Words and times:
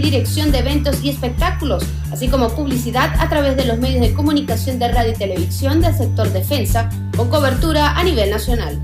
dirección 0.00 0.52
de 0.52 0.58
eventos 0.58 1.02
y 1.02 1.10
espectáculos, 1.10 1.84
así 2.12 2.28
como 2.28 2.48
publicidad 2.50 3.14
a 3.18 3.28
través 3.28 3.56
de 3.56 3.64
los 3.64 3.78
medios 3.78 4.00
de 4.00 4.14
comunicación 4.14 4.78
de 4.78 4.88
radio 4.88 5.12
y 5.12 5.14
televisión 5.14 5.80
del 5.80 5.94
sector 5.94 6.32
defensa, 6.32 6.88
con 7.16 7.28
cobertura 7.28 7.96
a 7.96 8.04
nivel 8.04 8.30
nacional. 8.30 8.80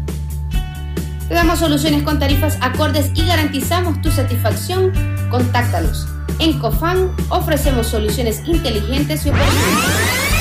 Te 1.28 1.34
damos 1.34 1.60
soluciones 1.60 2.02
con 2.02 2.18
tarifas 2.18 2.58
acordes 2.60 3.10
y 3.14 3.24
garantizamos 3.26 4.00
tu 4.02 4.10
satisfacción. 4.10 4.92
Contáctanos. 5.30 6.06
En 6.38 6.58
COFAN 6.58 7.10
ofrecemos 7.30 7.86
soluciones 7.86 8.42
inteligentes 8.46 9.24
y 9.24 9.30
oportunas. 9.30 10.32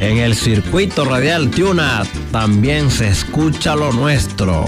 En 0.00 0.18
el 0.18 0.34
circuito 0.34 1.04
radial 1.04 1.50
Tuna 1.50 2.02
también 2.32 2.90
se 2.90 3.08
escucha 3.08 3.76
lo 3.76 3.92
nuestro. 3.92 4.64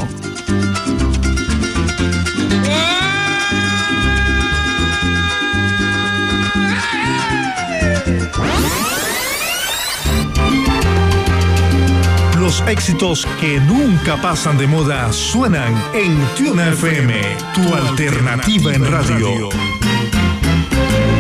Los 12.39 12.63
éxitos 12.69 13.27
que 13.41 13.59
nunca 13.61 14.21
pasan 14.21 14.59
de 14.59 14.67
moda 14.67 15.11
suenan 15.13 15.73
en 15.95 16.19
Tuna 16.37 16.69
FM, 16.69 17.15
tu 17.55 17.75
alternativa 17.75 18.75
en 18.75 18.85
radio. 18.85 19.49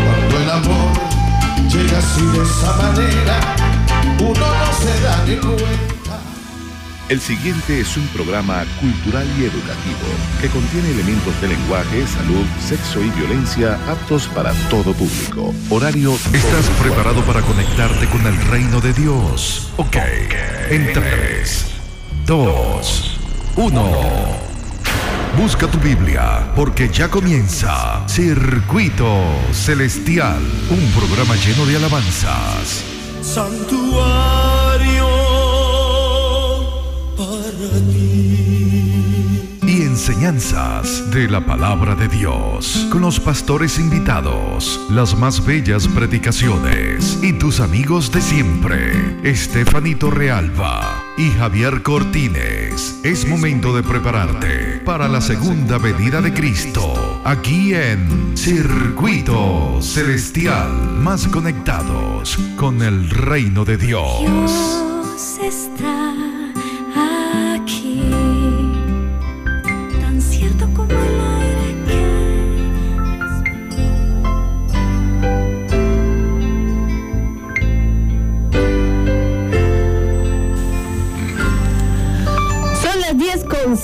Cuando 0.04 0.38
el 0.38 0.50
amor 0.50 0.92
llega 1.70 1.98
así 1.98 2.20
de 2.26 2.42
esa 2.42 2.76
manera, 2.76 3.40
uno 4.18 4.32
no 4.34 4.72
se 4.78 5.00
da 5.00 5.24
ni 5.26 5.36
cuenta. 5.36 5.91
El 7.12 7.20
siguiente 7.20 7.78
es 7.78 7.94
un 7.98 8.06
programa 8.08 8.64
cultural 8.80 9.26
y 9.38 9.44
educativo 9.44 10.08
que 10.40 10.48
contiene 10.48 10.92
elementos 10.92 11.38
de 11.42 11.48
lenguaje, 11.48 12.06
salud, 12.06 12.46
sexo 12.66 13.02
y 13.04 13.10
violencia 13.10 13.78
aptos 13.86 14.28
para 14.28 14.54
todo 14.70 14.94
público. 14.94 15.54
Horario. 15.68 16.14
¿Estás 16.32 16.70
preparado 16.80 17.20
para 17.26 17.42
conectarte 17.42 18.06
con 18.06 18.26
el 18.26 18.34
reino 18.46 18.80
de 18.80 18.94
Dios? 18.94 19.70
Ok. 19.76 19.96
En 20.70 20.90
3, 20.90 21.66
2, 22.24 23.20
1. 23.56 23.90
Busca 25.36 25.66
tu 25.66 25.76
Biblia, 25.80 26.50
porque 26.56 26.88
ya 26.88 27.10
comienza 27.10 28.08
Circuito 28.08 29.22
Celestial, 29.52 30.40
un 30.70 30.92
programa 30.92 31.36
lleno 31.36 31.66
de 31.66 31.76
alabanzas, 31.76 32.82
Santuario 33.20 34.51
y 39.66 39.82
enseñanzas 39.82 41.10
de 41.10 41.28
la 41.28 41.46
palabra 41.46 41.94
de 41.94 42.08
Dios, 42.08 42.88
con 42.90 43.02
los 43.02 43.20
pastores 43.20 43.78
invitados, 43.78 44.80
las 44.90 45.16
más 45.16 45.44
bellas 45.44 45.88
predicaciones 45.88 47.18
y 47.22 47.32
tus 47.32 47.60
amigos 47.60 48.10
de 48.12 48.20
siempre, 48.20 48.92
Estefanito 49.22 50.10
Realba 50.10 51.02
y 51.16 51.30
Javier 51.30 51.82
Cortines. 51.82 53.00
Es 53.02 53.26
momento 53.26 53.74
de 53.74 53.82
prepararte 53.82 54.82
para 54.84 55.08
la 55.08 55.20
segunda 55.20 55.78
venida 55.78 56.20
de 56.20 56.32
Cristo, 56.34 57.22
aquí 57.24 57.74
en 57.74 58.36
Circuito 58.36 59.78
Celestial, 59.80 60.70
más 61.00 61.28
conectados 61.28 62.38
con 62.56 62.82
el 62.82 63.08
reino 63.08 63.64
de 63.64 63.76
Dios. 63.76 64.20
Dios 64.20 65.38
está 65.42 66.31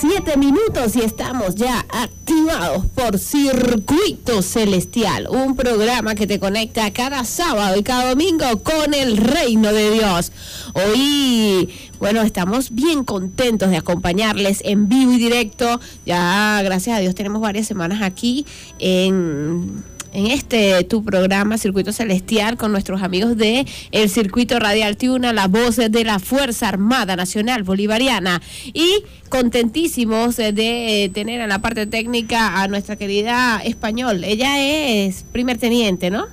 7 0.00 0.36
minutos 0.36 0.94
y 0.94 1.00
estamos 1.00 1.56
ya 1.56 1.84
activados 1.88 2.86
por 2.94 3.18
Circuito 3.18 4.42
Celestial, 4.42 5.26
un 5.28 5.56
programa 5.56 6.14
que 6.14 6.28
te 6.28 6.38
conecta 6.38 6.92
cada 6.92 7.24
sábado 7.24 7.76
y 7.76 7.82
cada 7.82 8.10
domingo 8.10 8.62
con 8.62 8.94
el 8.94 9.16
reino 9.16 9.72
de 9.72 9.90
Dios. 9.90 10.30
Hoy, 10.74 11.68
bueno, 11.98 12.22
estamos 12.22 12.72
bien 12.72 13.02
contentos 13.02 13.70
de 13.70 13.78
acompañarles 13.78 14.60
en 14.64 14.88
vivo 14.88 15.14
y 15.14 15.18
directo. 15.18 15.80
Ya, 16.06 16.60
gracias 16.62 16.96
a 16.96 17.00
Dios, 17.00 17.16
tenemos 17.16 17.40
varias 17.40 17.66
semanas 17.66 18.00
aquí 18.00 18.46
en 18.78 19.82
en 20.12 20.26
este 20.26 20.84
tu 20.84 21.04
programa 21.04 21.58
Circuito 21.58 21.92
Celestial 21.92 22.56
con 22.56 22.72
nuestros 22.72 23.02
amigos 23.02 23.36
de 23.36 23.66
el 23.92 24.08
Circuito 24.08 24.58
Radial 24.58 24.96
Tuna, 24.96 25.32
la 25.32 25.48
voz 25.48 25.76
de 25.76 26.04
la 26.04 26.18
Fuerza 26.18 26.68
Armada 26.68 27.16
Nacional 27.16 27.62
Bolivariana 27.62 28.40
y 28.72 29.02
contentísimos 29.28 30.38
eh, 30.38 30.52
de 30.52 31.04
eh, 31.04 31.08
tener 31.08 31.40
en 31.40 31.48
la 31.48 31.60
parte 31.60 31.86
técnica 31.86 32.62
a 32.62 32.68
nuestra 32.68 32.96
querida 32.96 33.60
español. 33.64 34.24
Ella 34.24 34.60
es 34.60 35.24
primer 35.32 35.58
teniente, 35.58 36.10
¿no? 36.10 36.26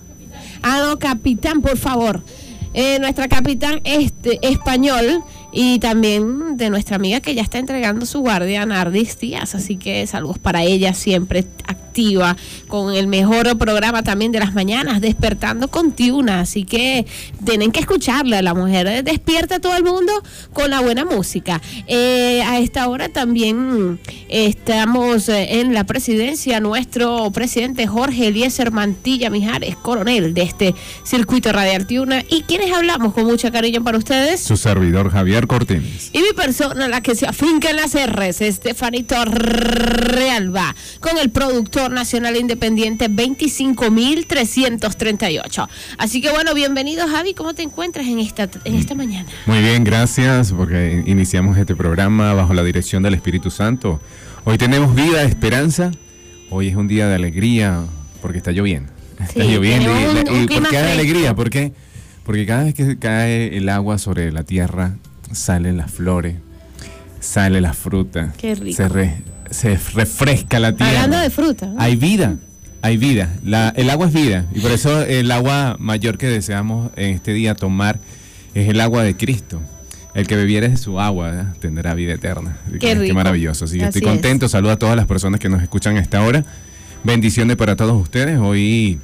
Ah, 0.64 0.96
capitán, 1.00 1.62
por 1.62 1.78
favor. 1.78 2.24
Eh, 2.74 3.00
nuestra 3.00 3.30
capitán 3.30 3.80
este, 3.86 4.38
español 4.42 5.24
y 5.58 5.80
también 5.80 6.58
de 6.58 6.70
nuestra 6.70 6.98
amiga 6.98 7.22
que 7.22 7.34
ya 7.34 7.42
está 7.42 7.60
entregando 7.60 8.06
su 8.06 8.20
guardia, 8.20 8.66
Nardis 8.66 9.18
Díaz. 9.18 9.56
Así 9.56 9.78
que 9.78 10.06
saludos 10.06 10.38
para 10.38 10.64
ella, 10.64 10.94
siempre 10.94 11.46
activa, 11.66 12.36
con 12.68 12.94
el 12.94 13.08
mejor 13.08 13.58
programa 13.58 14.04
también 14.04 14.34
de 14.34 14.40
las 14.40 14.54
mañanas, 14.54 15.00
despertando 15.00 15.70
con 15.70 15.94
Tiuna. 15.94 16.42
Así 16.42 16.66
que 16.66 17.06
tienen 17.46 17.72
que 17.72 17.80
escucharla. 17.80 18.42
La 18.42 18.54
mujer 18.54 19.06
despierta 19.06 19.56
a 19.56 19.60
todo 19.60 19.78
el 19.78 19.86
mundo 19.86 20.12
con 20.52 20.70
la 20.70 20.82
buena 20.82 21.06
música. 21.06 21.62
Eh, 21.88 22.44
a 22.46 22.60
esta 22.60 22.90
hora 22.90 23.08
también 23.08 23.98
estamos 24.28 25.30
en 25.30 25.74
la 25.74 25.86
presidencia, 25.86 26.60
nuestro 26.60 27.32
presidente 27.32 27.88
Jorge 27.88 28.28
Eliezer 28.28 28.72
Mantilla 28.72 29.30
Mijares, 29.30 29.78
coronel 29.78 30.34
de 30.34 30.42
este 30.42 30.76
circuito 31.06 31.54
radial 31.54 31.88
Tiuna. 31.88 32.26
¿Y 32.30 32.42
quienes 32.42 32.74
hablamos 32.74 33.14
con 33.14 33.24
mucho 33.24 33.50
cariño 33.54 33.82
para 33.86 33.98
ustedes? 33.98 34.42
Su 34.42 34.58
servidor 34.58 35.12
Javier 35.12 35.45
Cortines. 35.48 36.10
Y 36.14 36.20
mi 36.20 36.34
persona, 36.36 36.88
la 36.88 37.02
que 37.02 37.16
se 37.16 37.26
afinca 37.28 37.70
en 37.70 37.76
las 37.78 37.94
R's, 37.96 38.42
Estefanito 38.42 39.16
Realba, 39.26 40.76
con 41.00 41.18
el 41.18 41.30
productor 41.30 41.92
nacional 41.92 42.36
independiente 42.38 43.10
25.338. 43.10 45.68
Así 45.98 46.22
que 46.22 46.32
bueno, 46.32 46.54
bienvenido 46.54 47.08
Javi, 47.08 47.34
¿cómo 47.34 47.54
te 47.54 47.64
encuentras 47.64 48.08
en 48.08 48.20
esta, 48.20 48.50
en 48.64 48.76
esta 48.76 48.96
mañana? 48.96 49.30
Muy 49.46 49.60
bien, 49.60 49.84
gracias 49.84 50.52
porque 50.52 51.04
iniciamos 51.06 51.58
este 51.58 51.76
programa 51.76 52.34
bajo 52.34 52.54
la 52.54 52.64
dirección 52.64 53.04
del 53.04 53.14
Espíritu 53.14 53.52
Santo. 53.52 54.00
Hoy 54.44 54.58
tenemos 54.58 54.94
vida, 54.96 55.24
esperanza. 55.24 55.92
Hoy 56.50 56.68
es 56.68 56.76
un 56.76 56.88
día 56.88 57.08
de 57.08 57.16
alegría 57.16 57.82
porque 58.22 58.38
está 58.38 58.52
lloviendo. 58.52 58.92
Está 59.20 59.44
Sí, 59.44 59.52
lloviendo. 59.54 59.92
tenemos 59.94 60.16
y, 60.16 60.30
un- 60.30 60.36
un 60.38 60.44
y 60.44 60.48
¿Por 60.60 60.70
qué 60.70 60.78
hay 60.78 60.92
alegría? 60.92 61.36
¿Por 61.36 61.50
qué? 61.50 61.74
Porque 62.26 62.46
cada 62.46 62.66
vez 62.66 62.74
que 62.74 62.98
cae 63.00 63.58
el 63.58 63.70
agua 63.70 63.98
sobre 63.98 64.32
la 64.32 64.44
tierra, 64.44 64.98
salen 65.32 65.78
las 65.78 65.92
flores, 65.92 66.36
sale 67.20 67.62
la 67.62 67.74
fruta. 67.74 68.34
Qué 68.38 68.56
rico. 68.56 68.76
Se, 68.78 68.88
re- 68.90 69.18
se 69.50 69.78
refresca 69.94 70.60
la 70.60 70.76
tierra. 70.76 71.04
Hablando 71.04 71.20
de 71.20 71.30
fruta. 71.30 71.68
¿no? 71.68 71.80
Hay 71.80 71.96
vida, 71.96 72.36
hay 72.82 72.98
vida. 72.98 73.30
La- 73.44 73.70
el 73.76 73.90
agua 73.90 74.08
es 74.08 74.14
vida 74.14 74.46
y 74.54 74.60
por 74.60 74.72
eso 74.72 75.02
el 75.02 75.32
agua 75.32 75.76
mayor 75.80 76.18
que 76.18 76.28
deseamos 76.28 76.92
en 76.96 77.12
este 77.16 77.34
día 77.34 77.56
tomar 77.56 78.00
es 78.54 78.70
el 78.70 78.80
agua 78.82 79.04
de 79.04 79.16
Cristo. 79.16 79.62
El 80.14 80.28
que 80.28 80.38
bebiere 80.38 80.70
de 80.70 80.78
su 80.78 80.98
agua 81.02 81.54
tendrá 81.60 81.94
vida 81.94 82.14
eterna. 82.14 82.56
Qué 82.80 82.96
rico. 82.96 83.14
maravilloso. 83.14 83.66
Que 83.66 83.72
estoy 83.74 83.82
Así 83.90 84.00
es. 84.00 84.06
contento. 84.06 84.48
Saludo 84.48 84.72
a 84.72 84.78
todas 84.80 84.96
las 84.96 85.08
personas 85.08 85.42
que 85.42 85.50
nos 85.50 85.62
escuchan 85.62 85.98
a 85.98 86.00
esta 86.00 86.22
hora. 86.22 86.46
Bendiciones 87.04 87.58
para 87.58 87.76
todos 87.76 88.02
ustedes. 88.02 88.40
Hoy 88.40 88.98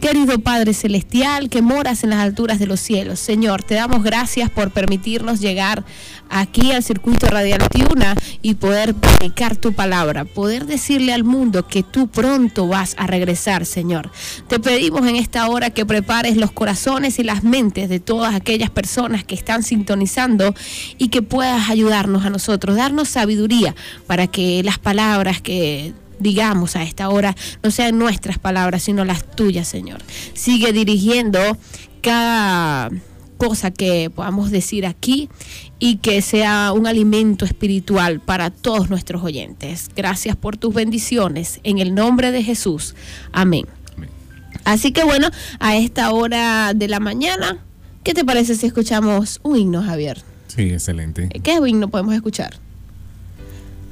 Querido 0.00 0.38
Padre 0.38 0.74
Celestial, 0.74 1.48
que 1.48 1.62
moras 1.62 2.04
en 2.04 2.10
las 2.10 2.20
alturas 2.20 2.58
de 2.58 2.66
los 2.66 2.80
cielos, 2.80 3.18
Señor, 3.18 3.62
te 3.62 3.74
damos 3.74 4.04
gracias 4.04 4.50
por 4.50 4.70
permitirnos 4.70 5.40
llegar 5.40 5.84
aquí 6.28 6.72
al 6.72 6.82
circuito 6.82 7.26
radial 7.26 7.68
Tiuna 7.70 8.14
y 8.42 8.54
poder 8.54 8.94
predicar 8.94 9.56
tu 9.56 9.72
palabra, 9.72 10.24
poder 10.24 10.66
decirle 10.66 11.12
al 11.12 11.24
mundo 11.24 11.66
que 11.66 11.82
tú 11.82 12.08
pronto 12.08 12.68
vas 12.68 12.94
a 12.98 13.06
regresar, 13.06 13.64
Señor. 13.64 14.10
Te 14.48 14.60
pedimos 14.60 15.06
en 15.06 15.16
esta 15.16 15.48
hora 15.48 15.70
que 15.70 15.86
prepares 15.86 16.36
los 16.36 16.52
corazones 16.52 17.18
y 17.18 17.24
las 17.24 17.42
mentes 17.42 17.88
de 17.88 17.98
todas 17.98 18.34
aquellas 18.34 18.70
personas 18.70 19.24
que 19.24 19.34
están 19.34 19.62
sintonizando 19.62 20.54
y 20.98 21.08
que 21.08 21.22
puedas 21.22 21.70
ayudarnos 21.70 22.24
a 22.24 22.30
nosotros, 22.30 22.76
darnos 22.76 23.08
sabiduría 23.08 23.74
para 24.06 24.26
que 24.26 24.62
las 24.62 24.78
palabras 24.78 25.40
que 25.40 25.94
digamos 26.18 26.76
a 26.76 26.82
esta 26.82 27.08
hora 27.08 27.34
no 27.62 27.70
sean 27.70 27.98
nuestras 27.98 28.38
palabras, 28.38 28.82
sino 28.82 29.04
las 29.04 29.24
tuyas, 29.36 29.68
Señor. 29.68 30.00
Sigue 30.34 30.72
dirigiendo 30.72 31.40
cada 32.02 32.90
cosa 33.36 33.70
que 33.70 34.10
podamos 34.10 34.50
decir 34.50 34.86
aquí 34.86 35.28
y 35.78 35.96
que 35.96 36.22
sea 36.22 36.72
un 36.72 36.86
alimento 36.86 37.44
espiritual 37.44 38.20
para 38.20 38.50
todos 38.50 38.90
nuestros 38.90 39.22
oyentes. 39.22 39.90
Gracias 39.94 40.36
por 40.36 40.56
tus 40.56 40.74
bendiciones. 40.74 41.60
En 41.62 41.78
el 41.78 41.94
nombre 41.94 42.32
de 42.32 42.42
Jesús. 42.42 42.94
Amén. 43.32 43.66
Amén. 43.96 44.10
Así 44.64 44.92
que 44.92 45.04
bueno, 45.04 45.28
a 45.60 45.76
esta 45.76 46.10
hora 46.12 46.72
de 46.74 46.88
la 46.88 47.00
mañana, 47.00 47.58
¿qué 48.02 48.14
te 48.14 48.24
parece 48.24 48.54
si 48.54 48.66
escuchamos 48.66 49.40
un 49.42 49.56
himno, 49.58 49.82
Javier? 49.82 50.22
Sí, 50.48 50.62
excelente. 50.70 51.28
¿Qué 51.42 51.60
himno 51.66 51.88
podemos 51.88 52.14
escuchar? 52.14 52.58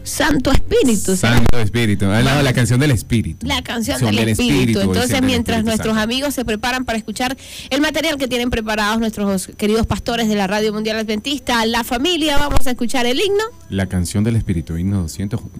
Santo 0.04 0.52
Espíritu. 0.52 1.16
Santo 1.16 1.58
Espíritu. 1.58 2.04
Ah, 2.06 2.22
no, 2.22 2.42
la 2.42 2.52
canción 2.52 2.78
del 2.78 2.90
Espíritu. 2.90 3.46
La 3.46 3.62
canción 3.62 3.98
del, 4.00 4.28
espíritu. 4.28 4.80
Entonces, 4.80 5.22
mientras 5.22 5.58
Espíritu 5.58 5.64
nuestros 5.64 5.94
Santo. 5.94 6.02
amigos 6.02 6.34
se 6.34 6.44
preparan 6.44 6.84
para 6.84 6.98
escuchar 6.98 7.36
el 7.70 7.80
material 7.80 8.18
que 8.18 8.28
tienen 8.28 8.50
preparados 8.50 9.00
nuestros 9.00 9.48
queridos 9.56 9.86
pastores 9.86 10.28
de 10.28 10.34
la 10.34 10.46
Radio 10.46 10.72
Mundial 10.74 10.98
Adventista, 10.98 11.64
la 11.64 11.84
familia, 11.84 12.36
vamos 12.36 12.66
a 12.66 12.70
escuchar 12.72 13.06
el 13.06 13.18
himno. 13.18 13.44
La 13.70 13.86
canción 13.86 14.22
del 14.24 14.36
Espíritu, 14.36 14.76
himno 14.76 15.00
201. 15.00 15.50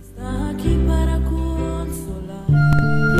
Está 0.00 0.48
aquí 0.48 0.78
para 0.86 1.18
consolar. 1.24 3.17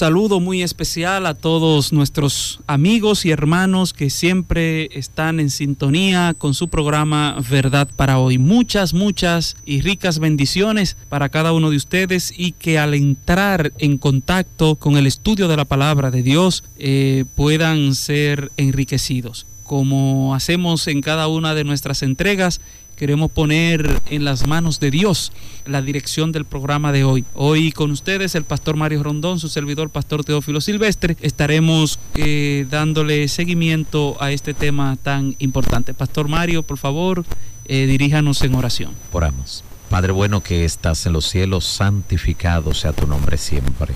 Saludo 0.00 0.40
muy 0.40 0.62
especial 0.62 1.26
a 1.26 1.34
todos 1.34 1.92
nuestros 1.92 2.60
amigos 2.66 3.26
y 3.26 3.32
hermanos 3.32 3.92
que 3.92 4.08
siempre 4.08 4.88
están 4.98 5.40
en 5.40 5.50
sintonía 5.50 6.34
con 6.38 6.54
su 6.54 6.68
programa 6.68 7.36
Verdad 7.50 7.86
para 7.96 8.18
hoy. 8.18 8.38
Muchas, 8.38 8.94
muchas 8.94 9.56
y 9.66 9.82
ricas 9.82 10.18
bendiciones 10.18 10.96
para 11.10 11.28
cada 11.28 11.52
uno 11.52 11.68
de 11.68 11.76
ustedes 11.76 12.32
y 12.34 12.52
que 12.52 12.78
al 12.78 12.94
entrar 12.94 13.74
en 13.76 13.98
contacto 13.98 14.76
con 14.76 14.96
el 14.96 15.06
estudio 15.06 15.48
de 15.48 15.58
la 15.58 15.66
palabra 15.66 16.10
de 16.10 16.22
Dios 16.22 16.64
eh, 16.78 17.26
puedan 17.36 17.94
ser 17.94 18.52
enriquecidos. 18.56 19.44
Como 19.64 20.34
hacemos 20.34 20.86
en 20.86 21.02
cada 21.02 21.28
una 21.28 21.54
de 21.54 21.64
nuestras 21.64 22.02
entregas, 22.02 22.62
queremos 23.00 23.30
poner 23.30 24.02
en 24.10 24.26
las 24.26 24.46
manos 24.46 24.78
de 24.78 24.90
Dios 24.90 25.32
la 25.64 25.80
dirección 25.80 26.32
del 26.32 26.44
programa 26.44 26.92
de 26.92 27.02
hoy. 27.02 27.24
Hoy 27.32 27.72
con 27.72 27.90
ustedes 27.92 28.34
el 28.34 28.44
pastor 28.44 28.76
Mario 28.76 29.02
Rondón, 29.02 29.40
su 29.40 29.48
servidor 29.48 29.88
pastor 29.88 30.22
Teófilo 30.22 30.60
Silvestre, 30.60 31.16
estaremos 31.22 31.98
eh, 32.14 32.66
dándole 32.68 33.26
seguimiento 33.28 34.18
a 34.20 34.32
este 34.32 34.52
tema 34.52 34.98
tan 35.02 35.34
importante. 35.38 35.94
Pastor 35.94 36.28
Mario, 36.28 36.62
por 36.62 36.76
favor, 36.76 37.24
eh, 37.64 37.86
diríjanos 37.86 38.42
en 38.42 38.54
oración. 38.54 38.92
Oramos. 39.12 39.64
Padre 39.88 40.12
bueno 40.12 40.42
que 40.42 40.66
estás 40.66 41.06
en 41.06 41.14
los 41.14 41.24
cielos, 41.24 41.64
santificado 41.64 42.74
sea 42.74 42.92
tu 42.92 43.06
nombre 43.06 43.38
siempre. 43.38 43.94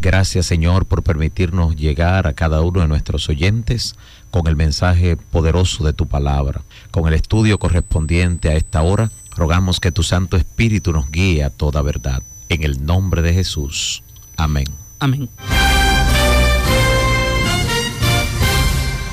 Gracias 0.00 0.46
Señor 0.46 0.86
por 0.86 1.02
permitirnos 1.02 1.74
llegar 1.74 2.28
a 2.28 2.34
cada 2.34 2.60
uno 2.60 2.82
de 2.82 2.86
nuestros 2.86 3.28
oyentes 3.28 3.96
con 4.30 4.46
el 4.46 4.56
mensaje 4.56 5.16
poderoso 5.16 5.84
de 5.84 5.92
tu 5.92 6.06
palabra, 6.06 6.62
con 6.90 7.08
el 7.08 7.14
estudio 7.14 7.58
correspondiente 7.58 8.48
a 8.48 8.56
esta 8.56 8.82
hora. 8.82 9.10
Rogamos 9.36 9.80
que 9.80 9.92
tu 9.92 10.02
Santo 10.02 10.36
Espíritu 10.36 10.92
nos 10.92 11.10
guíe 11.10 11.44
a 11.44 11.50
toda 11.50 11.82
verdad. 11.82 12.22
En 12.48 12.62
el 12.62 12.84
nombre 12.84 13.22
de 13.22 13.34
Jesús. 13.34 14.02
Amén. 14.36 14.66
Amén. 14.98 15.28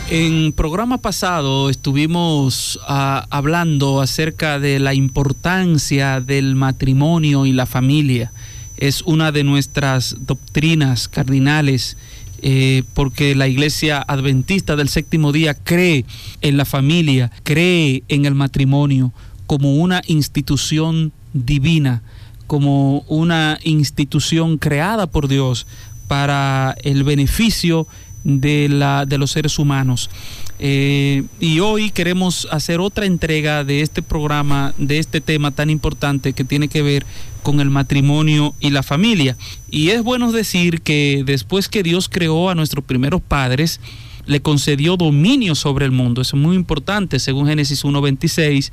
En 0.07 0.53
programa 0.53 0.99
pasado 0.99 1.69
estuvimos 1.69 2.79
ah, 2.87 3.25
hablando 3.31 4.01
acerca 4.01 4.59
de 4.59 4.79
la 4.79 4.93
importancia 4.93 6.21
del 6.21 6.53
matrimonio 6.53 7.47
y 7.47 7.53
la 7.53 7.65
familia. 7.65 8.31
Es 8.77 9.01
una 9.01 9.31
de 9.31 9.43
nuestras 9.43 10.15
doctrinas 10.19 11.07
cardinales 11.07 11.97
eh, 12.47 12.83
porque 12.93 13.33
la 13.33 13.47
iglesia 13.47 14.05
adventista 14.07 14.75
del 14.75 14.87
séptimo 14.87 15.31
día 15.31 15.55
cree 15.55 16.05
en 16.41 16.57
la 16.57 16.65
familia, 16.65 17.31
cree 17.41 18.03
en 18.07 18.25
el 18.25 18.35
matrimonio 18.35 19.11
como 19.47 19.77
una 19.77 20.03
institución 20.05 21.11
divina, 21.33 22.03
como 22.45 22.99
una 23.07 23.57
institución 23.63 24.59
creada 24.59 25.07
por 25.07 25.27
Dios 25.27 25.65
para 26.07 26.75
el 26.83 27.03
beneficio 27.03 27.87
de, 28.23 28.69
la, 28.69 29.07
de 29.07 29.17
los 29.17 29.31
seres 29.31 29.57
humanos. 29.57 30.11
Eh, 30.59 31.23
y 31.39 31.61
hoy 31.61 31.89
queremos 31.89 32.47
hacer 32.51 32.79
otra 32.79 33.07
entrega 33.07 33.63
de 33.63 33.81
este 33.81 34.03
programa, 34.03 34.75
de 34.77 34.99
este 34.99 35.19
tema 35.19 35.49
tan 35.49 35.71
importante 35.71 36.33
que 36.33 36.43
tiene 36.43 36.67
que 36.67 36.83
ver 36.83 37.07
con 37.45 37.59
el 37.59 37.69
matrimonio 37.69 38.55
y 38.59 38.71
la 38.71 38.81
familia. 38.81 39.37
Y 39.69 39.89
es 39.89 40.01
bueno 40.01 40.31
decir 40.31 40.81
que 40.81 41.21
después 41.23 41.69
que 41.69 41.83
Dios 41.83 42.09
creó 42.09 42.49
a 42.49 42.55
nuestros 42.55 42.83
primeros 42.83 43.21
padres, 43.21 43.79
le 44.25 44.41
concedió 44.41 44.97
dominio 44.97 45.53
sobre 45.53 45.85
el 45.85 45.91
mundo. 45.91 46.23
Eso 46.23 46.37
es 46.37 46.41
muy 46.41 46.55
importante, 46.55 47.19
según 47.19 47.45
Génesis 47.45 47.85
1.26 47.85 48.71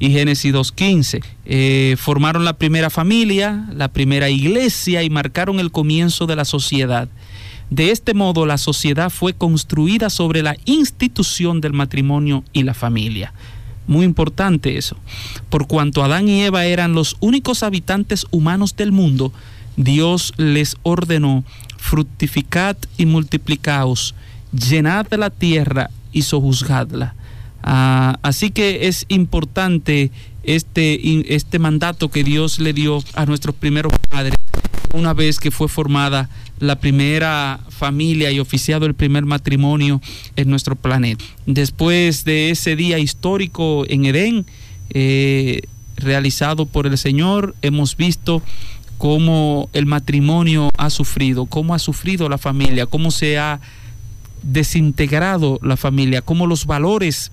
y 0.00 0.10
Génesis 0.10 0.52
2.15. 0.52 1.24
Eh, 1.46 1.96
formaron 1.98 2.44
la 2.44 2.58
primera 2.58 2.90
familia, 2.90 3.66
la 3.72 3.88
primera 3.88 4.28
iglesia 4.28 5.02
y 5.02 5.08
marcaron 5.08 5.58
el 5.58 5.70
comienzo 5.70 6.26
de 6.26 6.36
la 6.36 6.44
sociedad. 6.44 7.08
De 7.70 7.90
este 7.90 8.12
modo, 8.12 8.44
la 8.44 8.58
sociedad 8.58 9.08
fue 9.08 9.32
construida 9.32 10.10
sobre 10.10 10.42
la 10.42 10.56
institución 10.66 11.62
del 11.62 11.72
matrimonio 11.72 12.44
y 12.52 12.64
la 12.64 12.74
familia. 12.74 13.32
Muy 13.90 14.06
importante 14.06 14.78
eso. 14.78 14.96
Por 15.48 15.66
cuanto 15.66 16.04
Adán 16.04 16.28
y 16.28 16.42
Eva 16.44 16.64
eran 16.64 16.94
los 16.94 17.16
únicos 17.18 17.64
habitantes 17.64 18.24
humanos 18.30 18.76
del 18.76 18.92
mundo, 18.92 19.32
Dios 19.76 20.32
les 20.36 20.76
ordenó, 20.84 21.42
fructificad 21.76 22.76
y 22.96 23.06
multiplicaos, 23.06 24.14
llenad 24.52 25.12
la 25.14 25.30
tierra 25.30 25.90
y 26.12 26.22
sojuzgadla. 26.22 27.16
Ah, 27.64 28.20
así 28.22 28.52
que 28.52 28.86
es 28.86 29.06
importante 29.08 30.12
este, 30.44 31.34
este 31.34 31.58
mandato 31.58 32.12
que 32.12 32.22
Dios 32.22 32.60
le 32.60 32.72
dio 32.72 33.02
a 33.14 33.26
nuestros 33.26 33.56
primeros 33.56 33.92
padres 34.08 34.36
una 34.94 35.14
vez 35.14 35.40
que 35.40 35.50
fue 35.50 35.66
formada 35.66 36.30
la 36.60 36.76
primera 36.76 37.60
familia 37.68 38.30
y 38.30 38.38
oficiado 38.38 38.86
el 38.86 38.94
primer 38.94 39.24
matrimonio 39.24 40.00
en 40.36 40.50
nuestro 40.50 40.76
planeta. 40.76 41.24
Después 41.46 42.24
de 42.24 42.50
ese 42.50 42.76
día 42.76 42.98
histórico 42.98 43.84
en 43.88 44.04
Edén, 44.04 44.46
eh, 44.90 45.62
realizado 45.96 46.66
por 46.66 46.86
el 46.86 46.96
Señor, 46.98 47.54
hemos 47.62 47.96
visto 47.96 48.42
cómo 48.98 49.70
el 49.72 49.86
matrimonio 49.86 50.68
ha 50.76 50.90
sufrido, 50.90 51.46
cómo 51.46 51.74
ha 51.74 51.78
sufrido 51.78 52.28
la 52.28 52.38
familia, 52.38 52.86
cómo 52.86 53.10
se 53.10 53.38
ha 53.38 53.60
desintegrado 54.42 55.58
la 55.62 55.78
familia, 55.78 56.20
cómo 56.20 56.46
los 56.46 56.66
valores 56.66 57.32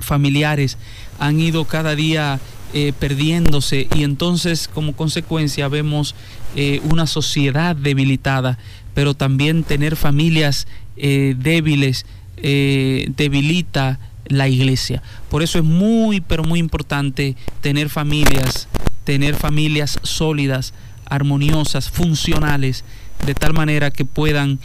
familiares 0.00 0.76
han 1.18 1.40
ido 1.40 1.64
cada 1.64 1.94
día 1.94 2.40
eh, 2.74 2.92
perdiéndose 2.98 3.88
y 3.94 4.02
entonces 4.02 4.68
como 4.68 4.94
consecuencia 4.94 5.68
vemos 5.68 6.14
eh, 6.56 6.80
una 6.90 7.06
sociedad 7.06 7.76
debilitada, 7.76 8.58
pero 8.94 9.14
también 9.14 9.64
tener 9.64 9.96
familias 9.96 10.66
eh, 10.96 11.34
débiles 11.38 12.06
debilita 12.40 13.98
la 14.26 14.46
iglesia. 14.46 15.02
Por 15.28 15.42
eso 15.42 15.58
es 15.58 15.64
muy, 15.64 16.20
pero 16.20 16.44
muy 16.44 16.60
importante 16.60 17.34
tener 17.62 17.88
familias, 17.88 18.68
tener 19.02 19.34
familias 19.34 19.98
sólidas, 20.04 20.72
armoniosas, 21.06 21.90
funcionales, 21.90 22.84
de 23.26 23.34
tal 23.34 23.54
manera 23.54 23.90
que 23.90 24.04
puedan 24.04 24.60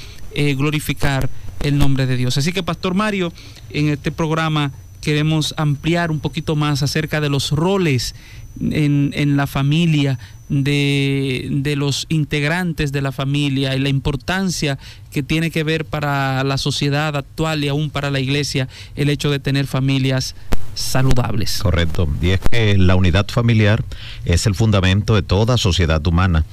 glorificar 0.55 1.31
el 1.61 1.79
nombre 1.79 2.05
de 2.05 2.15
Dios. 2.15 2.37
Así 2.37 2.53
que, 2.53 2.61
Pastor 2.61 2.93
Mario, 2.93 3.33
en 3.71 3.89
este 3.89 4.11
programa 4.11 4.71
queremos 5.03 5.53
ampliar 5.57 6.11
un 6.11 6.19
poquito 6.21 6.55
más 6.55 6.81
acerca 6.81 7.19
de 7.19 7.29
los 7.29 7.51
roles 7.51 8.15
en, 8.60 9.12
en 9.15 9.38
la 9.38 9.48
familia, 9.48 10.19
de, 10.50 11.48
de, 11.50 11.75
los 11.75 12.05
integrantes 12.10 12.91
de 12.91 13.01
la 13.01 13.12
familia 13.12 13.75
y 13.75 13.79
la 13.79 13.89
importancia 13.89 14.77
que 15.12 15.24
tiene 15.24 15.51
que 15.51 15.63
ver 15.63 15.86
para 15.86 16.43
la 16.43 16.57
sociedad 16.57 17.15
actual 17.15 17.63
y 17.63 17.69
aún 17.69 17.89
para 17.89 18.12
la 18.12 18.19
iglesia 18.19 18.67
el 18.95 19.10
hecho 19.10 19.31
de 19.31 19.39
tener 19.39 19.65
familias 19.65 20.36
saludables. 20.75 21.60
Correcto. 21.60 22.07
Y 22.22 22.31
es 22.31 22.39
que 22.51 22.77
la 22.77 22.95
unidad 22.95 23.27
familiar 23.29 23.83
es 24.25 24.45
el 24.45 24.55
fundamento 24.55 25.15
de 25.15 25.22
toda 25.22 25.57
sociedad 25.57 26.05
humana 26.05 26.45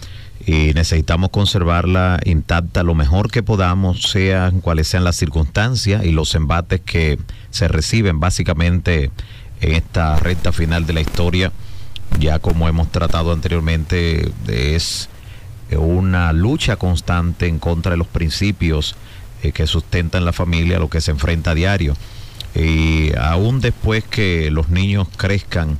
y 0.46 0.72
necesitamos 0.74 1.30
conservarla 1.30 2.18
intacta 2.24 2.82
lo 2.82 2.94
mejor 2.94 3.30
que 3.30 3.42
podamos, 3.42 4.02
sean 4.02 4.60
cuales 4.60 4.88
sean 4.88 5.04
las 5.04 5.16
circunstancias 5.16 6.04
y 6.04 6.12
los 6.12 6.34
embates 6.34 6.80
que 6.80 7.18
se 7.50 7.68
reciben 7.68 8.20
básicamente 8.20 9.10
en 9.60 9.74
esta 9.74 10.18
recta 10.18 10.52
final 10.52 10.86
de 10.86 10.94
la 10.94 11.00
historia. 11.02 11.52
Ya 12.18 12.38
como 12.38 12.68
hemos 12.68 12.90
tratado 12.90 13.32
anteriormente, 13.32 14.32
es 14.48 15.08
una 15.76 16.32
lucha 16.32 16.76
constante 16.76 17.46
en 17.46 17.58
contra 17.58 17.92
de 17.92 17.98
los 17.98 18.06
principios 18.06 18.96
eh, 19.42 19.52
que 19.52 19.66
sustentan 19.66 20.24
la 20.24 20.32
familia, 20.32 20.78
lo 20.78 20.90
que 20.90 21.00
se 21.00 21.12
enfrenta 21.12 21.52
a 21.52 21.54
diario. 21.54 21.96
Y 22.54 23.12
aún 23.16 23.60
después 23.60 24.04
que 24.04 24.50
los 24.50 24.70
niños 24.70 25.08
crezcan 25.16 25.78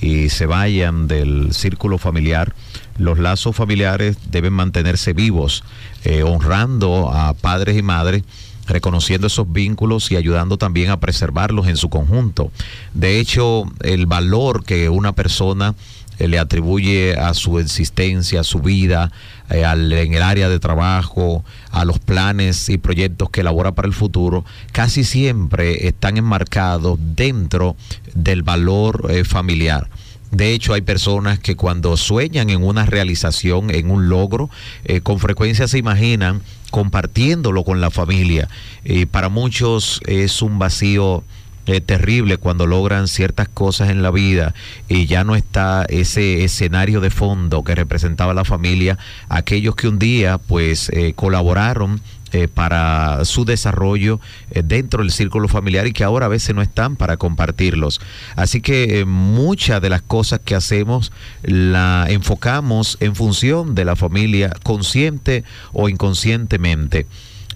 y 0.00 0.30
se 0.30 0.46
vayan 0.46 1.08
del 1.08 1.52
círculo 1.52 1.98
familiar, 1.98 2.54
los 2.96 3.18
lazos 3.18 3.54
familiares 3.54 4.16
deben 4.30 4.52
mantenerse 4.52 5.12
vivos, 5.12 5.64
eh, 6.04 6.22
honrando 6.22 7.10
a 7.12 7.34
padres 7.34 7.76
y 7.76 7.82
madres 7.82 8.22
reconociendo 8.66 9.26
esos 9.26 9.52
vínculos 9.52 10.10
y 10.12 10.16
ayudando 10.16 10.56
también 10.56 10.90
a 10.90 11.00
preservarlos 11.00 11.66
en 11.66 11.76
su 11.76 11.88
conjunto. 11.88 12.50
De 12.94 13.18
hecho, 13.20 13.64
el 13.80 14.06
valor 14.06 14.64
que 14.64 14.88
una 14.88 15.12
persona 15.12 15.74
eh, 16.18 16.28
le 16.28 16.38
atribuye 16.38 17.14
a 17.14 17.34
su 17.34 17.58
existencia, 17.58 18.40
a 18.40 18.44
su 18.44 18.60
vida, 18.60 19.10
eh, 19.50 19.64
al, 19.64 19.92
en 19.92 20.14
el 20.14 20.22
área 20.22 20.48
de 20.48 20.60
trabajo, 20.60 21.44
a 21.70 21.84
los 21.84 21.98
planes 21.98 22.68
y 22.68 22.78
proyectos 22.78 23.30
que 23.30 23.40
elabora 23.40 23.72
para 23.72 23.88
el 23.88 23.94
futuro, 23.94 24.44
casi 24.72 25.04
siempre 25.04 25.88
están 25.88 26.16
enmarcados 26.16 26.98
dentro 27.00 27.76
del 28.14 28.42
valor 28.42 29.08
eh, 29.10 29.24
familiar. 29.24 29.88
De 30.32 30.54
hecho, 30.54 30.72
hay 30.72 30.80
personas 30.80 31.38
que 31.38 31.56
cuando 31.56 31.96
sueñan 31.98 32.48
en 32.48 32.64
una 32.64 32.86
realización, 32.86 33.70
en 33.70 33.90
un 33.90 34.08
logro, 34.08 34.48
eh, 34.84 35.02
con 35.02 35.18
frecuencia 35.18 35.68
se 35.68 35.76
imaginan 35.76 36.40
compartiéndolo 36.70 37.64
con 37.64 37.82
la 37.82 37.90
familia. 37.90 38.48
Y 38.82 39.04
para 39.04 39.28
muchos 39.28 40.00
es 40.06 40.40
un 40.40 40.58
vacío 40.58 41.22
eh, 41.66 41.82
terrible 41.82 42.38
cuando 42.38 42.66
logran 42.66 43.08
ciertas 43.08 43.46
cosas 43.46 43.90
en 43.90 44.02
la 44.02 44.10
vida 44.10 44.54
y 44.88 45.04
ya 45.06 45.22
no 45.22 45.36
está 45.36 45.84
ese 45.88 46.42
escenario 46.42 47.00
de 47.00 47.10
fondo 47.10 47.62
que 47.62 47.74
representaba 47.74 48.32
la 48.32 48.46
familia, 48.46 48.98
aquellos 49.28 49.76
que 49.76 49.86
un 49.86 49.98
día 49.98 50.38
pues 50.38 50.88
eh, 50.88 51.12
colaboraron 51.14 52.00
eh, 52.34 52.48
para 52.48 53.26
su 53.26 53.44
desarrollo 53.44 54.18
eh, 54.52 54.62
dentro 54.64 55.02
del 55.02 55.12
círculo 55.12 55.48
familiar 55.48 55.86
y 55.86 55.92
que 55.92 56.02
ahora 56.02 56.24
a 56.24 56.28
veces 56.30 56.54
no 56.54 56.62
están 56.62 56.96
para 56.96 57.18
compartirlos. 57.18 58.00
Así 58.36 58.62
que 58.62 59.00
eh, 59.00 59.04
muchas 59.04 59.82
de 59.82 59.90
las 59.90 60.00
cosas 60.00 60.40
que 60.42 60.54
hacemos 60.54 61.12
la 61.42 62.06
enfocamos 62.08 62.96
en 63.00 63.14
función 63.14 63.74
de 63.74 63.84
la 63.84 63.96
familia, 63.96 64.50
consciente 64.62 65.44
o 65.74 65.90
inconscientemente. 65.90 67.06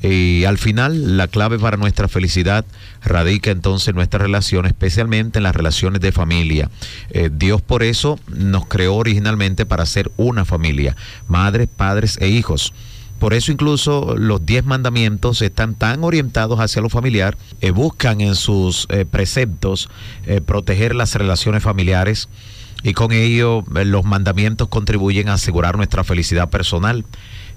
Y 0.02 0.44
al 0.44 0.58
final 0.58 1.16
la 1.16 1.26
clave 1.26 1.58
para 1.58 1.78
nuestra 1.78 2.06
felicidad 2.06 2.66
radica 3.02 3.50
entonces 3.50 3.88
en 3.88 3.94
nuestra 3.94 4.18
relación, 4.18 4.66
especialmente 4.66 5.38
en 5.38 5.44
las 5.44 5.56
relaciones 5.56 6.02
de 6.02 6.12
familia. 6.12 6.70
Dios 7.32 7.62
por 7.62 7.82
eso 7.82 8.20
nos 8.28 8.66
creó 8.66 8.96
originalmente 8.96 9.64
para 9.64 9.86
ser 9.86 10.10
una 10.18 10.44
familia, 10.44 10.94
madres, 11.28 11.66
padres 11.74 12.18
e 12.20 12.28
hijos. 12.28 12.74
Por 13.18 13.32
eso 13.32 13.50
incluso 13.50 14.14
los 14.16 14.44
diez 14.44 14.64
mandamientos 14.64 15.40
están 15.42 15.74
tan 15.74 16.04
orientados 16.04 16.60
hacia 16.60 16.82
lo 16.82 16.90
familiar, 16.90 17.36
eh, 17.60 17.70
buscan 17.70 18.20
en 18.20 18.34
sus 18.34 18.86
eh, 18.90 19.04
preceptos 19.04 19.88
eh, 20.26 20.40
proteger 20.40 20.94
las 20.94 21.14
relaciones 21.14 21.62
familiares 21.62 22.28
y 22.82 22.92
con 22.92 23.12
ello 23.12 23.64
eh, 23.74 23.84
los 23.84 24.04
mandamientos 24.04 24.68
contribuyen 24.68 25.28
a 25.28 25.34
asegurar 25.34 25.76
nuestra 25.76 26.04
felicidad 26.04 26.50
personal. 26.50 27.04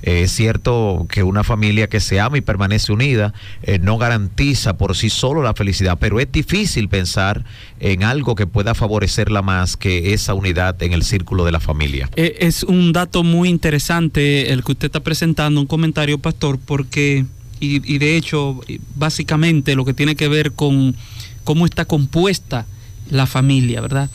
Eh, 0.01 0.21
es 0.23 0.31
cierto 0.31 1.05
que 1.09 1.23
una 1.23 1.43
familia 1.43 1.87
que 1.87 1.99
se 1.99 2.19
ama 2.19 2.37
y 2.37 2.41
permanece 2.41 2.91
unida 2.91 3.33
eh, 3.63 3.79
no 3.79 3.97
garantiza 3.97 4.77
por 4.77 4.95
sí 4.95 5.09
solo 5.09 5.43
la 5.43 5.53
felicidad, 5.53 5.97
pero 5.99 6.19
es 6.19 6.31
difícil 6.31 6.87
pensar 6.89 7.43
en 7.79 8.03
algo 8.03 8.35
que 8.35 8.47
pueda 8.47 8.73
favorecerla 8.73 9.41
más 9.41 9.75
que 9.77 10.13
esa 10.13 10.33
unidad 10.33 10.81
en 10.83 10.93
el 10.93 11.03
círculo 11.03 11.43
de 11.45 11.51
la 11.51 11.59
familia. 11.59 12.09
Eh, 12.15 12.37
Es 12.39 12.63
un 12.63 12.93
dato 12.93 13.23
muy 13.23 13.49
interesante 13.49 14.51
el 14.53 14.63
que 14.63 14.71
usted 14.71 14.85
está 14.87 15.01
presentando, 15.01 15.59
un 15.59 15.67
comentario, 15.67 16.17
pastor, 16.17 16.59
porque, 16.63 17.25
y, 17.59 17.93
y 17.93 17.97
de 17.97 18.15
hecho, 18.15 18.61
básicamente 18.95 19.75
lo 19.75 19.85
que 19.85 19.93
tiene 19.93 20.15
que 20.15 20.27
ver 20.27 20.53
con 20.53 20.95
cómo 21.43 21.65
está 21.65 21.85
compuesta 21.85 22.65
la 23.09 23.25
familia, 23.25 23.81
¿verdad? 23.81 24.09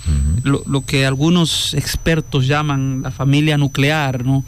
lo, 0.45 0.63
lo 0.67 0.85
que 0.87 1.05
algunos 1.05 1.75
expertos 1.75 2.47
llaman 2.47 3.03
la 3.03 3.11
familia 3.11 3.59
nuclear, 3.59 4.25
¿no? 4.25 4.45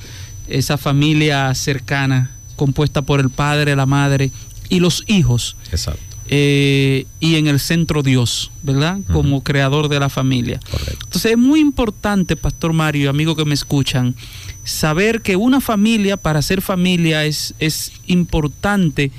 Esa 0.49 0.77
familia 0.79 1.55
cercana, 1.55 2.31
compuesta 2.57 3.03
por 3.03 3.21
el 3.21 3.31
padre, 3.31 3.77
la 3.77 3.87
madre 3.87 4.31
y 4.69 4.81
los 4.81 5.05
hijos. 5.07 5.57
Exacto. 5.71 6.01
eh, 6.29 7.07
y 7.21 7.37
en 7.37 7.47
el 7.47 7.61
centro 7.61 8.03
Dios, 8.03 8.51
¿verdad? 8.63 8.99
Como 9.13 9.45
creador 9.45 9.89
de 9.89 10.01
la 10.01 10.09
familia. 10.09 10.59
Entonces 11.05 11.33
es 11.33 11.39
muy 11.39 11.61
importante, 11.61 12.35
Pastor 12.35 12.73
Mario 12.73 13.05
y 13.05 13.07
amigos 13.07 13.37
que 13.37 13.45
me 13.45 13.55
escuchan, 13.55 14.15
saber 14.65 15.21
que 15.23 15.37
una 15.37 15.61
familia, 15.61 16.17
para 16.17 16.43
ser 16.43 16.63
familia, 16.63 17.25
es, 17.25 17.55
es 17.61 17.93
importante 18.09 19.13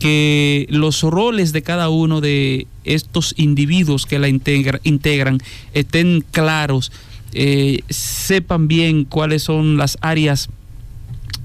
que 0.00 0.66
los 0.70 1.02
roles 1.02 1.52
de 1.52 1.62
cada 1.62 1.88
uno 1.90 2.20
de 2.20 2.66
estos 2.84 3.34
individuos 3.36 4.06
que 4.06 4.18
la 4.18 4.28
integra- 4.28 4.80
integran 4.82 5.38
estén 5.74 6.24
claros, 6.32 6.90
eh, 7.34 7.82
sepan 7.88 8.66
bien 8.68 9.04
cuáles 9.04 9.42
son 9.44 9.76
las 9.76 9.98
áreas 10.00 10.48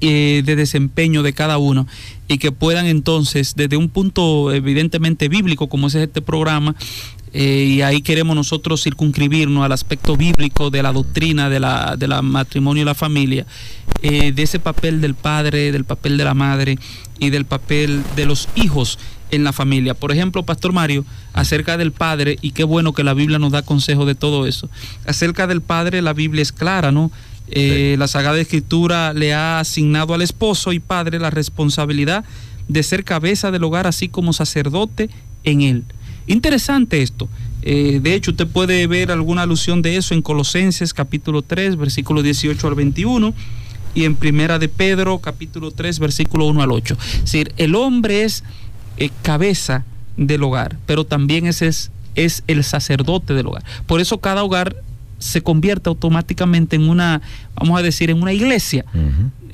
eh, 0.01 0.43
de 0.45 0.55
desempeño 0.55 1.23
de 1.23 1.33
cada 1.33 1.57
uno 1.57 1.87
y 2.27 2.37
que 2.37 2.51
puedan 2.51 2.85
entonces, 2.87 3.53
desde 3.55 3.77
un 3.77 3.89
punto 3.89 4.51
evidentemente 4.51 5.29
bíblico, 5.29 5.69
como 5.69 5.87
es 5.87 5.95
este 5.95 6.21
programa, 6.21 6.75
eh, 7.33 7.65
y 7.77 7.81
ahí 7.81 8.01
queremos 8.01 8.35
nosotros 8.35 8.83
circunscribirnos 8.83 9.65
al 9.65 9.71
aspecto 9.71 10.15
bíblico 10.15 10.69
de 10.69 10.83
la 10.83 10.93
doctrina 10.93 11.49
de 11.49 11.59
la, 11.59 11.95
de 11.97 12.07
matrimonio 12.21 12.83
y 12.83 12.85
la 12.85 12.93
familia, 12.93 13.45
eh, 14.03 14.31
de 14.31 14.43
ese 14.43 14.59
papel 14.59 15.01
del 15.01 15.15
padre, 15.15 15.71
del 15.71 15.83
papel 15.83 16.17
de 16.17 16.23
la 16.23 16.35
madre 16.35 16.77
y 17.17 17.31
del 17.31 17.45
papel 17.45 18.03
de 18.15 18.25
los 18.25 18.49
hijos 18.55 18.99
en 19.31 19.43
la 19.43 19.51
familia. 19.51 19.95
Por 19.95 20.11
ejemplo, 20.11 20.43
Pastor 20.43 20.73
Mario, 20.73 21.05
acerca 21.33 21.75
del 21.77 21.91
padre, 21.91 22.37
y 22.41 22.51
qué 22.51 22.63
bueno 22.63 22.93
que 22.93 23.03
la 23.03 23.15
Biblia 23.15 23.39
nos 23.39 23.51
da 23.51 23.63
consejo 23.63 24.05
de 24.05 24.13
todo 24.13 24.45
eso. 24.45 24.69
Acerca 25.07 25.47
del 25.47 25.61
padre, 25.61 26.03
la 26.03 26.13
Biblia 26.13 26.43
es 26.43 26.51
clara, 26.51 26.91
¿no? 26.91 27.11
Eh, 27.49 27.95
La 27.99 28.07
Sagrada 28.07 28.39
Escritura 28.39 29.13
le 29.13 29.33
ha 29.33 29.59
asignado 29.59 30.13
al 30.13 30.21
esposo 30.21 30.73
y 30.73 30.79
padre 30.79 31.19
la 31.19 31.29
responsabilidad 31.29 32.25
de 32.67 32.83
ser 32.83 33.03
cabeza 33.03 33.51
del 33.51 33.63
hogar, 33.63 33.87
así 33.87 34.09
como 34.09 34.33
sacerdote 34.33 35.09
en 35.43 35.61
él. 35.61 35.83
Interesante 36.27 37.01
esto. 37.01 37.27
Eh, 37.61 37.99
de 38.01 38.15
hecho, 38.15 38.31
usted 38.31 38.47
puede 38.47 38.87
ver 38.87 39.11
alguna 39.11 39.43
alusión 39.43 39.81
de 39.81 39.97
eso 39.97 40.13
en 40.13 40.21
Colosenses 40.21 40.93
capítulo 40.93 41.41
3, 41.41 41.77
versículo 41.77 42.21
18 42.21 42.67
al 42.67 42.75
21 42.75 43.33
y 43.95 44.05
en 44.05 44.15
Primera 44.15 44.59
de 44.59 44.69
Pedro 44.69 45.19
capítulo 45.19 45.71
3, 45.71 45.99
versículo 45.99 46.45
1 46.45 46.61
al 46.61 46.71
8. 46.71 46.97
Es 46.99 47.21
decir, 47.21 47.53
el 47.57 47.75
hombre 47.75 48.23
es 48.23 48.43
eh, 48.97 49.09
cabeza 49.21 49.85
del 50.17 50.43
hogar, 50.43 50.77
pero 50.85 51.05
también 51.05 51.45
es, 51.47 51.61
es 52.15 52.43
el 52.47 52.63
sacerdote 52.63 53.33
del 53.33 53.47
hogar. 53.47 53.63
Por 53.85 54.01
eso 54.01 54.19
cada 54.19 54.43
hogar 54.43 54.75
se 55.19 55.41
convierte 55.41 55.89
automáticamente 55.89 56.75
en 56.75 56.89
una, 56.89 57.21
vamos 57.55 57.79
a 57.79 57.81
decir, 57.81 58.09
en 58.09 58.21
una 58.21 58.33
iglesia. 58.33 58.85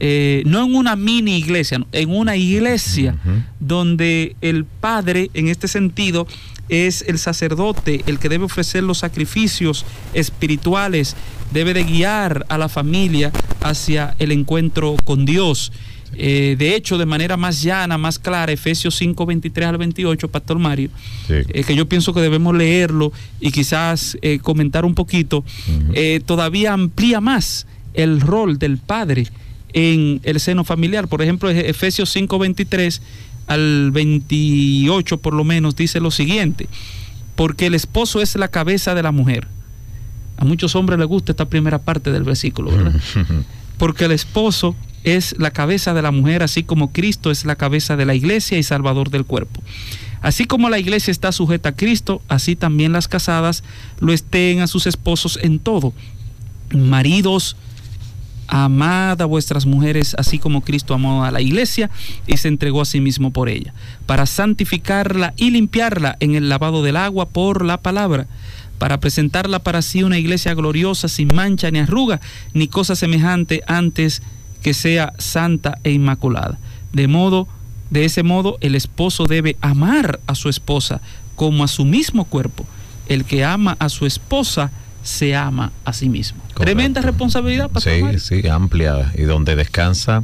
Eh, 0.01 0.43
no 0.45 0.63
en 0.63 0.75
una 0.75 0.95
mini 0.95 1.37
iglesia, 1.37 1.85
en 1.91 2.09
una 2.09 2.35
iglesia 2.37 3.15
donde 3.59 4.35
el 4.41 4.65
padre, 4.65 5.29
en 5.33 5.49
este 5.49 5.67
sentido, 5.67 6.25
es 6.69 7.03
el 7.07 7.17
sacerdote, 7.19 8.03
el 8.05 8.19
que 8.19 8.29
debe 8.29 8.45
ofrecer 8.45 8.83
los 8.83 8.99
sacrificios 8.99 9.85
espirituales, 10.13 11.15
debe 11.51 11.73
de 11.73 11.83
guiar 11.83 12.45
a 12.47 12.57
la 12.57 12.69
familia 12.69 13.31
hacia 13.61 14.15
el 14.19 14.31
encuentro 14.31 14.95
con 15.03 15.25
Dios. 15.25 15.71
Eh, 16.13 16.55
de 16.57 16.75
hecho, 16.75 16.97
de 16.97 17.05
manera 17.05 17.37
más 17.37 17.61
llana, 17.61 17.97
más 17.97 18.19
clara, 18.19 18.51
Efesios 18.51 18.95
5, 18.95 19.25
23 19.25 19.67
al 19.67 19.77
28, 19.77 20.27
Pastor 20.29 20.59
Mario, 20.59 20.89
eh, 21.29 21.63
que 21.63 21.75
yo 21.75 21.87
pienso 21.87 22.13
que 22.13 22.21
debemos 22.21 22.55
leerlo 22.55 23.11
y 23.39 23.51
quizás 23.51 24.17
eh, 24.21 24.39
comentar 24.39 24.85
un 24.85 24.95
poquito, 24.95 25.43
todavía 26.25 26.73
amplía 26.73 27.21
más 27.21 27.67
el 27.93 28.21
rol 28.21 28.57
del 28.59 28.77
padre 28.77 29.27
en 29.73 30.19
el 30.23 30.39
seno 30.39 30.63
familiar. 30.63 31.07
Por 31.07 31.21
ejemplo, 31.21 31.49
Efesios 31.49 32.09
5, 32.09 32.39
23 32.39 33.01
al 33.47 33.91
28 33.91 35.17
por 35.17 35.33
lo 35.33 35.43
menos 35.43 35.75
dice 35.75 35.99
lo 35.99 36.11
siguiente, 36.11 36.67
porque 37.35 37.65
el 37.65 37.75
esposo 37.75 38.21
es 38.21 38.35
la 38.35 38.47
cabeza 38.47 38.93
de 38.93 39.03
la 39.03 39.11
mujer. 39.11 39.47
A 40.37 40.45
muchos 40.45 40.75
hombres 40.75 40.97
les 40.99 41.07
gusta 41.07 41.33
esta 41.33 41.49
primera 41.49 41.79
parte 41.79 42.11
del 42.11 42.23
versículo, 42.23 42.71
¿verdad? 42.71 42.95
porque 43.77 44.05
el 44.05 44.11
esposo 44.11 44.75
es 45.03 45.35
la 45.37 45.51
cabeza 45.51 45.93
de 45.93 46.01
la 46.01 46.11
mujer, 46.11 46.43
así 46.43 46.63
como 46.63 46.91
Cristo 46.91 47.31
es 47.31 47.45
la 47.45 47.55
cabeza 47.55 47.95
de 47.95 48.05
la 48.05 48.15
iglesia 48.15 48.57
y 48.57 48.63
salvador 48.63 49.09
del 49.09 49.25
cuerpo. 49.25 49.61
Así 50.21 50.45
como 50.45 50.69
la 50.69 50.79
iglesia 50.79 51.11
está 51.11 51.31
sujeta 51.31 51.69
a 51.69 51.75
Cristo, 51.75 52.21
así 52.27 52.55
también 52.55 52.91
las 52.91 53.07
casadas 53.07 53.63
lo 53.99 54.11
estén 54.11 54.59
a 54.59 54.67
sus 54.67 54.85
esposos 54.85 55.39
en 55.41 55.59
todo. 55.59 55.93
Maridos, 56.73 57.55
amad 58.47 59.21
a 59.21 59.25
vuestras 59.25 59.65
mujeres, 59.65 60.15
así 60.17 60.37
como 60.37 60.61
Cristo 60.61 60.93
amó 60.93 61.23
a 61.23 61.31
la 61.31 61.39
iglesia 61.39 61.89
y 62.27 62.35
se 62.37 62.49
entregó 62.49 62.81
a 62.81 62.85
sí 62.85 62.99
mismo 62.99 63.31
por 63.31 63.47
ella, 63.47 63.73
para 64.05 64.25
santificarla 64.25 65.33
y 65.37 65.51
limpiarla 65.51 66.17
en 66.19 66.35
el 66.35 66.49
lavado 66.49 66.83
del 66.83 66.97
agua 66.97 67.29
por 67.29 67.63
la 67.63 67.81
palabra 67.81 68.27
para 68.79 68.99
presentarla 68.99 69.59
para 69.59 69.81
sí 69.81 70.03
una 70.03 70.17
iglesia 70.17 70.55
gloriosa, 70.55 71.09
sin 71.09 71.27
mancha 71.35 71.69
ni 71.69 71.79
arruga, 71.79 72.21
ni 72.53 72.67
cosa 72.69 72.95
semejante 72.95 73.61
antes 73.67 74.23
que 74.61 74.73
sea 74.73 75.13
santa 75.17 75.79
e 75.83 75.91
inmaculada. 75.91 76.57
De 76.93 77.07
modo, 77.07 77.47
de 77.89 78.05
ese 78.05 78.23
modo, 78.23 78.57
el 78.61 78.75
esposo 78.75 79.25
debe 79.25 79.57
amar 79.61 80.19
a 80.27 80.35
su 80.35 80.49
esposa 80.49 81.01
como 81.35 81.63
a 81.63 81.67
su 81.67 81.85
mismo 81.85 82.25
cuerpo. 82.25 82.65
El 83.07 83.25
que 83.25 83.43
ama 83.43 83.75
a 83.79 83.89
su 83.89 84.05
esposa 84.05 84.71
se 85.03 85.35
ama 85.35 85.71
a 85.85 85.93
sí 85.93 86.09
mismo. 86.09 86.41
Tremenda 86.55 87.01
responsabilidad, 87.01 87.69
Pastor 87.69 88.19
Sí, 88.19 88.41
sí, 88.41 88.47
amplia 88.47 89.11
y 89.17 89.23
donde 89.23 89.55
descansa 89.55 90.23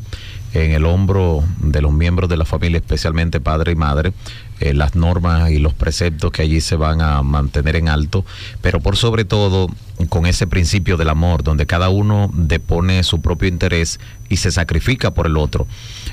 en 0.56 0.72
el 0.72 0.86
hombro 0.86 1.44
de 1.60 1.82
los 1.82 1.92
miembros 1.92 2.30
de 2.30 2.38
la 2.38 2.46
familia, 2.46 2.78
especialmente 2.78 3.42
padre 3.42 3.74
y 3.74 3.76
madre, 3.76 4.14
eh, 4.62 4.74
las 4.74 4.96
normas 4.96 5.52
y 5.52 5.60
los 5.60 5.74
preceptos 5.74 6.32
que 6.32 6.42
allí 6.42 6.62
se 6.62 6.78
van 6.78 7.02
a 7.02 7.22
mantener 7.24 7.76
en 7.76 7.90
alto, 7.90 8.26
pero 8.62 8.80
por 8.80 8.96
sobre 8.96 9.26
todo 9.26 9.68
con 10.08 10.26
ese 10.26 10.48
principio 10.48 10.96
del 10.96 11.10
amor, 11.10 11.44
donde 11.44 11.66
cada 11.66 11.90
uno 11.90 12.32
depone 12.34 13.04
su 13.04 13.22
propio 13.22 13.50
interés 13.50 14.00
y 14.30 14.38
se 14.38 14.52
sacrifica 14.52 15.14
por 15.14 15.28
el 15.28 15.36
otro. 15.36 15.68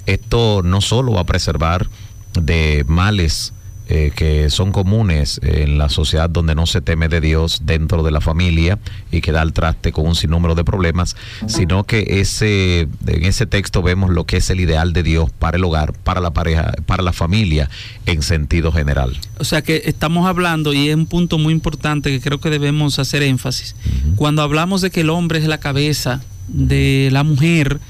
Esto 0.07 0.63
no 0.65 0.81
solo 0.81 1.13
va 1.13 1.21
a 1.21 1.27
preservar 1.27 1.87
de 2.35 2.85
males 2.89 3.53
eh, 3.89 4.13
que 4.15 4.49
son 4.49 4.73
comunes 4.73 5.41
en 5.43 5.77
la 5.77 5.89
sociedad 5.89 6.31
donde 6.31 6.55
no 6.55 6.67
se 6.67 6.81
teme 6.81 7.09
de 7.09 7.21
Dios 7.21 7.63
dentro 7.65 8.03
de 8.03 8.11
la 8.11 8.21
familia 8.21 8.79
y 9.11 9.21
que 9.21 9.33
da 9.33 9.43
al 9.43 9.53
traste 9.53 9.93
con 9.93 10.07
un 10.07 10.15
sinnúmero 10.15 10.55
de 10.55 10.65
problemas, 10.65 11.17
sino 11.47 11.85
que 11.85 12.21
ese, 12.21 12.89
en 13.07 13.25
ese 13.25 13.47
texto 13.47 13.83
vemos 13.83 14.11
lo 14.11 14.25
que 14.25 14.37
es 14.39 14.51
el 14.51 14.61
ideal 14.61 14.93
de 14.93 15.03
Dios 15.03 15.31
para 15.31 15.57
el 15.57 15.65
hogar, 15.65 15.93
para 15.93 16.21
la 16.21 16.31
pareja, 16.31 16.73
para 16.87 17.03
la 17.03 17.13
familia 17.13 17.69
en 18.07 18.23
sentido 18.23 18.73
general. 18.73 19.19
O 19.39 19.45
sea 19.45 19.63
que 19.63 19.83
estamos 19.85 20.27
hablando, 20.27 20.73
y 20.73 20.89
es 20.89 20.95
un 20.95 21.07
punto 21.07 21.39
muy 21.39 21.53
importante 21.53 22.11
que 22.11 22.21
creo 22.21 22.41
que 22.41 22.51
debemos 22.51 22.99
hacer 22.99 23.23
énfasis, 23.23 23.75
cuando 24.17 24.43
hablamos 24.43 24.81
de 24.81 24.91
que 24.91 25.01
el 25.01 25.11
hombre 25.11 25.39
es 25.39 25.47
la 25.47 25.59
cabeza 25.59 26.23
de 26.49 27.09
la 27.13 27.25
mujer, 27.25 27.81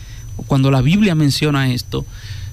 cuando 0.47 0.71
la 0.71 0.81
Biblia 0.81 1.15
menciona 1.15 1.73
esto, 1.73 2.07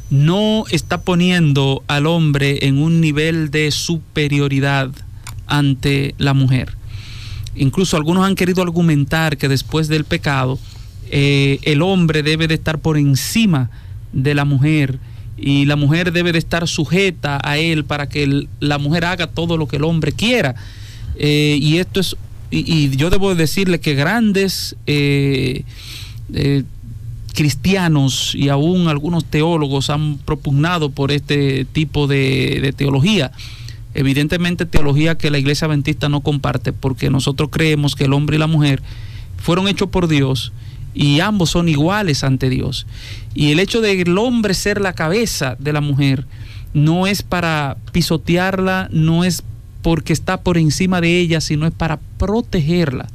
no 0.10 0.66
está 0.72 1.02
poniendo 1.02 1.84
al 1.88 2.08
hombre 2.08 2.66
en 2.68 2.82
un 2.82 3.02
nivel 3.02 3.52
de 3.52 3.72
superioridad 3.72 4.92
ante 5.48 6.16
la 6.18 6.34
mujer. 6.34 6.74
Incluso 7.56 7.98
algunos 7.98 8.26
han 8.26 8.36
querido 8.36 8.62
argumentar 8.62 9.38
que 9.38 9.48
después 9.48 9.88
del 9.88 10.06
pecado 10.06 10.60
eh, 11.12 11.60
el 11.64 11.82
hombre 11.82 12.24
debe 12.24 12.48
de 12.48 12.56
estar 12.56 12.80
por 12.80 12.98
encima 12.98 13.70
de 14.14 14.34
la 14.34 14.46
mujer 14.46 15.00
y 15.38 15.66
la 15.66 15.76
mujer 15.76 16.12
debe 16.12 16.32
de 16.32 16.40
estar 16.40 16.68
sujeta 16.68 17.40
a 17.44 17.58
él 17.58 17.86
para 17.86 18.10
que 18.10 18.48
la 18.60 18.78
mujer 18.78 19.06
haga 19.06 19.28
todo 19.28 19.58
lo 19.58 19.68
que 19.68 19.78
el 19.78 19.84
hombre 19.84 20.12
quiera. 20.12 20.56
Eh, 21.18 21.58
y 21.62 21.78
esto 21.78 22.00
es, 22.00 22.16
y, 22.52 22.96
yo 22.96 23.10
debo 23.10 23.36
decirle 23.36 23.80
que 23.80 23.94
grandes 23.94 24.76
eh, 24.86 25.64
cristianos 27.34 28.34
y 28.36 28.50
aún 28.50 28.88
algunos 28.88 29.26
teólogos 29.26 29.90
han 29.90 30.18
propugnado 30.18 30.90
por 30.90 31.12
este 31.12 31.66
tipo 31.66 32.08
de, 32.08 32.74
teología. 32.76 33.32
Evidentemente 33.94 34.66
teología 34.66 35.18
que 35.18 35.32
la 35.32 35.40
iglesia 35.40 35.68
adventista 35.68 36.10
no 36.10 36.22
comparte 36.22 36.74
porque 36.74 37.10
nosotros 37.10 37.50
creemos 37.52 37.96
que 37.96 38.06
el 38.06 38.14
hombre 38.14 38.36
y 38.36 38.40
la 38.40 38.48
mujer 38.48 38.82
fueron 39.38 39.68
hechos 39.68 39.90
por 39.90 40.08
Dios 40.08 40.52
y 40.94 41.20
ambos 41.20 41.52
son 41.52 41.70
iguales 41.70 42.24
ante 42.24 42.50
Dios. 42.50 42.86
Y 43.34 43.52
el 43.52 43.60
hecho 43.60 43.82
de 43.82 44.02
el 44.02 44.18
hombre 44.18 44.54
ser 44.54 44.82
la 44.82 44.94
cabeza 44.94 45.56
de 45.60 45.74
la 45.74 45.82
mujer 45.82 46.26
no 46.74 47.08
es 47.08 47.24
para 47.24 47.78
pisotearla, 47.92 48.90
no 48.92 49.24
es 49.24 49.44
porque 49.82 50.14
está 50.14 50.42
por 50.42 50.58
encima 50.58 51.02
de 51.02 51.20
ella, 51.20 51.42
sino 51.42 51.66
es 51.66 51.74
para 51.74 52.00
protegerla. 52.18 53.08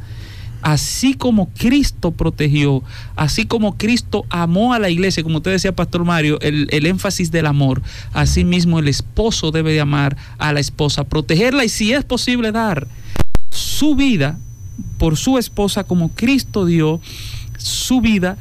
Así 0.65 1.13
como 1.13 1.51
Cristo 1.51 2.11
protegió, 2.11 2.83
así 3.17 3.45
como 3.45 3.77
Cristo 3.77 4.25
amó 4.31 4.73
a 4.73 4.79
la 4.79 4.89
iglesia, 4.89 5.23
como 5.23 5.37
usted 5.37 5.51
decía, 5.51 5.77
Pastor 5.77 6.07
Mario, 6.07 6.41
el, 6.41 6.69
el 6.71 6.87
énfasis 6.87 7.31
del 7.31 7.45
amor, 7.45 7.83
así 8.15 8.45
mismo 8.45 8.79
el 8.79 8.89
esposo 8.89 9.51
debe 9.51 9.75
de 9.75 9.83
amar 9.83 10.17
a 10.39 10.55
la 10.55 10.61
esposa, 10.61 11.05
protegerla 11.05 11.67
y 11.67 11.69
si 11.69 11.93
es 11.93 12.03
posible 12.05 12.51
dar 12.51 12.89
su 13.51 13.95
vida 13.95 14.39
por 14.97 15.19
su 15.19 15.37
esposa 15.37 15.85
como 15.85 16.09
Cristo 16.09 16.65
dio 16.65 16.99
su 17.59 18.01
vida 18.01 18.39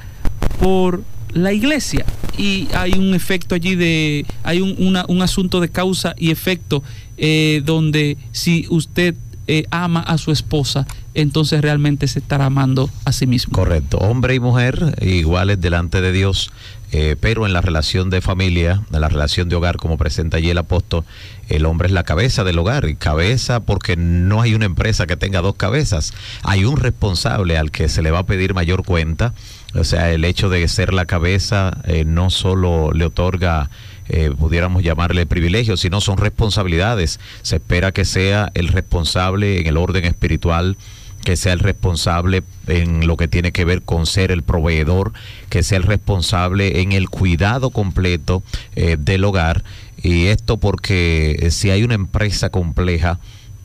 por 0.62 1.04
la 1.34 1.52
iglesia. 1.52 2.06
Y 2.38 2.70
hay 2.74 2.94
un 2.94 3.14
efecto 3.14 3.54
allí 3.54 3.76
de, 3.76 4.26
hay 4.44 4.62
un, 4.62 4.98
un 5.08 5.22
asunto 5.22 5.60
de 5.60 5.68
causa 5.68 6.16
y 6.18 6.32
efecto 6.32 6.84
eh, 7.18 7.62
donde 7.66 8.18
si 8.32 8.66
usted 8.70 9.16
eh, 9.48 9.66
ama 9.72 10.00
a 10.00 10.18
su 10.18 10.32
esposa, 10.32 10.88
entonces 11.14 11.62
realmente 11.62 12.08
se 12.08 12.20
estará 12.20 12.46
amando 12.46 12.90
a 13.06 13.12
sí 13.12 13.28
mismo. 13.28 13.54
Correcto. 13.54 13.98
Hombre 13.98 14.36
y 14.36 14.40
mujer 14.40 14.96
iguales 15.02 15.60
delante 15.60 16.02
de 16.02 16.12
Dios, 16.12 16.52
eh, 16.92 17.16
pero 17.20 17.46
en 17.46 17.54
la 17.54 17.62
relación 17.62 18.10
de 18.10 18.22
familia, 18.22 18.84
en 18.94 19.02
la 19.02 19.10
relación 19.10 19.50
de 19.50 19.56
hogar, 19.56 19.78
como 19.78 19.98
presenta 19.98 20.38
allí 20.38 20.50
el 20.50 20.58
apóstol, 20.58 21.04
el 21.50 21.66
hombre 21.66 21.88
es 21.88 21.94
la 21.94 22.04
cabeza 22.04 22.44
del 22.44 22.58
hogar. 22.60 22.88
Y 22.88 22.96
cabeza 22.96 23.60
porque 23.62 23.96
no 23.98 24.42
hay 24.42 24.54
una 24.54 24.66
empresa 24.66 25.08
que 25.08 25.18
tenga 25.18 25.42
dos 25.42 25.56
cabezas. 25.56 26.14
Hay 26.44 26.66
un 26.66 26.78
responsable 26.78 27.58
al 27.58 27.72
que 27.72 27.90
se 27.90 28.02
le 28.02 28.12
va 28.12 28.20
a 28.20 28.26
pedir 28.26 28.54
mayor 28.54 28.84
cuenta. 28.86 29.34
O 29.76 29.84
sea, 29.84 30.12
el 30.12 30.24
hecho 30.24 30.50
de 30.50 30.68
ser 30.68 30.94
la 30.94 31.06
cabeza 31.06 31.78
eh, 31.86 32.06
no 32.06 32.30
solo 32.30 32.92
le 32.94 33.06
otorga 33.06 33.70
eh, 34.10 34.32
pudiéramos 34.38 34.84
llamarle 34.84 35.26
privilegios, 35.26 35.80
sino 35.80 36.02
son 36.02 36.18
responsabilidades. 36.18 37.20
Se 37.42 37.58
espera 37.58 37.92
que 37.92 38.06
sea 38.06 38.52
el 38.54 38.68
responsable 38.68 39.60
en 39.60 39.68
el 39.68 39.78
orden 39.78 40.06
espiritual, 40.06 40.78
que 41.24 41.38
sea 41.38 41.54
el 41.54 41.60
responsable 41.60 42.44
en 42.68 43.08
lo 43.08 43.18
que 43.18 43.28
tiene 43.28 43.52
que 43.52 43.66
ver 43.66 43.82
con 43.82 44.06
ser 44.06 44.32
el 44.32 44.44
proveedor, 44.44 45.14
que 45.50 45.64
sea 45.64 45.78
el 45.78 45.84
responsable 45.84 46.82
en 46.82 46.92
el 46.92 47.10
cuidado 47.10 47.70
completo 47.70 48.44
eh, 48.76 48.98
del 49.00 49.24
hogar. 49.24 49.64
Y 50.02 50.26
esto 50.26 50.58
porque 50.58 51.38
eh, 51.40 51.52
si 51.52 51.70
hay 51.70 51.84
una 51.84 51.96
empresa 51.96 52.50
compleja, 52.50 53.20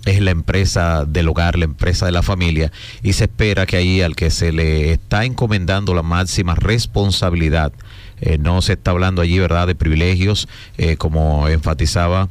es 0.04 0.20
la 0.20 0.30
empresa 0.30 1.04
del 1.04 1.28
hogar, 1.28 1.58
la 1.58 1.64
empresa 1.64 2.06
de 2.06 2.12
la 2.12 2.22
familia, 2.22 2.72
y 3.02 3.12
se 3.12 3.24
espera 3.24 3.66
que 3.66 3.76
ahí 3.76 4.00
al 4.00 4.16
que 4.16 4.30
se 4.30 4.52
le 4.52 4.92
está 4.92 5.24
encomendando 5.24 5.94
la 5.94 6.02
máxima 6.02 6.54
responsabilidad, 6.54 7.72
eh, 8.20 8.38
no 8.38 8.62
se 8.62 8.74
está 8.74 8.90
hablando 8.90 9.22
allí, 9.22 9.38
¿verdad?, 9.38 9.66
de 9.66 9.74
privilegios, 9.74 10.48
eh, 10.76 10.96
como 10.96 11.48
enfatizaba 11.48 12.28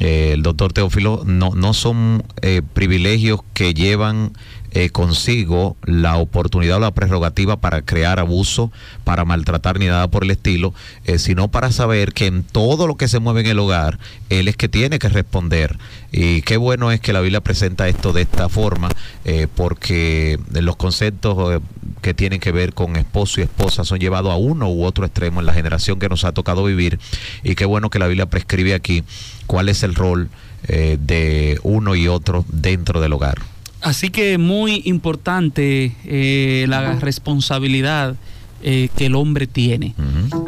eh, 0.00 0.32
el 0.32 0.42
doctor 0.42 0.72
Teófilo, 0.72 1.22
no, 1.24 1.50
no 1.54 1.72
son 1.72 2.24
eh, 2.42 2.62
privilegios 2.72 3.40
que 3.52 3.74
llevan 3.74 4.32
eh, 4.74 4.90
consigo 4.90 5.76
la 5.84 6.16
oportunidad 6.16 6.78
o 6.78 6.80
la 6.80 6.90
prerrogativa 6.90 7.60
para 7.60 7.82
crear 7.82 8.18
abuso, 8.18 8.72
para 9.04 9.24
maltratar 9.24 9.78
ni 9.78 9.86
nada 9.86 10.08
por 10.08 10.24
el 10.24 10.32
estilo, 10.32 10.74
eh, 11.04 11.18
sino 11.18 11.48
para 11.48 11.70
saber 11.70 12.12
que 12.12 12.26
en 12.26 12.42
todo 12.42 12.86
lo 12.88 12.96
que 12.96 13.08
se 13.08 13.20
mueve 13.20 13.40
en 13.40 13.46
el 13.46 13.58
hogar, 13.60 14.00
él 14.30 14.48
es 14.48 14.56
que 14.56 14.68
tiene 14.68 14.98
que 14.98 15.08
responder. 15.08 15.78
Y 16.10 16.42
qué 16.42 16.56
bueno 16.56 16.90
es 16.90 17.00
que 17.00 17.12
la 17.12 17.20
Biblia 17.20 17.40
presenta 17.40 17.88
esto 17.88 18.12
de 18.12 18.22
esta 18.22 18.48
forma, 18.48 18.88
eh, 19.24 19.46
porque 19.54 20.38
los 20.50 20.76
conceptos 20.76 21.54
eh, 21.54 21.60
que 22.02 22.12
tienen 22.12 22.40
que 22.40 22.52
ver 22.52 22.74
con 22.74 22.96
esposo 22.96 23.40
y 23.40 23.44
esposa 23.44 23.84
son 23.84 24.00
llevados 24.00 24.32
a 24.32 24.36
uno 24.36 24.68
u 24.68 24.84
otro 24.84 25.06
extremo 25.06 25.40
en 25.40 25.46
la 25.46 25.54
generación 25.54 26.00
que 26.00 26.08
nos 26.08 26.24
ha 26.24 26.32
tocado 26.32 26.64
vivir. 26.64 26.98
Y 27.44 27.54
qué 27.54 27.64
bueno 27.64 27.90
que 27.90 28.00
la 28.00 28.08
Biblia 28.08 28.26
prescribe 28.26 28.74
aquí 28.74 29.04
cuál 29.46 29.68
es 29.68 29.82
el 29.84 29.94
rol 29.94 30.30
de 30.66 31.60
uno 31.62 31.94
y 31.94 32.08
otro 32.08 32.46
dentro 32.48 33.02
del 33.02 33.12
hogar. 33.12 33.53
Así 33.84 34.08
que 34.08 34.38
muy 34.38 34.80
importante 34.86 35.94
eh, 36.06 36.64
la 36.70 36.94
responsabilidad 36.94 38.16
eh, 38.62 38.88
que 38.96 39.06
el 39.06 39.14
hombre 39.14 39.46
tiene. 39.46 39.94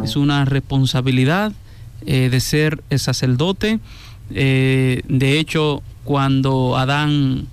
Es 0.03 0.17
una 0.17 0.47
responsabilidad 0.47 1.53
eh, 2.07 2.31
de 2.31 2.41
ser 2.41 2.83
el 2.89 2.99
sacerdote. 2.99 3.79
De 4.31 5.39
hecho, 5.39 5.83
cuando 6.05 6.79
Adán, 6.79 7.47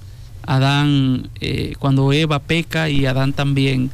Adán, 0.43 1.29
cuando 1.79 2.13
Eva 2.13 2.39
peca 2.39 2.89
y 2.89 3.05
Adán 3.05 3.33
también, 3.33 3.91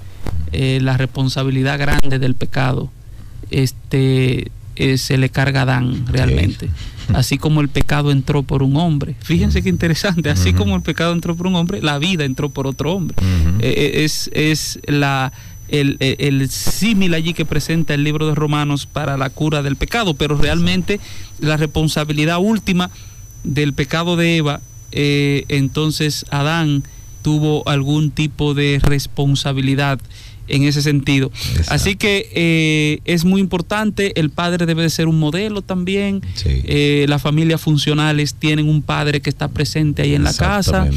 la 0.51 0.95
responsabilidad 0.95 1.79
grande 1.79 2.19
del 2.19 2.35
pecado, 2.35 2.91
este, 3.49 4.51
eh, 4.79 4.97
se 4.97 5.17
le 5.19 5.29
carga 5.29 5.59
a 5.59 5.63
Adán 5.63 6.05
realmente. 6.07 6.69
Así 7.13 7.37
como 7.37 7.61
el 7.61 7.69
pecado 7.69 8.11
entró 8.11 8.41
por 8.43 8.63
un 8.63 8.75
hombre. 8.77 9.15
Fíjense 9.21 9.61
qué 9.61 9.69
interesante. 9.69 10.29
Así 10.31 10.53
como 10.53 10.75
el 10.75 10.81
pecado 10.81 11.13
entró 11.13 11.35
por 11.35 11.45
un 11.47 11.55
hombre, 11.55 11.81
la 11.81 11.99
vida 11.99 12.23
entró 12.25 12.49
por 12.49 12.65
otro 12.65 12.93
hombre. 12.93 13.15
Eh, 13.59 13.73
eh, 13.77 14.03
es, 14.05 14.29
es 14.33 14.79
la 14.87 15.31
el, 15.67 15.97
el- 15.99 16.15
el 16.19 16.49
símil 16.49 17.13
allí 17.13 17.33
que 17.35 17.45
presenta 17.45 17.93
el 17.93 18.03
libro 18.03 18.27
de 18.27 18.33
Romanos 18.35 18.87
para 18.87 19.17
la 19.17 19.29
cura 19.29 19.61
del 19.61 19.75
pecado, 19.75 20.13
pero 20.15 20.35
realmente 20.35 20.99
la 21.39 21.57
responsabilidad 21.57 22.39
última 22.39 22.89
del 23.43 23.73
pecado 23.73 24.15
de 24.15 24.37
Eva, 24.37 24.61
eh, 24.91 25.45
entonces 25.47 26.25
Adán 26.31 26.83
tuvo 27.21 27.67
algún 27.69 28.09
tipo 28.11 28.53
de 28.55 28.79
responsabilidad 28.81 29.99
en 30.49 30.63
ese 30.63 30.81
sentido. 30.81 31.31
Así 31.67 31.95
que 31.95 32.29
eh, 32.33 32.99
es 33.05 33.23
muy 33.25 33.39
importante, 33.39 34.19
el 34.19 34.29
padre 34.29 34.65
debe 34.65 34.81
de 34.83 34.89
ser 34.89 35.07
un 35.07 35.19
modelo 35.19 35.61
también, 35.61 36.21
Eh, 36.45 37.05
las 37.07 37.21
familias 37.21 37.61
funcionales 37.61 38.33
tienen 38.33 38.67
un 38.67 38.81
padre 38.81 39.21
que 39.21 39.29
está 39.29 39.47
presente 39.47 40.01
ahí 40.01 40.15
en 40.15 40.23
la 40.23 40.33
casa, 40.33 40.87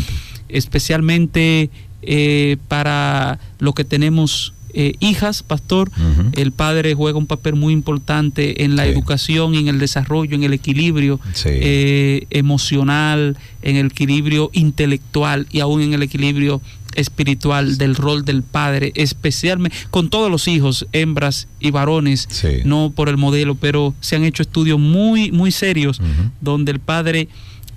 especialmente 0.48 1.70
eh, 2.02 2.56
para 2.68 3.38
lo 3.58 3.72
que 3.72 3.84
tenemos 3.84 4.51
eh, 4.74 4.94
hijas, 5.00 5.42
pastor, 5.42 5.90
el 6.32 6.52
padre 6.52 6.94
juega 6.94 7.18
un 7.18 7.26
papel 7.26 7.56
muy 7.56 7.72
importante 7.72 8.64
en 8.64 8.76
la 8.76 8.86
educación, 8.86 9.54
en 9.54 9.68
el 9.68 9.78
desarrollo, 9.78 10.34
en 10.34 10.44
el 10.44 10.52
equilibrio 10.52 11.20
eh, 11.44 12.26
emocional, 12.30 13.36
en 13.62 13.76
el 13.76 13.86
equilibrio 13.86 14.50
intelectual 14.52 15.46
y 15.50 15.60
aún 15.60 15.82
en 15.82 15.94
el 15.94 16.02
equilibrio 16.02 16.60
espiritual 16.94 17.78
del 17.78 17.94
rol 17.94 18.24
del 18.24 18.42
padre, 18.42 18.92
especialmente 18.94 19.76
con 19.90 20.10
todos 20.10 20.30
los 20.30 20.48
hijos, 20.48 20.86
hembras 20.92 21.48
y 21.60 21.70
varones, 21.70 22.28
no 22.64 22.92
por 22.94 23.08
el 23.08 23.16
modelo, 23.16 23.54
pero 23.54 23.94
se 24.00 24.16
han 24.16 24.24
hecho 24.24 24.42
estudios 24.42 24.78
muy, 24.78 25.32
muy 25.32 25.50
serios 25.52 26.00
donde 26.40 26.72
el 26.72 26.80
padre 26.80 27.28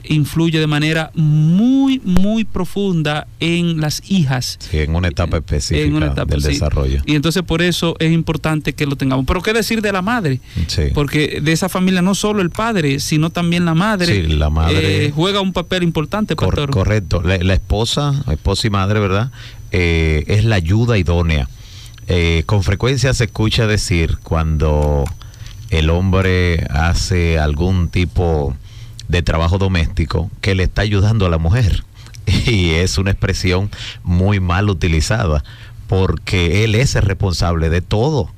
influye 0.10 0.60
de 0.60 0.68
manera 0.68 1.12
muy, 1.16 2.00
muy 2.04 2.44
profunda 2.44 3.28
en 3.40 3.80
las 3.82 4.02
hijas. 4.10 4.58
Sí, 4.60 4.80
en 4.80 4.96
una 4.96 5.08
etapa 5.08 5.38
específica 5.38 5.86
En 5.86 5.96
una 5.96 6.08
etapa, 6.08 6.26
del 6.34 6.42
sí. 6.42 6.48
desarrollo. 6.50 7.02
Y 7.06 7.16
entonces 7.16 7.44
por 7.44 7.62
eso 7.62 7.96
es 8.00 8.12
importante 8.12 8.74
que 8.74 8.86
lo 8.86 8.96
tengamos. 8.96 9.26
Pero 9.26 9.42
qué 9.42 9.54
decir 9.54 9.82
de 9.82 9.92
la 9.92 10.02
madre, 10.02 10.40
Sí. 10.68 10.84
porque 10.94 11.40
de 11.42 11.52
esa 11.52 11.70
familia 11.70 12.02
no 12.02 12.16
solo 12.16 12.42
el 12.42 12.50
padre, 12.50 13.00
sino 13.00 13.30
también 13.30 13.66
la 13.66 13.74
madre, 13.76 14.08
Sí, 14.28 14.34
la 14.34 14.50
madre- 14.50 15.06
eh, 15.08 15.12
juega 15.16 15.42
un 15.42 15.54
papel 15.54 15.84
importante, 15.84 16.36
Cor- 16.36 16.50
pastor. 16.50 16.70
correcto. 16.72 17.22
La, 17.22 17.38
la 17.38 17.54
esposa, 17.54 18.24
esposa 18.32 18.68
y 18.68 18.70
madre, 18.70 19.00
¿verdad? 19.00 19.32
Eh, 19.72 20.24
es 20.28 20.46
la 20.46 20.56
ayuda 20.56 20.98
idónea. 20.98 21.50
Eh, 22.08 22.44
con 22.46 22.62
frecuencia 22.64 23.14
se 23.14 23.24
escucha 23.26 23.66
decir 23.66 24.18
cuando 24.22 25.06
el 25.72 25.90
hombre 25.90 26.66
hace 26.70 27.40
algún 27.40 27.90
tipo 27.90 28.56
de 29.08 29.22
trabajo 29.22 29.58
doméstico 29.58 30.30
que 30.42 30.56
le 30.56 30.64
está 30.64 30.82
ayudando 30.82 31.26
a 31.26 31.30
la 31.30 31.38
mujer. 31.38 31.84
Y 32.26 32.72
es 32.72 32.98
una 32.98 33.12
expresión 33.12 33.70
muy 34.04 34.40
mal 34.40 34.70
utilizada 34.70 35.44
porque 35.88 36.64
él 36.64 36.76
es 36.76 36.96
el 36.96 37.04
responsable 37.04 37.70
de 37.70 37.82
todo. 37.82 38.32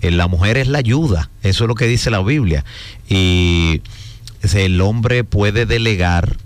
Eh, 0.00 0.10
La 0.10 0.26
mujer 0.28 0.56
es 0.56 0.68
la 0.68 0.78
ayuda, 0.78 1.30
eso 1.42 1.64
es 1.64 1.68
lo 1.68 1.74
que 1.74 1.86
dice 1.86 2.10
la 2.10 2.22
Biblia. 2.22 2.64
Y 3.08 3.82
el 4.54 4.80
hombre 4.80 5.24
puede 5.24 5.66
delegar 5.66 6.36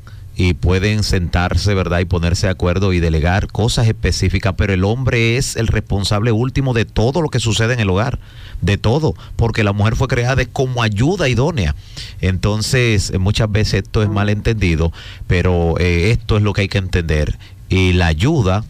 y 0.41 0.55
pueden 0.55 1.03
sentarse, 1.03 1.75
¿verdad? 1.75 1.99
Y 1.99 2.05
ponerse 2.05 2.47
de 2.47 2.53
acuerdo 2.53 2.93
y 2.93 3.01
delegar 3.01 3.49
cosas 3.49 3.89
específicas, 3.89 4.55
pero 4.57 4.73
el 4.73 4.85
hombre 4.85 5.37
es 5.37 5.57
el 5.57 5.67
responsable 5.67 6.31
último 6.31 6.75
de 6.75 6.85
todo 6.85 7.21
lo 7.23 7.29
que 7.29 7.41
sucede 7.41 7.75
en 7.75 7.81
el 7.81 7.91
hogar, 7.91 8.21
de 8.61 8.79
todo, 8.79 9.17
porque 9.35 9.65
la 9.65 9.73
mujer 9.73 9.97
fue 9.97 10.07
creada 10.07 10.45
como 10.47 10.85
ayuda 10.85 11.29
idónea. 11.29 11.75
Entonces, 12.21 13.11
eh, 13.11 13.19
muchas 13.19 13.51
veces 13.51 13.83
esto 13.83 14.01
es 14.01 14.09
mal 14.09 14.29
entendido, 14.29 14.93
pero 15.27 15.75
eh, 15.81 16.13
esto 16.13 16.37
es 16.37 16.45
lo 16.45 16.53
que 16.53 16.61
hay 16.61 16.69
que 16.69 16.79
entender. 16.79 17.37
Y 17.69 17.95
la 17.95 18.07
ayuda 18.07 18.65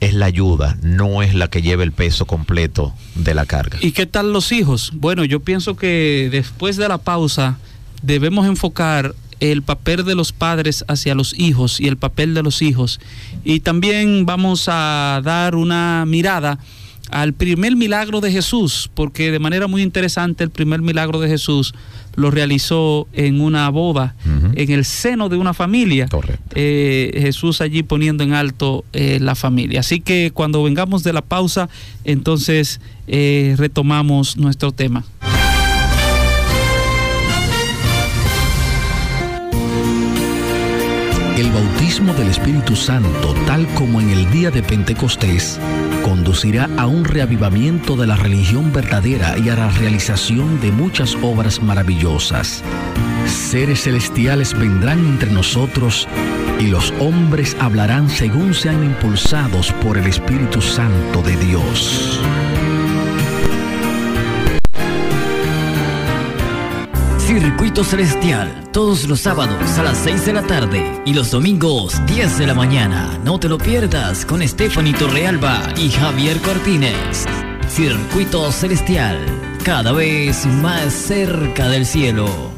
es 0.00 0.14
la 0.14 0.24
ayuda, 0.24 0.78
no 0.80 1.20
es 1.20 1.34
la 1.34 1.48
que 1.48 1.60
lleva 1.60 1.82
el 1.82 1.92
peso 1.92 2.24
completo 2.24 2.94
de 3.14 3.34
la 3.34 3.44
carga. 3.44 3.76
¿Y 3.82 3.92
qué 3.92 4.06
tal 4.06 4.32
los 4.32 4.52
hijos? 4.52 4.90
Bueno, 4.94 5.26
yo 5.26 5.40
pienso 5.40 5.76
que 5.76 6.30
después 6.32 6.78
de 6.78 6.88
la 6.88 6.96
pausa 6.96 7.58
debemos 8.00 8.46
enfocar 8.46 9.14
el 9.40 9.62
papel 9.62 10.04
de 10.04 10.14
los 10.14 10.32
padres 10.32 10.84
hacia 10.88 11.14
los 11.14 11.38
hijos 11.38 11.80
y 11.80 11.88
el 11.88 11.96
papel 11.96 12.34
de 12.34 12.42
los 12.42 12.62
hijos. 12.62 13.00
Y 13.44 13.60
también 13.60 14.26
vamos 14.26 14.66
a 14.68 15.20
dar 15.24 15.56
una 15.56 16.04
mirada 16.06 16.58
al 17.10 17.32
primer 17.32 17.76
milagro 17.76 18.20
de 18.20 18.30
Jesús, 18.30 18.90
porque 18.94 19.30
de 19.30 19.38
manera 19.38 19.66
muy 19.66 19.82
interesante 19.82 20.44
el 20.44 20.50
primer 20.50 20.80
milagro 20.80 21.18
de 21.18 21.28
Jesús 21.28 21.74
lo 22.14 22.30
realizó 22.30 23.08
en 23.12 23.40
una 23.40 23.68
boda, 23.70 24.14
en 24.54 24.70
el 24.70 24.84
seno 24.84 25.28
de 25.28 25.36
una 25.36 25.54
familia. 25.54 26.08
Eh, 26.54 27.18
Jesús 27.20 27.60
allí 27.60 27.82
poniendo 27.82 28.24
en 28.24 28.32
alto 28.32 28.84
eh, 28.92 29.18
la 29.20 29.34
familia. 29.34 29.80
Así 29.80 30.00
que 30.00 30.30
cuando 30.32 30.62
vengamos 30.62 31.02
de 31.02 31.12
la 31.12 31.22
pausa, 31.22 31.68
entonces 32.04 32.80
eh, 33.06 33.54
retomamos 33.58 34.36
nuestro 34.36 34.72
tema. 34.72 35.04
El 41.40 41.50
bautismo 41.52 42.12
del 42.12 42.28
Espíritu 42.28 42.76
Santo, 42.76 43.32
tal 43.46 43.66
como 43.68 43.98
en 43.98 44.10
el 44.10 44.30
día 44.30 44.50
de 44.50 44.62
Pentecostés, 44.62 45.58
conducirá 46.04 46.68
a 46.76 46.86
un 46.86 47.02
reavivamiento 47.02 47.96
de 47.96 48.06
la 48.06 48.14
religión 48.14 48.74
verdadera 48.74 49.38
y 49.38 49.48
a 49.48 49.56
la 49.56 49.70
realización 49.70 50.60
de 50.60 50.70
muchas 50.70 51.16
obras 51.22 51.62
maravillosas. 51.62 52.62
Seres 53.24 53.84
celestiales 53.84 54.52
vendrán 54.52 54.98
entre 54.98 55.30
nosotros 55.30 56.06
y 56.58 56.66
los 56.66 56.92
hombres 57.00 57.56
hablarán 57.58 58.10
según 58.10 58.52
sean 58.52 58.84
impulsados 58.84 59.72
por 59.82 59.96
el 59.96 60.08
Espíritu 60.08 60.60
Santo 60.60 61.22
de 61.22 61.38
Dios. 61.38 62.20
Circuito 67.30 67.84
Celestial, 67.84 68.72
todos 68.72 69.06
los 69.06 69.20
sábados 69.20 69.78
a 69.78 69.84
las 69.84 69.98
6 69.98 70.26
de 70.26 70.32
la 70.32 70.42
tarde 70.42 71.00
y 71.06 71.14
los 71.14 71.30
domingos 71.30 72.04
10 72.06 72.38
de 72.38 72.46
la 72.48 72.54
mañana. 72.54 73.20
No 73.24 73.38
te 73.38 73.48
lo 73.48 73.56
pierdas 73.56 74.26
con 74.26 74.46
Stephanie 74.46 74.94
Torrealba 74.94 75.62
y 75.76 75.90
Javier 75.90 76.40
Cortines. 76.40 77.28
Circuito 77.68 78.50
Celestial, 78.50 79.16
cada 79.62 79.92
vez 79.92 80.44
más 80.44 80.92
cerca 80.92 81.68
del 81.68 81.86
cielo. 81.86 82.50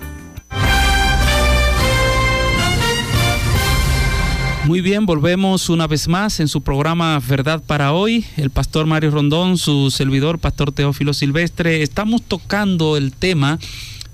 Muy 4.64 4.80
bien, 4.80 5.04
volvemos 5.04 5.68
una 5.68 5.86
vez 5.86 6.08
más 6.08 6.40
en 6.40 6.48
su 6.48 6.62
programa 6.62 7.20
Verdad 7.28 7.62
para 7.66 7.92
hoy. 7.92 8.24
El 8.38 8.48
pastor 8.48 8.86
Mario 8.86 9.10
Rondón, 9.10 9.58
su 9.58 9.90
servidor, 9.90 10.38
pastor 10.38 10.72
Teófilo 10.72 11.12
Silvestre. 11.12 11.82
Estamos 11.82 12.22
tocando 12.22 12.96
el 12.96 13.12
tema 13.12 13.58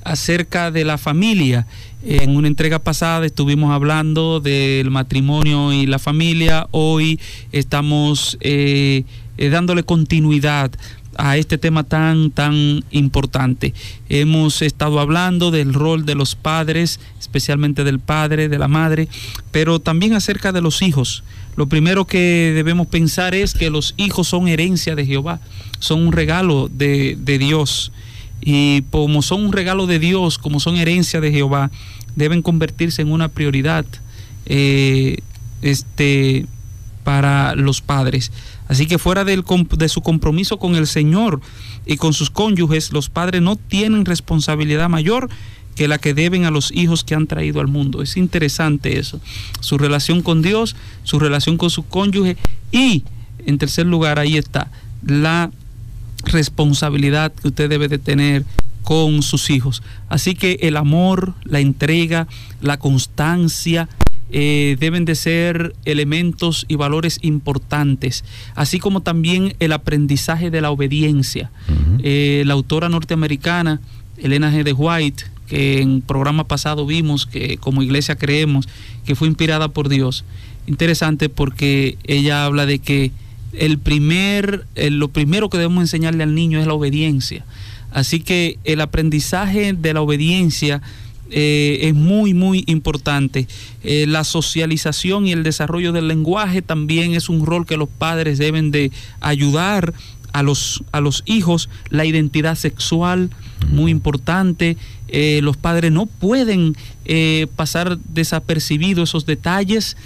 acerca 0.08 0.70
de 0.70 0.84
la 0.84 0.98
familia. 0.98 1.66
En 2.02 2.36
una 2.36 2.48
entrega 2.48 2.78
pasada 2.78 3.26
estuvimos 3.26 3.72
hablando 3.72 4.40
del 4.40 4.90
matrimonio 4.90 5.72
y 5.72 5.86
la 5.86 5.98
familia. 5.98 6.66
Hoy 6.70 7.20
estamos 7.52 8.38
eh, 8.40 9.04
eh, 9.36 9.48
dándole 9.50 9.82
continuidad 9.82 10.70
a 11.16 11.36
este 11.36 11.58
tema 11.58 11.84
tan 11.84 12.30
tan 12.30 12.84
importante. 12.90 13.74
Hemos 14.08 14.62
estado 14.62 15.00
hablando 15.00 15.50
del 15.50 15.74
rol 15.74 16.06
de 16.06 16.14
los 16.14 16.36
padres, 16.36 17.00
especialmente 17.18 17.84
del 17.84 17.98
padre, 17.98 18.48
de 18.48 18.58
la 18.58 18.68
madre, 18.68 19.08
pero 19.50 19.78
también 19.78 20.14
acerca 20.14 20.52
de 20.52 20.62
los 20.62 20.80
hijos. 20.80 21.22
Lo 21.56 21.66
primero 21.66 22.06
que 22.06 22.52
debemos 22.54 22.86
pensar 22.86 23.34
es 23.34 23.52
que 23.52 23.68
los 23.68 23.94
hijos 23.96 24.28
son 24.28 24.46
herencia 24.46 24.94
de 24.94 25.04
Jehová, 25.04 25.40
son 25.80 26.06
un 26.06 26.12
regalo 26.12 26.70
de, 26.72 27.18
de 27.18 27.38
Dios. 27.38 27.92
Y 28.40 28.82
como 28.90 29.22
son 29.22 29.46
un 29.46 29.52
regalo 29.52 29.86
de 29.86 29.98
Dios, 29.98 30.38
como 30.38 30.60
son 30.60 30.76
herencia 30.76 31.20
de 31.20 31.32
Jehová, 31.32 31.70
deben 32.16 32.42
convertirse 32.42 33.02
en 33.02 33.12
una 33.12 33.28
prioridad 33.28 33.84
eh, 34.46 35.18
este, 35.62 36.46
para 37.04 37.54
los 37.54 37.80
padres. 37.80 38.32
Así 38.68 38.86
que 38.86 38.98
fuera 38.98 39.24
del 39.24 39.44
de 39.76 39.88
su 39.88 40.02
compromiso 40.02 40.58
con 40.58 40.74
el 40.74 40.86
Señor 40.86 41.40
y 41.86 41.96
con 41.96 42.12
sus 42.12 42.30
cónyuges, 42.30 42.92
los 42.92 43.08
padres 43.08 43.40
no 43.40 43.56
tienen 43.56 44.04
responsabilidad 44.04 44.88
mayor 44.88 45.28
que 45.74 45.88
la 45.88 45.98
que 45.98 46.12
deben 46.12 46.44
a 46.44 46.50
los 46.50 46.72
hijos 46.72 47.04
que 47.04 47.14
han 47.14 47.26
traído 47.26 47.60
al 47.60 47.68
mundo. 47.68 48.02
Es 48.02 48.16
interesante 48.16 48.98
eso. 48.98 49.20
Su 49.60 49.78
relación 49.78 50.22
con 50.22 50.42
Dios, 50.42 50.76
su 51.04 51.18
relación 51.18 51.56
con 51.56 51.70
su 51.70 51.86
cónyuge 51.86 52.36
y, 52.72 53.04
en 53.46 53.58
tercer 53.58 53.86
lugar, 53.86 54.18
ahí 54.18 54.36
está, 54.36 54.70
la 55.06 55.50
responsabilidad 56.28 57.32
que 57.32 57.48
usted 57.48 57.68
debe 57.68 57.88
de 57.88 57.98
tener 57.98 58.44
con 58.82 59.22
sus 59.22 59.50
hijos. 59.50 59.82
Así 60.08 60.34
que 60.34 60.58
el 60.62 60.76
amor, 60.76 61.34
la 61.44 61.60
entrega, 61.60 62.26
la 62.60 62.78
constancia, 62.78 63.88
eh, 64.30 64.76
deben 64.78 65.06
de 65.06 65.14
ser 65.14 65.74
elementos 65.86 66.66
y 66.68 66.76
valores 66.76 67.18
importantes, 67.22 68.24
así 68.54 68.78
como 68.78 69.00
también 69.00 69.54
el 69.58 69.72
aprendizaje 69.72 70.50
de 70.50 70.60
la 70.60 70.70
obediencia. 70.70 71.50
Eh, 72.02 72.42
la 72.46 72.52
autora 72.52 72.90
norteamericana, 72.90 73.80
Elena 74.18 74.52
G. 74.52 74.64
de 74.64 74.72
White, 74.74 75.24
que 75.46 75.80
en 75.80 76.02
programa 76.02 76.44
pasado 76.44 76.84
vimos 76.84 77.24
que 77.24 77.56
como 77.56 77.82
iglesia 77.82 78.16
creemos 78.16 78.68
que 79.06 79.14
fue 79.14 79.28
inspirada 79.28 79.68
por 79.68 79.88
Dios. 79.88 80.24
Interesante 80.66 81.30
porque 81.30 81.96
ella 82.04 82.44
habla 82.44 82.66
de 82.66 82.78
que 82.80 83.12
el 83.52 83.78
primer, 83.78 84.66
lo 84.76 85.08
primero 85.08 85.48
que 85.48 85.58
debemos 85.58 85.82
enseñarle 85.82 86.22
al 86.22 86.34
niño 86.34 86.60
es 86.60 86.66
la 86.66 86.74
obediencia. 86.74 87.44
Así 87.90 88.20
que 88.20 88.58
el 88.64 88.80
aprendizaje 88.80 89.72
de 89.72 89.94
la 89.94 90.02
obediencia 90.02 90.82
eh, 91.30 91.80
es 91.82 91.94
muy, 91.94 92.34
muy 92.34 92.64
importante. 92.66 93.46
Eh, 93.82 94.06
la 94.08 94.24
socialización 94.24 95.26
y 95.26 95.32
el 95.32 95.42
desarrollo 95.42 95.92
del 95.92 96.08
lenguaje 96.08 96.62
también 96.62 97.14
es 97.14 97.28
un 97.28 97.44
rol 97.44 97.66
que 97.66 97.76
los 97.76 97.88
padres 97.88 98.38
deben 98.38 98.70
de 98.70 98.90
ayudar 99.20 99.92
a 100.32 100.42
los, 100.42 100.82
a 100.92 101.00
los 101.00 101.22
hijos. 101.26 101.68
La 101.90 102.04
identidad 102.04 102.56
sexual, 102.56 103.30
muy 103.70 103.90
importante. 103.90 104.76
Eh, 105.08 105.40
los 105.42 105.56
padres 105.56 105.92
no 105.92 106.06
pueden 106.06 106.76
pasar 107.56 107.98
desapercibidos 107.98 109.10
esos 109.10 109.24
detalles. 109.24 109.96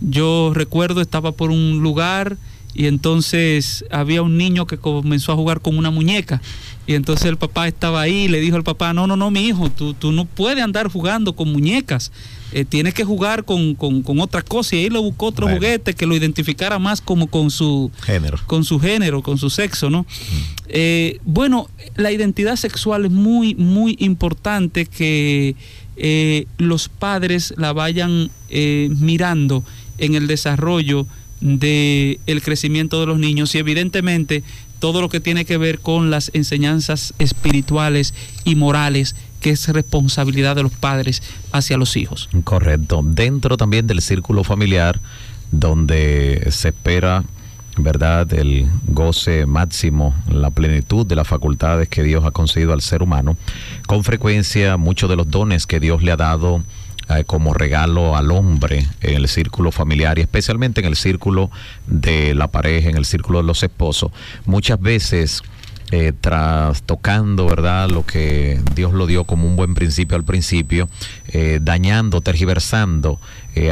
Yo 0.00 0.52
recuerdo, 0.54 1.00
estaba 1.00 1.32
por 1.32 1.50
un 1.50 1.80
lugar 1.82 2.36
y 2.74 2.86
entonces 2.86 3.84
había 3.90 4.20
un 4.22 4.36
niño 4.36 4.66
que 4.66 4.76
comenzó 4.76 5.32
a 5.32 5.36
jugar 5.36 5.60
con 5.60 5.78
una 5.78 5.90
muñeca. 5.90 6.42
Y 6.86 6.94
entonces 6.94 7.26
el 7.26 7.36
papá 7.38 7.66
estaba 7.66 8.02
ahí 8.02 8.24
y 8.24 8.28
le 8.28 8.38
dijo 8.38 8.54
al 8.56 8.62
papá, 8.62 8.92
no, 8.92 9.06
no, 9.06 9.16
no, 9.16 9.30
mi 9.30 9.46
hijo, 9.46 9.70
tú, 9.70 9.94
tú 9.94 10.12
no 10.12 10.24
puedes 10.24 10.62
andar 10.62 10.88
jugando 10.88 11.34
con 11.34 11.50
muñecas. 11.50 12.12
Eh, 12.52 12.64
tienes 12.64 12.94
que 12.94 13.02
jugar 13.04 13.44
con, 13.44 13.74
con, 13.74 14.02
con 14.02 14.20
otra 14.20 14.42
cosa. 14.42 14.76
Y 14.76 14.80
ahí 14.80 14.90
le 14.90 14.98
buscó 15.00 15.26
otro 15.26 15.46
Bueno. 15.46 15.56
juguete 15.58 15.94
que 15.94 16.06
lo 16.06 16.14
identificara 16.14 16.78
más 16.78 17.00
como 17.00 17.26
con 17.26 17.50
su, 17.50 17.90
Género. 18.02 18.38
con 18.46 18.62
su 18.62 18.78
género, 18.78 19.22
con 19.22 19.36
su 19.38 19.50
sexo, 19.50 19.90
¿no? 19.90 20.06
Eh, 20.68 21.18
bueno, 21.24 21.68
la 21.96 22.12
identidad 22.12 22.54
sexual 22.56 23.06
es 23.06 23.10
muy, 23.10 23.54
muy 23.56 23.96
importante 23.98 24.86
que 24.86 25.56
eh, 25.96 26.46
los 26.58 26.88
padres 26.88 27.52
la 27.56 27.72
vayan 27.72 28.30
eh, 28.50 28.90
mirando 29.00 29.64
en 29.98 30.14
el 30.14 30.26
desarrollo 30.26 31.06
del 31.40 32.18
el 32.26 32.42
crecimiento 32.42 33.00
de 33.00 33.06
los 33.06 33.18
niños 33.18 33.54
y 33.54 33.58
evidentemente 33.58 34.42
todo 34.78 35.00
lo 35.00 35.08
que 35.08 35.20
tiene 35.20 35.44
que 35.44 35.58
ver 35.58 35.80
con 35.80 36.10
las 36.10 36.30
enseñanzas 36.34 37.14
espirituales 37.18 38.14
y 38.44 38.54
morales 38.54 39.16
que 39.40 39.50
es 39.50 39.68
responsabilidad 39.68 40.56
de 40.56 40.62
los 40.62 40.72
padres 40.72 41.22
hacia 41.52 41.76
los 41.76 41.96
hijos. 41.96 42.28
Correcto. 42.44 43.02
Dentro 43.04 43.56
también 43.56 43.86
del 43.86 44.02
círculo 44.02 44.44
familiar, 44.44 45.00
donde 45.50 46.48
se 46.50 46.68
espera, 46.68 47.24
¿verdad?, 47.76 48.32
el 48.34 48.66
goce 48.88 49.46
máximo, 49.46 50.14
la 50.30 50.50
plenitud 50.50 51.06
de 51.06 51.16
las 51.16 51.28
facultades 51.28 51.88
que 51.88 52.02
Dios 52.02 52.24
ha 52.24 52.30
concedido 52.30 52.72
al 52.72 52.80
ser 52.80 53.02
humano. 53.02 53.36
Con 53.86 54.04
frecuencia, 54.04 54.76
muchos 54.76 55.08
de 55.08 55.16
los 55.16 55.30
dones 55.30 55.66
que 55.66 55.80
Dios 55.80 56.02
le 56.02 56.12
ha 56.12 56.16
dado 56.16 56.62
eh, 57.08 57.22
como 57.24 57.54
regalo 57.54 58.16
al 58.16 58.32
hombre 58.32 58.84
en 59.00 59.14
el 59.14 59.28
círculo 59.28 59.70
familiar 59.70 60.18
y 60.18 60.22
especialmente 60.22 60.80
en 60.80 60.86
el 60.88 60.96
círculo 60.96 61.52
de 61.86 62.34
la 62.34 62.48
pareja, 62.48 62.88
en 62.88 62.96
el 62.96 63.04
círculo 63.04 63.38
de 63.38 63.44
los 63.44 63.62
esposos, 63.62 64.10
muchas 64.44 64.80
veces 64.80 65.42
eh, 65.92 66.12
trastocando, 66.20 67.46
¿verdad? 67.46 67.90
Lo 67.90 68.04
que 68.04 68.60
Dios 68.74 68.92
lo 68.92 69.06
dio 69.06 69.22
como 69.22 69.46
un 69.46 69.54
buen 69.54 69.74
principio 69.74 70.16
al 70.16 70.24
principio, 70.24 70.88
eh, 71.28 71.60
dañando, 71.62 72.22
tergiversando 72.22 73.20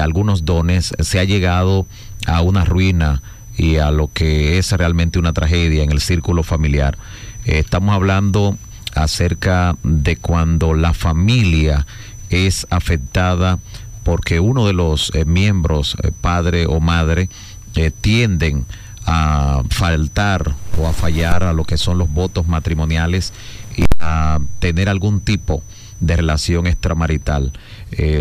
algunos 0.01 0.45
dones, 0.45 0.95
se 1.01 1.19
ha 1.19 1.25
llegado 1.25 1.87
a 2.27 2.41
una 2.41 2.65
ruina 2.65 3.21
y 3.57 3.77
a 3.77 3.91
lo 3.91 4.11
que 4.13 4.59
es 4.59 4.71
realmente 4.73 5.19
una 5.19 5.33
tragedia 5.33 5.83
en 5.83 5.91
el 5.91 6.01
círculo 6.01 6.43
familiar. 6.45 6.97
Estamos 7.45 7.95
hablando 7.95 8.57
acerca 8.95 9.77
de 9.83 10.17
cuando 10.17 10.75
la 10.75 10.95
familia 10.95 11.87
es 12.35 12.67
afectada 12.71 13.59
porque 14.05 14.39
uno 14.39 14.67
de 14.67 14.75
los 14.75 15.11
eh, 15.15 15.25
miembros, 15.25 15.97
eh, 16.03 16.13
padre 16.21 16.67
o 16.67 16.79
madre, 16.79 17.29
eh, 17.75 17.91
tienden 17.91 18.67
a 19.07 19.63
faltar 19.71 20.55
o 20.79 20.87
a 20.87 20.93
fallar 20.93 21.43
a 21.43 21.53
lo 21.53 21.65
que 21.65 21.77
son 21.77 21.99
los 21.99 22.11
votos 22.11 22.47
matrimoniales 22.47 23.33
y 23.77 23.85
a 23.99 24.39
tener 24.61 24.89
algún 24.89 25.21
tipo 25.21 25.63
de 26.01 26.17
relación 26.17 26.67
extramarital. 26.67 27.53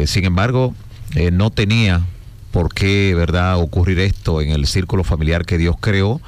Sin 0.06 0.26
embargo, 0.26 0.76
no 1.32 1.52
tenía 1.52 2.02
por 2.52 2.74
qué, 2.74 3.14
¿verdad?, 3.16 3.60
ocurrir 3.60 4.00
esto 4.00 4.42
en 4.42 4.50
el 4.50 4.68
círculo 4.68 5.06
familiar 5.06 5.46
que 5.46 5.58
Dios 5.58 5.78
creó, 5.80 6.20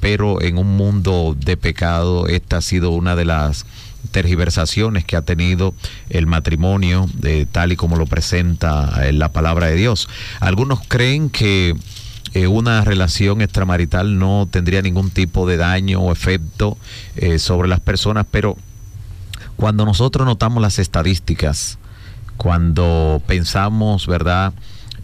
pero 0.00 0.42
en 0.42 0.58
un 0.58 0.76
mundo 0.76 1.36
de 1.38 1.56
pecado, 1.56 2.26
esta 2.26 2.56
ha 2.56 2.62
sido 2.62 2.90
una 2.90 3.14
de 3.14 3.24
las 3.26 3.64
tergiversaciones 4.14 5.04
que 5.04 5.16
ha 5.16 5.22
tenido 5.22 5.74
el 6.08 6.28
matrimonio, 6.28 7.10
de 7.14 7.46
tal 7.46 7.72
y 7.72 7.76
como 7.76 7.96
lo 7.96 8.06
presenta 8.06 9.08
en 9.08 9.18
la 9.18 9.32
palabra 9.32 9.66
de 9.66 9.74
Dios. 9.74 10.08
Algunos 10.38 10.78
creen 10.86 11.30
que 11.30 11.74
eh, 12.32 12.46
una 12.46 12.84
relación 12.84 13.42
extramarital 13.42 14.16
no 14.16 14.46
tendría 14.48 14.82
ningún 14.82 15.10
tipo 15.10 15.48
de 15.48 15.56
daño 15.56 15.98
o 16.00 16.12
efecto 16.12 16.78
eh, 17.16 17.40
sobre 17.40 17.68
las 17.68 17.80
personas, 17.80 18.24
pero 18.30 18.56
cuando 19.56 19.84
nosotros 19.84 20.24
notamos 20.24 20.62
las 20.62 20.78
estadísticas, 20.78 21.78
cuando 22.36 23.20
pensamos, 23.26 24.06
¿verdad?, 24.06 24.52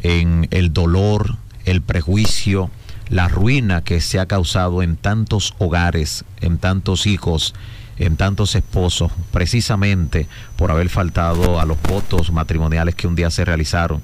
en 0.04 0.46
el 0.52 0.72
dolor, 0.72 1.36
el 1.64 1.82
prejuicio, 1.82 2.70
la 3.08 3.26
ruina 3.26 3.82
que 3.82 4.00
se 4.00 4.20
ha 4.20 4.26
causado 4.26 4.84
en 4.84 4.96
tantos 4.96 5.54
hogares, 5.58 6.24
en 6.40 6.58
tantos 6.58 7.08
hijos, 7.08 7.54
en 8.00 8.16
tantos 8.16 8.54
esposos, 8.56 9.12
precisamente 9.30 10.26
por 10.56 10.70
haber 10.70 10.88
faltado 10.88 11.60
a 11.60 11.66
los 11.66 11.80
votos 11.82 12.32
matrimoniales 12.32 12.94
que 12.94 13.06
un 13.06 13.14
día 13.14 13.30
se 13.30 13.44
realizaron. 13.44 14.02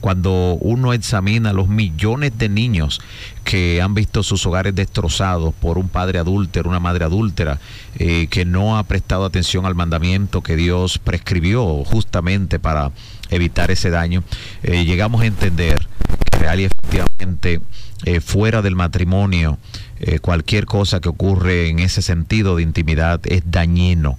Cuando 0.00 0.56
uno 0.60 0.92
examina 0.92 1.52
los 1.52 1.66
millones 1.66 2.36
de 2.38 2.48
niños 2.48 3.00
que 3.42 3.82
han 3.82 3.94
visto 3.94 4.22
sus 4.22 4.46
hogares 4.46 4.74
destrozados 4.74 5.54
por 5.54 5.76
un 5.76 5.88
padre 5.88 6.20
adúltero, 6.20 6.68
una 6.68 6.78
madre 6.78 7.04
adúltera, 7.04 7.58
eh, 7.98 8.28
que 8.28 8.44
no 8.44 8.78
ha 8.78 8.84
prestado 8.84 9.24
atención 9.24 9.66
al 9.66 9.74
mandamiento 9.74 10.42
que 10.42 10.54
Dios 10.54 10.98
prescribió 10.98 11.84
justamente 11.84 12.60
para 12.60 12.92
evitar 13.30 13.72
ese 13.72 13.90
daño, 13.90 14.22
eh, 14.62 14.84
llegamos 14.84 15.22
a 15.22 15.26
entender 15.26 15.88
que 16.30 16.38
real 16.38 16.60
y 16.60 16.64
efectivamente 16.64 17.60
eh, 18.04 18.20
fuera 18.20 18.62
del 18.62 18.76
matrimonio, 18.76 19.58
eh, 20.00 20.18
cualquier 20.20 20.66
cosa 20.66 21.00
que 21.00 21.08
ocurre 21.08 21.68
en 21.68 21.78
ese 21.78 22.02
sentido 22.02 22.56
de 22.56 22.62
intimidad 22.62 23.20
es 23.24 23.42
dañino, 23.46 24.18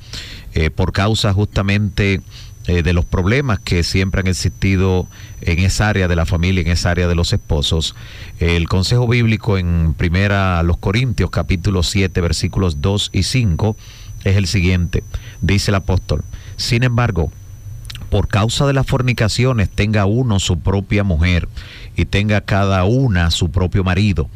eh, 0.53 0.69
por 0.69 0.91
causa 0.91 1.33
justamente 1.33 2.21
eh, 2.67 2.83
de 2.83 2.93
los 2.93 3.05
problemas 3.05 3.59
que 3.59 3.83
siempre 3.83 4.21
han 4.21 4.27
existido 4.27 5.07
en 5.41 5.59
esa 5.59 5.89
área 5.89 6.07
de 6.07 6.15
la 6.15 6.25
familia, 6.25 6.61
en 6.61 6.67
esa 6.67 6.91
área 6.91 7.07
de 7.07 7.15
los 7.15 7.33
esposos. 7.33 7.95
El 8.39 8.67
consejo 8.67 9.07
bíblico 9.07 9.57
en 9.57 9.93
primera 9.95 10.61
los 10.63 10.77
Corintios 10.77 11.29
capítulo 11.29 11.81
7 11.81 12.21
versículos 12.21 12.81
2 12.81 13.09
y 13.13 13.23
5 13.23 13.75
es 14.25 14.35
el 14.35 14.47
siguiente. 14.47 15.03
Dice 15.41 15.71
el 15.71 15.75
apóstol, 15.75 16.23
sin 16.57 16.83
embargo, 16.83 17.31
por 18.09 18.27
causa 18.27 18.67
de 18.67 18.73
las 18.73 18.85
fornicaciones 18.85 19.69
tenga 19.69 20.05
uno 20.05 20.39
su 20.39 20.59
propia 20.59 21.03
mujer 21.03 21.47
y 21.95 22.05
tenga 22.05 22.41
cada 22.41 22.83
una 22.83 23.31
su 23.31 23.49
propio 23.51 23.83
marido. 23.83 24.29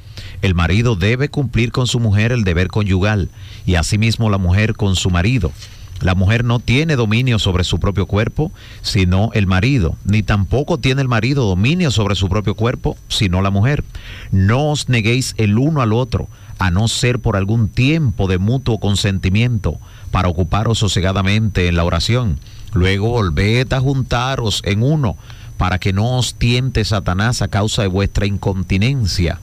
El 0.43 0.55
marido 0.55 0.97
debe 0.97 1.29
cumplir 1.29 1.71
con 1.71 1.87
su 1.87 2.01
mujer 2.01 2.33
el 2.33 2.43
deber 2.43 2.67
conyugal 2.67 3.29
y 3.65 3.75
asimismo 3.75 4.29
la 4.29 4.37
mujer 4.37 4.73
con 4.75 4.97
su 4.97 5.09
marido. 5.09 5.53
La 6.01 6.15
mujer 6.15 6.43
no 6.43 6.59
tiene 6.59 6.97
dominio 6.97 7.39
sobre 7.39 7.63
su 7.63 7.79
propio 7.79 8.07
cuerpo, 8.07 8.51
sino 8.81 9.29
el 9.35 9.47
marido, 9.47 9.95
ni 10.03 10.21
tampoco 10.21 10.79
tiene 10.79 11.01
el 11.01 11.07
marido 11.07 11.45
dominio 11.45 11.91
sobre 11.91 12.15
su 12.15 12.27
propio 12.27 12.55
cuerpo, 12.55 12.97
sino 13.07 13.41
la 13.41 13.51
mujer. 13.51 13.85
No 14.31 14.71
os 14.71 14.89
neguéis 14.89 15.33
el 15.37 15.57
uno 15.57 15.81
al 15.81 15.93
otro, 15.93 16.27
a 16.59 16.71
no 16.71 16.89
ser 16.89 17.19
por 17.19 17.37
algún 17.37 17.69
tiempo 17.69 18.27
de 18.27 18.37
mutuo 18.37 18.81
consentimiento, 18.81 19.79
para 20.11 20.27
ocuparos 20.27 20.77
sosegadamente 20.77 21.69
en 21.69 21.77
la 21.77 21.85
oración. 21.85 22.37
Luego 22.73 23.11
volved 23.11 23.71
a 23.71 23.79
juntaros 23.79 24.61
en 24.65 24.83
uno, 24.83 25.15
para 25.55 25.79
que 25.79 25.93
no 25.93 26.17
os 26.17 26.33
tiente 26.33 26.83
Satanás 26.83 27.41
a 27.41 27.47
causa 27.47 27.83
de 27.83 27.87
vuestra 27.87 28.25
incontinencia. 28.25 29.39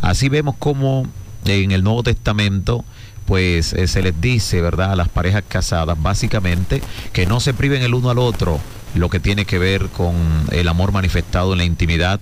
Así 0.00 0.28
vemos 0.28 0.56
como 0.58 1.06
en 1.44 1.72
el 1.72 1.82
Nuevo 1.82 2.02
Testamento 2.02 2.84
pues 3.26 3.72
eh, 3.72 3.88
se 3.88 4.02
les 4.02 4.18
dice, 4.20 4.60
¿verdad?, 4.60 4.92
a 4.92 4.96
las 4.96 5.08
parejas 5.08 5.42
casadas, 5.46 6.00
básicamente, 6.00 6.80
que 7.12 7.26
no 7.26 7.40
se 7.40 7.52
priven 7.52 7.82
el 7.82 7.92
uno 7.92 8.10
al 8.10 8.18
otro, 8.18 8.60
lo 8.94 9.10
que 9.10 9.20
tiene 9.20 9.44
que 9.44 9.58
ver 9.58 9.88
con 9.88 10.14
el 10.52 10.68
amor 10.68 10.92
manifestado 10.92 11.52
en 11.52 11.58
la 11.58 11.64
intimidad. 11.64 12.20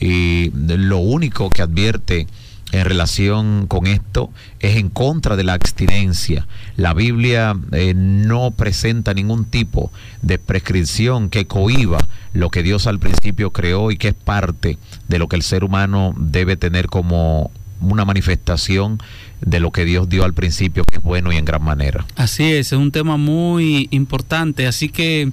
Y 0.00 0.50
lo 0.54 0.98
único 0.98 1.50
que 1.50 1.62
advierte 1.62 2.26
en 2.80 2.84
relación 2.84 3.66
con 3.66 3.86
esto 3.86 4.30
es 4.60 4.76
en 4.76 4.90
contra 4.90 5.36
de 5.36 5.44
la 5.44 5.54
abstinencia. 5.54 6.46
La 6.76 6.92
Biblia 6.92 7.56
eh, 7.72 7.94
no 7.94 8.50
presenta 8.50 9.14
ningún 9.14 9.44
tipo 9.44 9.90
de 10.22 10.38
prescripción 10.38 11.30
que 11.30 11.46
cohiba 11.46 12.06
lo 12.32 12.50
que 12.50 12.62
Dios 12.62 12.86
al 12.86 12.98
principio 12.98 13.50
creó 13.50 13.90
y 13.90 13.96
que 13.96 14.08
es 14.08 14.14
parte 14.14 14.78
de 15.08 15.18
lo 15.18 15.28
que 15.28 15.36
el 15.36 15.42
ser 15.42 15.64
humano 15.64 16.14
debe 16.18 16.56
tener 16.56 16.86
como 16.86 17.50
una 17.80 18.04
manifestación 18.04 18.98
de 19.40 19.60
lo 19.60 19.70
que 19.70 19.84
Dios 19.84 20.08
dio 20.08 20.24
al 20.24 20.34
principio, 20.34 20.84
que 20.84 20.96
es 20.96 21.02
bueno 21.02 21.32
y 21.32 21.36
en 21.36 21.44
gran 21.44 21.62
manera. 21.62 22.06
Así 22.16 22.44
es, 22.44 22.72
es 22.72 22.78
un 22.78 22.90
tema 22.90 23.16
muy 23.16 23.88
importante, 23.90 24.66
así 24.66 24.88
que 24.88 25.30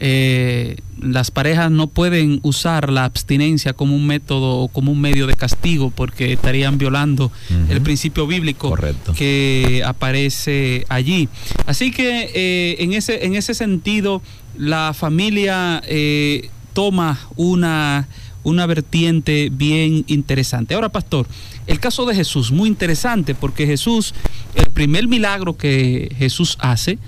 eh, 0.00 0.76
las 1.00 1.30
parejas 1.30 1.70
no 1.70 1.88
pueden 1.88 2.40
usar 2.42 2.90
la 2.90 3.04
abstinencia 3.04 3.72
como 3.72 3.96
un 3.96 4.06
método 4.06 4.58
o 4.58 4.68
como 4.68 4.92
un 4.92 5.00
medio 5.00 5.26
de 5.26 5.34
castigo 5.34 5.90
porque 5.90 6.32
estarían 6.32 6.78
violando 6.78 7.32
el 7.68 7.80
principio 7.82 8.26
bíblico 8.26 8.76
que 9.16 9.82
aparece 9.84 10.84
allí. 10.88 11.28
Así 11.66 11.90
que 11.90 12.30
eh, 12.34 12.76
en, 12.80 12.92
ese, 12.92 13.26
en 13.26 13.34
ese 13.34 13.54
sentido, 13.54 14.22
la 14.56 14.92
familia 14.94 15.82
eh, 15.86 16.50
toma 16.72 17.18
una, 17.36 18.08
una 18.44 18.66
vertiente 18.66 19.50
bien 19.52 20.04
interesante. 20.06 20.74
Ahora, 20.74 20.88
pastor, 20.88 21.26
el 21.66 21.80
caso 21.80 22.06
de 22.06 22.14
Jesús, 22.14 22.50
muy 22.50 22.68
interesante, 22.68 23.34
porque 23.34 23.66
Jesús, 23.66 24.14
el 24.54 24.70
primer 24.70 25.06
milagro 25.06 25.56
que 25.56 26.14
Jesús 26.18 26.56
hace, 26.60 26.98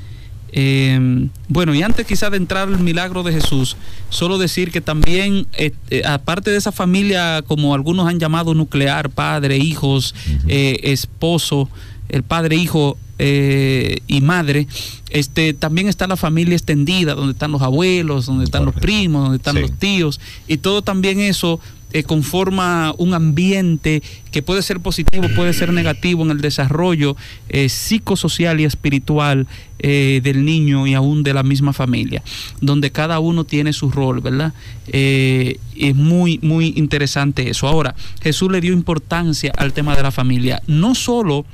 eh, 0.52 1.28
bueno, 1.48 1.74
y 1.74 1.82
antes 1.82 2.06
quizá 2.06 2.30
de 2.30 2.36
entrar 2.36 2.68
al 2.68 2.78
milagro 2.80 3.22
de 3.22 3.32
Jesús, 3.32 3.76
solo 4.08 4.38
decir 4.38 4.70
que 4.70 4.80
también, 4.80 5.46
eh, 5.54 5.72
eh, 5.90 6.02
aparte 6.04 6.50
de 6.50 6.56
esa 6.56 6.72
familia, 6.72 7.42
como 7.46 7.74
algunos 7.74 8.08
han 8.08 8.18
llamado 8.18 8.54
nuclear, 8.54 9.10
padre, 9.10 9.58
hijos, 9.58 10.14
eh, 10.46 10.78
esposo, 10.84 11.68
el 12.08 12.22
padre, 12.22 12.56
hijo 12.56 12.96
y 13.22 14.20
madre, 14.22 14.66
este, 15.10 15.52
también 15.52 15.88
está 15.88 16.06
la 16.06 16.16
familia 16.16 16.54
extendida, 16.54 17.14
donde 17.14 17.32
están 17.32 17.52
los 17.52 17.60
abuelos, 17.60 18.24
donde 18.24 18.44
están 18.44 18.64
los 18.64 18.74
primos, 18.74 19.24
donde 19.24 19.36
están 19.36 19.60
los 19.60 19.72
tíos, 19.78 20.20
y 20.48 20.56
todo 20.56 20.80
también 20.80 21.20
eso 21.20 21.60
eh, 21.92 22.02
conforma 22.04 22.94
un 22.98 23.14
ambiente 23.14 24.02
que 24.30 24.42
puede 24.42 24.62
ser 24.62 24.80
positivo, 24.80 25.26
puede 25.34 25.52
ser 25.52 25.72
negativo 25.72 26.22
en 26.22 26.30
el 26.30 26.40
desarrollo 26.40 27.16
eh, 27.48 27.68
psicosocial 27.68 28.60
y 28.60 28.64
espiritual 28.64 29.46
eh, 29.80 30.20
del 30.22 30.44
niño 30.44 30.86
y 30.86 30.94
aún 30.94 31.22
de 31.22 31.34
la 31.34 31.42
misma 31.42 31.72
familia, 31.72 32.22
donde 32.60 32.92
cada 32.92 33.18
uno 33.18 33.44
tiene 33.44 33.72
su 33.72 33.90
rol, 33.90 34.20
¿verdad? 34.20 34.52
Es 34.86 35.94
muy, 35.94 36.38
muy 36.42 36.74
interesante 36.76 37.48
eso. 37.50 37.66
Ahora, 37.66 37.94
Jesús 38.22 38.50
le 38.52 38.60
dio 38.60 38.72
importancia 38.72 39.52
al 39.56 39.72
tema 39.72 39.96
de 39.96 40.02
la 40.02 40.10
familia, 40.10 40.62
no 40.66 40.94
solo 40.94 41.44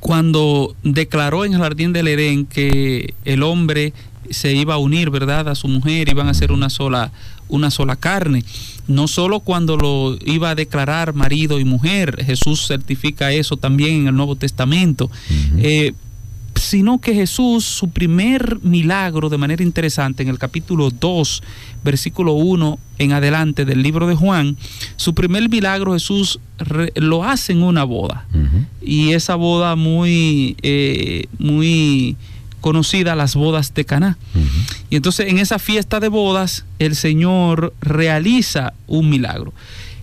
cuando 0.00 0.76
declaró 0.82 1.44
en 1.44 1.54
el 1.54 1.60
jardín 1.60 1.92
del 1.92 2.08
Edén 2.08 2.46
que 2.46 3.14
el 3.24 3.42
hombre 3.42 3.92
se 4.30 4.52
iba 4.52 4.74
a 4.74 4.78
unir, 4.78 5.10
¿verdad?, 5.10 5.48
a 5.48 5.54
su 5.54 5.68
mujer, 5.68 6.08
iban 6.08 6.28
a 6.28 6.34
ser 6.34 6.52
una 6.52 6.70
sola, 6.70 7.12
una 7.48 7.70
sola 7.70 7.96
carne. 7.96 8.44
No 8.86 9.06
solo 9.08 9.40
cuando 9.40 9.76
lo 9.76 10.16
iba 10.24 10.50
a 10.50 10.54
declarar 10.54 11.14
marido 11.14 11.58
y 11.60 11.64
mujer, 11.64 12.24
Jesús 12.24 12.66
certifica 12.66 13.32
eso 13.32 13.56
también 13.56 13.94
en 14.02 14.06
el 14.08 14.16
Nuevo 14.16 14.36
Testamento. 14.36 15.10
Eh, 15.58 15.92
sino 16.54 16.98
que 17.00 17.14
Jesús, 17.14 17.64
su 17.64 17.88
primer 17.90 18.58
milagro 18.62 19.28
de 19.28 19.38
manera 19.38 19.62
interesante, 19.62 20.24
en 20.24 20.28
el 20.28 20.38
capítulo 20.40 20.90
2, 20.90 21.42
versículo 21.84 22.32
1 22.32 22.78
en 22.98 23.12
adelante 23.12 23.64
del 23.64 23.80
libro 23.80 24.08
de 24.08 24.16
Juan, 24.16 24.56
su 24.96 25.14
primer 25.14 25.48
milagro 25.48 25.92
Jesús 25.92 26.40
re- 26.58 26.92
lo 26.96 27.22
hace 27.22 27.52
en 27.52 27.62
una 27.62 27.84
boda. 27.84 28.26
Y 28.82 29.12
esa 29.12 29.36
boda 29.36 29.76
muy, 29.76 30.56
eh, 30.62 31.26
muy 31.38 32.16
conocida, 32.60 33.14
las 33.14 33.34
bodas 33.34 33.72
de 33.74 33.84
Caná. 33.84 34.18
Y 34.90 34.96
entonces 34.96 35.28
en 35.28 35.38
esa 35.38 35.58
fiesta 35.58 36.00
de 36.00 36.08
bodas, 36.08 36.64
el 36.78 36.96
Señor 36.96 37.72
realiza 37.80 38.72
un 38.86 39.08
milagro. 39.10 39.52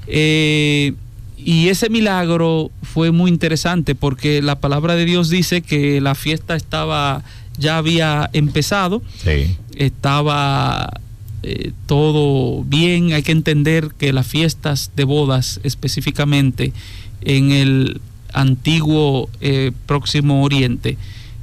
Eh, 0.08 0.94
y 1.38 1.68
ese 1.70 1.90
milagro 1.90 2.72
fue 2.82 3.12
muy 3.12 3.30
interesante 3.30 3.94
porque 3.96 4.42
la 4.42 4.60
palabra 4.60 4.96
de 4.96 5.06
Dios 5.06 5.30
dice 5.30 5.62
que 5.62 6.02
la 6.02 6.16
fiesta 6.16 6.56
estaba, 6.56 7.24
ya 7.58 7.78
había 7.78 8.30
empezado, 8.34 9.02
Sí. 9.24 9.56
estaba 9.76 11.00
eh, 11.44 11.72
todo 11.86 12.64
bien. 12.64 13.14
Hay 13.14 13.22
que 13.22 13.32
entender 13.32 13.90
que 13.98 14.14
las 14.14 14.26
fiestas 14.26 14.92
de 14.96 15.04
bodas 15.04 15.60
específicamente 15.64 16.74
en 17.22 17.52
el 17.52 18.02
antiguo 18.34 19.30
eh, 19.42 19.72
Próximo 19.86 20.44
Oriente 20.44 20.98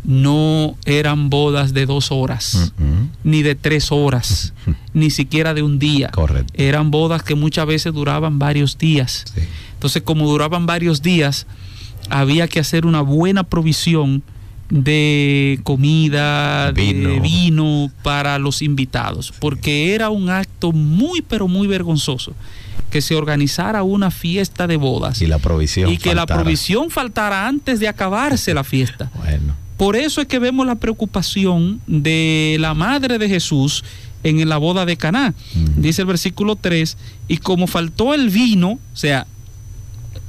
no 0.04 0.76
eran 0.84 1.30
bodas 1.30 1.72
de 1.72 1.86
dos 1.86 2.10
horas, 2.10 2.72
ni 3.22 3.42
de 3.42 3.54
tres 3.54 3.92
horas, 3.92 4.52
ni 4.94 5.10
siquiera 5.10 5.54
de 5.54 5.62
un 5.62 5.78
día. 5.78 6.08
Correcto. 6.08 6.52
Eran 6.56 6.90
bodas 6.90 7.22
que 7.22 7.34
muchas 7.34 7.66
veces 7.66 7.92
duraban 7.92 8.38
varios 8.38 8.78
días. 8.78 9.24
Entonces, 9.74 10.02
como 10.02 10.28
duraban 10.28 10.66
varios 10.66 11.02
días, 11.02 11.46
había 12.10 12.48
que 12.48 12.60
hacer 12.60 12.84
una 12.86 13.00
buena 13.00 13.44
provisión 13.44 14.22
de 14.70 15.60
comida, 15.64 16.72
de 16.72 16.82
Vino. 16.82 17.20
vino 17.20 17.90
para 18.02 18.38
los 18.38 18.62
invitados, 18.62 19.32
porque 19.38 19.94
era 19.94 20.08
un 20.08 20.30
acto 20.30 20.72
muy, 20.72 21.20
pero 21.22 21.46
muy 21.46 21.66
vergonzoso 21.66 22.34
que 22.90 23.00
se 23.00 23.14
organizara 23.14 23.82
una 23.84 24.10
fiesta 24.10 24.66
de 24.66 24.76
bodas 24.76 25.22
Y 25.22 25.26
la 25.26 25.38
provisión. 25.38 25.90
y 25.90 25.96
que 25.96 26.14
la 26.14 26.26
provisión 26.26 26.90
faltara 26.90 27.46
antes 27.48 27.80
de 27.80 27.88
acabarse 27.88 28.52
la 28.54 28.64
fiesta. 28.64 29.10
Bueno. 29.22 29.61
Por 29.82 29.96
eso 29.96 30.20
es 30.20 30.28
que 30.28 30.38
vemos 30.38 30.64
la 30.64 30.76
preocupación 30.76 31.80
de 31.88 32.56
la 32.60 32.72
madre 32.72 33.18
de 33.18 33.28
Jesús 33.28 33.82
en 34.22 34.48
la 34.48 34.56
boda 34.56 34.86
de 34.86 34.96
Caná. 34.96 35.34
Dice 35.76 36.02
el 36.02 36.06
versículo 36.06 36.54
3, 36.54 36.96
y 37.26 37.38
como 37.38 37.66
faltó 37.66 38.14
el 38.14 38.30
vino, 38.30 38.74
o 38.74 38.96
sea, 38.96 39.26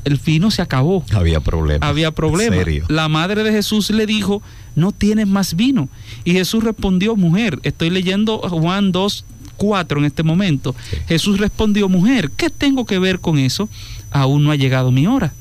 el 0.06 0.20
vino 0.26 0.50
se 0.50 0.64
acabó. 0.64 1.06
Había 1.12 1.40
problemas. 1.40 1.88
Había 1.88 2.12
serio. 2.50 2.86
La 2.90 3.08
madre 3.10 3.44
de 3.44 3.52
Jesús 3.52 3.92
le 3.92 4.08
dijo, 4.08 4.42
no 4.76 4.92
tienes 4.92 5.28
más 5.28 5.56
vino. 5.56 5.88
Y 6.24 6.32
Jesús 6.32 6.64
respondió, 6.64 7.16
mujer, 7.16 7.60
estoy 7.62 7.92
leyendo 7.92 8.40
Juan 8.40 8.92
2, 8.92 9.24
4 9.58 10.00
en 10.00 10.06
este 10.06 10.24
momento. 10.24 10.76
Jesús 11.08 11.38
respondió, 11.38 11.88
mujer, 11.90 12.32
¿qué 12.32 12.50
tengo 12.50 12.88
que 12.88 12.98
ver 12.98 13.20
con 13.20 13.38
eso? 13.38 13.70
Aún 14.10 14.46
no 14.46 14.50
ha 14.50 14.56
llegado 14.56 14.90
mi 14.90 15.06
hora. 15.06 15.32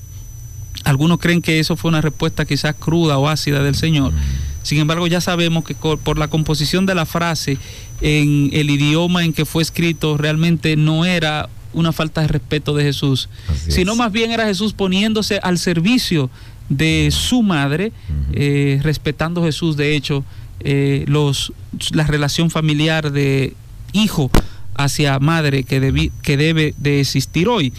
Algunos 0.84 1.18
creen 1.18 1.42
que 1.42 1.60
eso 1.60 1.76
fue 1.76 1.88
una 1.88 2.00
respuesta 2.00 2.44
quizás 2.44 2.74
cruda 2.74 3.18
o 3.18 3.28
ácida 3.28 3.62
del 3.62 3.74
Señor. 3.74 4.12
Sin 4.62 4.78
embargo, 4.78 5.06
ya 5.06 5.20
sabemos 5.20 5.64
que 5.64 5.74
por 5.74 6.18
la 6.18 6.28
composición 6.28 6.86
de 6.86 6.94
la 6.94 7.06
frase 7.06 7.58
en 8.00 8.50
el 8.52 8.70
idioma 8.70 9.24
en 9.24 9.32
que 9.32 9.44
fue 9.44 9.62
escrito, 9.62 10.16
realmente 10.16 10.76
no 10.76 11.04
era 11.04 11.48
una 11.72 11.92
falta 11.92 12.20
de 12.20 12.28
respeto 12.28 12.74
de 12.74 12.84
Jesús, 12.84 13.28
sino 13.68 13.96
más 13.96 14.12
bien 14.12 14.30
era 14.30 14.46
Jesús 14.46 14.72
poniéndose 14.72 15.40
al 15.42 15.58
servicio 15.58 16.30
de 16.68 17.08
su 17.10 17.42
madre, 17.42 17.92
eh, 18.32 18.80
respetando 18.82 19.42
Jesús, 19.42 19.76
de 19.76 19.96
hecho, 19.96 20.24
eh, 20.60 21.04
los, 21.08 21.52
la 21.92 22.06
relación 22.06 22.50
familiar 22.50 23.10
de 23.10 23.54
hijo 23.92 24.30
hacia 24.74 25.18
madre 25.18 25.64
que, 25.64 25.80
debi- 25.82 26.10
que 26.22 26.36
debe 26.36 26.74
de 26.78 27.00
existir 27.00 27.48
hoy. 27.48 27.72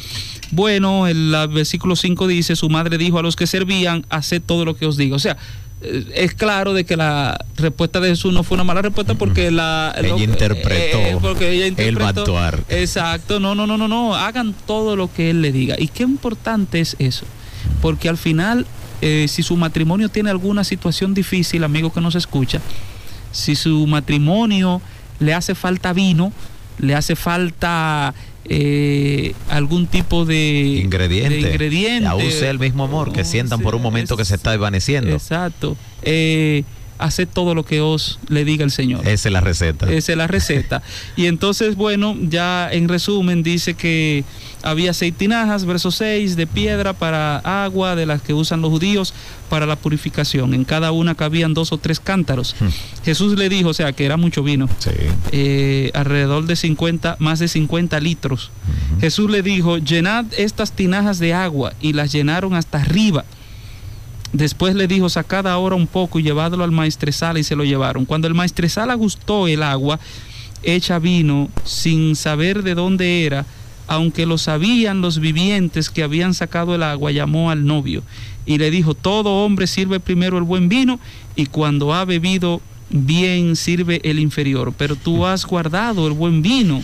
Bueno, 0.52 1.08
el 1.08 1.36
versículo 1.52 1.96
5 1.96 2.28
dice, 2.28 2.56
su 2.56 2.70
madre 2.70 2.98
dijo 2.98 3.20
a 3.20 3.22
los 3.24 3.36
que 3.36 3.48
servían, 3.48 4.06
haced 4.10 4.41
todo 4.41 4.66
lo 4.66 4.76
que 4.76 4.86
os 4.86 4.98
digo. 4.98 5.16
O 5.16 5.20
sea, 5.20 5.36
eh, 5.82 6.06
es 6.16 6.34
claro 6.36 6.74
de 6.74 6.86
que 6.86 6.96
la 6.96 7.44
respuesta 7.58 8.00
de 8.00 8.10
Jesús 8.10 8.32
no 8.34 8.44
fue 8.44 8.56
una 8.56 8.64
mala 8.64 8.82
respuesta 8.84 9.16
porque 9.16 9.50
la 9.52 9.94
Ella 9.98 10.10
lo- 10.10 10.20
interpretó 10.20 10.98
eh, 11.00 11.18
porque 11.22 11.52
ella 11.52 11.66
el 11.66 11.72
interpretó- 11.72 12.22
actuar. 12.22 12.64
Exacto, 12.70 13.39
no, 13.39 13.56
no, 13.56 13.66
no, 13.66 13.78
no, 13.78 13.88
no, 13.88 14.16
hagan 14.16 14.54
todo 14.68 14.96
lo 14.96 15.12
que 15.12 15.32
él 15.32 15.41
le 15.41 15.52
diga. 15.52 15.76
Y 15.80 15.88
qué 15.88 16.04
importante 16.04 16.80
es 16.80 16.96
eso, 17.00 17.26
porque 17.82 18.08
al 18.10 18.18
final, 18.18 18.68
eh, 19.02 19.26
si 19.28 19.41
su 19.41 19.58
matrimonio 19.58 20.10
tiene 20.10 20.30
alguna 20.30 20.64
situación 20.64 21.14
difícil, 21.16 21.64
amigo 21.64 21.91
que 21.91 22.00
nos 22.02 22.14
escucha, 22.16 22.62
si 23.32 23.56
su 23.56 23.88
matrimonio 23.88 24.82
le 25.20 25.34
hace 25.34 25.56
falta 25.56 25.91
vino, 25.94 26.32
le 26.80 26.96
hace 26.96 27.16
falta 27.16 28.14
eh, 28.46 29.34
algún 29.50 29.88
tipo 29.88 30.26
de 30.26 30.82
Ingrediente. 30.84 31.36
de 31.36 31.50
ingrediente, 31.52 32.08
Aún 32.08 32.32
sea 32.32 32.50
el 32.50 32.60
mismo 32.60 32.84
amor, 32.84 33.14
que 33.14 33.24
sientan 33.24 33.62
por 33.62 33.76
un 33.76 33.82
momento 33.82 34.18
que 34.18 34.26
se 34.26 34.36
está 34.36 34.52
desvaneciendo. 34.52 35.12
Exacto. 35.12 35.78
Eh, 36.02 36.64
haced 37.00 37.28
todo 37.28 37.56
lo 37.56 37.64
que 37.64 37.82
os 37.82 38.20
le 38.30 38.46
diga 38.46 38.64
el 38.64 38.72
Señor. 38.72 39.08
Esa 39.08 39.30
es 39.30 39.34
la 39.34 39.42
receta. 39.42 39.92
Esa 39.92 40.12
es 40.12 40.18
la 40.18 40.28
receta. 40.28 40.82
Y 41.16 41.28
entonces, 41.28 41.76
bueno, 41.76 42.16
ya 42.22 42.70
en 42.72 42.88
resumen 42.90 43.44
dice 43.44 43.74
que 43.74 44.24
había 44.62 44.94
seis 44.94 45.14
tinajas, 45.16 45.66
verso 45.66 45.92
6, 45.92 46.36
de 46.36 46.48
piedra 46.48 46.94
para 46.94 47.38
agua, 47.64 47.96
de 47.96 48.06
las 48.06 48.22
que 48.22 48.34
usan 48.34 48.62
los 48.62 48.72
judíos 48.72 49.14
para 49.54 49.68
la 49.68 49.76
purificación. 49.76 50.56
En 50.56 50.64
cada 50.64 50.91
una 50.91 51.14
cabían 51.14 51.54
dos 51.54 51.74
o 51.74 51.78
tres 51.78 51.99
cántaros. 51.99 52.56
Jesús 53.06 53.38
le 53.38 53.49
dijo, 53.49 53.70
o 53.70 53.74
sea, 53.76 53.93
que 53.93 54.04
era 54.04 54.18
mucho 54.18 54.41
vino. 54.41 54.68
eh, 55.32 55.91
alrededor 55.93 56.47
de 56.47 56.56
50, 56.56 57.18
más 57.20 57.38
de 57.38 57.47
50 57.47 57.99
litros. 57.99 58.49
Jesús 58.99 59.30
le 59.30 59.43
dijo, 59.43 59.78
llenad 59.78 60.26
estas 60.39 60.72
tinajas 60.72 61.20
de 61.20 61.36
agua 61.36 61.74
y 61.82 61.93
las 61.93 62.12
llenaron 62.12 62.56
hasta 62.56 62.82
arriba. 62.82 63.26
Después 64.32 64.74
le 64.74 64.88
dijo, 64.88 65.08
sacad 65.08 65.45
ahora 65.45 65.76
un 65.76 65.86
poco 65.86 66.18
y 66.18 66.24
llevadlo 66.24 66.64
al 66.64 66.72
maestresala 66.72 67.38
y 67.38 67.43
se 67.43 67.56
lo 67.56 67.64
llevaron. 67.64 68.06
Cuando 68.06 68.28
el 68.28 68.34
maestresala 68.34 68.95
gustó 68.95 69.47
el 69.47 69.62
agua, 69.62 69.99
hecha 70.64 70.97
vino, 70.97 71.51
sin 71.64 72.16
saber 72.16 72.64
de 72.64 72.74
dónde 72.74 73.28
era, 73.28 73.45
aunque 73.86 74.26
lo 74.26 74.39
sabían 74.39 75.01
los 75.01 75.20
vivientes 75.20 75.91
que 75.91 76.01
habían 76.01 76.34
sacado 76.34 76.74
el 76.74 76.82
agua, 76.82 77.12
llamó 77.12 77.51
al 77.51 77.68
novio 77.68 78.01
y 78.46 78.58
le 78.58 78.72
dijo, 78.72 78.94
todo 78.94 79.46
hombre 79.46 79.68
sirve 79.68 80.00
primero 80.00 80.38
el 80.38 80.44
buen 80.44 80.70
vino 80.70 81.00
y 81.36 81.46
cuando 81.46 81.94
ha 81.94 82.06
bebido 82.06 82.62
bien 82.89 83.56
sirve 83.56 84.02
el 84.04 84.20
inferior, 84.20 84.74
pero 84.78 84.96
tú 84.96 85.26
has 85.26 85.46
guardado 85.46 86.08
el 86.08 86.14
buen 86.14 86.41
vino 86.41 86.84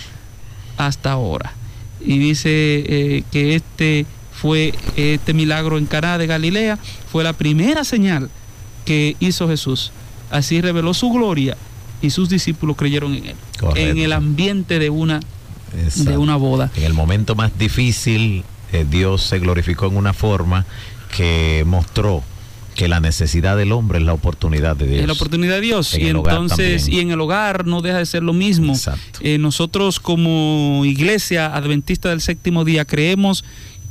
hasta 0.77 1.11
ahora. 1.11 1.53
Y 2.01 2.17
dice 2.17 2.49
eh, 2.49 3.23
que 3.31 3.55
este 3.55 4.05
fue 4.31 4.73
este 4.95 5.33
milagro 5.33 5.77
en 5.77 5.85
Caná 5.85 6.17
de 6.17 6.25
Galilea 6.25 6.79
fue 7.11 7.25
la 7.25 7.33
primera 7.33 7.83
señal 7.83 8.29
que 8.85 9.17
hizo 9.19 9.49
Jesús. 9.49 9.91
Así 10.31 10.61
reveló 10.61 10.93
su 10.93 11.11
gloria 11.11 11.57
y 12.01 12.11
sus 12.11 12.29
discípulos 12.29 12.77
creyeron 12.77 13.13
en 13.15 13.27
él. 13.27 13.35
Correcto. 13.59 13.81
En 13.81 13.97
el 13.97 14.13
ambiente 14.13 14.79
de 14.79 14.89
una 14.89 15.19
Exacto. 15.83 16.11
de 16.11 16.17
una 16.17 16.37
boda. 16.37 16.71
En 16.75 16.83
el 16.83 16.93
momento 16.93 17.35
más 17.35 17.57
difícil, 17.57 18.43
eh, 18.71 18.85
Dios 18.89 19.23
se 19.23 19.39
glorificó 19.39 19.87
en 19.87 19.97
una 19.97 20.13
forma 20.13 20.65
que 21.19 21.65
mostró 21.67 22.23
que 22.75 22.87
la 22.87 23.01
necesidad 23.01 23.57
del 23.57 23.73
hombre 23.73 23.99
es 23.99 24.05
la 24.05 24.13
oportunidad 24.13 24.77
de 24.77 24.87
Dios. 24.87 25.01
Es 25.01 25.07
la 25.07 25.11
oportunidad 25.11 25.55
de 25.55 25.61
Dios. 25.61 25.93
En 25.95 26.01
y 26.01 26.07
entonces, 26.07 26.87
y 26.87 27.01
en 27.01 27.11
el 27.11 27.19
hogar 27.19 27.67
no 27.67 27.81
deja 27.81 27.97
de 27.97 28.05
ser 28.05 28.23
lo 28.23 28.31
mismo. 28.31 28.73
Eh, 29.19 29.37
nosotros 29.37 29.99
como 29.99 30.83
iglesia 30.85 31.53
adventista 31.53 32.07
del 32.07 32.21
séptimo 32.21 32.63
día 32.63 32.85
creemos 32.85 33.43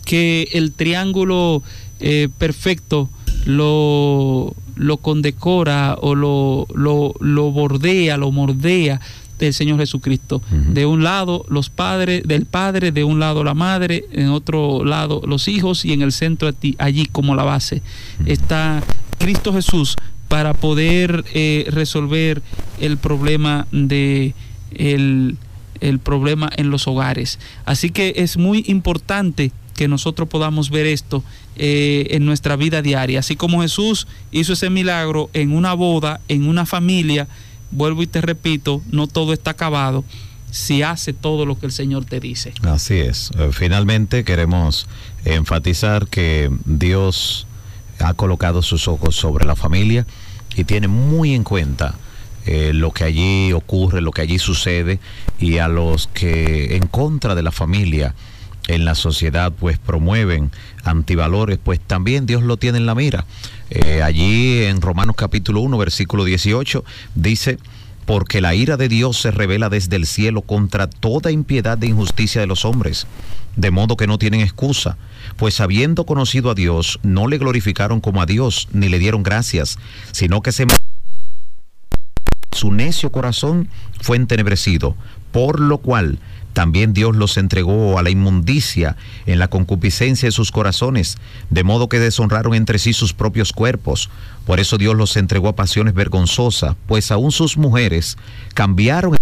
que 0.06 0.48
el 0.52 0.72
triángulo 0.72 1.62
eh, 2.00 2.30
perfecto 2.38 3.10
lo, 3.44 4.54
lo 4.76 4.96
condecora 4.96 5.98
o 6.00 6.14
lo, 6.14 6.66
lo, 6.74 7.12
lo 7.20 7.50
bordea, 7.50 8.16
lo 8.16 8.32
mordea 8.32 9.02
del 9.46 9.54
Señor 9.54 9.78
Jesucristo. 9.78 10.42
De 10.50 10.86
un 10.86 11.02
lado 11.02 11.44
los 11.48 11.70
padres, 11.70 12.22
del 12.24 12.46
padre, 12.46 12.92
de 12.92 13.04
un 13.04 13.18
lado 13.20 13.44
la 13.44 13.54
madre, 13.54 14.04
en 14.12 14.28
otro 14.28 14.84
lado 14.84 15.22
los 15.26 15.48
hijos 15.48 15.84
y 15.84 15.92
en 15.92 16.02
el 16.02 16.12
centro 16.12 16.48
a 16.48 16.52
ti- 16.52 16.76
allí 16.78 17.06
como 17.06 17.34
la 17.34 17.44
base 17.44 17.82
está 18.26 18.82
Cristo 19.18 19.52
Jesús 19.52 19.96
para 20.28 20.54
poder 20.54 21.24
eh, 21.34 21.66
resolver 21.70 22.42
el 22.80 22.98
problema 22.98 23.66
de 23.72 24.34
el, 24.72 25.36
el 25.80 25.98
problema 25.98 26.50
en 26.56 26.70
los 26.70 26.86
hogares. 26.86 27.38
Así 27.64 27.90
que 27.90 28.14
es 28.16 28.36
muy 28.36 28.64
importante 28.66 29.52
que 29.74 29.88
nosotros 29.88 30.28
podamos 30.28 30.70
ver 30.70 30.86
esto 30.86 31.22
eh, 31.56 32.08
en 32.10 32.26
nuestra 32.26 32.56
vida 32.56 32.82
diaria. 32.82 33.20
Así 33.20 33.36
como 33.36 33.62
Jesús 33.62 34.06
hizo 34.32 34.52
ese 34.52 34.70
milagro 34.70 35.30
en 35.32 35.52
una 35.52 35.72
boda, 35.74 36.20
en 36.28 36.48
una 36.48 36.66
familia, 36.66 37.28
vuelvo 37.70 38.02
y 38.02 38.06
te 38.06 38.20
repito, 38.20 38.82
no 38.90 39.06
todo 39.06 39.32
está 39.32 39.52
acabado 39.52 40.04
si 40.50 40.82
hace 40.82 41.12
todo 41.12 41.44
lo 41.44 41.58
que 41.58 41.66
el 41.66 41.72
Señor 41.72 42.04
te 42.04 42.20
dice. 42.20 42.54
Así 42.62 42.94
es. 42.94 43.30
Eh, 43.38 43.50
Finalmente 43.52 44.24
queremos 44.24 44.86
enfatizar 45.24 46.06
que 46.06 46.50
Dios 46.64 47.46
ha 47.98 48.14
colocado 48.14 48.62
sus 48.62 48.88
ojos 48.88 49.16
sobre 49.16 49.44
la 49.44 49.56
familia 49.56 50.06
y 50.56 50.64
tiene 50.64 50.88
muy 50.88 51.34
en 51.34 51.44
cuenta 51.44 51.94
eh, 52.46 52.72
lo 52.72 52.92
que 52.92 53.04
allí 53.04 53.52
ocurre, 53.52 54.00
lo 54.00 54.10
que 54.10 54.22
allí 54.22 54.38
sucede 54.38 55.00
y 55.38 55.58
a 55.58 55.68
los 55.68 56.06
que 56.08 56.76
en 56.76 56.86
contra 56.86 57.34
de 57.34 57.42
la 57.42 57.52
familia 57.52 58.14
en 58.68 58.84
la 58.84 58.94
sociedad 58.94 59.52
pues 59.52 59.78
promueven 59.78 60.50
antivalores, 60.84 61.58
pues 61.62 61.80
también 61.80 62.26
Dios 62.26 62.42
lo 62.42 62.56
tiene 62.56 62.78
en 62.78 62.86
la 62.86 62.94
mira. 62.94 63.24
Eh, 63.70 64.02
allí 64.02 64.64
en 64.64 64.80
Romanos 64.80 65.16
capítulo 65.16 65.60
1, 65.60 65.76
versículo 65.76 66.24
18, 66.24 66.84
dice, 67.14 67.58
porque 68.06 68.40
la 68.40 68.54
ira 68.54 68.78
de 68.78 68.88
Dios 68.88 69.20
se 69.20 69.30
revela 69.30 69.68
desde 69.68 69.96
el 69.96 70.06
cielo 70.06 70.40
contra 70.40 70.88
toda 70.88 71.30
impiedad 71.30 71.82
e 71.84 71.88
injusticia 71.88 72.40
de 72.40 72.46
los 72.46 72.64
hombres, 72.64 73.06
de 73.56 73.70
modo 73.70 73.96
que 73.96 74.06
no 74.06 74.16
tienen 74.18 74.40
excusa, 74.40 74.96
pues 75.36 75.60
habiendo 75.60 76.06
conocido 76.06 76.50
a 76.50 76.54
Dios, 76.54 76.98
no 77.02 77.28
le 77.28 77.36
glorificaron 77.36 78.00
como 78.00 78.22
a 78.22 78.26
Dios, 78.26 78.68
ni 78.72 78.88
le 78.88 78.98
dieron 78.98 79.22
gracias, 79.22 79.78
sino 80.12 80.40
que 80.40 80.52
se 80.52 80.66
su 82.56 82.72
necio 82.72 83.12
corazón 83.12 83.68
fue 84.00 84.16
entenebrecido, 84.16 84.96
por 85.30 85.60
lo 85.60 85.78
cual 85.78 86.18
también 86.58 86.92
Dios 86.92 87.14
los 87.14 87.36
entregó 87.36 88.00
a 88.00 88.02
la 88.02 88.10
inmundicia 88.10 88.96
en 89.26 89.38
la 89.38 89.46
concupiscencia 89.46 90.26
de 90.26 90.32
sus 90.32 90.50
corazones, 90.50 91.16
de 91.50 91.62
modo 91.62 91.88
que 91.88 92.00
deshonraron 92.00 92.52
entre 92.52 92.80
sí 92.80 92.92
sus 92.92 93.12
propios 93.12 93.52
cuerpos. 93.52 94.10
Por 94.44 94.58
eso 94.58 94.76
Dios 94.76 94.96
los 94.96 95.16
entregó 95.16 95.46
a 95.46 95.54
pasiones 95.54 95.94
vergonzosas, 95.94 96.74
pues 96.88 97.12
aún 97.12 97.30
sus 97.30 97.56
mujeres 97.58 98.18
cambiaron 98.54 99.16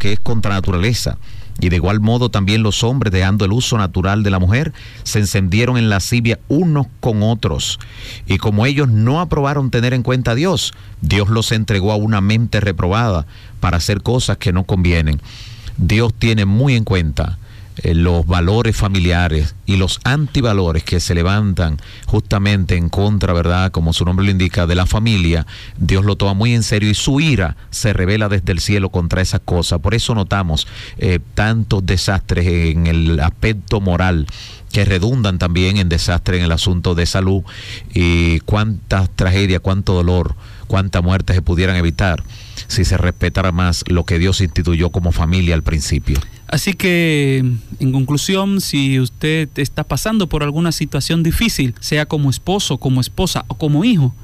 que 0.00 0.14
es 0.14 0.18
contra 0.18 0.54
naturaleza. 0.54 1.18
Y 1.60 1.68
de 1.68 1.76
igual 1.76 2.00
modo 2.00 2.30
también 2.30 2.64
los 2.64 2.82
hombres, 2.82 3.12
dejando 3.12 3.44
el 3.44 3.52
uso 3.52 3.78
natural 3.78 4.24
de 4.24 4.30
la 4.30 4.40
mujer, 4.40 4.72
se 5.04 5.20
encendieron 5.20 5.76
en 5.76 5.88
lascivia 5.88 6.40
unos 6.48 6.88
con 6.98 7.22
otros. 7.22 7.78
Y 8.26 8.38
como 8.38 8.66
ellos 8.66 8.88
no 8.88 9.20
aprobaron 9.20 9.70
tener 9.70 9.94
en 9.94 10.02
cuenta 10.02 10.32
a 10.32 10.34
Dios, 10.34 10.74
Dios 11.00 11.28
los 11.28 11.52
entregó 11.52 11.92
a 11.92 11.96
una 11.96 12.20
mente 12.20 12.58
reprobada 12.58 13.24
para 13.60 13.76
hacer 13.76 14.02
cosas 14.02 14.38
que 14.38 14.52
no 14.52 14.64
convienen. 14.64 15.20
Dios 15.76 16.14
tiene 16.14 16.44
muy 16.44 16.74
en 16.74 16.84
cuenta 16.84 17.38
eh, 17.82 17.92
los 17.92 18.24
valores 18.24 18.76
familiares 18.76 19.56
y 19.66 19.76
los 19.76 19.98
antivalores 20.04 20.84
que 20.84 21.00
se 21.00 21.12
levantan 21.12 21.78
justamente 22.06 22.76
en 22.76 22.88
contra, 22.88 23.32
¿verdad? 23.32 23.72
Como 23.72 23.92
su 23.92 24.04
nombre 24.04 24.24
lo 24.24 24.30
indica, 24.30 24.68
de 24.68 24.76
la 24.76 24.86
familia, 24.86 25.44
Dios 25.76 26.04
lo 26.04 26.14
toma 26.14 26.34
muy 26.34 26.54
en 26.54 26.62
serio 26.62 26.88
y 26.88 26.94
su 26.94 27.20
ira 27.20 27.56
se 27.70 27.92
revela 27.92 28.28
desde 28.28 28.52
el 28.52 28.60
cielo 28.60 28.90
contra 28.90 29.22
esas 29.22 29.40
cosas. 29.44 29.80
Por 29.80 29.94
eso 29.94 30.14
notamos 30.14 30.68
eh, 30.98 31.18
tantos 31.34 31.84
desastres 31.84 32.46
en 32.46 32.86
el 32.86 33.18
aspecto 33.18 33.80
moral 33.80 34.28
que 34.70 34.84
redundan 34.84 35.38
también 35.38 35.76
en 35.76 35.88
desastre 35.88 36.38
en 36.38 36.44
el 36.44 36.52
asunto 36.52 36.94
de 36.94 37.06
salud 37.06 37.42
y 37.92 38.38
cuántas 38.40 39.10
tragedias, 39.10 39.60
cuánto 39.60 39.94
dolor, 39.94 40.36
cuánta 40.68 41.02
muerte 41.02 41.34
se 41.34 41.42
pudieran 41.42 41.74
evitar 41.74 42.22
si 42.66 42.84
se 42.84 42.96
respetara 42.96 43.52
más 43.52 43.84
lo 43.88 44.04
que 44.04 44.18
Dios 44.18 44.40
instituyó 44.40 44.90
como 44.90 45.12
familia 45.12 45.54
al 45.54 45.62
principio. 45.62 46.18
Así 46.48 46.74
que, 46.74 47.44
en 47.80 47.92
conclusión, 47.92 48.60
si 48.60 49.00
usted 49.00 49.48
está 49.56 49.84
pasando 49.84 50.28
por 50.28 50.42
alguna 50.42 50.72
situación 50.72 51.22
difícil, 51.22 51.74
sea 51.80 52.06
como 52.06 52.30
esposo, 52.30 52.78
como 52.78 53.00
esposa 53.00 53.44
o 53.48 53.54
como 53.56 53.84
hijo, 53.84 54.14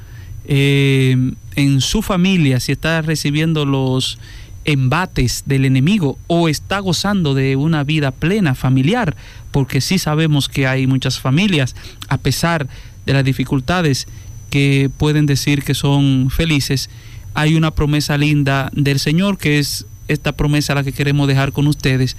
eh, 0.44 1.16
en 1.56 1.80
su 1.80 2.02
familia, 2.02 2.60
si 2.60 2.72
está 2.72 3.02
recibiendo 3.02 3.64
los 3.64 4.18
embates 4.64 5.44
del 5.46 5.64
enemigo 5.64 6.18
o 6.26 6.48
está 6.48 6.78
gozando 6.80 7.34
de 7.34 7.56
una 7.56 7.84
vida 7.84 8.10
plena 8.10 8.54
familiar, 8.54 9.16
porque 9.50 9.80
sí 9.80 9.98
sabemos 9.98 10.48
que 10.48 10.66
hay 10.66 10.86
muchas 10.86 11.18
familias, 11.18 11.74
a 12.08 12.18
pesar 12.18 12.68
de 13.06 13.12
las 13.12 13.24
dificultades 13.24 14.06
que 14.50 14.90
pueden 14.96 15.26
decir 15.26 15.62
que 15.62 15.74
son 15.74 16.30
felices, 16.30 16.90
hay 17.34 17.54
una 17.54 17.70
promesa 17.70 18.16
linda 18.18 18.70
del 18.74 18.98
Señor 18.98 19.38
que 19.38 19.58
es 19.58 19.86
esta 20.08 20.32
promesa 20.32 20.74
la 20.74 20.84
que 20.84 20.92
queremos 20.92 21.28
dejar 21.28 21.52
con 21.52 21.66
ustedes, 21.66 22.16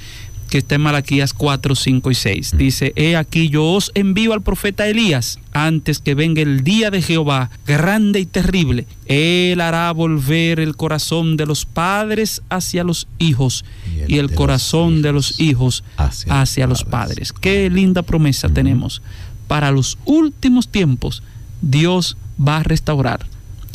que 0.49 0.57
está 0.57 0.75
en 0.75 0.81
Malaquías 0.81 1.33
4, 1.33 1.75
5 1.75 2.11
y 2.11 2.15
6. 2.15 2.57
Dice, 2.57 2.91
he 2.97 3.15
aquí 3.15 3.49
yo 3.49 3.63
os 3.63 3.89
envío 3.95 4.33
al 4.33 4.41
profeta 4.41 4.87
Elías 4.87 5.39
antes 5.53 5.99
que 5.99 6.13
venga 6.13 6.41
el 6.41 6.63
día 6.63 6.91
de 6.91 7.01
Jehová, 7.01 7.49
grande 7.65 8.19
y 8.19 8.25
terrible. 8.25 8.85
Él 9.05 9.61
hará 9.61 9.91
volver 9.93 10.59
el 10.59 10.75
corazón 10.75 11.37
de 11.37 11.45
los 11.45 11.65
padres 11.65 12.41
hacia 12.49 12.83
los 12.83 13.07
hijos 13.17 13.63
y 14.07 14.17
el, 14.17 14.33
corazón 14.33 15.01
de 15.01 15.13
los 15.13 15.39
hijos 15.39 15.85
hacia, 15.97 16.67
los 16.67 16.83
padres. 16.83 17.31
Qué 17.31 17.69
linda 17.69 18.01
promesa 18.01 18.49
tenemos. 18.49 19.01
Para 19.47 19.71
los 19.71 19.97
últimos 20.05 20.67
tiempos, 20.67 21.23
Dios 21.61 22.17
va 22.37 22.57
a 22.57 22.63
restaurar 22.63 23.25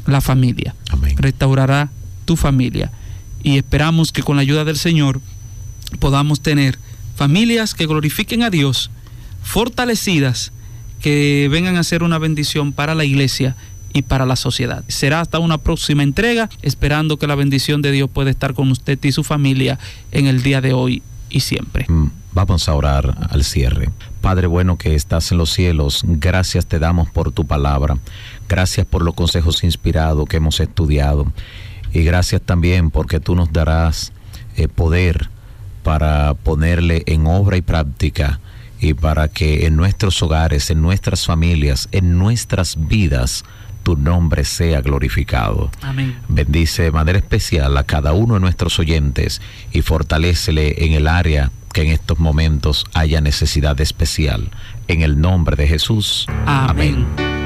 la 0.07 0.21
familia. 0.21 0.75
Restaurará 1.17 1.91
tu 2.25 2.37
familia. 2.37 2.91
Y 3.43 3.59
esperamos 3.59 4.13
que 4.13 4.23
con 4.23 4.37
la 4.37 4.43
ayuda 4.43 4.65
del 4.65 4.77
Señor 4.77 5.21
podamos 5.99 6.41
tener 6.41 6.79
familias 7.15 7.75
que 7.75 7.87
glorifiquen 7.87 8.43
a 8.43 8.51
Dios, 8.51 8.91
fortalecidas, 9.43 10.53
que 11.01 11.49
vengan 11.51 11.77
a 11.77 11.85
ser 11.85 12.03
una 12.03 12.19
bendición 12.19 12.73
para 12.73 12.95
la 12.95 13.05
iglesia 13.05 13.57
y 13.93 14.03
para 14.03 14.27
la 14.27 14.37
sociedad. 14.37 14.85
Será 14.89 15.21
hasta 15.21 15.39
una 15.39 15.59
próxima 15.59 16.03
entrega, 16.03 16.51
esperando 16.63 17.19
que 17.19 17.27
la 17.27 17.35
bendición 17.35 17.83
de 17.83 17.93
Dios 17.93 18.11
pueda 18.13 18.31
estar 18.31 18.55
con 18.55 18.71
usted 18.71 18.99
y 19.03 19.13
su 19.13 19.25
familia 19.25 19.79
en 20.13 20.27
el 20.27 20.43
día 20.43 20.61
de 20.61 20.73
hoy 20.73 21.03
y 21.37 21.41
siempre. 21.41 21.87
Mm, 21.89 22.11
Vamos 22.37 22.69
a 22.69 22.75
orar 22.75 23.17
al 23.31 23.45
cierre. 23.45 23.89
Padre 24.21 24.47
bueno 24.47 24.77
que 24.77 24.95
estás 24.95 25.33
en 25.33 25.39
los 25.39 25.55
cielos, 25.55 26.03
gracias 26.05 26.67
te 26.67 26.79
damos 26.79 27.09
por 27.09 27.33
tu 27.33 27.47
palabra. 27.47 27.97
Gracias 28.47 28.87
por 28.87 29.01
los 29.01 29.15
consejos 29.15 29.65
inspirados 29.65 30.29
que 30.29 30.37
hemos 30.37 30.61
estudiado. 30.61 31.33
Y 31.95 32.05
gracias 32.05 32.43
también 32.43 32.91
porque 32.91 33.21
tú 33.21 33.37
nos 33.37 33.51
darás 33.55 34.13
eh, 34.59 34.69
poder 34.69 35.31
para 35.83 36.35
ponerle 36.35 37.05
en 37.07 37.27
obra 37.27 37.57
y 37.57 37.63
práctica 37.63 38.39
y 38.81 38.93
para 38.93 39.29
que 39.29 39.65
en 39.65 39.75
nuestros 39.75 40.23
hogares, 40.23 40.69
en 40.69 40.83
nuestras 40.83 41.25
familias, 41.25 41.89
en 41.91 42.19
nuestras 42.19 42.77
vidas, 42.87 43.47
tu 43.87 43.95
nombre 43.95 44.45
sea 44.45 44.81
glorificado. 44.81 45.71
Amén. 45.81 46.19
Bendice 46.27 46.83
de 46.83 46.91
manera 46.91 47.21
especial 47.21 47.77
a 47.77 47.85
cada 47.85 48.15
uno 48.15 48.35
de 48.35 48.41
nuestros 48.41 48.81
oyentes 48.81 49.41
y 49.71 49.83
fortalécele 49.83 50.85
en 50.85 50.95
el 50.95 51.07
área 51.07 51.53
que 51.73 51.83
en 51.83 51.93
estos 51.93 52.19
momentos 52.19 52.85
haya 52.95 53.21
necesidad 53.21 53.81
especial. 53.81 54.51
En 54.89 55.03
el 55.03 55.21
nombre 55.21 55.55
de 55.55 55.69
Jesús. 55.69 56.27
Amén. 56.47 57.07
Estás 57.17 57.46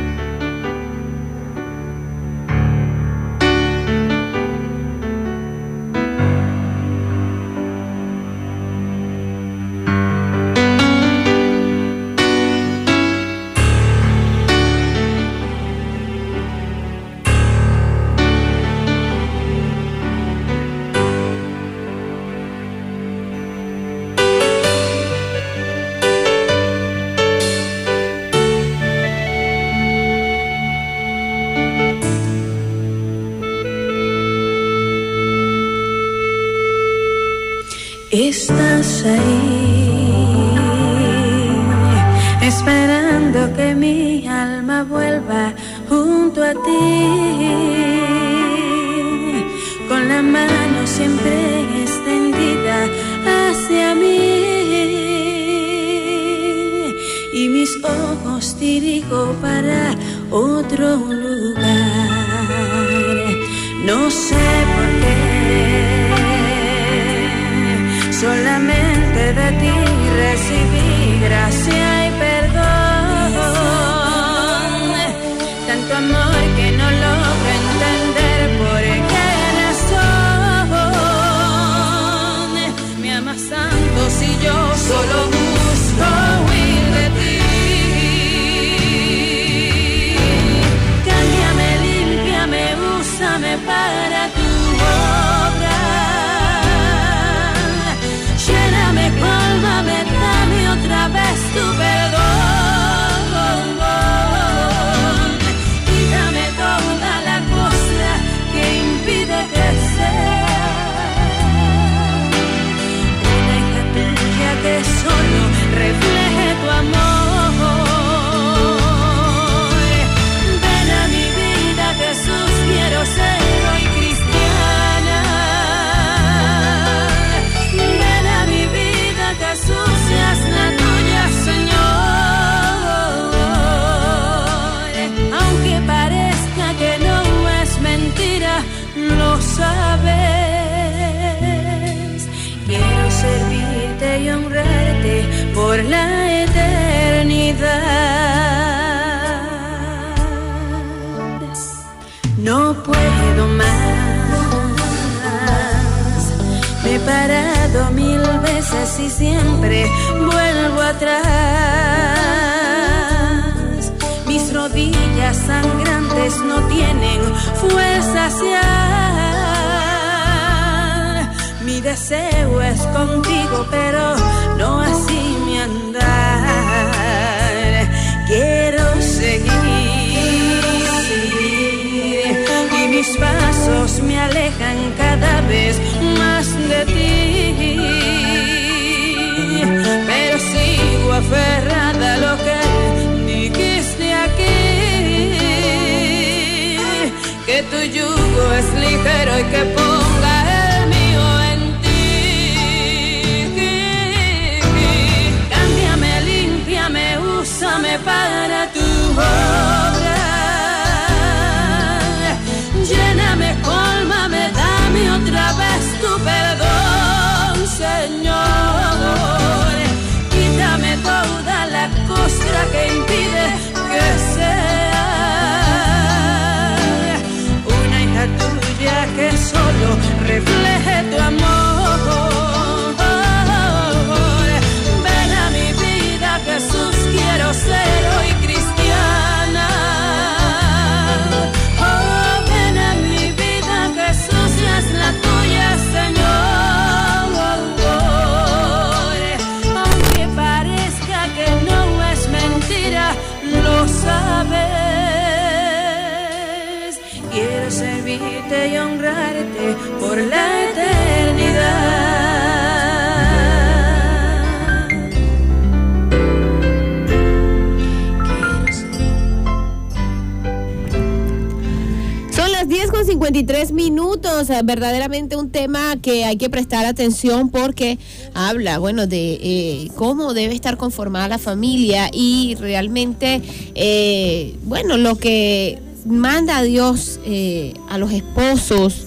minutos, 274.00 274.48
verdaderamente 274.64 275.36
un 275.36 275.50
tema 275.50 275.96
que 276.00 276.24
hay 276.24 276.36
que 276.36 276.48
prestar 276.48 276.86
atención 276.86 277.50
porque 277.50 277.98
habla, 278.34 278.78
bueno, 278.78 279.06
de 279.06 279.38
eh, 279.42 279.90
cómo 279.94 280.32
debe 280.32 280.54
estar 280.54 280.78
conformada 280.78 281.28
la 281.28 281.38
familia 281.38 282.08
y 282.12 282.56
realmente, 282.58 283.42
eh, 283.74 284.56
bueno, 284.64 284.96
lo 284.96 285.16
que 285.16 285.78
manda 286.06 286.62
Dios 286.62 287.20
eh, 287.26 287.74
a 287.88 287.98
los 287.98 288.10
esposos. 288.12 289.06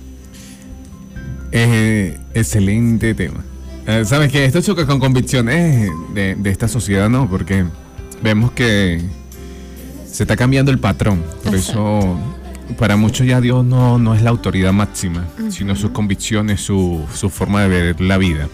Eh, 1.54 2.18
excelente 2.34 3.14
tema. 3.14 3.44
Eh, 3.88 4.04
Sabes 4.06 4.32
que 4.32 4.46
esto 4.46 4.62
choca 4.62 4.86
con 4.86 5.00
convicciones 5.00 5.90
de, 6.14 6.36
de 6.36 6.50
esta 6.50 6.68
sociedad, 6.68 7.10
¿no? 7.10 7.30
Porque 7.30 7.66
vemos 8.22 8.52
que 8.52 9.02
se 10.10 10.24
está 10.24 10.36
cambiando 10.36 10.72
el 10.72 10.80
patrón. 10.80 11.24
Por 11.44 11.56
eso, 11.56 12.18
para 12.78 12.96
muchos 12.96 13.26
ya 13.28 13.42
Dios 13.42 13.64
no, 13.66 13.98
no 13.98 14.14
es 14.16 14.22
la 14.22 14.30
autoridad 14.30 14.74
máxima, 14.74 15.26
sino 15.50 15.76
sus 15.76 15.92
convicciones, 15.92 16.62
su, 16.62 17.06
su 17.14 17.30
forma 17.30 17.62
de 17.64 17.68
ver 17.70 18.02
la 18.02 18.18
vida. 18.18 18.48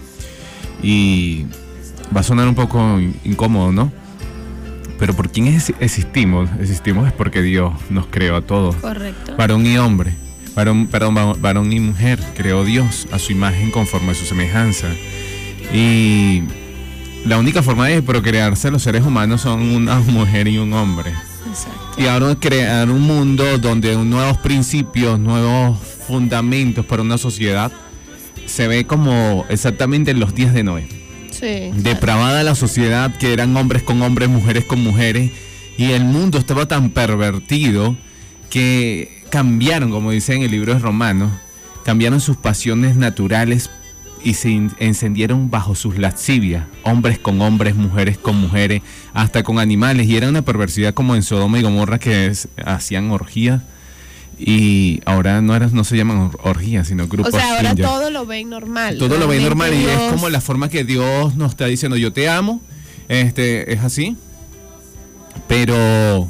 Y 0.82 1.46
va 2.14 2.20
a 2.20 2.22
sonar 2.22 2.46
un 2.48 2.54
poco 2.54 2.98
in- 3.00 3.16
incómodo, 3.24 3.72
¿no? 3.72 3.92
Pero 4.98 5.14
¿por 5.14 5.30
quién 5.30 5.46
es- 5.48 5.72
existimos? 5.80 6.48
Existimos 6.60 7.06
es 7.06 7.12
porque 7.12 7.42
Dios 7.42 7.72
nos 7.90 8.06
creó 8.06 8.36
a 8.36 8.42
todos. 8.42 8.74
Correcto. 8.76 9.36
Varón 9.36 9.64
y 9.66 9.76
hombre. 9.78 10.12
Varón, 10.54 10.86
perdón, 10.88 11.16
va- 11.16 11.34
varón 11.34 11.72
y 11.72 11.80
mujer. 11.80 12.18
Creó 12.36 12.64
Dios 12.64 13.06
a 13.12 13.18
su 13.18 13.32
imagen 13.32 13.70
conforme 13.70 14.10
a 14.12 14.14
su 14.14 14.24
semejanza. 14.24 14.88
Y 15.72 16.42
la 17.24 17.38
única 17.38 17.62
forma 17.62 17.86
de 17.88 18.02
procrearse 18.02 18.70
los 18.70 18.82
seres 18.82 19.04
humanos 19.04 19.42
son 19.42 19.60
una 19.60 19.98
mujer 20.06 20.48
y 20.48 20.58
un 20.58 20.72
hombre. 20.72 21.10
Exacto. 21.48 21.87
Y 21.98 22.06
ahora 22.06 22.36
crear 22.36 22.88
un 22.90 23.02
mundo 23.02 23.58
donde 23.58 23.96
nuevos 23.96 24.38
principios, 24.38 25.18
nuevas 25.18 25.76
fundamentos 26.06 26.86
para 26.86 27.02
una 27.02 27.18
sociedad 27.18 27.72
se 28.46 28.68
ve 28.68 28.86
como 28.86 29.44
exactamente 29.48 30.12
en 30.12 30.20
los 30.20 30.32
días 30.32 30.54
de 30.54 30.62
Noé. 30.62 30.86
Sí. 31.32 31.70
Depravada 31.74 32.44
la 32.44 32.54
sociedad, 32.54 33.16
que 33.18 33.32
eran 33.32 33.56
hombres 33.56 33.82
con 33.82 34.00
hombres, 34.02 34.28
mujeres 34.28 34.64
con 34.64 34.80
mujeres, 34.80 35.32
y 35.76 35.90
el 35.90 36.04
mundo 36.04 36.38
estaba 36.38 36.66
tan 36.66 36.90
pervertido 36.90 37.96
que 38.48 39.22
cambiaron, 39.30 39.90
como 39.90 40.12
dice 40.12 40.34
en 40.34 40.42
el 40.42 40.52
libro 40.52 40.74
de 40.74 40.80
Romanos, 40.80 41.32
cambiaron 41.84 42.20
sus 42.20 42.36
pasiones 42.36 42.96
naturales 42.96 43.70
y 44.24 44.34
se 44.34 44.50
encendieron 44.78 45.50
bajo 45.50 45.74
sus 45.74 45.98
lascivias, 45.98 46.64
hombres 46.82 47.18
con 47.18 47.40
hombres, 47.40 47.74
mujeres 47.76 48.18
con 48.18 48.36
mujeres, 48.40 48.82
hasta 49.14 49.42
con 49.42 49.58
animales, 49.58 50.06
y 50.08 50.16
era 50.16 50.28
una 50.28 50.42
perversidad 50.42 50.94
como 50.94 51.14
en 51.14 51.22
Sodoma 51.22 51.58
y 51.58 51.62
Gomorra 51.62 51.98
que 51.98 52.26
es- 52.26 52.48
hacían 52.64 53.10
orgías. 53.10 53.62
Y 54.40 55.00
ahora 55.04 55.40
no, 55.42 55.56
era, 55.56 55.66
no 55.66 55.82
se 55.82 55.96
llaman 55.96 56.18
or- 56.18 56.38
orgías, 56.44 56.86
sino 56.88 57.04
O 57.04 57.08
grupos. 57.08 57.32
sea, 57.34 57.56
ahora 57.56 57.70
swinger. 57.70 57.84
todo 57.86 58.10
lo 58.10 58.24
ven 58.24 58.48
normal. 58.50 58.96
Todo 58.98 59.18
lo 59.18 59.26
ven 59.26 59.42
normal 59.42 59.74
y 59.74 59.78
es 59.78 59.86
Dios- 59.98 60.12
como 60.12 60.28
la 60.28 60.40
forma 60.40 60.68
que 60.68 60.84
Dios 60.84 61.34
nos 61.34 61.50
está 61.50 61.66
diciendo, 61.66 61.96
yo 61.96 62.12
te 62.12 62.28
amo, 62.28 62.60
este, 63.08 63.72
es 63.72 63.80
así, 63.80 64.16
pero 65.46 66.28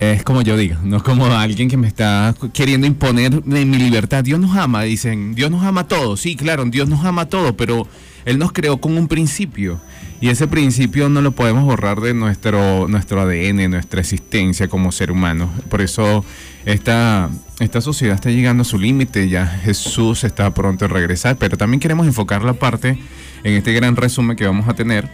es 0.00 0.22
como 0.22 0.42
yo 0.42 0.56
digo, 0.56 0.76
no 0.84 0.98
es 0.98 1.02
como 1.02 1.26
alguien 1.26 1.68
que 1.68 1.76
me 1.76 1.88
está 1.88 2.34
queriendo 2.52 2.86
imponer 2.86 3.44
mi 3.44 3.64
libertad. 3.64 4.22
Dios 4.22 4.38
nos 4.38 4.56
ama, 4.56 4.82
dicen, 4.82 5.34
Dios 5.34 5.50
nos 5.50 5.64
ama 5.64 5.82
a 5.82 5.88
todos, 5.88 6.20
sí, 6.20 6.36
claro, 6.36 6.64
Dios 6.66 6.88
nos 6.88 7.04
ama 7.04 7.22
a 7.22 7.28
todos, 7.28 7.52
pero 7.52 7.86
Él 8.24 8.38
nos 8.38 8.52
creó 8.52 8.78
con 8.78 8.96
un 8.96 9.08
principio 9.08 9.80
y 10.20 10.28
ese 10.28 10.48
principio 10.48 11.08
no 11.08 11.20
lo 11.20 11.32
podemos 11.32 11.64
borrar 11.64 12.00
de 12.00 12.12
nuestro, 12.12 12.88
nuestro 12.88 13.20
ADN, 13.20 13.70
nuestra 13.70 14.00
existencia 14.00 14.68
como 14.68 14.90
ser 14.90 15.12
humano. 15.12 15.48
Por 15.68 15.80
eso 15.80 16.24
esta, 16.64 17.30
esta 17.60 17.80
sociedad 17.80 18.16
está 18.16 18.30
llegando 18.30 18.62
a 18.62 18.64
su 18.64 18.78
límite, 18.78 19.28
ya 19.28 19.46
Jesús 19.46 20.24
está 20.24 20.52
pronto 20.54 20.86
a 20.86 20.88
regresar, 20.88 21.36
pero 21.36 21.56
también 21.56 21.80
queremos 21.80 22.06
enfocar 22.06 22.42
la 22.42 22.54
parte 22.54 22.98
en 23.44 23.54
este 23.54 23.72
gran 23.72 23.94
resumen 23.94 24.36
que 24.36 24.44
vamos 24.44 24.68
a 24.68 24.74
tener 24.74 25.08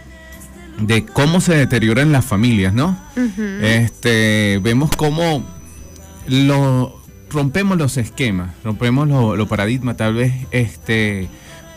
de 0.79 1.05
cómo 1.05 1.41
se 1.41 1.55
deterioran 1.55 2.11
las 2.11 2.25
familias, 2.25 2.73
¿no? 2.73 2.97
Este, 3.61 4.59
vemos 4.61 4.91
cómo 4.95 5.43
lo 6.27 7.01
rompemos 7.29 7.77
los 7.77 7.97
esquemas, 7.97 8.51
rompemos 8.63 9.07
los 9.07 9.37
lo 9.37 9.47
paradigmas, 9.47 9.97
tal 9.97 10.15
vez 10.15 10.33
este 10.51 11.27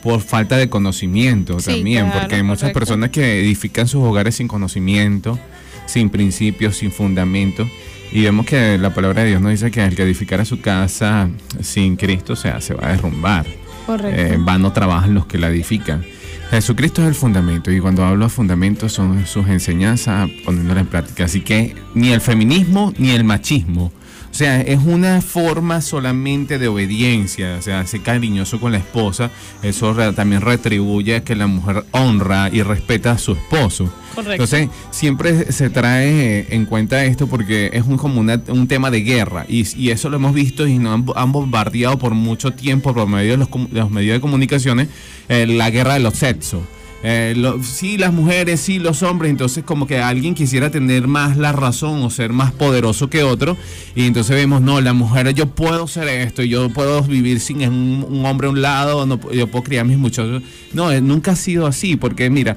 por 0.02 0.20
falta 0.20 0.56
de 0.56 0.68
conocimiento 0.68 1.58
Sí, 1.58 1.72
también, 1.72 2.06
claro, 2.06 2.20
porque 2.20 2.36
hay 2.36 2.42
muchas 2.42 2.60
correcto. 2.72 2.78
personas 2.78 3.10
que 3.10 3.40
edifican 3.40 3.88
sus 3.88 4.02
hogares 4.04 4.36
sin 4.36 4.46
conocimiento, 4.46 5.38
sin 5.86 6.08
principios, 6.10 6.76
sin 6.76 6.92
fundamento. 6.92 7.68
Y 8.12 8.22
vemos 8.22 8.46
que 8.46 8.78
la 8.78 8.94
palabra 8.94 9.22
de 9.22 9.30
Dios 9.30 9.42
nos 9.42 9.50
dice 9.50 9.70
que 9.70 9.84
el 9.84 9.94
que 9.96 10.04
edificara 10.04 10.44
su 10.44 10.60
casa 10.60 11.28
sin 11.60 11.96
Cristo, 11.96 12.34
o 12.34 12.36
sea, 12.36 12.60
se 12.60 12.74
va 12.74 12.86
a 12.86 12.90
derrumbar. 12.92 13.44
Correcto. 13.86 14.20
Eh, 14.20 14.34
en 14.34 14.44
vano 14.44 14.72
trabajan 14.72 15.14
los 15.14 15.26
que 15.26 15.36
la 15.38 15.48
edifican. 15.48 16.04
Jesucristo 16.50 17.02
es 17.02 17.08
el 17.08 17.14
fundamento 17.14 17.70
y 17.70 17.78
cuando 17.78 18.04
hablo 18.04 18.24
de 18.24 18.30
fundamento 18.30 18.88
son 18.88 19.26
sus 19.26 19.48
enseñanzas 19.48 20.30
poniéndolas 20.46 20.82
en 20.82 20.86
práctica. 20.86 21.24
Así 21.24 21.42
que 21.42 21.74
ni 21.94 22.10
el 22.10 22.22
feminismo 22.22 22.94
ni 22.96 23.10
el 23.10 23.22
machismo. 23.22 23.92
O 24.30 24.34
sea, 24.38 24.60
es 24.60 24.78
una 24.84 25.20
forma 25.20 25.80
solamente 25.80 26.58
de 26.58 26.68
obediencia, 26.68 27.56
o 27.58 27.62
sea, 27.62 27.84
ser 27.86 28.02
cariñoso 28.02 28.60
con 28.60 28.72
la 28.72 28.78
esposa, 28.78 29.30
eso 29.62 29.92
re- 29.94 30.12
también 30.12 30.42
retribuye 30.42 31.22
que 31.22 31.34
la 31.34 31.46
mujer 31.46 31.84
honra 31.92 32.48
y 32.52 32.62
respeta 32.62 33.12
a 33.12 33.18
su 33.18 33.32
esposo. 33.32 33.92
Correcto. 34.14 34.32
Entonces, 34.44 34.68
siempre 34.90 35.50
se 35.52 35.70
trae 35.70 36.46
en 36.54 36.66
cuenta 36.66 37.04
esto 37.04 37.26
porque 37.26 37.70
es 37.72 37.84
un, 37.84 37.96
como 37.96 38.20
una- 38.20 38.40
un 38.48 38.68
tema 38.68 38.90
de 38.90 39.00
guerra 39.02 39.44
y, 39.48 39.66
y 39.80 39.90
eso 39.90 40.08
lo 40.10 40.16
hemos 40.16 40.34
visto 40.34 40.66
y 40.66 40.78
nos 40.78 40.94
han, 40.94 41.06
han 41.16 41.32
bombardeado 41.32 41.98
por 41.98 42.14
mucho 42.14 42.52
tiempo 42.52 42.92
por 42.94 43.08
medio 43.08 43.32
de 43.32 43.36
los, 43.38 43.48
comu- 43.48 43.68
de 43.68 43.80
los 43.80 43.90
medios 43.90 44.14
de 44.14 44.20
comunicaciones 44.20 44.88
eh, 45.28 45.46
la 45.46 45.70
guerra 45.70 45.94
de 45.94 46.00
los 46.00 46.14
sexos. 46.14 46.60
Eh, 47.04 47.34
lo- 47.36 47.62
sí, 47.62 47.96
las 47.96 48.12
mujeres, 48.12 48.58
sí, 48.60 48.80
los 48.80 49.04
hombres, 49.04 49.30
entonces 49.30 49.62
como 49.62 49.86
que 49.86 49.98
alguien 50.00 50.34
quisiera 50.34 50.68
tener 50.70 51.06
más 51.06 51.36
la 51.36 51.52
razón 51.52 52.02
o 52.02 52.10
ser 52.10 52.32
más 52.32 52.50
poderoso 52.50 53.08
que 53.08 53.22
otro 53.22 53.56
y 53.94 54.04
entonces 54.06 54.34
vemos, 54.34 54.62
no, 54.62 54.80
la 54.80 54.94
mujer 54.94 55.32
yo 55.32 55.46
puedo 55.46 55.86
ser 55.86 56.08
esto, 56.08 56.42
yo 56.42 56.70
puedo 56.70 57.02
vivir 57.02 57.38
sin 57.38 57.62
un, 57.68 58.24
hombre 58.26 58.48
a 58.48 58.50
un 58.50 58.62
lado, 58.62 59.06
no, 59.06 59.20
yo 59.30 59.46
puedo 59.46 59.62
criar 59.62 59.84
mis 59.86 59.96
muchachos. 59.96 60.42
No, 60.72 60.90
eh, 60.90 61.00
nunca 61.00 61.32
ha 61.32 61.36
sido 61.36 61.68
así, 61.68 61.94
porque 61.94 62.30
mira, 62.30 62.56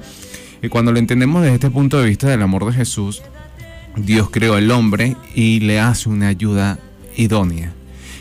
y 0.60 0.68
cuando 0.68 0.90
lo 0.90 0.98
entendemos 0.98 1.42
desde 1.42 1.54
este 1.54 1.70
punto 1.70 2.00
de 2.00 2.08
vista 2.08 2.28
del 2.28 2.42
amor 2.42 2.66
de 2.66 2.72
Jesús, 2.72 3.22
Dios 3.96 4.28
creó 4.30 4.54
al 4.54 4.70
hombre 4.72 5.16
y 5.36 5.60
le 5.60 5.78
hace 5.78 6.08
una 6.08 6.26
ayuda 6.28 6.80
idónea. 7.16 7.72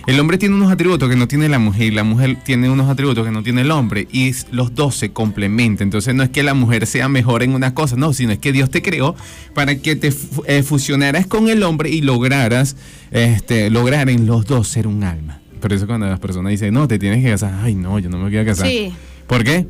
El 0.08 0.20
hombre 0.20 0.38
tiene 0.38 0.56
unos 0.56 0.72
atributos 0.72 1.10
que 1.10 1.16
no 1.16 1.28
tiene 1.28 1.47
la 1.47 1.60
mujer 1.60 1.84
y 1.84 1.91
la 1.91 2.04
mujer 2.04 2.38
tiene 2.43 2.70
unos 2.70 2.89
atributos 2.89 3.24
que 3.24 3.32
no 3.32 3.43
tiene 3.43 3.62
el 3.62 3.72
hombre 3.72 4.08
y 4.12 4.34
los 4.52 4.74
dos 4.74 4.95
se 4.95 5.12
complementan. 5.12 5.88
Entonces 5.88 6.16
no 6.16 6.24
es 6.24 6.30
que 6.30 6.41
la 6.41 6.54
mujer 6.54 6.88
sea 6.88 7.08
mejor 7.08 7.43
en 7.43 7.54
una 7.54 7.76
cosa, 7.76 7.95
no, 7.95 8.12
sino 8.12 8.32
es 8.32 8.39
que 8.39 8.52
Dios 8.52 8.72
te 8.72 8.82
creó 8.82 9.16
para 9.54 9.76
que 9.76 9.95
te 9.95 10.12
eh, 10.47 10.64
fusionaras 10.64 11.28
con 11.28 11.49
el 11.49 11.62
hombre 11.64 11.89
y 11.89 12.02
lograras, 12.02 12.76
este, 13.12 13.70
lograr 13.70 14.10
en 14.10 14.26
los 14.26 14.45
dos 14.45 14.68
ser 14.68 14.88
un 14.88 15.04
alma. 15.04 15.39
Por 15.60 15.72
eso 15.72 15.86
cuando 15.86 16.08
las 16.08 16.20
personas 16.20 16.49
dicen, 16.49 16.74
no, 16.74 16.88
te 16.88 16.97
tienes 16.97 17.24
que 17.24 17.30
casar, 17.30 17.60
ay 17.62 17.76
no, 17.76 17.99
yo 17.99 18.10
no 18.10 18.18
me 18.18 18.30
quiero 18.30 18.45
casar. 18.45 18.68
Sí. 18.68 18.91
¿Por 19.28 19.43
qué? 19.43 19.68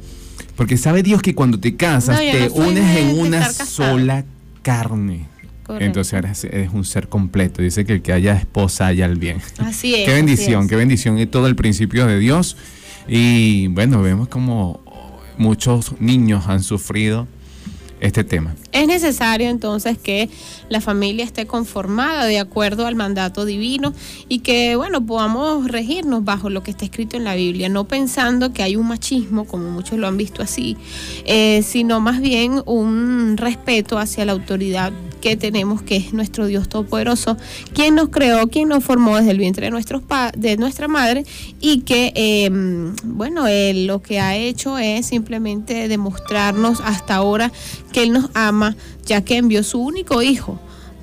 Porque 0.55 0.77
sabe 0.77 1.03
Dios 1.03 1.21
que 1.21 1.35
cuando 1.35 1.59
te 1.59 1.75
casas 1.75 2.15
No, 2.15 2.31
te 2.31 2.47
no 2.47 2.55
unes 2.67 2.97
en 2.97 3.19
una 3.19 3.51
sola 3.51 4.23
carne. 4.61 5.30
Correcto. 5.71 5.85
Entonces 5.85 6.13
eres, 6.13 6.43
eres 6.43 6.69
un 6.73 6.83
ser 6.83 7.07
completo. 7.07 7.61
Dice 7.61 7.85
que 7.85 7.93
el 7.93 8.01
que 8.01 8.11
haya 8.11 8.35
esposa 8.35 8.87
haya 8.87 9.05
el 9.05 9.17
bien. 9.17 9.37
Así 9.59 9.95
es. 9.95 10.05
qué 10.05 10.13
bendición, 10.13 10.63
es. 10.63 10.69
qué 10.69 10.75
bendición. 10.75 11.17
Y 11.17 11.27
todo 11.27 11.47
el 11.47 11.55
principio 11.55 12.05
de 12.07 12.19
Dios. 12.19 12.57
Y 13.07 13.67
bueno, 13.67 14.01
vemos 14.01 14.27
como 14.27 14.81
muchos 15.37 15.99
niños 16.01 16.47
han 16.47 16.61
sufrido 16.61 17.25
este 18.01 18.25
tema. 18.25 18.53
Es 18.71 18.87
necesario 18.87 19.49
entonces 19.49 19.97
que 19.97 20.29
la 20.69 20.79
familia 20.81 21.25
esté 21.25 21.45
conformada 21.45 22.25
de 22.25 22.39
acuerdo 22.39 22.87
al 22.87 22.95
mandato 22.95 23.45
divino 23.45 23.93
y 24.29 24.39
que, 24.39 24.75
bueno, 24.75 25.05
podamos 25.05 25.67
regirnos 25.67 26.23
bajo 26.23 26.49
lo 26.49 26.63
que 26.63 26.71
está 26.71 26.85
escrito 26.85 27.17
en 27.17 27.25
la 27.25 27.35
Biblia, 27.35 27.69
no 27.69 27.87
pensando 27.87 28.53
que 28.53 28.63
hay 28.63 28.75
un 28.75 28.87
machismo, 28.87 29.45
como 29.45 29.69
muchos 29.69 29.99
lo 29.99 30.07
han 30.07 30.17
visto 30.17 30.41
así, 30.41 30.77
eh, 31.25 31.63
sino 31.63 31.99
más 31.99 32.21
bien 32.21 32.61
un 32.65 33.35
respeto 33.37 33.97
hacia 33.97 34.25
la 34.25 34.31
autoridad 34.31 34.93
que 35.21 35.37
tenemos, 35.37 35.81
que 35.81 35.97
es 35.97 36.13
nuestro 36.13 36.47
Dios 36.47 36.67
Todopoderoso, 36.67 37.37
quien 37.73 37.95
nos 37.95 38.09
creó, 38.09 38.47
quien 38.47 38.69
nos 38.69 38.83
formó 38.83 39.17
desde 39.17 39.31
el 39.31 39.37
vientre 39.37 39.65
de, 39.65 39.71
nuestros 39.71 40.01
de 40.35 40.57
nuestra 40.57 40.87
madre 40.87 41.25
y 41.59 41.81
que, 41.81 42.11
eh, 42.15 42.49
bueno, 43.03 43.47
Él 43.47 43.85
lo 43.85 44.01
que 44.01 44.19
ha 44.19 44.35
hecho 44.35 44.77
es 44.77 45.05
simplemente 45.05 45.87
demostrarnos 45.87 46.81
hasta 46.83 47.15
ahora 47.15 47.51
que 47.91 48.03
Él 48.03 48.13
nos 48.13 48.29
ama, 48.33 48.60
ya 49.05 49.23
que 49.23 49.37
envió 49.37 49.63
su 49.63 49.79
único 49.79 50.21
hijo 50.21 50.59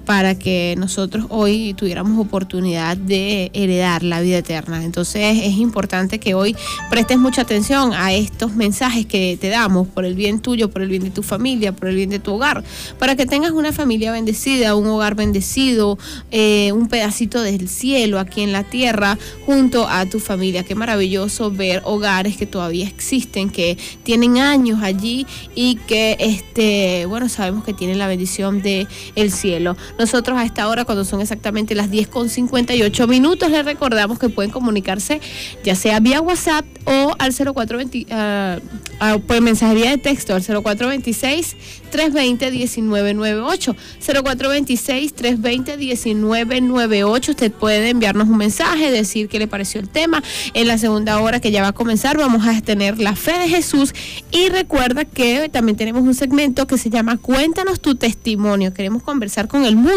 para 0.08 0.38
que 0.38 0.74
nosotros 0.78 1.26
hoy 1.28 1.74
tuviéramos 1.74 2.18
oportunidad 2.18 2.96
de 2.96 3.50
heredar 3.52 4.02
la 4.02 4.22
vida 4.22 4.38
eterna. 4.38 4.82
Entonces 4.82 5.36
es 5.44 5.58
importante 5.58 6.18
que 6.18 6.32
hoy 6.32 6.56
prestes 6.88 7.18
mucha 7.18 7.42
atención 7.42 7.92
a 7.92 8.14
estos 8.14 8.54
mensajes 8.54 9.04
que 9.04 9.36
te 9.38 9.50
damos 9.50 9.86
por 9.86 10.06
el 10.06 10.14
bien 10.14 10.40
tuyo, 10.40 10.70
por 10.70 10.80
el 10.80 10.88
bien 10.88 11.04
de 11.04 11.10
tu 11.10 11.22
familia, 11.22 11.72
por 11.72 11.88
el 11.88 11.96
bien 11.96 12.08
de 12.08 12.20
tu 12.20 12.32
hogar, 12.32 12.64
para 12.98 13.16
que 13.16 13.26
tengas 13.26 13.50
una 13.50 13.70
familia 13.70 14.10
bendecida, 14.10 14.74
un 14.76 14.86
hogar 14.86 15.14
bendecido, 15.14 15.98
eh, 16.30 16.72
un 16.72 16.88
pedacito 16.88 17.42
del 17.42 17.68
cielo 17.68 18.18
aquí 18.18 18.40
en 18.40 18.52
la 18.52 18.64
tierra 18.64 19.18
junto 19.44 19.86
a 19.86 20.06
tu 20.06 20.20
familia. 20.20 20.64
Qué 20.64 20.74
maravilloso 20.74 21.50
ver 21.50 21.82
hogares 21.84 22.38
que 22.38 22.46
todavía 22.46 22.88
existen, 22.88 23.50
que 23.50 23.76
tienen 24.04 24.38
años 24.38 24.80
allí 24.82 25.26
y 25.54 25.74
que 25.86 26.16
este, 26.18 27.04
bueno, 27.04 27.28
sabemos 27.28 27.62
que 27.62 27.74
tienen 27.74 27.98
la 27.98 28.06
bendición 28.06 28.62
de 28.62 28.86
el 29.14 29.30
cielo. 29.30 29.76
Nosotros 29.98 30.38
a 30.38 30.44
esta 30.44 30.68
hora, 30.68 30.84
cuando 30.84 31.04
son 31.04 31.20
exactamente 31.20 31.74
las 31.74 31.90
10 31.90 32.06
con 32.06 32.28
58 32.28 33.06
minutos, 33.08 33.50
les 33.50 33.64
recordamos 33.64 34.18
que 34.18 34.28
pueden 34.28 34.52
comunicarse 34.52 35.20
ya 35.64 35.74
sea 35.74 35.98
vía 35.98 36.20
WhatsApp 36.20 36.64
o 36.84 37.16
al 37.18 37.32
0420, 37.34 38.06
ah, 38.10 38.58
ah, 39.00 39.18
por 39.26 39.40
mensajería 39.40 39.90
de 39.90 39.98
texto 39.98 40.34
al 40.34 40.42
0426 40.42 41.56
320 41.90 42.50
1998. 42.50 43.76
0426 44.00 45.14
320 45.14 45.76
1998. 45.76 47.32
Usted 47.32 47.52
puede 47.52 47.90
enviarnos 47.90 48.28
un 48.28 48.36
mensaje, 48.36 48.92
decir 48.92 49.28
qué 49.28 49.40
le 49.40 49.48
pareció 49.48 49.80
el 49.80 49.88
tema. 49.88 50.22
En 50.54 50.68
la 50.68 50.78
segunda 50.78 51.20
hora 51.20 51.40
que 51.40 51.50
ya 51.50 51.62
va 51.62 51.68
a 51.68 51.72
comenzar, 51.72 52.16
vamos 52.16 52.46
a 52.46 52.60
tener 52.60 52.98
la 52.98 53.16
fe 53.16 53.38
de 53.38 53.48
Jesús. 53.48 53.94
Y 54.30 54.48
recuerda 54.48 55.04
que 55.04 55.48
también 55.48 55.76
tenemos 55.76 56.02
un 56.02 56.14
segmento 56.14 56.66
que 56.68 56.78
se 56.78 56.88
llama 56.88 57.16
Cuéntanos 57.16 57.80
tu 57.80 57.96
testimonio. 57.96 58.72
Queremos 58.72 59.02
conversar 59.02 59.48
con 59.48 59.64
el 59.64 59.74
mundo 59.74 59.87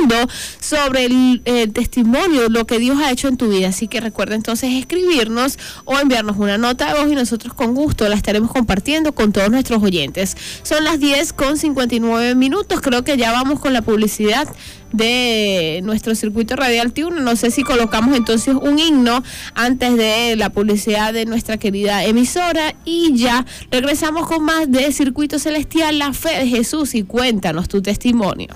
sobre 0.59 1.05
el 1.05 1.71
testimonio, 1.73 2.49
lo 2.49 2.65
que 2.65 2.79
Dios 2.79 2.97
ha 2.99 3.11
hecho 3.11 3.27
en 3.27 3.37
tu 3.37 3.49
vida. 3.49 3.69
Así 3.69 3.87
que 3.87 4.01
recuerda 4.01 4.35
entonces 4.35 4.73
escribirnos 4.73 5.57
o 5.85 5.97
enviarnos 5.99 6.37
una 6.37 6.57
nota 6.57 6.93
de 6.93 6.99
voz 6.99 7.11
y 7.11 7.15
nosotros 7.15 7.53
con 7.53 7.75
gusto 7.75 8.07
la 8.07 8.15
estaremos 8.15 8.51
compartiendo 8.51 9.13
con 9.13 9.31
todos 9.31 9.49
nuestros 9.49 9.81
oyentes. 9.83 10.35
Son 10.63 10.83
las 10.83 10.99
10 10.99 11.33
con 11.33 11.57
59 11.57 12.35
minutos. 12.35 12.81
Creo 12.81 13.03
que 13.03 13.17
ya 13.17 13.31
vamos 13.31 13.59
con 13.59 13.73
la 13.73 13.81
publicidad 13.81 14.47
de 14.91 15.79
nuestro 15.83 16.15
circuito 16.15 16.55
radial 16.55 16.93
T1. 16.93 17.21
No 17.21 17.35
sé 17.35 17.51
si 17.51 17.63
colocamos 17.63 18.15
entonces 18.15 18.55
un 18.59 18.79
himno 18.79 19.23
antes 19.55 19.95
de 19.95 20.35
la 20.35 20.49
publicidad 20.49 21.13
de 21.13 21.25
nuestra 21.25 21.57
querida 21.57 22.03
emisora 22.03 22.75
y 22.85 23.13
ya 23.15 23.45
regresamos 23.69 24.27
con 24.27 24.43
más 24.43 24.71
de 24.71 24.91
Circuito 24.91 25.39
Celestial, 25.39 25.99
la 25.99 26.13
fe 26.13 26.39
de 26.39 26.47
Jesús 26.47 26.95
y 26.95 27.03
cuéntanos 27.03 27.69
tu 27.69 27.81
testimonio. 27.81 28.49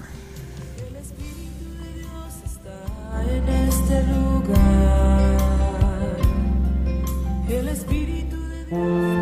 Espíritu 8.86 9.15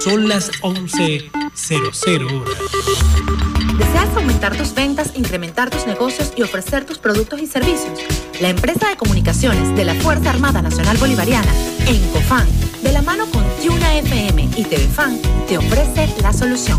Son 0.00 0.28
las 0.28 0.52
11.00 0.60 2.40
horas. 2.40 2.58
¿Deseas 3.78 4.16
aumentar 4.16 4.56
tus 4.56 4.72
ventas, 4.72 5.12
incrementar 5.16 5.70
tus 5.70 5.86
negocios 5.86 6.32
y 6.36 6.42
ofrecer 6.42 6.84
tus 6.84 6.98
productos 6.98 7.40
y 7.40 7.46
servicios? 7.46 7.98
La 8.40 8.48
empresa 8.48 8.88
de 8.88 8.96
comunicaciones 8.96 9.74
de 9.74 9.84
la 9.84 9.94
Fuerza 9.96 10.30
Armada 10.30 10.62
Nacional 10.62 10.96
Bolivariana, 10.98 11.52
Encofan, 11.86 12.46
de 12.82 12.92
la 12.92 13.02
mano 13.02 13.26
con 13.26 13.44
Tuna 13.60 13.96
FM 13.98 14.50
y 14.56 14.64
TVFan, 14.64 15.20
te 15.48 15.58
ofrece 15.58 16.14
la 16.22 16.32
solución. 16.32 16.78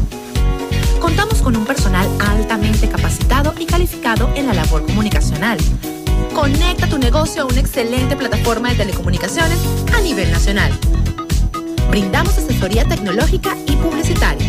Contamos 1.02 1.42
con 1.42 1.58
un 1.58 1.66
personal 1.66 2.08
altamente 2.20 2.88
capacitado 2.88 3.54
y 3.60 3.66
calificado 3.66 4.30
en 4.36 4.48
la 4.48 4.54
labor 4.54 4.86
comunicacional. 4.86 5.58
Conecta 6.34 6.88
tu 6.88 6.98
negocio 6.98 7.42
a 7.42 7.46
una 7.46 7.60
excelente 7.60 8.16
plataforma 8.16 8.70
de 8.70 8.76
telecomunicaciones 8.76 9.60
a 9.94 10.00
nivel 10.00 10.32
nacional. 10.32 10.72
Brindamos 11.90 12.38
asesoría 12.38 12.86
tecnológica 12.86 13.56
y 13.68 13.76
publicitaria. 13.78 14.48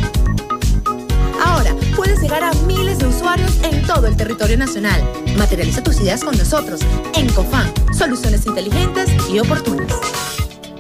Ahora 1.43 1.75
puedes 1.97 2.21
llegar 2.21 2.45
a 2.45 2.53
miles 2.67 2.99
de 2.99 3.07
usuarios 3.07 3.59
en 3.65 3.83
todo 3.87 4.07
el 4.07 4.17
territorio 4.17 4.59
nacional. 4.59 5.03
Materializa 5.37 5.83
tus 5.83 6.01
ideas 6.01 6.23
con 6.23 6.37
nosotros 6.37 6.81
en 7.15 7.29
COFAN, 7.33 7.73
soluciones 7.97 8.47
inteligentes 8.47 9.09
y 9.33 9.39
oportunas. 9.39 9.89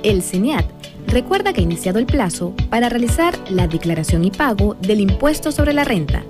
El 0.02 0.22
CENIAT 0.22 0.66
recuerda 1.06 1.52
que 1.52 1.60
ha 1.60 1.64
iniciado 1.64 1.98
el 1.98 2.06
plazo 2.06 2.54
para 2.68 2.88
realizar 2.88 3.36
la 3.50 3.66
declaración 3.66 4.24
y 4.24 4.30
pago 4.30 4.76
del 4.80 5.00
impuesto 5.00 5.50
sobre 5.52 5.72
la 5.72 5.84
renta. 5.84 6.22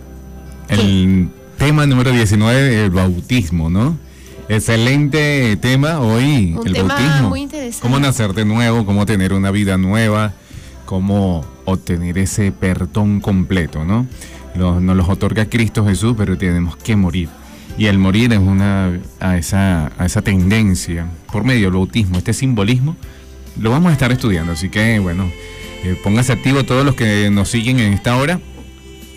El 0.69 1.29
tema 1.59 1.87
número 1.87 2.11
19, 2.13 2.85
el 2.85 2.91
bautismo, 2.91 3.71
¿no? 3.71 3.97
Excelente 4.49 5.57
tema 5.57 6.01
hoy, 6.01 6.55
un 6.59 6.67
el 6.67 6.75
tema 6.75 6.95
bautismo. 6.95 7.29
muy 7.31 7.41
interesante. 7.43 7.81
Cómo 7.83 7.99
nacer 7.99 8.35
de 8.35 8.45
nuevo, 8.45 8.85
cómo 8.85 9.07
tener 9.07 9.33
una 9.33 9.51
vida 9.51 9.79
nueva, 9.79 10.33
cómo 10.85 11.45
obtener 11.65 12.19
ese 12.19 12.53
perdón 12.53 13.21
completo, 13.21 13.85
¿no? 13.85 14.07
Lo- 14.55 14.81
nos 14.81 14.97
los 14.97 15.09
otorga 15.09 15.47
Cristo 15.47 15.87
Jesús, 15.87 16.15
pero 16.19 16.37
tenemos 16.37 16.77
que 16.77 16.95
morir. 16.97 17.29
Y 17.79 17.87
el 17.87 17.99
morir 17.99 18.33
es 18.35 18.39
una 18.39 19.01
a 19.19 19.39
esa, 19.39 19.91
a 19.97 20.05
esa 20.05 20.21
tendencia 20.21 21.07
por 21.33 21.45
medio 21.45 21.65
del 21.69 21.75
bautismo, 21.75 22.19
este 22.19 22.35
simbolismo, 22.35 22.97
lo 23.59 23.71
vamos 23.71 23.89
a 23.91 23.93
estar 23.95 24.13
estudiando. 24.13 24.53
Así 24.53 24.69
que, 24.69 24.99
bueno, 24.99 25.31
eh, 25.85 25.97
pónganse 26.03 26.33
activos 26.33 26.67
todos 26.67 26.85
los 26.85 26.95
que 26.95 27.31
nos 27.31 27.49
siguen 27.49 27.81
en 27.81 27.93
esta 27.93 28.17
hora 28.17 28.41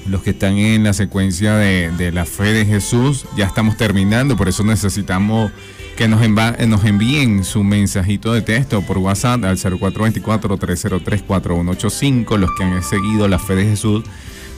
los 0.07 0.22
que 0.22 0.32
están 0.32 0.57
en 0.57 0.84
la 0.84 0.93
secuencia 0.93 1.55
de, 1.55 1.91
de 1.91 2.11
la 2.11 2.26
fe 2.26 2.53
de 2.53 2.66
Jesús, 2.66 3.26
ya 3.36 3.45
estamos 3.45 3.76
terminando, 3.76 4.38
por 4.38 4.47
eso 4.47 4.63
necesitamos 4.63 5.51
que 5.95 6.07
nos, 6.07 6.22
eh, 6.22 6.30
nos 6.68 6.86
envíen 6.86 7.43
su 7.43 7.63
mensajito 7.63 8.32
de 8.34 8.41
texto 8.41 8.82
por 8.82 8.97
WhatsApp 8.99 9.43
al 9.45 9.57
0424-303-4185, 9.57 12.38
los 12.38 12.51
que 12.55 12.63
han 12.63 12.84
seguido 12.84 13.28
la 13.28 13.39
fe 13.39 13.55
de 13.55 13.66
Jesús, 13.66 14.03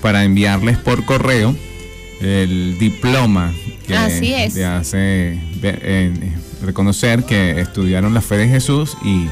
para 0.02 0.26
enviarles 0.26 0.78
por 0.78 1.06
correo 1.06 1.56
el 2.20 2.78
diploma 2.80 3.54
que 3.86 3.96
Así 3.96 4.34
es. 4.34 4.58
hace 4.58 5.40
eh, 5.62 6.34
reconocer 6.64 7.24
que 7.26 7.62
estudiaron 7.62 8.16
la 8.16 8.22
fe 8.22 8.38
de 8.38 8.48
Jesús 8.48 8.98
y 9.04 9.28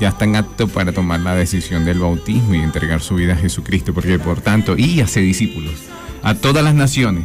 ya 0.00 0.08
están 0.10 0.36
aptos 0.36 0.70
para 0.70 0.92
tomar 0.92 1.20
la 1.20 1.34
decisión 1.34 1.84
del 1.84 1.98
bautismo 1.98 2.54
y 2.54 2.60
entregar 2.60 3.00
su 3.00 3.14
vida 3.16 3.34
a 3.34 3.36
Jesucristo, 3.36 3.94
porque 3.94 4.18
por 4.18 4.40
tanto, 4.40 4.76
y 4.76 5.00
hace 5.00 5.20
discípulos 5.20 5.74
a 6.22 6.34
todas 6.34 6.64
las 6.64 6.74
naciones 6.74 7.24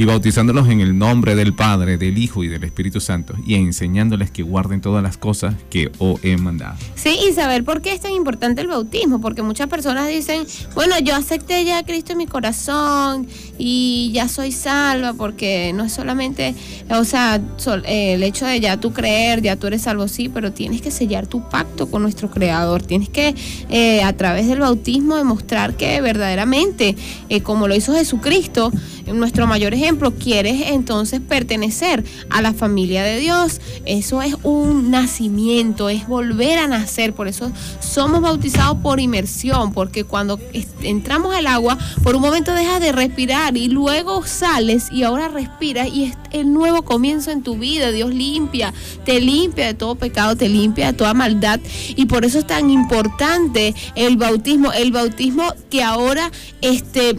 y 0.00 0.06
bautizándolos 0.06 0.66
en 0.70 0.80
el 0.80 0.96
nombre 0.96 1.34
del 1.34 1.52
Padre, 1.52 1.98
del 1.98 2.16
Hijo 2.16 2.42
y 2.42 2.48
del 2.48 2.64
Espíritu 2.64 3.00
Santo 3.00 3.34
y 3.46 3.56
enseñándoles 3.56 4.30
que 4.30 4.42
guarden 4.42 4.80
todas 4.80 5.02
las 5.02 5.18
cosas 5.18 5.56
que 5.68 5.92
os 5.98 6.18
he 6.24 6.38
mandado. 6.38 6.78
Sí, 6.94 7.18
y 7.28 7.34
saber 7.34 7.64
por 7.64 7.82
qué 7.82 7.92
es 7.92 8.00
tan 8.00 8.12
importante 8.12 8.62
el 8.62 8.68
bautismo, 8.68 9.20
porque 9.20 9.42
muchas 9.42 9.68
personas 9.68 10.08
dicen, 10.08 10.46
bueno, 10.74 10.98
yo 11.00 11.14
acepté 11.14 11.66
ya 11.66 11.76
a 11.76 11.82
Cristo 11.82 12.12
en 12.12 12.18
mi 12.18 12.26
corazón 12.26 13.26
y 13.58 14.10
ya 14.14 14.26
soy 14.28 14.52
salva, 14.52 15.12
porque 15.12 15.72
no 15.74 15.84
es 15.84 15.92
solamente, 15.92 16.54
o 16.88 17.04
sea, 17.04 17.38
eh, 17.84 18.14
el 18.14 18.22
hecho 18.22 18.46
de 18.46 18.58
ya 18.58 18.78
tú 18.78 18.94
creer, 18.94 19.42
ya 19.42 19.56
tú 19.56 19.66
eres 19.66 19.82
salvo, 19.82 20.08
sí, 20.08 20.30
pero 20.30 20.50
tienes 20.50 20.80
que 20.80 20.90
sellar 20.90 21.26
tu 21.26 21.46
pacto 21.50 21.90
con 21.90 22.00
nuestro 22.00 22.30
Creador, 22.30 22.80
tienes 22.80 23.10
que 23.10 23.34
eh, 23.68 24.02
a 24.02 24.14
través 24.14 24.48
del 24.48 24.60
bautismo 24.60 25.16
demostrar 25.16 25.76
que 25.76 26.00
verdaderamente, 26.00 26.96
eh, 27.28 27.42
como 27.42 27.68
lo 27.68 27.76
hizo 27.76 27.92
Jesucristo, 27.92 28.72
nuestro 29.12 29.46
mayor 29.46 29.74
ejemplo, 29.74 29.89
quieres 30.18 30.62
entonces 30.68 31.20
pertenecer 31.20 32.04
a 32.28 32.42
la 32.42 32.52
familia 32.52 33.02
de 33.02 33.18
Dios. 33.18 33.60
Eso 33.84 34.22
es 34.22 34.34
un 34.42 34.90
nacimiento, 34.90 35.88
es 35.88 36.06
volver 36.06 36.58
a 36.58 36.66
nacer. 36.66 37.12
Por 37.12 37.28
eso 37.28 37.50
somos 37.80 38.20
bautizados 38.20 38.78
por 38.78 39.00
inmersión, 39.00 39.72
porque 39.72 40.04
cuando 40.04 40.38
entramos 40.82 41.34
al 41.34 41.46
agua, 41.46 41.78
por 42.02 42.16
un 42.16 42.22
momento 42.22 42.52
dejas 42.54 42.80
de 42.80 42.92
respirar 42.92 43.56
y 43.56 43.68
luego 43.68 44.24
sales 44.26 44.88
y 44.92 45.02
ahora 45.02 45.28
respiras 45.28 45.88
y 45.88 46.04
es 46.04 46.16
el 46.30 46.52
nuevo 46.52 46.82
comienzo 46.82 47.30
en 47.30 47.42
tu 47.42 47.56
vida. 47.56 47.90
Dios 47.90 48.14
limpia, 48.14 48.72
te 49.04 49.20
limpia 49.20 49.66
de 49.66 49.74
todo 49.74 49.96
pecado, 49.96 50.36
te 50.36 50.48
limpia 50.48 50.88
de 50.88 50.92
toda 50.92 51.14
maldad. 51.14 51.60
Y 51.96 52.06
por 52.06 52.24
eso 52.24 52.38
es 52.38 52.46
tan 52.46 52.70
importante 52.70 53.74
el 53.94 54.16
bautismo. 54.16 54.72
El 54.72 54.92
bautismo 54.92 55.52
que 55.68 55.82
ahora, 55.82 56.30
este 56.60 57.16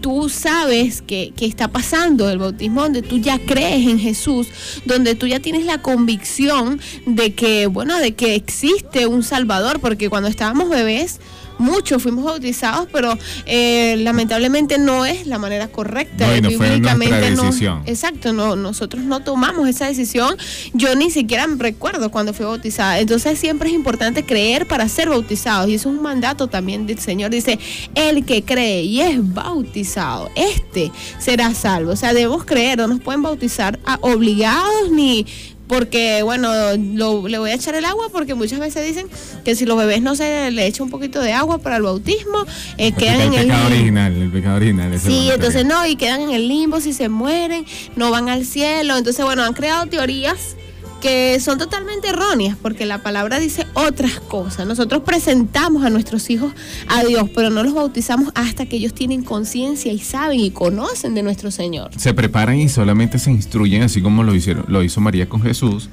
tú 0.00 0.28
sabes 0.28 1.02
que, 1.02 1.32
que 1.36 1.46
está 1.46 1.68
pasando 1.68 2.30
el 2.30 2.38
bautismo, 2.38 2.82
donde 2.82 3.02
tú 3.02 3.18
ya 3.18 3.38
crees 3.38 3.86
en 3.88 3.98
Jesús, 3.98 4.48
donde 4.84 5.14
tú 5.14 5.26
ya 5.26 5.40
tienes 5.40 5.64
la 5.64 5.82
convicción 5.82 6.80
de 7.06 7.34
que, 7.34 7.66
bueno, 7.66 7.98
de 7.98 8.12
que 8.12 8.34
existe 8.34 9.06
un 9.06 9.22
Salvador, 9.22 9.80
porque 9.80 10.08
cuando 10.08 10.28
estábamos 10.28 10.68
bebés, 10.68 11.20
muchos 11.60 12.02
fuimos 12.02 12.24
bautizados, 12.24 12.88
pero 12.92 13.16
eh, 13.46 13.96
lamentablemente 13.98 14.78
no 14.78 15.04
es 15.06 15.26
la 15.26 15.38
manera 15.38 15.68
correcta. 15.68 16.26
No, 16.26 16.36
y 16.36 16.40
no 16.40 16.48
nuestra 16.96 17.30
no- 17.30 17.42
decisión. 17.44 17.82
exacto, 17.86 18.32
no, 18.32 18.56
nosotros 18.56 19.04
no 19.04 19.20
tomamos 19.20 19.68
esa 19.68 19.86
decisión. 19.86 20.36
Yo 20.72 20.94
ni 20.96 21.10
siquiera 21.10 21.46
me 21.46 21.56
recuerdo 21.62 22.10
cuando 22.10 22.32
fui 22.34 22.46
bautizada. 22.46 22.98
Entonces 22.98 23.38
siempre 23.38 23.68
es 23.68 23.74
importante 23.74 24.24
creer 24.24 24.66
para 24.66 24.88
ser 24.88 25.08
bautizados. 25.08 25.68
Y 25.68 25.74
eso 25.74 25.88
es 25.90 25.96
un 25.96 26.02
mandato 26.02 26.48
también 26.48 26.86
del 26.86 26.98
Señor. 26.98 27.30
Dice, 27.30 27.58
el 27.94 28.24
que 28.24 28.42
cree 28.42 28.82
y 28.82 29.00
es 29.00 29.18
bautizado, 29.34 30.30
este 30.34 30.90
será 31.18 31.54
salvo. 31.54 31.92
O 31.92 31.96
sea, 31.96 32.12
debemos 32.14 32.44
creer, 32.44 32.78
no 32.78 32.88
nos 32.88 33.00
pueden 33.00 33.22
bautizar 33.22 33.78
a- 33.84 33.98
obligados 34.00 34.90
ni 34.90 35.26
porque, 35.74 36.22
bueno, 36.24 36.52
lo- 36.76 37.28
le 37.28 37.38
voy 37.38 37.50
a 37.50 37.54
echar 37.54 37.76
el 37.76 37.84
agua 37.84 38.08
porque 38.10 38.34
muchas 38.34 38.58
veces 38.58 38.84
dicen 38.84 39.06
que 39.44 39.54
si 39.54 39.64
los 39.66 39.78
bebés 39.78 40.02
no 40.02 40.16
se 40.16 40.50
le 40.50 40.66
echa 40.66 40.82
un 40.82 40.90
poquito 40.90 41.20
de 41.20 41.32
agua 41.32 41.58
para 41.58 41.76
el 41.76 41.82
bautismo, 41.84 42.44
eh, 42.76 42.90
quedan 42.90 43.20
el 43.20 43.26
en 43.28 43.34
el 43.34 43.46
pecado 43.46 43.66
original, 43.68 44.12
el 44.16 44.30
pecado 44.32 44.56
original. 44.56 44.98
Sí, 44.98 45.30
entonces 45.32 45.64
no, 45.64 45.86
y 45.86 45.94
quedan 45.94 46.22
en 46.22 46.30
el 46.30 46.48
limbo 46.48 46.80
si 46.80 46.92
se 46.92 47.08
mueren, 47.08 47.64
no 47.94 48.10
van 48.10 48.28
al 48.28 48.44
cielo. 48.44 48.96
Entonces, 48.98 49.24
bueno, 49.24 49.44
han 49.44 49.52
creado 49.54 49.86
teorías 49.86 50.56
que 51.00 51.38
son 51.40 51.58
totalmente 51.58 52.08
erróneas, 52.08 52.56
porque 52.60 52.86
la 52.86 53.02
palabra 53.02 53.38
dice 53.38 53.66
otras 53.74 54.20
cosas. 54.20 54.66
Nosotros 54.66 55.02
presentamos 55.04 55.84
a 55.84 55.90
nuestros 55.90 56.28
hijos 56.30 56.52
a 56.88 57.02
Dios, 57.04 57.28
pero 57.34 57.50
no 57.50 57.62
los 57.62 57.74
bautizamos 57.74 58.30
hasta 58.34 58.66
que 58.66 58.76
ellos 58.76 58.94
tienen 58.94 59.22
conciencia 59.22 59.92
y 59.92 59.98
saben 59.98 60.40
y 60.40 60.50
conocen 60.50 61.14
de 61.14 61.22
nuestro 61.22 61.50
Señor. 61.50 61.90
Se 61.96 62.14
preparan 62.14 62.56
y 62.58 62.68
solamente 62.68 63.18
se 63.18 63.30
instruyen, 63.30 63.82
así 63.82 64.00
como 64.02 64.22
lo 64.22 64.34
hicieron, 64.34 64.64
lo 64.68 64.82
hizo 64.82 65.00
María 65.00 65.28
con 65.28 65.42
Jesús. 65.42 65.88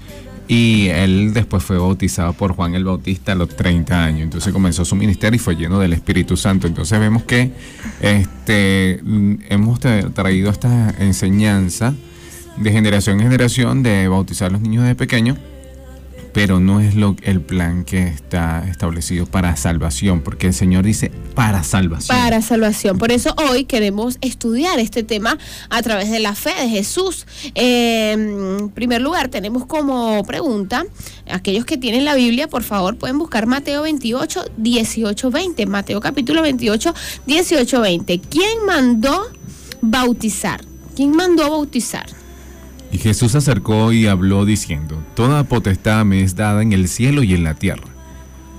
Y 0.49 0.87
él 0.87 1.33
después 1.33 1.61
fue 1.61 1.77
bautizado 1.77 2.31
por 2.31 2.53
Juan 2.53 2.73
el 2.73 2.85
Bautista 2.85 3.33
a 3.33 3.35
los 3.35 3.49
30 3.49 4.01
años. 4.05 4.21
Entonces 4.21 4.53
comenzó 4.53 4.85
su 4.85 4.95
ministerio 4.95 5.35
y 5.35 5.39
fue 5.39 5.55
lleno 5.57 5.77
del 5.77 5.91
Espíritu 5.91 6.37
Santo. 6.37 6.67
Entonces 6.67 6.97
vemos 7.01 7.23
que 7.23 7.51
este, 8.01 9.01
mm, 9.03 9.33
hemos 9.49 9.79
tra- 9.81 10.13
traído 10.13 10.49
esta 10.49 10.93
enseñanza 10.99 11.93
de 12.57 12.71
generación 12.71 13.17
en 13.19 13.23
generación 13.23 13.83
de 13.83 14.07
bautizar 14.07 14.49
a 14.49 14.51
los 14.51 14.61
niños 14.61 14.85
de 14.85 14.95
pequeños, 14.95 15.37
pero 16.33 16.59
no 16.59 16.79
es 16.79 16.95
lo, 16.95 17.15
el 17.23 17.41
plan 17.41 17.83
que 17.83 18.07
está 18.07 18.67
establecido 18.67 19.25
para 19.25 19.55
salvación, 19.55 20.21
porque 20.21 20.47
el 20.47 20.53
Señor 20.53 20.83
dice 20.85 21.11
para 21.33 21.63
salvación. 21.63 22.15
Para 22.15 22.41
salvación. 22.41 22.97
Por 22.97 23.11
eso 23.11 23.33
hoy 23.49 23.65
queremos 23.65 24.17
estudiar 24.21 24.79
este 24.79 25.03
tema 25.03 25.37
a 25.69 25.81
través 25.81 26.11
de 26.11 26.19
la 26.19 26.35
fe 26.35 26.53
de 26.59 26.69
Jesús. 26.69 27.25
Eh, 27.55 28.11
en 28.11 28.69
primer 28.69 29.01
lugar, 29.01 29.29
tenemos 29.29 29.65
como 29.65 30.23
pregunta, 30.25 30.85
aquellos 31.29 31.65
que 31.65 31.77
tienen 31.77 32.05
la 32.05 32.15
Biblia, 32.15 32.47
por 32.47 32.63
favor, 32.63 32.97
pueden 32.97 33.17
buscar 33.17 33.47
Mateo 33.47 33.83
28, 33.83 34.45
18, 34.57 35.31
20. 35.31 35.65
Mateo 35.65 35.99
capítulo 35.99 36.41
28, 36.41 36.93
18, 37.25 37.81
20. 37.81 38.19
¿Quién 38.19 38.65
mandó 38.65 39.27
bautizar? 39.81 40.61
¿Quién 40.95 41.15
mandó 41.15 41.49
bautizar? 41.49 42.05
Y 42.91 42.97
Jesús 42.99 43.33
se 43.33 43.39
acercó 43.39 43.91
y 43.91 44.07
habló 44.07 44.45
diciendo, 44.45 45.01
Toda 45.15 45.43
potestad 45.43 46.05
me 46.05 46.21
es 46.21 46.35
dada 46.35 46.61
en 46.61 46.73
el 46.73 46.87
cielo 46.87 47.23
y 47.23 47.33
en 47.33 47.43
la 47.43 47.53
tierra. 47.53 47.87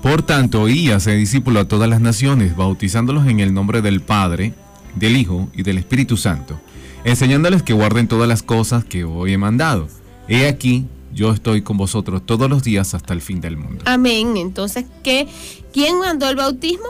Por 0.01 0.21
tanto, 0.21 0.69
y 0.69 0.91
hace 0.91 1.15
discípulo 1.15 1.59
a 1.59 1.67
todas 1.67 1.89
las 1.89 1.99
naciones, 1.99 2.55
bautizándolos 2.55 3.27
en 3.27 3.39
el 3.41 3.53
nombre 3.53 3.81
del 3.81 4.01
Padre, 4.01 4.53
del 4.95 5.17
Hijo 5.17 5.49
y 5.53 5.63
del 5.63 5.77
Espíritu 5.77 6.15
Santo, 6.15 6.59
enseñándoles 7.03 7.63
que 7.63 7.73
guarden 7.73 8.07
todas 8.07 8.27
las 8.27 8.43
cosas 8.43 8.85
que 8.85 9.03
hoy 9.03 9.33
he 9.33 9.37
mandado. 9.37 9.87
He 10.27 10.47
aquí, 10.47 10.85
yo 11.13 11.33
estoy 11.33 11.63
con 11.63 11.75
vosotros 11.75 12.25
todos 12.25 12.49
los 12.49 12.63
días 12.63 12.93
hasta 12.93 13.13
el 13.13 13.21
fin 13.21 13.41
del 13.41 13.57
mundo. 13.57 13.83
Amén. 13.85 14.37
Entonces, 14.37 14.85
¿qué? 15.03 15.27
¿quién 15.73 15.99
mandó 15.99 16.29
el 16.29 16.35
bautismo? 16.35 16.87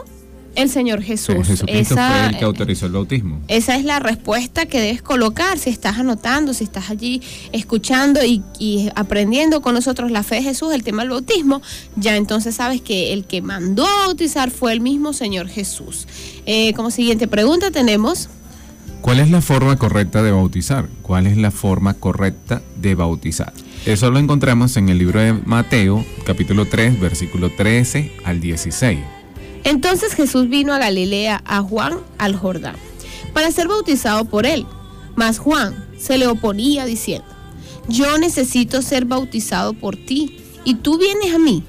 El 0.54 0.68
Señor 0.68 1.02
Jesús. 1.02 1.46
Jesucristo 1.46 1.94
Esa- 1.94 2.08
fue 2.08 2.26
el 2.30 2.38
que 2.38 2.44
autorizó 2.44 2.86
el 2.86 2.92
bautismo. 2.92 3.40
Esa 3.48 3.76
es 3.76 3.84
la 3.84 3.98
respuesta 4.00 4.66
que 4.66 4.80
debes 4.80 5.00
colocar 5.02 5.58
si 5.58 5.70
estás 5.70 5.98
anotando, 5.98 6.52
si 6.54 6.64
estás 6.64 6.90
allí 6.90 7.22
escuchando 7.52 8.24
y, 8.24 8.42
y 8.58 8.88
aprendiendo 8.96 9.62
con 9.62 9.74
nosotros 9.74 10.10
la 10.10 10.22
fe 10.22 10.36
de 10.36 10.42
Jesús, 10.42 10.74
el 10.74 10.82
tema 10.82 11.02
del 11.02 11.10
bautismo, 11.10 11.62
ya 11.96 12.16
entonces 12.16 12.56
sabes 12.56 12.80
que 12.80 13.12
el 13.12 13.24
que 13.24 13.42
mandó 13.42 13.86
a 13.86 14.06
bautizar 14.06 14.50
fue 14.50 14.72
el 14.72 14.80
mismo 14.80 15.12
Señor 15.12 15.48
Jesús. 15.48 16.06
Eh, 16.46 16.72
como 16.74 16.90
siguiente 16.90 17.28
pregunta 17.28 17.70
tenemos, 17.70 18.28
¿Cuál 19.00 19.20
es 19.20 19.30
la 19.30 19.40
forma 19.40 19.76
correcta 19.76 20.22
de 20.22 20.30
bautizar? 20.30 20.86
¿Cuál 21.00 21.26
es 21.26 21.38
la 21.38 21.50
forma 21.50 21.94
correcta 21.94 22.60
de 22.76 22.94
bautizar? 22.94 23.52
Eso 23.86 24.10
lo 24.10 24.18
encontramos 24.18 24.76
en 24.76 24.90
el 24.90 24.98
libro 24.98 25.20
de 25.20 25.32
Mateo, 25.32 26.04
capítulo 26.26 26.66
3, 26.66 27.00
versículo 27.00 27.50
13 27.50 28.12
al 28.24 28.40
16. 28.42 28.98
Entonces 29.64 30.14
Jesús 30.14 30.48
vino 30.48 30.72
a 30.72 30.78
Galilea, 30.78 31.42
a 31.44 31.62
Juan, 31.62 31.98
al 32.18 32.36
Jordán, 32.36 32.76
para 33.32 33.50
ser 33.50 33.68
bautizado 33.68 34.24
por 34.24 34.46
él. 34.46 34.66
Mas 35.16 35.38
Juan 35.38 35.88
se 35.98 36.18
le 36.18 36.26
oponía 36.26 36.84
diciendo, 36.86 37.26
yo 37.88 38.18
necesito 38.18 38.82
ser 38.82 39.04
bautizado 39.04 39.74
por 39.74 39.96
ti, 39.96 40.36
y 40.64 40.74
tú 40.76 40.98
vienes 40.98 41.34
a 41.34 41.38
mí. 41.38 41.62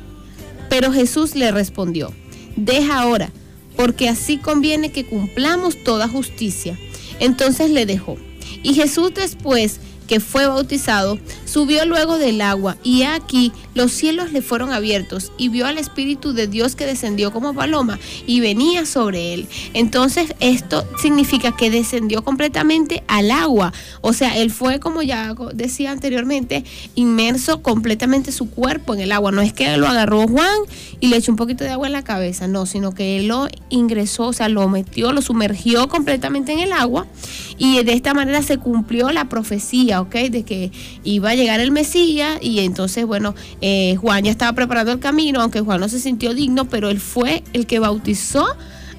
Pero 0.70 0.92
Jesús 0.92 1.36
le 1.36 1.52
respondió, 1.52 2.14
deja 2.56 3.02
ahora, 3.02 3.32
porque 3.76 4.10
así 4.10 4.38
conviene 4.38 4.92
que 4.92 5.06
cumplamos 5.06 5.84
toda 5.84 6.08
justicia. 6.08 6.78
Entonces 7.20 7.72
le 7.72 7.86
dejó. 7.86 8.18
Y 8.64 8.74
Jesús 8.74 9.14
después 9.14 9.80
que 10.08 10.20
fue 10.20 10.46
bautizado, 10.48 11.20
subió 11.52 11.86
luego 11.86 12.18
del 12.18 12.40
agua, 12.40 12.78
y 12.82 13.04
aquí 13.04 13.52
los 13.74 13.92
cielos 13.92 14.32
le 14.32 14.42
fueron 14.42 14.72
abiertos, 14.72 15.34
y 15.38 15.50
vio 15.50 15.68
al 15.68 15.78
Espíritu 15.78 16.32
de 16.32 16.48
Dios 16.48 16.76
que 16.78 16.86
descendió 16.86 17.34
como 17.34 17.54
paloma 17.54 18.00
y 18.26 18.40
venía 18.40 18.86
sobre 18.86 19.34
él. 19.34 19.48
Entonces 19.74 20.34
esto 20.40 20.86
significa 21.02 21.56
que 21.56 21.70
descendió 21.70 22.24
completamente 22.24 23.04
al 23.08 23.32
agua, 23.32 23.74
o 24.00 24.14
sea, 24.14 24.38
él 24.38 24.50
fue, 24.50 24.80
como 24.80 25.02
ya 25.02 25.36
decía 25.54 25.92
anteriormente, 25.92 26.64
inmerso 26.96 27.62
completamente 27.62 28.32
su 28.32 28.50
cuerpo 28.50 28.94
en 28.94 29.02
el 29.02 29.12
agua. 29.12 29.32
No 29.32 29.42
es 29.42 29.52
que 29.52 29.76
lo 29.76 29.88
agarró 29.88 30.28
Juan 30.28 30.60
y 31.00 31.08
le 31.08 31.18
echó 31.18 31.32
un 31.32 31.36
poquito 31.36 31.64
de 31.64 31.72
agua 31.72 31.88
en 31.88 31.94
la 31.94 32.04
cabeza, 32.04 32.48
no, 32.48 32.66
sino 32.66 32.94
que 32.94 33.18
él 33.18 33.28
lo 33.28 33.48
ingresó, 33.70 34.28
o 34.28 34.34
sea, 34.34 34.48
lo 34.48 34.70
metió, 34.70 35.12
lo 35.12 35.22
sumergió 35.22 35.90
completamente 35.90 36.54
en 36.54 36.60
el 36.60 36.72
agua 36.72 37.08
y 37.58 37.84
de 37.84 37.94
esta 37.94 38.14
manera 38.14 38.42
se 38.42 38.58
cumplió 38.58 39.12
la 39.12 39.28
profecía, 39.30 40.02
¿ok? 40.02 40.16
De 40.30 40.44
que 40.44 40.72
iba 41.04 41.32
a 41.32 41.36
llegar 41.42 41.60
el 41.60 41.72
Mesías 41.72 42.38
y 42.42 42.60
entonces, 42.60 43.06
bueno, 43.06 43.36
eh, 43.62 43.96
Juan 43.98 44.24
ya 44.24 44.32
estaba 44.32 44.54
preparando 44.54 44.92
el 44.92 45.00
camino, 45.00 45.42
aunque 45.42 45.62
Juan 45.62 45.80
no 45.80 45.90
se 45.90 46.00
sintió 46.00 46.34
digno, 46.34 46.66
pero 46.66 46.90
él 46.90 47.00
fue 47.00 47.44
el 47.54 47.66
que 47.66 47.80
bautizó 47.80 48.46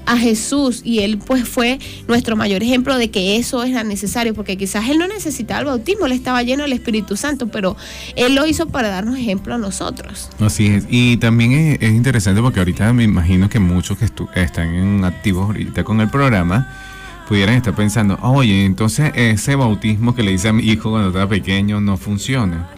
a 0.05 0.17
Jesús 0.17 0.81
y 0.83 0.99
él 0.99 1.17
pues 1.17 1.47
fue 1.47 1.79
nuestro 2.07 2.35
mayor 2.35 2.61
ejemplo 2.61 2.97
de 2.97 3.09
que 3.09 3.37
eso 3.37 3.63
era 3.63 3.83
necesario, 3.83 4.33
porque 4.33 4.57
quizás 4.57 4.89
él 4.89 4.97
no 4.97 5.07
necesitaba 5.07 5.61
el 5.61 5.65
bautismo, 5.67 6.05
él 6.05 6.11
estaba 6.11 6.43
lleno 6.43 6.63
del 6.63 6.73
Espíritu 6.73 7.15
Santo, 7.15 7.47
pero 7.47 7.77
él 8.15 8.35
lo 8.35 8.45
hizo 8.45 8.67
para 8.67 8.89
darnos 8.89 9.17
ejemplo 9.17 9.55
a 9.55 9.57
nosotros. 9.57 10.29
Así 10.39 10.67
es. 10.67 10.85
Y 10.89 11.17
también 11.17 11.53
es, 11.53 11.81
es 11.81 11.91
interesante 11.91 12.41
porque 12.41 12.59
ahorita 12.59 12.91
me 12.93 13.03
imagino 13.03 13.49
que 13.49 13.59
muchos 13.59 13.97
que 13.97 14.05
están 14.41 14.75
en 14.75 15.05
activos 15.05 15.45
ahorita 15.45 15.83
con 15.83 16.01
el 16.01 16.09
programa 16.09 16.67
pudieran 17.33 17.55
estar 17.55 17.73
pensando, 17.73 18.19
oye, 18.21 18.63
entonces 18.63 19.11
ese 19.15 19.55
bautismo 19.55 20.13
que 20.13 20.21
le 20.21 20.33
hice 20.33 20.49
a 20.49 20.53
mi 20.53 20.61
hijo 20.69 20.91
cuando 20.91 21.07
estaba 21.07 21.27
pequeño 21.27 21.81
no 21.81 21.97
funciona. 21.97 22.69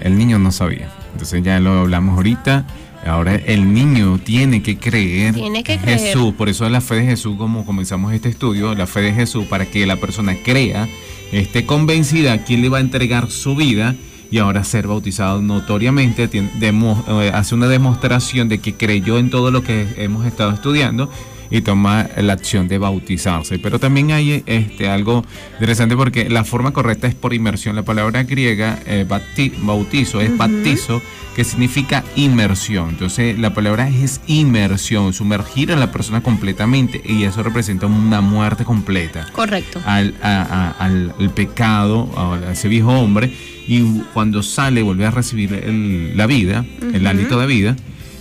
El 0.00 0.18
niño 0.18 0.40
no 0.40 0.50
sabía. 0.50 0.90
Entonces 1.12 1.40
ya 1.44 1.60
lo 1.60 1.82
hablamos 1.82 2.16
ahorita. 2.16 2.66
Ahora 3.06 3.36
el 3.36 3.72
niño 3.72 4.18
tiene 4.18 4.60
que 4.60 4.76
creer 4.76 5.34
Tiene 5.34 5.62
que 5.62 5.74
en 5.74 5.78
creer. 5.82 6.00
Jesús. 6.00 6.34
Por 6.34 6.48
eso 6.48 6.68
la 6.68 6.80
fe 6.80 6.96
de 6.96 7.04
Jesús, 7.06 7.36
como 7.38 7.64
comenzamos 7.64 8.12
este 8.12 8.28
estudio, 8.28 8.74
la 8.74 8.88
fe 8.88 9.02
de 9.02 9.12
Jesús, 9.12 9.44
para 9.46 9.66
que 9.66 9.86
la 9.86 9.94
persona 9.94 10.34
crea, 10.44 10.88
esté 11.30 11.64
convencida 11.64 12.38
quién 12.44 12.62
le 12.62 12.68
va 12.68 12.78
a 12.78 12.80
entregar 12.80 13.30
su 13.30 13.54
vida 13.54 13.94
y 14.32 14.38
ahora 14.38 14.64
ser 14.64 14.88
bautizado 14.88 15.40
notoriamente, 15.42 16.26
tiene- 16.26 16.50
demo- 16.58 17.04
eh, 17.22 17.30
hace 17.32 17.54
una 17.54 17.68
demostración 17.68 18.48
de 18.48 18.58
que 18.58 18.74
creyó 18.74 19.16
en 19.18 19.30
todo 19.30 19.52
lo 19.52 19.62
que 19.62 19.86
hemos 19.98 20.26
estado 20.26 20.50
estudiando 20.50 21.08
y 21.50 21.60
toma 21.60 22.08
la 22.16 22.32
acción 22.34 22.68
de 22.68 22.78
bautizarse. 22.78 23.58
Pero 23.58 23.78
también 23.78 24.12
hay 24.12 24.42
este, 24.46 24.88
algo 24.88 25.24
interesante 25.54 25.96
porque 25.96 26.28
la 26.28 26.44
forma 26.44 26.72
correcta 26.72 27.06
es 27.06 27.14
por 27.14 27.34
inmersión. 27.34 27.76
La 27.76 27.82
palabra 27.84 28.22
griega 28.24 28.78
eh, 28.86 29.06
bautizo 29.62 30.20
es 30.20 30.36
baptizo, 30.36 31.00
que 31.34 31.44
significa 31.44 32.02
inmersión. 32.16 32.90
Entonces 32.90 33.38
la 33.38 33.52
palabra 33.54 33.88
es 33.88 34.20
inmersión, 34.26 35.12
sumergir 35.12 35.72
a 35.72 35.76
la 35.76 35.92
persona 35.92 36.22
completamente 36.22 37.00
y 37.04 37.24
eso 37.24 37.42
representa 37.42 37.86
una 37.86 38.20
muerte 38.20 38.64
completa 38.64 39.26
Correcto. 39.32 39.80
al, 39.84 40.14
a- 40.22 40.42
a- 40.42 40.70
al- 40.84 41.14
al 41.18 41.30
pecado, 41.30 42.08
a, 42.16 42.52
ese 42.52 42.68
viejo 42.68 42.90
hombre, 42.92 43.32
y 43.68 43.82
cuando 44.14 44.42
sale 44.42 44.82
vuelve 44.82 45.06
a 45.06 45.10
recibir 45.10 45.52
el- 45.52 46.16
la 46.16 46.26
vida, 46.26 46.64
el 46.94 47.06
hálito 47.06 47.38
de 47.38 47.46
vida, 47.46 47.76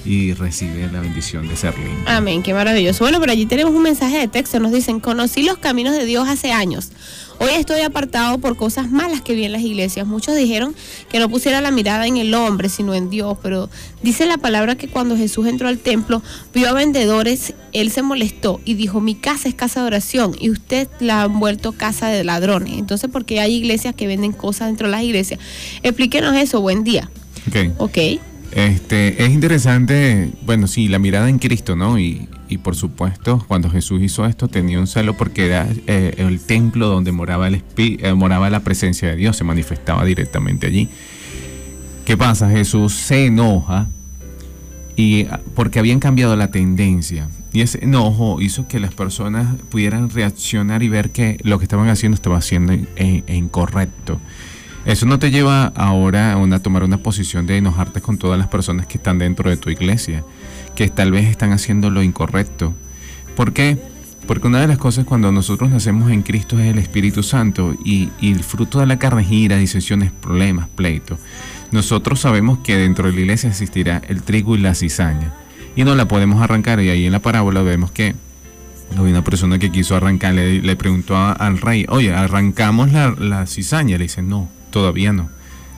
y 0.06 0.34
recibe 0.34 0.90
la 0.92 1.02
bendición 1.02 1.48
de 1.48 1.56
ser 1.56 1.78
limpio. 1.78 2.04
Amén, 2.06 2.44
qué 2.44 2.54
maravilloso. 2.54 3.04
Bueno, 3.04 3.20
por 3.20 3.30
allí 3.30 3.46
tenemos 3.46 3.74
un 3.74 3.82
mensaje 3.82 4.18
de 4.18 4.28
texto. 4.28 4.60
Nos 4.60 4.72
dicen, 4.72 5.00
conocí 5.00 5.44
los 5.44 5.58
caminos 5.58 5.96
de 5.96 6.06
Dios 6.06 6.28
hace 6.30 6.52
años. 6.52 6.92
Hoy 7.38 7.50
estoy 7.52 7.82
apartado 7.82 8.38
por 8.38 8.56
cosas 8.56 8.90
malas 8.90 9.22
que 9.22 9.34
vi 9.34 9.44
en 9.44 9.52
las 9.52 9.62
iglesias. 9.62 10.08
Muchos 10.08 10.36
dijeron 10.36 10.74
que 11.10 11.20
no 11.20 11.28
pusiera 11.28 11.60
la 11.60 11.70
mirada 11.70 12.08
en 12.08 12.16
el 12.16 12.34
hombre, 12.34 12.70
sino 12.70 12.94
en 12.94 13.10
Dios. 13.10 13.38
Pero 13.42 13.70
dice 14.02 14.26
la 14.26 14.38
palabra 14.38 14.76
que 14.76 14.88
cuando 14.88 15.18
Jesús 15.18 15.48
entró 15.48 15.68
al 15.68 15.80
templo, 15.80 16.22
vio 16.54 16.70
a 16.70 16.74
vendedores, 16.74 17.54
él 17.74 17.92
se 17.92 18.04
molestó 18.04 18.62
y 18.64 18.76
dijo, 18.76 19.02
mi 19.02 19.16
casa 19.16 19.50
es 19.50 19.56
casa 19.56 19.82
de 19.82 19.88
oración 19.88 20.36
y 20.40 20.50
usted 20.50 20.88
la 21.00 21.24
han 21.24 21.40
vuelto 21.40 21.74
casa 21.74 22.08
de 22.08 22.24
ladrones. 22.24 22.78
Entonces, 22.78 23.10
¿por 23.10 23.26
qué 23.26 23.42
hay 23.42 23.56
iglesias 23.56 23.94
que 23.96 24.08
venden 24.08 24.32
cosas 24.32 24.68
dentro 24.68 24.88
de 24.88 24.92
las 24.92 25.04
iglesias? 25.04 25.40
Explíquenos 25.84 26.36
eso, 26.38 26.62
buen 26.62 26.84
día. 26.86 27.10
Ok. 27.48 27.80
Ok. 27.80 27.98
Este, 28.56 29.22
es 29.22 29.32
interesante, 29.32 30.32
bueno, 30.46 30.68
sí, 30.68 30.88
la 30.88 30.98
mirada 30.98 31.28
en 31.28 31.40
Cristo, 31.40 31.76
¿no? 31.76 32.00
Y, 32.00 32.30
y 32.48 32.58
por 32.60 32.78
supuesto, 32.78 33.44
cuando 33.50 33.70
Jesús 33.70 34.02
hizo 34.02 34.26
esto, 34.26 34.48
tenía 34.48 34.80
un 34.80 34.88
celo 34.88 35.18
porque 35.18 35.48
era 35.48 35.68
eh, 35.88 36.14
el 36.20 36.40
templo 36.40 36.88
donde 36.88 37.12
moraba, 37.12 37.50
el 37.50 37.62
eh, 37.76 38.14
moraba 38.14 38.50
la 38.50 38.62
presencia 38.62 39.10
de 39.10 39.18
Dios, 39.18 39.36
se 39.36 39.44
manifestaba 39.44 40.06
directamente 40.06 40.68
allí. 40.68 40.88
¿Qué 42.06 42.16
pasa? 42.16 42.50
Jesús 42.50 42.94
se 42.94 43.26
enoja 43.26 43.88
y 44.96 45.26
ah, 45.26 45.42
porque 45.54 45.80
habían 45.80 46.00
cambiado 46.00 46.38
la 46.38 46.50
tendencia. 46.50 47.28
Y 47.52 47.60
ese 47.60 47.84
enojo 47.84 48.40
hizo 48.40 48.70
que 48.70 48.80
las 48.80 48.94
personas 48.94 49.48
pudieran 49.70 50.10
reaccionar 50.10 50.82
y 50.82 50.88
ver 50.88 51.10
que 51.10 51.40
lo 51.44 51.58
que 51.58 51.66
estaban 51.66 51.90
haciendo 51.90 52.16
estaba 52.16 52.42
siendo 52.42 52.72
in- 52.72 52.88
incorrecto. 53.28 54.18
Eso 54.86 55.08
no 55.08 55.18
te 55.18 55.32
lleva 55.32 55.74
ahora 55.76 56.34
a, 56.34 56.38
una, 56.38 56.60
tomar 56.60 56.84
una 56.84 57.00
posición 57.00 57.48
de 57.48 57.58
enojarte 57.58 58.02
con 58.02 58.20
todas 58.20 58.38
las 58.38 58.48
personas 58.50 58.86
que 58.86 59.00
están 59.00 59.18
dentro 59.18 59.50
de 59.50 59.58
tu 59.58 59.72
iglesia, 59.72 60.24
que 60.76 60.90
tal 60.90 61.12
vez 61.12 61.26
están 61.28 61.52
haciendo 61.54 61.90
lo 61.90 62.04
incorrecto. 62.04 62.76
¿Por 63.36 63.52
qué? 63.52 63.80
Porque 64.28 64.46
una 64.46 64.62
de 64.62 64.68
las 64.68 64.78
cosas 64.78 65.06
cuando 65.06 65.32
nosotros 65.32 65.72
nacemos 65.72 66.12
en 66.12 66.22
Cristo 66.22 66.60
es 66.60 66.68
el 66.68 66.78
Espíritu 66.78 67.24
Santo 67.24 67.76
y, 67.84 68.12
el 68.22 68.44
fruto 68.44 68.80
de 68.80 68.86
la 68.86 69.00
carne 69.00 69.24
es 69.24 69.32
ira, 69.32 69.58
disensiones, 69.58 70.12
problemas, 70.12 70.68
pleitos. 70.70 71.18
Nosotros 71.72 72.20
sabemos 72.20 72.60
que 72.60 72.78
dentro 72.78 73.08
de 73.08 73.14
la 73.14 73.22
iglesia 73.22 73.50
existirá 73.50 74.04
el 74.08 74.22
trigo 74.22 74.56
y 74.56 74.60
la 74.60 74.76
cizaña 74.76 75.34
y 75.76 75.84
no 75.84 75.96
la 75.96 76.08
podemos 76.08 76.44
arrancar 76.44 76.80
y 76.80 76.90
ahí 76.90 77.08
en 77.08 77.12
la 77.12 77.20
parábola 77.20 77.64
vemos 77.64 77.92
que 77.92 78.16
había 78.96 79.12
una 79.12 79.24
persona 79.24 79.58
que 79.58 79.72
quiso 79.72 79.96
arrancar, 79.96 80.36
le, 80.36 80.62
le 80.62 80.76
preguntó 80.76 81.18
al 81.18 81.60
rey, 81.60 81.88
oye, 81.90 82.14
¿arrancamos 82.14 82.92
la 82.92 83.48
cizaña? 83.48 83.98
Le 83.98 84.04
dice, 84.04 84.22
no, 84.22 84.48
todavía 84.76 85.14
no, 85.14 85.30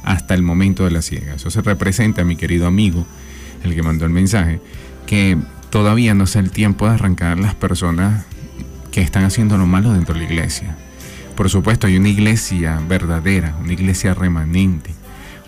hasta 0.03 0.33
el 0.33 0.41
momento 0.41 0.83
de 0.83 0.89
la 0.89 1.03
siega. 1.03 1.35
Eso 1.35 1.51
se 1.51 1.61
representa, 1.61 2.23
mi 2.23 2.35
querido 2.35 2.65
amigo, 2.65 3.05
el 3.63 3.75
que 3.75 3.83
mandó 3.83 4.05
el 4.05 4.11
mensaje, 4.11 4.59
que 5.05 5.37
todavía 5.69 6.15
no 6.15 6.23
es 6.23 6.35
el 6.35 6.49
tiempo 6.49 6.87
de 6.87 6.95
arrancar 6.95 7.37
las 7.37 7.53
personas 7.53 8.25
que 8.91 9.01
están 9.01 9.23
haciendo 9.23 9.55
lo 9.55 9.67
malo 9.67 9.93
dentro 9.93 10.15
de 10.15 10.21
la 10.21 10.25
iglesia. 10.25 10.75
Por 11.35 11.47
supuesto, 11.51 11.85
hay 11.85 11.95
una 11.95 12.09
iglesia 12.09 12.81
verdadera, 12.89 13.55
una 13.61 13.73
iglesia 13.73 14.15
remanente, 14.15 14.89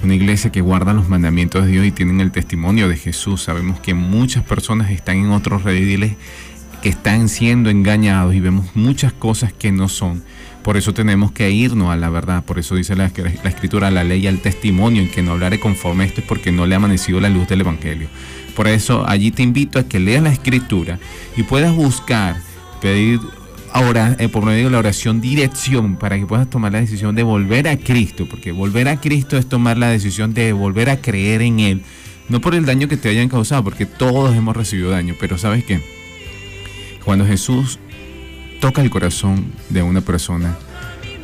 una 0.04 0.14
iglesia 0.14 0.52
que 0.52 0.62
guarda 0.62 0.94
los 0.94 1.10
mandamientos 1.10 1.66
de 1.66 1.72
Dios 1.72 1.88
y 1.88 1.92
tienen 1.92 2.22
el 2.22 2.32
testimonio 2.32 2.88
de 2.88 2.98
Jesús. 2.98 3.42
Sabemos 3.42 3.80
que 3.80 3.96
muchas 3.96 4.44
personas 4.44 4.92
están 4.92 5.18
en 5.18 5.32
otros 5.32 5.64
rediles 5.64 6.18
que 6.84 6.90
están 6.90 7.30
siendo 7.30 7.72
engañados 7.72 8.36
y 8.36 8.42
vemos 8.42 8.76
muchas 8.76 9.12
cosas 9.12 9.52
que 9.54 9.72
no 9.72 9.90
son. 9.90 10.22
Por 10.70 10.78
eso 10.78 10.94
tenemos 10.94 11.32
que 11.32 11.50
irnos 11.50 11.90
a 11.90 11.96
la 11.96 12.12
verdad. 12.12 12.46
Por 12.46 12.60
eso 12.60 12.76
dice 12.76 12.96
la, 12.96 13.08
escritura, 13.08 13.90
la 13.90 14.04
ley 14.04 14.28
al 14.28 14.38
testimonio, 14.38 15.02
en 15.02 15.10
que 15.10 15.24
no 15.24 15.32
hablaré 15.32 15.60
conforme 15.60 16.06
esto 16.06 16.22
es 16.22 16.28
porque 16.28 16.52
no 16.52 16.68
le 16.68 16.76
ha 16.76 16.78
amanecido 16.78 17.20
la 17.20 17.28
luz 17.28 17.48
del 17.48 17.62
Evangelio. 17.62 18.08
Por 18.56 18.68
eso 18.68 19.04
allí 19.10 19.32
te 19.32 19.42
invito 19.42 19.80
a 19.80 19.86
que 19.86 20.00
leas 20.00 20.22
la 20.22 20.32
escritura 20.32 21.00
y 21.36 21.42
puedas 21.42 21.74
buscar, 21.74 22.36
pedir 22.84 23.20
ahora 23.74 24.16
eh, 24.20 24.30
por 24.30 24.46
medio 24.46 24.66
de 24.66 24.70
la 24.70 24.78
oración 24.78 25.22
dirección 25.22 25.96
para 25.96 26.20
que 26.20 26.28
puedas 26.28 26.48
tomar 26.48 26.74
la 26.74 26.82
decisión 26.82 27.16
de 27.16 27.24
volver 27.24 27.68
a 27.68 27.76
Cristo, 27.76 28.28
porque 28.30 28.52
volver 28.52 28.90
a 28.90 29.02
Cristo 29.02 29.40
es 29.40 29.50
tomar 29.50 29.76
la 29.76 29.90
decisión 29.90 30.36
de 30.36 30.54
volver 30.54 30.92
a 30.92 31.02
creer 31.02 31.42
en 31.42 31.62
Él, 31.62 31.82
no 32.30 32.42
por 32.42 32.54
el 32.54 32.68
daño 32.68 32.88
que 32.88 32.96
te 32.96 33.10
hayan 33.10 33.28
causado, 33.28 33.64
porque 33.64 33.88
todos 33.88 34.36
hemos 34.36 34.56
recibido 34.56 34.92
daño, 34.92 35.16
pero 35.20 35.40
sabes 35.40 35.64
qué, 35.64 35.82
cuando 37.04 37.26
Jesús 37.26 37.80
toca 38.60 38.82
el 38.82 38.90
corazón 38.90 39.52
de 39.70 39.82
una 39.84 40.02
persona, 40.02 40.58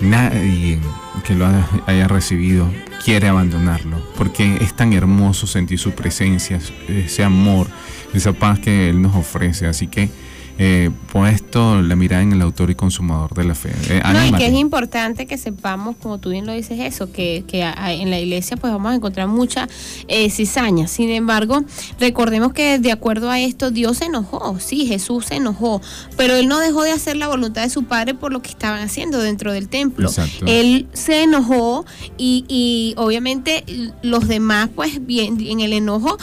nadie 0.02 0.80
que 1.26 1.36
lo 1.36 1.46
haya- 1.88 2.08
recibido 2.08 2.72
quiere 3.04 3.28
abandonarlo, 3.28 4.02
porque 4.18 4.58
es 4.62 4.76
tan 4.76 4.94
hermoso 4.94 5.48
sentir 5.48 5.78
su 5.80 5.92
presencia, 5.92 6.60
ese 6.88 7.24
amor, 7.24 7.68
esa 8.14 8.34
paz 8.34 8.60
que 8.60 8.90
Él 8.90 9.02
nos 9.02 9.16
ofrece. 9.16 9.68
Así 9.68 9.88
que, 9.88 10.10
eh, 10.58 10.90
puesto 11.12 11.82
la 11.82 11.96
mirada 11.96 12.24
en 12.24 12.32
el 12.32 12.42
autor 12.42 12.70
y 12.70 12.76
consumador 12.76 13.34
de 13.34 13.44
la 13.44 13.56
fe. 13.56 13.72
Eh, 13.90 14.02
No, 14.14 14.26
y 14.26 14.32
que 14.34 14.48
es 14.48 14.54
importante 14.54 15.26
que 15.26 15.38
sepamos, 15.38 15.96
como 15.98 16.18
tú 16.20 16.30
bien 16.30 16.46
lo 16.46 16.54
dices, 16.54 16.80
eso, 16.80 17.12
que, 17.12 17.44
que 17.48 17.64
a- 17.64 17.92
en 17.94 18.10
la 18.10 18.20
iglesia 18.20 18.56
pues 18.56 18.72
vamos 18.72 18.92
a 18.92 18.96
encontrar 18.96 19.28
mucha 19.28 19.68
eh, 20.08 20.30
cizaña. 20.30 20.88
Sin 20.88 21.10
embargo, 21.10 21.64
recordemos 22.00 22.54
que 22.54 22.80
de 22.80 22.92
acuerdo 22.92 23.30
a 23.30 23.40
esto, 23.40 23.70
Dios 23.72 23.98
se 23.98 24.06
enojó, 24.06 24.58
sí, 24.60 24.86
Jesús 24.88 25.26
se 25.26 25.36
enojó, 25.36 25.82
pero 26.16 26.36
Él 26.36 26.48
no 26.48 26.60
dejó 26.60 26.84
de 26.84 26.92
hacer 26.92 27.18
la 27.18 27.28
voluntad 27.28 27.64
de 27.64 27.70
su 27.70 27.84
Padre 27.84 28.14
por 28.14 28.32
lo 28.32 28.42
que 28.42 28.50
estaban 28.50 28.82
haciendo 28.82 29.20
dentro 29.20 29.52
del 29.52 29.68
templo. 29.68 30.08
Exacto. 30.08 30.46
Él 30.48 30.88
se 30.94 31.24
enojó 31.24 31.86
y, 32.18 32.46
y 32.48 32.94
obviamente 32.98 33.66
los 34.04 34.28
demás, 34.28 34.70
pues 34.74 35.06
bien, 35.06 35.38
en 35.42 35.60
el 35.60 35.74
enojo, 35.74 36.18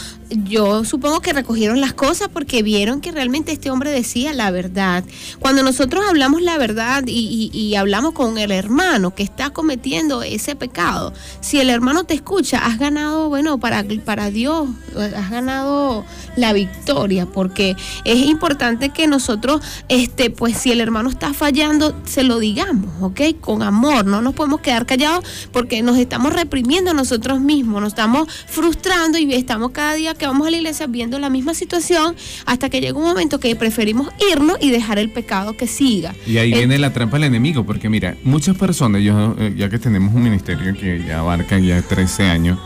yo 0.45 0.85
supongo 0.85 1.21
que 1.21 1.33
recogieron 1.35 1.81
las 1.83 1.93
cosas 1.93 2.29
porque 2.33 2.63
vieron 2.63 3.01
que 3.03 3.13
realmente 3.13 3.53
este 3.53 3.71
hombre 3.71 3.91
decía 3.91 4.22
la 4.33 4.51
verdad. 4.51 5.05
Cuando 5.41 5.63
nosotros 5.63 6.05
hablamos 6.09 6.43
la 6.43 6.59
verdad 6.59 7.03
y, 7.07 7.75
hablamos 7.77 8.13
con 8.13 8.39
el 8.39 8.53
hermano 8.53 9.15
que 9.15 9.23
está 9.23 9.51
cometiendo 9.51 10.23
ese 10.23 10.55
pecado, 10.55 11.13
si 11.41 11.59
el 11.59 11.71
hermano 11.71 12.05
te 12.05 12.15
escucha, 12.15 12.59
has 12.59 12.79
ganado, 12.79 13.29
bueno, 13.29 13.59
para, 13.59 13.85
para 14.05 14.31
Dios, 14.31 14.69
has 15.17 15.31
ganado 15.31 16.05
la 16.37 16.53
victoria, 16.53 17.27
porque 17.27 17.75
es 18.05 18.19
importante 18.27 18.91
que 18.91 19.07
nosotros, 19.07 19.63
este, 19.89 20.31
pues 20.31 20.57
si 20.59 20.71
el 20.71 20.81
hermano 20.81 21.09
está 21.09 21.33
fallando, 21.35 21.97
se 22.05 22.23
lo 22.23 22.39
digamos, 22.39 22.91
¿ok? 23.01 23.21
Con 23.41 23.63
amor, 23.63 24.05
no 24.05 24.23
nos 24.23 24.35
podemos 24.35 24.61
quedar 24.61 24.87
callados 24.87 25.25
porque 25.53 25.83
nos 25.83 25.97
estamos 25.99 26.33
reprimiendo 26.33 26.95
nosotros 26.95 27.41
mismos, 27.41 27.81
nos 27.81 27.93
estamos 27.93 28.29
frustrando 28.47 29.19
y 29.19 29.33
estamos 29.35 29.71
cada 29.73 29.95
día 29.95 30.15
que 30.15 30.27
vamos 30.27 30.47
a 30.47 30.51
la 30.51 30.57
iglesia 30.57 30.87
viendo 30.87 31.19
la 31.19 31.31
misma 31.31 31.55
situación 31.55 32.15
hasta 32.47 32.69
que 32.69 32.81
llega 32.81 32.99
un 32.99 33.05
momento 33.05 33.41
que 33.41 33.55
preferimos 33.57 34.09
irnos 34.33 34.59
y 34.61 34.71
dejar 34.71 34.99
el 34.99 35.11
pecado 35.11 35.57
que 35.57 35.67
siga. 35.67 36.15
Y 36.27 36.39
ahí 36.39 36.53
viene 36.53 36.79
la 36.79 36.93
trampa 36.93 37.17
del 37.17 37.25
enemigo, 37.25 37.65
porque 37.65 37.89
mira, 37.89 38.17
muchas 38.25 38.57
personas, 38.57 39.03
yo, 39.03 39.35
eh, 39.39 39.55
ya 39.57 39.69
que 39.69 39.79
tenemos 39.79 40.15
un 40.15 40.23
ministerio 40.23 40.75
que 40.75 41.05
ya 41.07 41.21
abarca 41.21 41.59
ya 41.59 41.81
13 41.83 42.25
años, 42.25 42.59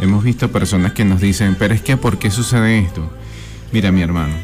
hemos 0.00 0.24
visto 0.24 0.50
personas 0.50 0.92
que 0.92 1.04
nos 1.04 1.20
dicen, 1.20 1.56
pero 1.58 1.74
es 1.74 1.82
que 1.82 1.96
¿por 1.96 2.18
qué 2.18 2.30
sucede 2.30 2.78
esto? 2.78 3.10
Mira, 3.72 3.90
mi 3.92 4.02
hermano, 4.02 4.34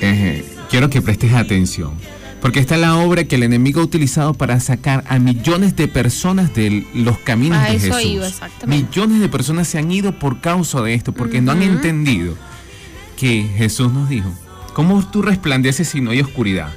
eh, 0.00 0.44
quiero 0.70 0.90
que 0.90 1.00
prestes 1.02 1.32
atención, 1.32 1.92
porque 2.40 2.60
esta 2.60 2.74
es 2.74 2.80
la 2.80 2.96
obra 2.96 3.24
que 3.24 3.36
el 3.36 3.42
enemigo 3.42 3.80
ha 3.80 3.84
utilizado 3.84 4.34
para 4.34 4.60
sacar 4.60 5.04
a 5.08 5.18
millones 5.18 5.76
de 5.76 5.88
personas 5.88 6.54
de 6.54 6.84
los 6.94 7.18
caminos 7.18 7.58
A 7.58 7.70
de 7.70 7.76
eso 7.76 7.94
Jesús. 7.94 8.04
iba, 8.04 8.26
exactamente. 8.28 8.86
Millones 8.86 9.20
de 9.20 9.28
personas 9.28 9.68
se 9.68 9.78
han 9.78 9.90
ido 9.90 10.18
por 10.18 10.40
causa 10.40 10.80
de 10.82 10.94
esto, 10.94 11.12
porque 11.12 11.40
no 11.40 11.52
han 11.52 11.62
entendido 11.62 12.34
que 13.16 13.48
Jesús 13.56 13.92
nos 13.92 14.08
dijo, 14.08 14.30
¿cómo 14.76 15.02
tú 15.10 15.22
resplandeces 15.22 15.88
si 15.88 16.02
no 16.02 16.10
hay 16.10 16.20
oscuridad? 16.20 16.68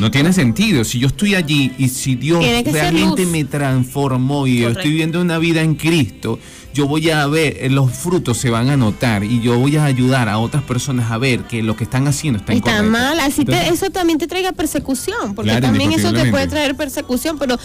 No 0.00 0.10
tiene 0.10 0.32
sentido. 0.32 0.82
Si 0.82 0.98
yo 0.98 1.06
estoy 1.06 1.36
allí 1.36 1.70
y 1.78 1.90
si 1.90 2.16
Dios 2.16 2.42
realmente 2.72 3.24
me 3.26 3.44
transformó 3.44 4.48
y 4.48 4.58
yo 4.60 4.70
estoy 4.70 4.90
viviendo 4.90 5.20
una 5.20 5.38
vida 5.38 5.60
en 5.60 5.74
Cristo, 5.76 6.40
yo 6.72 6.88
voy 6.88 7.08
a 7.10 7.24
ver, 7.28 7.58
eh, 7.60 7.70
los 7.70 7.92
frutos 7.92 8.38
se 8.38 8.50
van 8.50 8.68
a 8.70 8.76
notar 8.76 9.22
y 9.22 9.40
yo 9.40 9.56
voy 9.60 9.76
a 9.76 9.84
ayudar 9.84 10.28
a 10.28 10.38
otras 10.38 10.64
personas 10.64 11.12
a 11.12 11.18
ver 11.18 11.42
que 11.44 11.62
lo 11.62 11.76
que 11.76 11.84
están 11.84 12.08
haciendo 12.08 12.40
está 12.40 12.52
Está 12.52 12.70
incorrecto. 12.70 12.90
mal, 12.90 13.20
así 13.20 13.44
te- 13.44 13.52
Entonces, 13.52 13.74
eso 13.82 13.92
también 13.92 14.18
te 14.18 14.26
traiga 14.26 14.50
persecución, 14.52 15.34
porque 15.36 15.50
Claro, 15.52 15.66
también 15.68 15.92
eso 15.92 16.12
te 16.12 16.30
puede 16.32 16.48
traer 16.48 16.74
persecución, 16.74 17.38
pero 17.38 17.56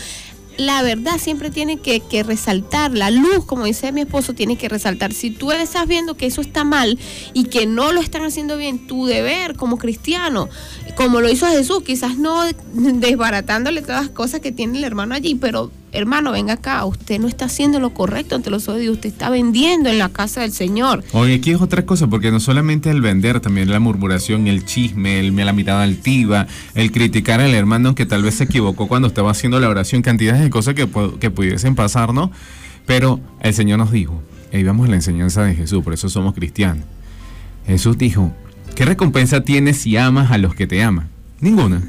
la 0.59 0.81
verdad 0.81 1.17
siempre 1.17 1.49
tiene 1.49 1.77
que, 1.77 2.23
resaltar, 2.23 2.91
la 2.91 3.11
luz, 3.11 3.45
como 3.45 3.63
dice 3.63 3.91
mi 3.93 4.01
esposo, 4.01 4.33
tiene 4.33 4.57
que 4.57 4.67
resaltar. 4.67 5.13
Si 5.13 5.31
tú 5.31 5.51
estás 5.53 5.87
viendo 5.87 6.15
que 6.15 6.25
eso 6.25 6.41
está 6.41 6.65
mal 6.65 6.99
y 7.33 7.45
que 7.45 7.65
no 7.65 7.93
lo 7.93 8.01
están 8.01 8.23
haciendo 8.23 8.57
bien, 8.57 8.85
tu 8.85 9.05
deber 9.05 9.55
como 9.55 9.77
cristiano, 9.77 10.49
como 10.95 11.21
lo 11.21 11.29
hizo 11.29 11.47
Jesús, 11.47 11.83
quizás 11.83 12.17
no 12.17 12.43
desbaratándole 12.73 13.81
todas 13.81 14.03
las 14.03 14.11
cosas 14.11 14.41
que 14.41 14.51
tiene 14.51 14.77
el 14.77 14.83
hermano 14.83 15.15
allí, 15.15 15.35
pero 15.35 15.71
hermano, 15.91 16.31
venga 16.31 16.53
acá, 16.53 16.83
usted 16.85 17.19
no 17.19 17.27
está 17.27 17.45
haciendo 17.45 17.79
lo 17.79 17.91
correcto 17.91 18.35
ante 18.35 18.49
los 18.49 18.67
ojos 18.67 18.81
de 18.81 18.89
usted 18.89 19.09
está 19.09 19.29
vendiendo 19.29 19.89
en 19.89 19.97
la 19.97 20.09
casa 20.09 20.41
del 20.41 20.51
Señor. 20.51 21.03
Oye, 21.13 21.35
aquí 21.35 21.51
es 21.51 21.61
otra 21.61 21.85
cosa, 21.85 22.07
porque 22.07 22.31
no 22.31 22.39
solamente 22.39 22.89
el 22.89 23.01
vender, 23.01 23.39
también 23.39 23.71
la 23.71 23.79
murmuración, 23.79 24.47
el 24.47 24.65
chisme, 24.65 25.19
el, 25.19 25.35
la 25.35 25.53
mirada 25.53 25.83
altiva, 25.83 26.47
el 26.75 26.91
criticar 26.91 27.41
al 27.41 27.53
hermano 27.53 27.95
que 27.95 28.05
tal 28.05 28.23
vez 28.23 28.35
se 28.35 28.45
equivocó 28.45 28.87
cuando 28.87 29.07
estaba 29.07 29.31
haciendo 29.31 29.59
la 29.59 29.69
oración, 29.69 30.01
cantidades 30.01 30.41
de 30.41 30.49
cosas 30.49 30.73
que, 30.73 30.87
que 31.19 31.31
pudiesen 31.31 31.75
pasar, 31.75 32.13
¿no? 32.13 32.31
Pero 32.85 33.19
el 33.41 33.53
Señor 33.53 33.79
nos 33.79 33.91
dijo, 33.91 34.21
y 34.51 34.63
vamos 34.63 34.87
a 34.87 34.89
la 34.89 34.95
enseñanza 34.95 35.43
de 35.43 35.55
Jesús, 35.55 35.83
por 35.83 35.93
eso 35.93 36.09
somos 36.09 36.33
cristianos. 36.33 36.85
Jesús 37.67 37.97
dijo, 37.97 38.33
¿qué 38.75 38.85
recompensa 38.85 39.41
tienes 39.41 39.77
si 39.77 39.95
amas 39.97 40.31
a 40.31 40.37
los 40.37 40.55
que 40.55 40.67
te 40.67 40.81
aman? 40.81 41.07
Ninguna. 41.39 41.83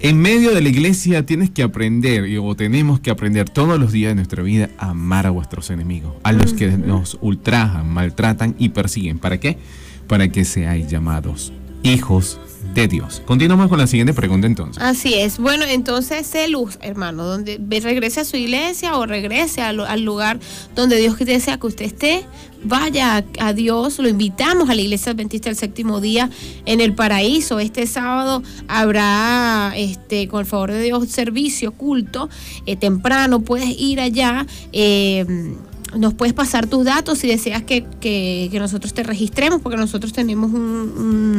En 0.00 0.18
medio 0.18 0.54
de 0.54 0.60
la 0.60 0.68
iglesia 0.68 1.24
tienes 1.24 1.50
que 1.50 1.62
aprender, 1.62 2.38
o 2.38 2.54
tenemos 2.54 3.00
que 3.00 3.10
aprender 3.10 3.48
todos 3.48 3.80
los 3.80 3.92
días 3.92 4.10
de 4.10 4.16
nuestra 4.16 4.42
vida 4.42 4.68
a 4.78 4.90
amar 4.90 5.26
a 5.26 5.30
vuestros 5.30 5.70
enemigos, 5.70 6.12
a 6.22 6.32
los 6.32 6.52
que 6.52 6.68
nos 6.68 7.16
ultrajan, 7.22 7.88
maltratan 7.88 8.54
y 8.58 8.68
persiguen. 8.68 9.18
¿Para 9.18 9.40
qué? 9.40 9.58
Para 10.06 10.28
que 10.28 10.44
seáis 10.44 10.88
llamados 10.88 11.52
hijos 11.82 12.40
de 12.80 12.88
Dios. 12.88 13.22
Continuamos 13.24 13.68
con 13.68 13.78
la 13.78 13.86
siguiente 13.86 14.12
pregunta 14.12 14.46
entonces. 14.46 14.82
Así 14.82 15.14
es. 15.14 15.38
Bueno, 15.38 15.64
entonces 15.64 16.26
sé 16.26 16.48
luz, 16.48 16.78
hermano, 16.82 17.24
donde 17.24 17.58
regrese 17.80 18.20
a 18.20 18.24
su 18.24 18.36
iglesia 18.36 18.96
o 18.96 19.06
regrese 19.06 19.62
al, 19.62 20.02
lugar 20.02 20.38
donde 20.74 20.96
Dios 20.96 21.18
desea 21.18 21.58
que 21.58 21.66
usted 21.66 21.86
esté. 21.86 22.24
Vaya 22.62 23.24
a, 23.38 23.52
Dios, 23.52 23.98
lo 23.98 24.08
invitamos 24.08 24.68
a 24.70 24.74
la 24.74 24.80
iglesia 24.80 25.12
adventista 25.12 25.48
del 25.48 25.56
séptimo 25.56 26.00
día 26.00 26.30
en 26.64 26.80
el 26.80 26.94
paraíso. 26.94 27.60
Este 27.60 27.86
sábado 27.86 28.42
habrá, 28.66 29.72
este, 29.76 30.26
con 30.28 30.40
el 30.40 30.46
favor 30.46 30.72
de 30.72 30.82
Dios, 30.82 31.08
servicio, 31.08 31.72
culto, 31.72 32.28
eh, 32.66 32.76
temprano. 32.76 33.40
Puedes 33.40 33.68
ir 33.78 34.00
allá. 34.00 34.46
eh, 34.72 35.24
nos 35.98 36.14
puedes 36.14 36.34
pasar 36.34 36.66
tus 36.66 36.84
datos 36.84 37.18
si 37.18 37.28
deseas 37.28 37.62
que, 37.62 37.84
que- 38.00 38.50
nosotros 38.56 38.94
te 38.94 39.02
registremos, 39.02 39.60
porque 39.60 39.76
nosotros 39.76 40.12
tenemos 40.12 40.52
un, 40.52 40.60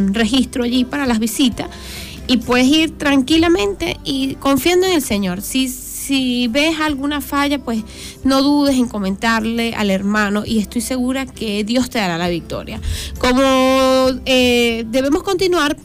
un 0.07 0.13
registro 0.13 0.63
allí 0.63 0.85
para 0.85 1.05
las 1.05 1.19
visitas. 1.19 1.67
Y 2.27 2.37
puedes 2.37 2.67
ir 2.67 2.97
tranquilamente 2.97 3.97
y 4.03 4.35
confiando 4.35 4.85
en 4.85 4.93
el 4.93 5.01
Señor. 5.01 5.41
Si, 5.41 5.69
si 5.69 6.47
ves 6.49 6.79
alguna 6.81 7.21
falla, 7.21 7.57
pues 7.59 7.83
no 8.23 8.41
dudes 8.43 8.75
en 8.75 8.87
comentarle 8.87 9.73
al 9.75 9.89
hermano 9.89 10.43
y 10.45 10.59
estoy 10.59 10.81
segura 10.81 11.25
que 11.25 11.63
Dios 11.63 11.89
te 11.89 11.99
dará 11.99 12.17
la 12.17 12.27
victoria. 12.27 12.81
Como 13.19 13.41
eh, 14.25 14.85
debemos 14.89 15.23
continuar, 15.23 15.77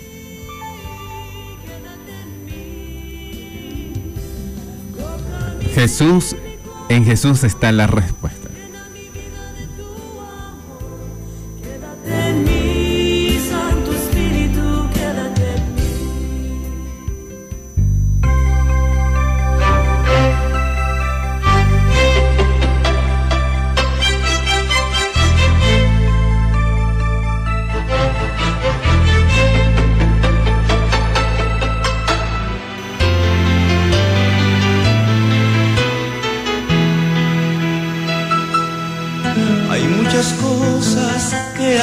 Jesús, 5.76 6.34
en 6.88 7.04
Jesús 7.04 7.44
está 7.44 7.70
la 7.70 7.86
respuesta. 7.86 8.35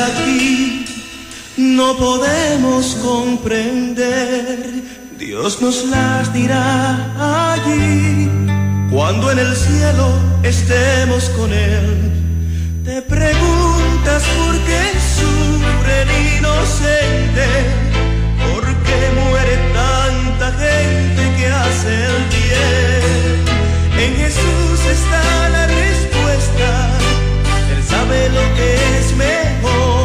Aquí 0.05 0.85
no 1.57 1.97
podemos 1.97 2.95
comprender. 2.95 4.69
Dios 5.17 5.61
nos 5.61 5.85
las 5.85 6.33
dirá 6.33 7.53
allí 7.53 8.29
cuando 8.91 9.31
en 9.31 9.39
el 9.39 9.55
cielo 9.55 10.07
estemos 10.43 11.29
con 11.37 11.53
Él. 11.53 12.11
Te 12.83 13.01
preguntas 13.01 14.23
por 14.37 14.57
qué 14.67 14.83
sufre 15.19 16.01
el 16.03 16.37
inocente, 16.37 17.47
por 18.45 18.63
qué 18.85 18.99
muere 19.21 19.55
tanta 19.73 20.51
gente 20.63 21.35
que 21.37 21.47
hace 21.47 22.05
el 22.11 22.23
bien. 22.35 23.03
En 24.05 24.15
Jesús 24.17 24.79
está 24.85 25.49
la 25.49 25.67
respuesta. 25.67 27.02
Sabe 27.93 28.29
lo 28.29 28.45
que 28.55 28.69
es 28.97 29.15
mejor, 29.15 30.02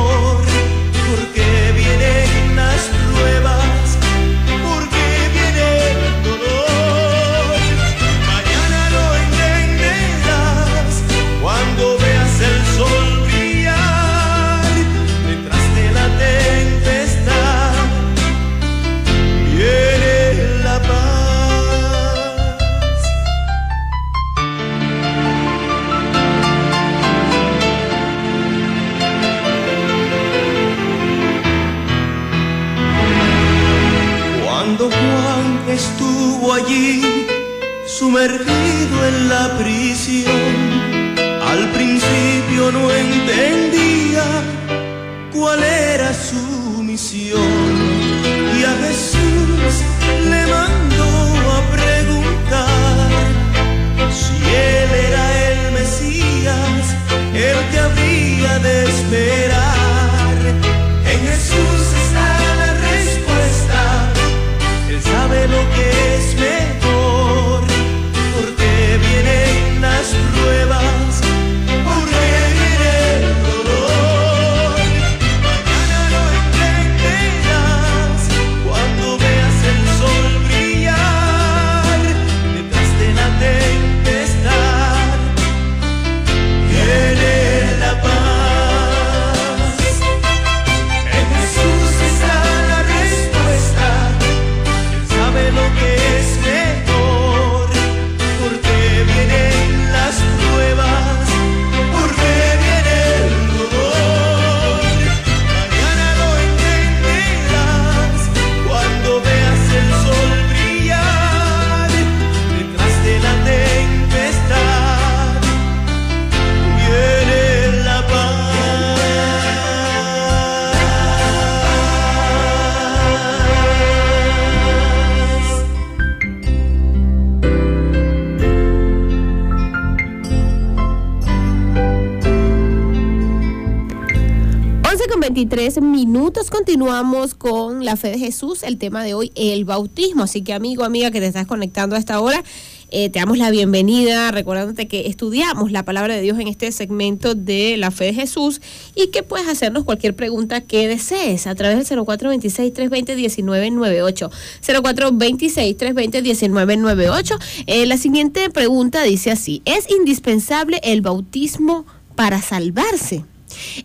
con 137.39 137.85
la 137.85 137.97
fe 137.97 138.11
de 138.11 138.19
Jesús, 138.19 138.65
el 138.65 138.77
tema 138.77 139.05
de 139.05 139.15
hoy, 139.15 139.31
el 139.37 139.65
bautismo. 139.65 140.25
Así 140.25 140.43
que 140.43 140.53
amigo, 140.53 140.83
amiga 140.83 141.13
que 141.13 141.21
te 141.21 141.27
estás 141.27 141.47
conectando 141.47 141.95
a 141.95 141.99
esta 141.99 142.21
hora, 142.21 142.43
eh, 142.91 143.09
te 143.09 143.21
damos 143.21 143.39
la 143.39 143.51
bienvenida, 143.51 144.33
recordándote 144.33 144.89
que 144.89 145.07
estudiamos 145.07 145.71
la 145.71 145.85
palabra 145.85 146.17
de 146.17 146.23
Dios 146.23 146.41
en 146.41 146.49
este 146.49 146.73
segmento 146.73 147.37
de 147.37 147.77
la 147.77 147.93
fe 147.93 148.07
de 148.07 148.15
Jesús 148.15 148.61
y 148.97 149.07
que 149.09 149.23
puedes 149.23 149.47
hacernos 149.47 149.85
cualquier 149.85 150.17
pregunta 150.17 150.63
que 150.63 150.89
desees 150.89 151.47
a 151.47 151.55
través 151.55 151.89
del 151.89 152.01
0426-320-1998. 152.01 154.31
0426-320-1998. 154.67 157.39
Eh, 157.67 157.87
la 157.87 157.97
siguiente 157.97 158.51
pregunta 158.51 159.05
dice 159.05 159.31
así, 159.31 159.63
¿es 159.67 159.89
indispensable 159.89 160.81
el 160.83 161.01
bautismo 161.01 161.87
para 162.17 162.43
salvarse? 162.43 163.23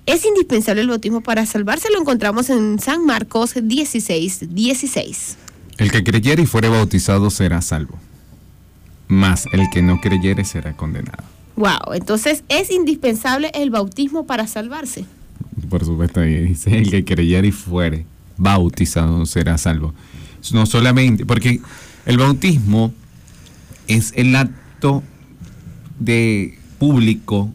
Es 0.05 0.25
indispensable 0.25 0.81
el 0.81 0.87
bautismo 0.87 1.21
para 1.21 1.45
salvarse, 1.45 1.89
lo 1.91 1.99
encontramos 1.99 2.49
en 2.49 2.79
San 2.79 3.05
Marcos 3.05 3.53
16, 3.61 4.53
16. 4.53 5.37
El 5.77 5.91
que 5.91 6.03
creyere 6.03 6.43
y 6.43 6.45
fuere 6.45 6.69
bautizado 6.69 7.29
será 7.29 7.61
salvo. 7.61 7.97
Más 9.07 9.45
el 9.51 9.69
que 9.71 9.81
no 9.81 9.99
creyere 10.01 10.45
será 10.45 10.75
condenado. 10.75 11.23
Wow, 11.55 11.93
entonces 11.93 12.43
es 12.49 12.71
indispensable 12.71 13.51
el 13.53 13.69
bautismo 13.69 14.25
para 14.25 14.47
salvarse. 14.47 15.05
Por 15.69 15.85
supuesto, 15.85 16.21
dice, 16.21 16.77
el 16.77 16.89
que 16.89 17.05
creyere 17.05 17.49
y 17.49 17.51
fuere 17.51 18.05
bautizado 18.37 19.25
será 19.25 19.57
salvo. 19.57 19.93
No 20.51 20.65
solamente, 20.65 21.25
porque 21.25 21.61
el 22.05 22.17
bautismo 22.17 22.93
es 23.87 24.13
el 24.15 24.35
acto 24.35 25.03
de 25.99 26.57
público 26.79 27.49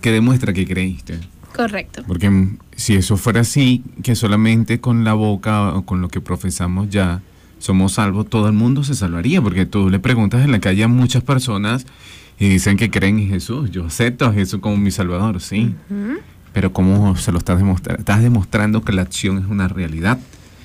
que 0.00 0.10
demuestra 0.10 0.52
que 0.52 0.66
creíste. 0.66 1.18
Correcto. 1.54 2.02
Porque 2.06 2.48
si 2.76 2.94
eso 2.94 3.16
fuera 3.16 3.40
así, 3.40 3.82
que 4.02 4.14
solamente 4.14 4.80
con 4.80 5.04
la 5.04 5.14
boca 5.14 5.74
o 5.74 5.82
con 5.84 6.00
lo 6.00 6.08
que 6.08 6.20
profesamos 6.20 6.90
ya 6.90 7.22
somos 7.58 7.94
salvos, 7.94 8.28
todo 8.28 8.46
el 8.46 8.54
mundo 8.54 8.84
se 8.84 8.94
salvaría. 8.94 9.42
Porque 9.42 9.66
tú 9.66 9.90
le 9.90 9.98
preguntas 9.98 10.44
en 10.44 10.52
la 10.52 10.60
calle 10.60 10.84
a 10.84 10.88
muchas 10.88 11.22
personas 11.22 11.86
y 12.38 12.48
dicen 12.48 12.76
que 12.76 12.90
creen 12.90 13.18
en 13.18 13.28
Jesús. 13.28 13.70
Yo 13.70 13.86
acepto 13.86 14.24
a 14.26 14.32
Jesús 14.32 14.60
como 14.60 14.76
mi 14.76 14.90
salvador, 14.90 15.40
sí. 15.40 15.74
Pero 16.52 16.72
¿cómo 16.72 17.16
se 17.16 17.32
lo 17.32 17.38
estás 17.38 17.58
demostrando? 17.58 18.00
Estás 18.00 18.22
demostrando 18.22 18.82
que 18.82 18.92
la 18.92 19.02
acción 19.02 19.38
es 19.38 19.44
una 19.44 19.68
realidad. 19.68 20.18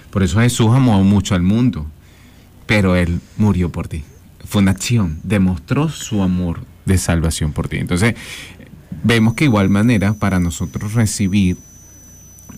Por 0.10 0.24
eso 0.24 0.40
Jesús 0.40 0.70
amó 0.74 1.04
mucho 1.04 1.36
al 1.36 1.42
mundo. 1.42 1.86
Pero 2.66 2.96
Él 2.96 3.20
murió 3.38 3.72
por 3.72 3.88
ti. 3.88 4.04
Fue 4.46 4.62
una 4.62 4.72
acción. 4.72 5.20
Demostró 5.24 5.90
su 5.90 6.24
amor 6.24 6.62
de 6.86 6.98
salvación 6.98 7.52
por 7.52 7.68
ti. 7.68 7.78
Entonces, 7.78 8.16
vemos 9.04 9.34
que 9.34 9.46
igual 9.46 9.70
manera 9.70 10.14
para 10.14 10.40
nosotros 10.40 10.94
recibir 10.94 11.58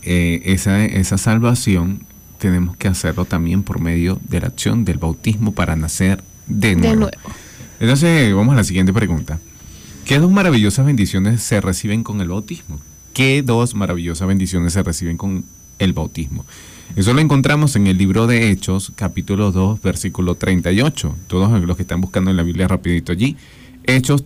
eh, 0.03 0.41
esa, 0.45 0.85
esa 0.85 1.17
salvación 1.17 2.05
tenemos 2.37 2.77
que 2.77 2.87
hacerlo 2.87 3.25
también 3.25 3.63
por 3.63 3.79
medio 3.79 4.19
de 4.29 4.41
la 4.41 4.47
acción 4.47 4.85
del 4.85 4.97
bautismo 4.97 5.53
para 5.53 5.75
nacer 5.75 6.23
de 6.47 6.75
nuevo. 6.75 6.89
De 6.89 6.95
nuevo. 6.97 7.17
Entonces 7.79 8.33
vamos 8.33 8.53
a 8.53 8.57
la 8.57 8.63
siguiente 8.63 8.93
pregunta. 8.93 9.39
¿Qué 10.05 10.19
dos 10.19 10.31
maravillosas 10.31 10.85
bendiciones 10.85 11.41
se 11.43 11.59
reciben 11.59 12.03
con 12.03 12.21
el 12.21 12.29
bautismo? 12.29 12.79
¿Qué 13.13 13.41
dos 13.41 13.75
maravillosas 13.75 14.27
bendiciones 14.27 14.73
se 14.73 14.83
reciben 14.83 15.17
con 15.17 15.45
el 15.79 15.93
bautismo? 15.93 16.45
Eso 16.95 17.13
lo 17.13 17.19
encontramos 17.19 17.75
en 17.75 17.87
el 17.87 17.97
libro 17.97 18.25
de 18.25 18.49
Hechos, 18.49 18.93
capítulo 18.95 19.51
2, 19.51 19.81
versículo 19.81 20.35
38. 20.35 21.15
Todos 21.27 21.61
los 21.61 21.75
que 21.75 21.83
están 21.83 21.99
buscando 22.01 22.31
en 22.31 22.37
la 22.37 22.43
Biblia 22.43 22.67
rapidito 22.67 23.11
allí. 23.11 23.35
Hechos 23.83 24.23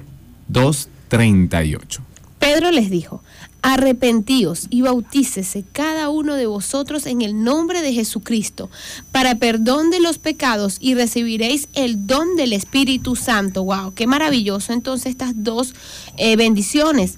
2, 0.49 0.89
38. 1.11 2.01
Pedro 2.39 2.71
les 2.71 2.89
dijo, 2.89 3.21
arrepentíos 3.61 4.67
y 4.69 4.79
bautícese 4.81 5.65
cada 5.73 6.09
uno 6.09 6.35
de 6.35 6.45
vosotros 6.45 7.05
en 7.05 7.21
el 7.21 7.43
nombre 7.43 7.81
de 7.81 7.91
Jesucristo 7.91 8.69
para 9.11 9.35
perdón 9.35 9.89
de 9.89 9.99
los 9.99 10.19
pecados 10.19 10.77
y 10.79 10.95
recibiréis 10.95 11.67
el 11.73 12.07
don 12.07 12.37
del 12.37 12.53
Espíritu 12.53 13.17
Santo. 13.17 13.65
¡Wow! 13.65 13.93
¡Qué 13.93 14.07
maravilloso! 14.07 14.71
Entonces 14.71 15.07
estas 15.07 15.33
dos 15.35 15.75
eh, 16.15 16.37
bendiciones. 16.37 17.17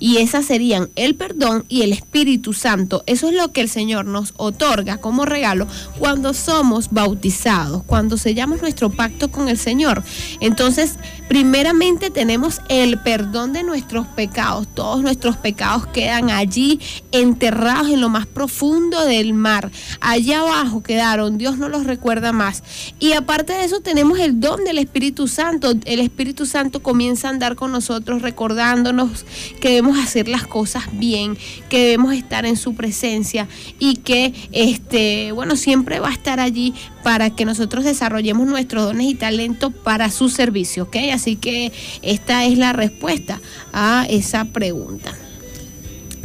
Y 0.00 0.18
esas 0.18 0.44
serían 0.44 0.90
el 0.96 1.14
perdón 1.14 1.64
y 1.68 1.82
el 1.82 1.92
Espíritu 1.92 2.52
Santo. 2.52 3.04
Eso 3.06 3.28
es 3.28 3.34
lo 3.34 3.52
que 3.52 3.60
el 3.60 3.68
Señor 3.68 4.04
nos 4.04 4.34
otorga 4.36 4.98
como 4.98 5.24
regalo 5.24 5.66
cuando 5.98 6.34
somos 6.34 6.90
bautizados, 6.90 7.84
cuando 7.84 8.16
sellamos 8.16 8.60
nuestro 8.60 8.90
pacto 8.90 9.30
con 9.30 9.48
el 9.48 9.56
Señor. 9.56 10.02
Entonces, 10.40 10.94
primeramente 11.28 12.10
tenemos 12.10 12.60
el 12.68 12.98
perdón 12.98 13.52
de 13.52 13.62
nuestros 13.62 14.06
pecados. 14.08 14.66
Todos 14.74 15.00
nuestros 15.02 15.36
pecados 15.36 15.86
quedan 15.86 16.30
allí 16.30 16.80
enterrados 17.12 17.88
en 17.88 18.00
lo 18.00 18.08
más 18.08 18.26
profundo 18.26 19.04
del 19.06 19.32
mar. 19.32 19.70
Allá 20.00 20.40
abajo 20.40 20.82
quedaron, 20.82 21.38
Dios 21.38 21.56
no 21.56 21.68
los 21.68 21.84
recuerda 21.86 22.32
más. 22.32 22.62
Y 22.98 23.12
aparte 23.12 23.52
de 23.52 23.64
eso 23.64 23.80
tenemos 23.80 24.18
el 24.18 24.40
don 24.40 24.64
del 24.64 24.78
Espíritu 24.78 25.28
Santo. 25.28 25.72
El 25.84 26.00
Espíritu 26.00 26.46
Santo 26.46 26.82
comienza 26.82 27.28
a 27.28 27.30
andar 27.30 27.54
con 27.54 27.70
nosotros 27.70 28.22
recordándonos 28.22 29.24
que 29.60 29.83
hacer 29.92 30.28
las 30.28 30.46
cosas 30.46 30.84
bien, 30.92 31.36
que 31.68 31.78
debemos 31.78 32.14
estar 32.14 32.46
en 32.46 32.56
su 32.56 32.74
presencia 32.74 33.48
y 33.78 33.96
que 33.96 34.32
este, 34.52 35.32
bueno, 35.32 35.56
siempre 35.56 36.00
va 36.00 36.08
a 36.08 36.12
estar 36.12 36.40
allí 36.40 36.74
para 37.02 37.30
que 37.30 37.44
nosotros 37.44 37.84
desarrollemos 37.84 38.46
nuestros 38.46 38.84
dones 38.84 39.06
y 39.06 39.14
talentos 39.14 39.72
para 39.72 40.10
su 40.10 40.28
servicio, 40.28 40.84
¿ok? 40.84 40.96
Así 41.12 41.36
que 41.36 41.72
esta 42.02 42.44
es 42.44 42.58
la 42.58 42.72
respuesta 42.72 43.40
a 43.72 44.06
esa 44.08 44.46
pregunta. 44.46 45.14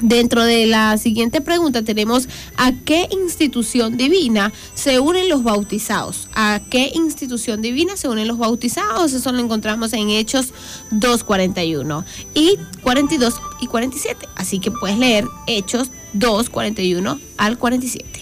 Dentro 0.02 0.44
de 0.44 0.66
la 0.66 0.98
siguiente 0.98 1.42
pregunta 1.42 1.84
tenemos 1.84 2.30
¿a 2.58 2.72
qué 2.72 3.08
institución 3.12 3.98
divina 3.98 4.52
se 4.74 5.00
unen 5.00 5.28
los 5.30 5.44
bautizados? 5.44 6.30
¿A 6.34 6.62
qué 6.70 6.92
institución 6.94 7.62
divina 7.62 7.98
se 7.98 8.08
unen 8.08 8.28
los 8.28 8.38
bautizados? 8.38 9.14
Eso 9.14 9.32
lo 9.32 9.40
encontramos 9.40 9.94
en 9.94 10.10
Hechos 10.10 10.54
2.41 10.92 12.06
y 12.34 12.58
42 12.82 13.42
y 13.62 13.68
47. 13.68 14.28
Así 14.36 14.60
que 14.60 14.72
puedes 14.72 14.98
leer 14.98 15.26
Hechos 15.48 15.90
2.41 16.16 17.20
al 17.38 17.58
47. 17.58 18.22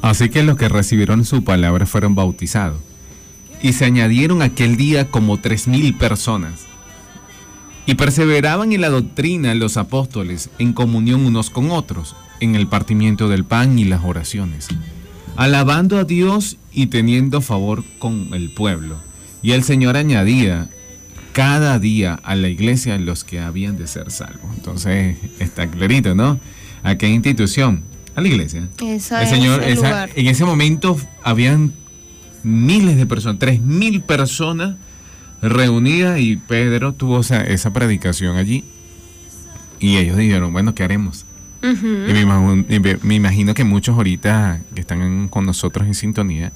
Así 0.00 0.30
que 0.30 0.42
los 0.42 0.56
que 0.56 0.68
recibieron 0.68 1.24
su 1.24 1.44
palabra 1.44 1.84
fueron 1.84 2.14
bautizados. 2.14 2.80
Y 3.60 3.72
se 3.72 3.84
añadieron 3.84 4.42
aquel 4.42 4.76
día 4.76 5.10
como 5.10 5.38
tres 5.38 5.66
mil 5.66 5.94
personas. 5.94 6.67
Y 7.88 7.94
perseveraban 7.94 8.70
en 8.74 8.82
la 8.82 8.90
doctrina 8.90 9.54
los 9.54 9.78
apóstoles, 9.78 10.50
en 10.58 10.74
comunión 10.74 11.24
unos 11.24 11.48
con 11.48 11.70
otros, 11.70 12.14
en 12.38 12.54
el 12.54 12.66
partimiento 12.66 13.28
del 13.30 13.44
pan 13.46 13.78
y 13.78 13.84
las 13.86 14.04
oraciones, 14.04 14.68
alabando 15.36 15.96
a 15.96 16.04
Dios 16.04 16.58
y 16.70 16.88
teniendo 16.88 17.40
favor 17.40 17.82
con 17.98 18.34
el 18.34 18.50
pueblo. 18.50 18.96
Y 19.42 19.52
el 19.52 19.62
Señor 19.64 19.96
añadía 19.96 20.68
cada 21.32 21.78
día 21.78 22.20
a 22.24 22.34
la 22.36 22.48
iglesia 22.50 22.98
los 22.98 23.24
que 23.24 23.40
habían 23.40 23.78
de 23.78 23.86
ser 23.86 24.10
salvos. 24.10 24.54
Entonces 24.54 25.16
está 25.38 25.66
clarito, 25.66 26.14
¿no? 26.14 26.38
¿A 26.82 26.96
qué 26.98 27.08
institución? 27.08 27.84
A 28.14 28.20
la 28.20 28.28
iglesia. 28.28 28.68
Esa 28.82 29.20
el 29.20 29.24
es 29.24 29.30
Señor, 29.30 29.62
el 29.62 29.70
esa- 29.72 29.88
lugar. 29.88 30.10
en 30.14 30.26
ese 30.26 30.44
momento 30.44 30.98
habían 31.22 31.72
miles 32.42 32.98
de 32.98 33.06
personas, 33.06 33.38
tres 33.38 33.62
mil 33.62 34.02
personas 34.02 34.76
reunidas 35.42 36.18
y 36.20 36.36
Pedro 36.36 36.92
tuvo 36.94 37.20
esa, 37.20 37.42
esa 37.44 37.72
predicación 37.72 38.36
allí. 38.36 38.64
Y 39.80 39.96
ellos 39.96 40.16
dijeron, 40.16 40.52
bueno, 40.52 40.74
¿qué 40.74 40.82
haremos? 40.82 41.24
Y 41.62 41.66
me, 42.12 42.20
imagino, 43.16 43.46
me- 43.48 43.54
que 43.54 43.64
muchos 43.64 43.96
ahorita 43.96 44.60
que 44.74 44.80
están 44.80 45.28
con 45.28 45.44
nosotros 45.46 45.86
en 45.86 45.94
sintonía 45.94 46.52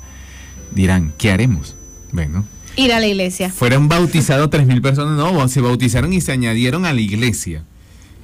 dirán, 0.73 1.13
¿qué 1.19 1.31
haremos? 1.33 1.75
Bueno, 2.13 2.45
Ir 2.77 2.93
a 2.93 3.01
la 3.01 3.07
iglesia. 3.07 3.51
fueron 3.51 3.89
bautizados 3.89 4.49
tres 4.51 4.67
mil 4.67 4.81
personas, 4.81 5.17
no, 5.17 5.49
se 5.49 5.61
bautizaron 5.61 6.13
y 6.13 6.21
se 6.21 6.33
añadieron 6.33 6.85
a 6.87 6.93
la 6.93 7.01
iglesia. 7.01 7.65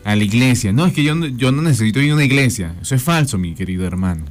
A 0.05 0.14
la 0.16 0.22
iglesia. 0.24 0.72
No, 0.72 0.86
es 0.86 0.93
que 0.93 1.02
yo, 1.02 1.14
no- 1.14 1.26
yo 1.26 1.51
no 1.52 1.62
necesito 1.62 2.01
ir 2.01 2.12
a 2.12 2.14
una 2.14 2.24
iglesia. 2.24 2.74
Eso 2.80 2.94
es 2.94 3.02
falso, 3.02 3.39
mi 3.39 3.55
querido 3.55 3.85
hermano. 3.86 4.24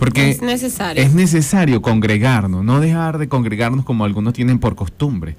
Porque 0.00 0.30
Es 0.30 0.40
necesario. 0.42 1.02
es 1.02 1.12
necesario 1.14 1.82
congregarnos, 1.82 2.64
no 2.64 2.80
dejar 2.80 3.18
de 3.18 3.28
congregarnos 3.28 3.84
como 3.84 4.04
algunos 4.06 4.32
tienen 4.32 4.58
por 4.58 4.74
costumbre, 4.74 5.36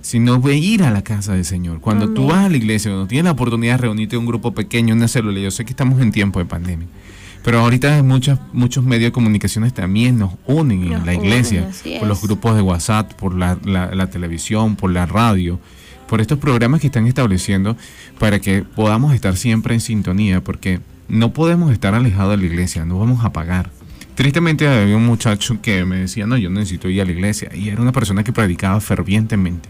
sino 0.00 0.38
de 0.38 0.56
ir 0.56 0.84
a 0.84 0.92
la 0.92 1.02
casa 1.02 1.34
del 1.34 1.44
Señor. 1.44 1.80
Cuando 1.80 2.08
tú 2.10 2.22
Amén. 2.22 2.36
vas 2.36 2.44
a 2.46 2.48
la 2.48 2.56
iglesia, 2.56 2.92
cuando 2.92 3.08
tienes 3.08 3.24
la 3.24 3.32
oportunidad 3.32 3.72
de 3.74 3.78
reunirte 3.82 4.14
en 4.14 4.20
un 4.20 4.26
grupo 4.26 4.54
pequeño, 4.54 4.94
una 4.94 5.08
célula, 5.08 5.40
yo 5.40 5.50
sé 5.50 5.64
que 5.64 5.72
estamos 5.72 6.00
en 6.00 6.12
tiempo 6.12 6.38
de 6.38 6.44
pandemia, 6.44 6.86
pero 7.42 7.58
ahorita 7.58 8.00
muchos, 8.04 8.38
muchos 8.52 8.84
medios 8.84 9.08
de 9.08 9.12
comunicaciones 9.12 9.74
también 9.74 10.18
nos 10.20 10.34
unen 10.46 10.84
en 10.92 11.04
la 11.04 11.12
iglesia, 11.14 11.68
por 11.98 12.06
los 12.06 12.22
grupos 12.22 12.54
de 12.54 12.62
WhatsApp, 12.62 13.12
por 13.14 13.34
la, 13.34 13.58
la- 13.64 13.92
la 13.92 14.08
televisión, 14.08 14.76
por 14.76 14.92
la 14.92 15.06
radio, 15.06 15.58
por 16.06 16.20
estos 16.20 16.38
programas 16.38 16.80
que 16.80 16.86
están 16.86 17.08
estableciendo 17.08 17.76
para 18.20 18.38
que 18.38 18.62
podamos 18.62 19.12
estar 19.14 19.36
siempre 19.36 19.74
en 19.74 19.80
sintonía, 19.80 20.40
porque 20.44 20.78
no 21.08 21.32
podemos 21.32 21.72
estar 21.72 21.94
alejados 21.94 22.30
de 22.32 22.36
la 22.36 22.52
iglesia, 22.52 22.84
no 22.84 23.00
vamos 23.00 23.24
a 23.24 23.32
pagar. 23.32 23.70
Tristemente 24.16 24.66
había 24.66 24.96
un 24.96 25.06
muchacho 25.06 25.60
que 25.62 25.84
me 25.84 25.98
decía, 25.98 26.26
no, 26.26 26.36
yo 26.36 26.50
necesito 26.50 26.88
ir 26.88 27.00
a 27.02 27.04
la 27.04 27.12
iglesia, 27.12 27.50
y 27.54 27.68
era 27.68 27.80
una 27.80 27.92
persona 27.92 28.24
que 28.24 28.32
predicaba 28.32 28.80
fervientemente. 28.80 29.68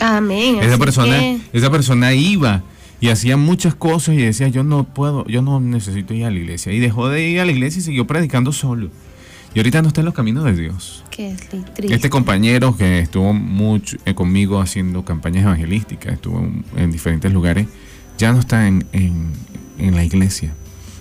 Amén. 0.00 0.58
Esa 0.60 0.76
persona, 0.78 1.18
que- 1.18 1.40
esa 1.52 1.70
persona 1.70 2.12
iba 2.12 2.62
y 3.00 3.08
hacía 3.08 3.36
muchas 3.36 3.74
cosas 3.74 4.14
y 4.16 4.18
decía, 4.18 4.48
yo 4.48 4.64
no 4.64 4.84
puedo, 4.84 5.24
yo 5.26 5.42
no 5.42 5.60
necesito 5.60 6.12
ir 6.12 6.24
a 6.24 6.30
la 6.30 6.38
iglesia. 6.38 6.72
Y 6.72 6.80
dejó 6.80 7.08
de 7.08 7.26
ir 7.28 7.40
a 7.40 7.44
la 7.44 7.52
iglesia 7.52 7.78
y 7.78 7.82
siguió 7.82 8.06
predicando 8.06 8.52
solo. 8.52 8.90
Y 9.54 9.58
ahorita 9.58 9.80
no 9.82 9.88
está 9.88 10.00
en 10.00 10.06
los 10.06 10.14
caminos 10.14 10.44
de 10.44 10.54
Dios. 10.56 11.04
que 11.10 11.30
es 11.30 11.52
li- 11.52 11.62
triste. 11.74 11.94
Este 11.94 12.08
compañero 12.10 12.74
que 12.76 13.00
estuvo 13.00 13.32
mucho 13.34 13.96
eh, 14.06 14.14
conmigo 14.14 14.60
haciendo 14.60 15.04
campañas 15.04 15.44
evangelísticas, 15.44 16.14
estuvo 16.14 16.40
en, 16.40 16.64
en 16.76 16.90
diferentes 16.90 17.30
lugares, 17.32 17.66
ya 18.18 18.32
no 18.32 18.40
está 18.40 18.66
en, 18.66 18.86
en- 18.92 19.30
en 19.78 19.94
la 19.94 20.04
iglesia. 20.04 20.54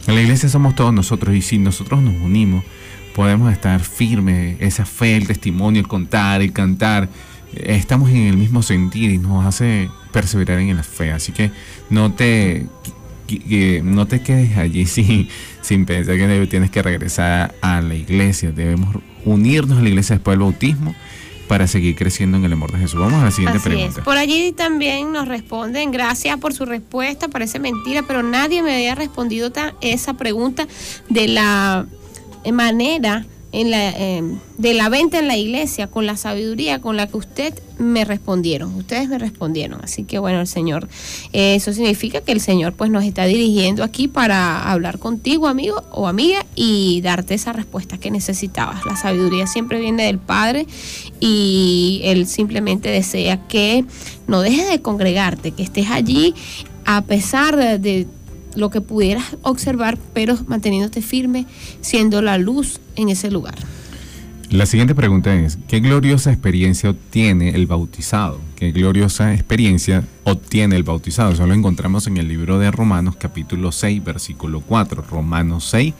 En 0.07 0.15
la 0.15 0.21
iglesia 0.21 0.49
somos 0.49 0.75
todos 0.75 0.93
nosotros 0.93 1.35
y 1.35 1.41
si 1.41 1.57
nosotros 1.57 2.01
nos 2.01 2.15
unimos, 2.15 2.63
podemos 3.15 3.51
estar 3.51 3.81
firmes, 3.81 4.57
esa 4.59 4.85
fe, 4.85 5.15
el 5.15 5.27
testimonio, 5.27 5.79
el 5.81 5.87
contar, 5.87 6.41
el 6.41 6.53
cantar, 6.53 7.09
estamos 7.55 8.09
en 8.09 8.27
el 8.27 8.37
mismo 8.37 8.63
sentir 8.63 9.11
y 9.11 9.17
nos 9.17 9.45
hace 9.45 9.89
perseverar 10.11 10.59
en 10.59 10.75
la 10.75 10.83
fe. 10.83 11.11
Así 11.11 11.31
que 11.31 11.51
no 11.89 12.13
te, 12.13 12.65
no 13.83 14.07
te 14.07 14.21
quedes 14.21 14.57
allí 14.57 14.85
sin, 14.87 15.27
sin 15.61 15.85
pensar 15.85 16.17
que 16.17 16.47
tienes 16.49 16.71
que 16.71 16.81
regresar 16.81 17.53
a 17.61 17.81
la 17.81 17.95
iglesia. 17.95 18.51
Debemos 18.51 18.95
unirnos 19.25 19.77
a 19.77 19.81
la 19.81 19.89
iglesia 19.89 20.15
después 20.15 20.33
del 20.33 20.41
bautismo 20.41 20.95
para 21.51 21.67
seguir 21.67 21.97
creciendo 21.97 22.37
en 22.37 22.45
el 22.45 22.53
amor 22.53 22.71
de 22.71 22.79
Jesús. 22.79 22.97
Vamos 22.97 23.21
a 23.21 23.25
la 23.25 23.31
siguiente 23.31 23.57
Así 23.57 23.67
es. 23.67 23.75
pregunta. 23.75 24.03
Por 24.05 24.15
allí 24.15 24.53
también 24.53 25.11
nos 25.11 25.27
responden, 25.27 25.91
gracias 25.91 26.37
por 26.37 26.53
su 26.53 26.63
respuesta, 26.63 27.27
parece 27.27 27.59
mentira, 27.59 28.03
pero 28.07 28.23
nadie 28.23 28.63
me 28.63 28.73
había 28.73 28.95
respondido 28.95 29.51
esa 29.81 30.13
pregunta 30.13 30.65
de 31.09 31.27
la 31.27 31.87
manera 32.53 33.25
en 33.51 33.71
la, 33.71 33.89
eh, 33.89 34.23
de 34.57 34.73
la 34.73 34.89
venta 34.89 35.19
en 35.19 35.27
la 35.27 35.37
iglesia 35.37 35.87
con 35.87 36.05
la 36.05 36.15
sabiduría 36.15 36.79
con 36.79 36.95
la 36.95 37.07
que 37.07 37.17
usted 37.17 37.53
me 37.77 38.05
respondieron. 38.05 38.73
Ustedes 38.75 39.09
me 39.09 39.17
respondieron. 39.17 39.81
Así 39.83 40.03
que 40.03 40.19
bueno, 40.19 40.39
el 40.39 40.47
Señor, 40.47 40.87
eh, 41.33 41.55
eso 41.55 41.73
significa 41.73 42.21
que 42.21 42.31
el 42.31 42.39
Señor 42.39 42.73
pues 42.73 42.91
nos 42.91 43.03
está 43.03 43.25
dirigiendo 43.25 43.83
aquí 43.83 44.07
para 44.07 44.71
hablar 44.71 44.99
contigo, 44.99 45.47
amigo 45.47 45.83
o 45.91 46.07
amiga, 46.07 46.45
y 46.55 47.01
darte 47.01 47.33
esa 47.33 47.51
respuesta 47.53 47.97
que 47.97 48.11
necesitabas. 48.11 48.85
La 48.85 48.95
sabiduría 48.95 49.47
siempre 49.47 49.79
viene 49.79 50.05
del 50.05 50.19
Padre 50.19 50.65
y 51.19 52.01
Él 52.03 52.27
simplemente 52.27 52.89
desea 52.89 53.47
que 53.47 53.85
no 54.27 54.41
dejes 54.41 54.69
de 54.69 54.81
congregarte, 54.81 55.51
que 55.51 55.63
estés 55.63 55.89
allí 55.89 56.33
a 56.85 57.01
pesar 57.01 57.79
de 57.79 58.07
lo 58.55 58.69
que 58.69 58.81
pudieras 58.81 59.37
observar, 59.43 59.97
pero 60.13 60.37
manteniéndote 60.47 61.01
firme, 61.01 61.45
siendo 61.81 62.21
la 62.21 62.37
luz 62.37 62.80
en 62.95 63.09
ese 63.09 63.31
lugar. 63.31 63.55
La 64.51 64.65
siguiente 64.65 64.93
pregunta 64.93 65.33
es, 65.33 65.57
¿qué 65.69 65.79
gloriosa 65.79 66.29
experiencia 66.29 66.89
obtiene 66.89 67.51
el 67.51 67.67
bautizado? 67.67 68.41
¿Qué 68.57 68.73
gloriosa 68.73 69.33
experiencia 69.33 70.03
obtiene 70.25 70.75
el 70.75 70.83
bautizado? 70.83 71.31
Eso 71.31 71.47
lo 71.47 71.53
encontramos 71.53 72.05
en 72.07 72.17
el 72.17 72.27
libro 72.27 72.59
de 72.59 72.69
Romanos 72.69 73.15
capítulo 73.17 73.71
6, 73.71 74.03
versículo 74.03 74.59
4. 74.59 75.05
Romanos 75.09 75.69
6, 75.71 75.93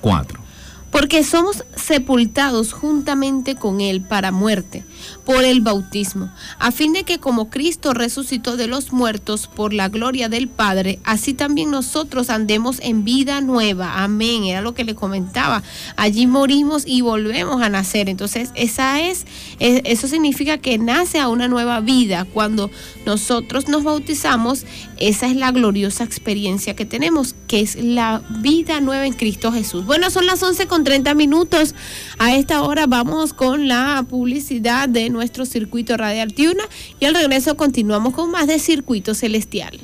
4. 0.00 0.47
Porque 0.90 1.22
somos 1.22 1.64
sepultados 1.76 2.72
juntamente 2.72 3.54
con 3.54 3.80
Él 3.80 4.00
para 4.00 4.32
muerte, 4.32 4.84
por 5.26 5.44
el 5.44 5.60
bautismo, 5.60 6.30
a 6.58 6.72
fin 6.72 6.92
de 6.94 7.04
que 7.04 7.18
como 7.18 7.50
Cristo 7.50 7.92
resucitó 7.92 8.56
de 8.56 8.66
los 8.68 8.90
muertos 8.92 9.46
por 9.48 9.74
la 9.74 9.88
gloria 9.90 10.28
del 10.30 10.48
Padre, 10.48 10.98
así 11.04 11.34
también 11.34 11.70
nosotros 11.70 12.30
andemos 12.30 12.78
en 12.82 13.04
vida 13.04 13.40
nueva. 13.42 14.02
Amén. 14.02 14.44
Era 14.44 14.62
lo 14.62 14.72
que 14.74 14.84
le 14.84 14.94
comentaba. 14.94 15.62
Allí 15.96 16.26
morimos 16.26 16.84
y 16.86 17.02
volvemos 17.02 17.60
a 17.62 17.68
nacer. 17.68 18.08
Entonces, 18.08 18.50
esa 18.54 19.00
es, 19.02 19.26
es- 19.58 19.82
eso 19.84 20.08
significa 20.08 20.58
que 20.58 20.78
nace 20.78 21.20
a 21.20 21.28
una 21.28 21.48
nueva 21.48 21.80
vida. 21.80 22.26
Cuando 22.32 22.70
nosotros 23.04 23.68
nos 23.68 23.84
bautizamos, 23.84 24.64
esa 25.00 25.26
es 25.26 25.36
la 25.36 25.50
gloriosa 25.50 26.04
experiencia 26.04 26.74
que 26.74 26.84
tenemos, 26.84 27.34
que 27.46 27.60
es 27.60 27.76
la 27.76 28.22
vida 28.40 28.80
nueva 28.80 29.06
en 29.06 29.12
Cristo 29.12 29.52
Jesús. 29.52 29.84
Bueno, 29.84 30.10
son 30.10 30.26
las 30.26 30.42
11 30.42 30.66
con 30.66 30.84
30 30.84 31.14
minutos. 31.14 31.74
A 32.18 32.34
esta 32.34 32.62
hora 32.62 32.86
vamos 32.86 33.32
con 33.32 33.68
la 33.68 34.04
publicidad 34.08 34.88
de 34.88 35.10
nuestro 35.10 35.46
circuito 35.46 35.96
radial 35.96 36.34
Tiuna 36.34 36.64
y 37.00 37.04
al 37.04 37.14
regreso 37.14 37.56
continuamos 37.56 38.14
con 38.14 38.30
más 38.30 38.46
de 38.46 38.58
Circuito 38.58 39.14
Celestial. 39.14 39.80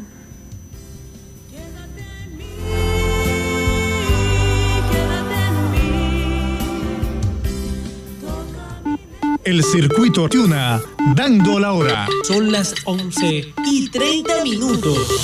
El 9.45 9.63
circuito 9.63 10.27
Tuna, 10.27 10.81
dando 11.15 11.61
la 11.61 11.73
hora. 11.75 12.07
Son 12.23 12.51
las 12.51 12.75
11 12.87 13.53
y 13.67 13.89
30 13.91 14.43
minutos. 14.43 15.21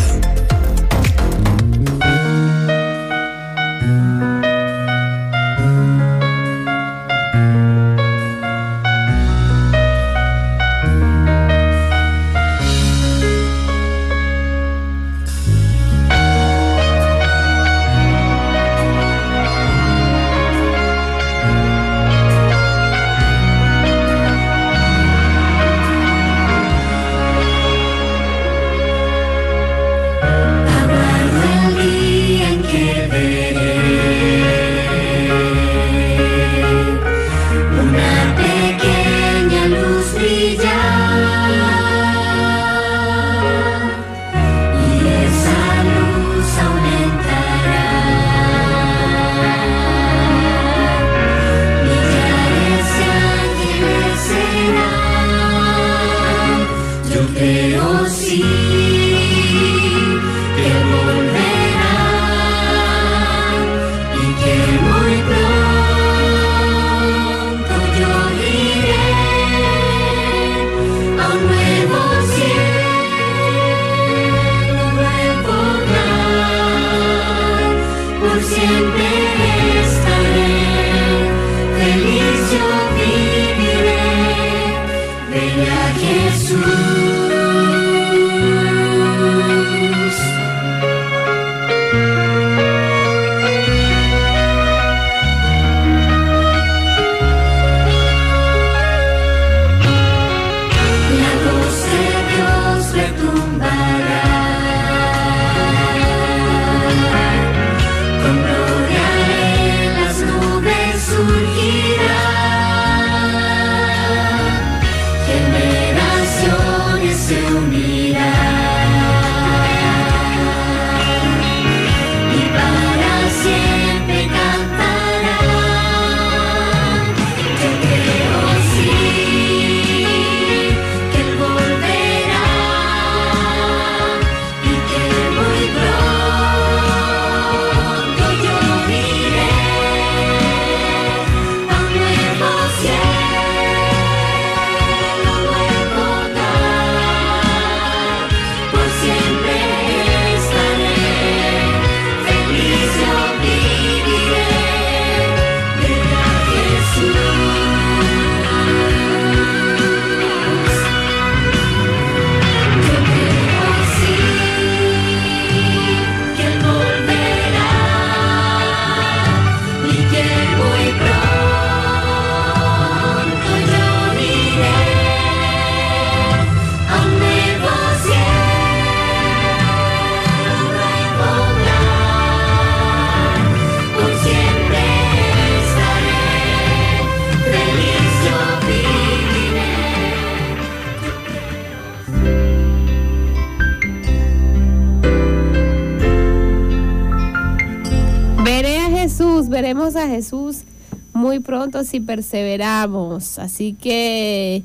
Si 201.92 202.00
perseveramos. 202.00 203.38
Así 203.38 203.74
que 203.74 204.64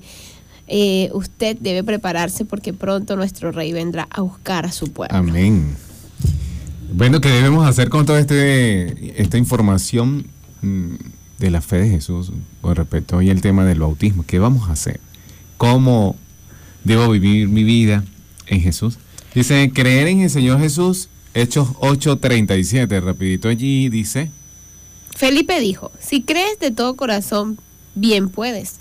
eh, 0.68 1.10
usted 1.14 1.58
debe 1.60 1.84
prepararse 1.84 2.46
porque 2.46 2.74
pronto 2.74 3.16
nuestro 3.16 3.52
rey 3.52 3.74
vendrá 3.74 4.08
a 4.10 4.22
buscar 4.22 4.66
a 4.66 4.72
su 4.72 4.92
pueblo. 4.92 5.16
Amén. 5.16 5.76
Bueno, 6.94 7.20
¿qué 7.20 7.30
debemos 7.30 7.68
hacer 7.68 7.90
con 7.90 8.06
toda 8.06 8.20
este, 8.22 9.22
esta 9.22 9.38
información 9.38 10.28
mm, 10.62 10.96
de 11.38 11.52
la 11.52 11.60
fe 11.62 11.80
de 11.80 11.90
Jesús 11.90 12.32
con 12.62 12.76
respecto 12.76 13.18
hoy 13.18 13.30
el 13.30 13.42
tema 13.42 13.66
del 13.66 13.82
bautismo? 13.82 14.24
¿Qué 14.26 14.40
vamos 14.40 14.70
a 14.70 14.72
hacer? 14.72 15.02
¿Cómo 15.58 16.16
debo 16.86 17.10
vivir 17.10 17.50
mi 17.50 17.66
vida 17.66 18.06
en 18.48 18.62
Jesús? 18.62 19.00
Dice, 19.36 19.70
creer 19.74 20.08
en 20.08 20.22
el 20.22 20.30
Señor 20.30 20.60
Jesús, 20.60 21.10
Hechos 21.34 21.68
8:37, 21.82 23.02
rapidito 23.02 23.50
allí 23.50 23.90
dice, 23.90 24.32
Felipe 25.18 25.60
dijo, 25.60 25.92
si 26.00 26.22
crees 26.22 26.60
de 26.60 26.70
todo 26.70 26.96
corazón, 26.96 27.58
bien 27.96 28.30
puedes. 28.30 28.76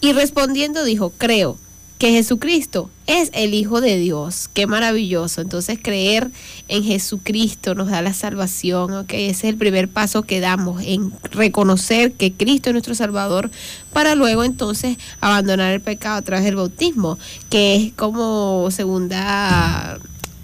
Y 0.00 0.12
respondiendo 0.12 0.84
dijo, 0.84 1.10
creo 1.18 1.58
que 1.98 2.12
Jesucristo 2.12 2.88
es 3.08 3.30
el 3.34 3.54
Hijo 3.54 3.80
de 3.80 3.98
Dios. 3.98 4.48
Qué 4.54 4.68
maravilloso. 4.68 5.40
Entonces 5.40 5.80
creer 5.82 6.30
en 6.68 6.84
Jesucristo 6.84 7.74
nos 7.74 7.88
da 7.90 8.02
la 8.02 8.14
salvación. 8.14 8.94
¿ok? 8.94 9.12
Ese 9.14 9.30
es 9.30 9.44
el 9.44 9.56
primer 9.56 9.88
paso 9.88 10.22
que 10.22 10.38
damos 10.38 10.80
en 10.84 11.12
reconocer 11.32 12.12
que 12.12 12.32
Cristo 12.32 12.70
es 12.70 12.74
nuestro 12.74 12.94
Salvador 12.94 13.50
para 13.92 14.14
luego 14.14 14.44
entonces 14.44 14.96
abandonar 15.20 15.72
el 15.72 15.80
pecado 15.80 16.18
a 16.18 16.22
través 16.22 16.44
del 16.44 16.54
bautismo, 16.54 17.18
que 17.50 17.74
es 17.74 17.92
como 17.94 18.70
segunda 18.70 19.98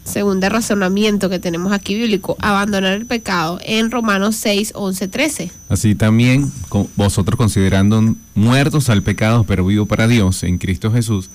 segunda 0.06 0.48
razonamiento 0.48 1.28
que 1.28 1.38
tenemos 1.38 1.72
aquí 1.72 1.94
bíblico, 1.94 2.36
abandonar 2.40 2.94
el 2.94 3.06
pecado 3.06 3.58
en 3.64 3.90
Romanos 3.90 4.36
6, 4.36 4.72
11, 4.74 5.08
13. 5.08 5.50
Así 5.68 5.94
también 5.94 6.50
vosotros 6.96 7.36
considerando 7.36 8.14
muertos 8.34 8.88
al 8.88 9.02
pecado, 9.02 9.44
pero 9.44 9.66
vivo 9.66 9.86
para 9.86 10.08
Dios 10.08 10.42
en 10.44 10.58
Cristo 10.58 10.92
Jesús, 10.92 11.30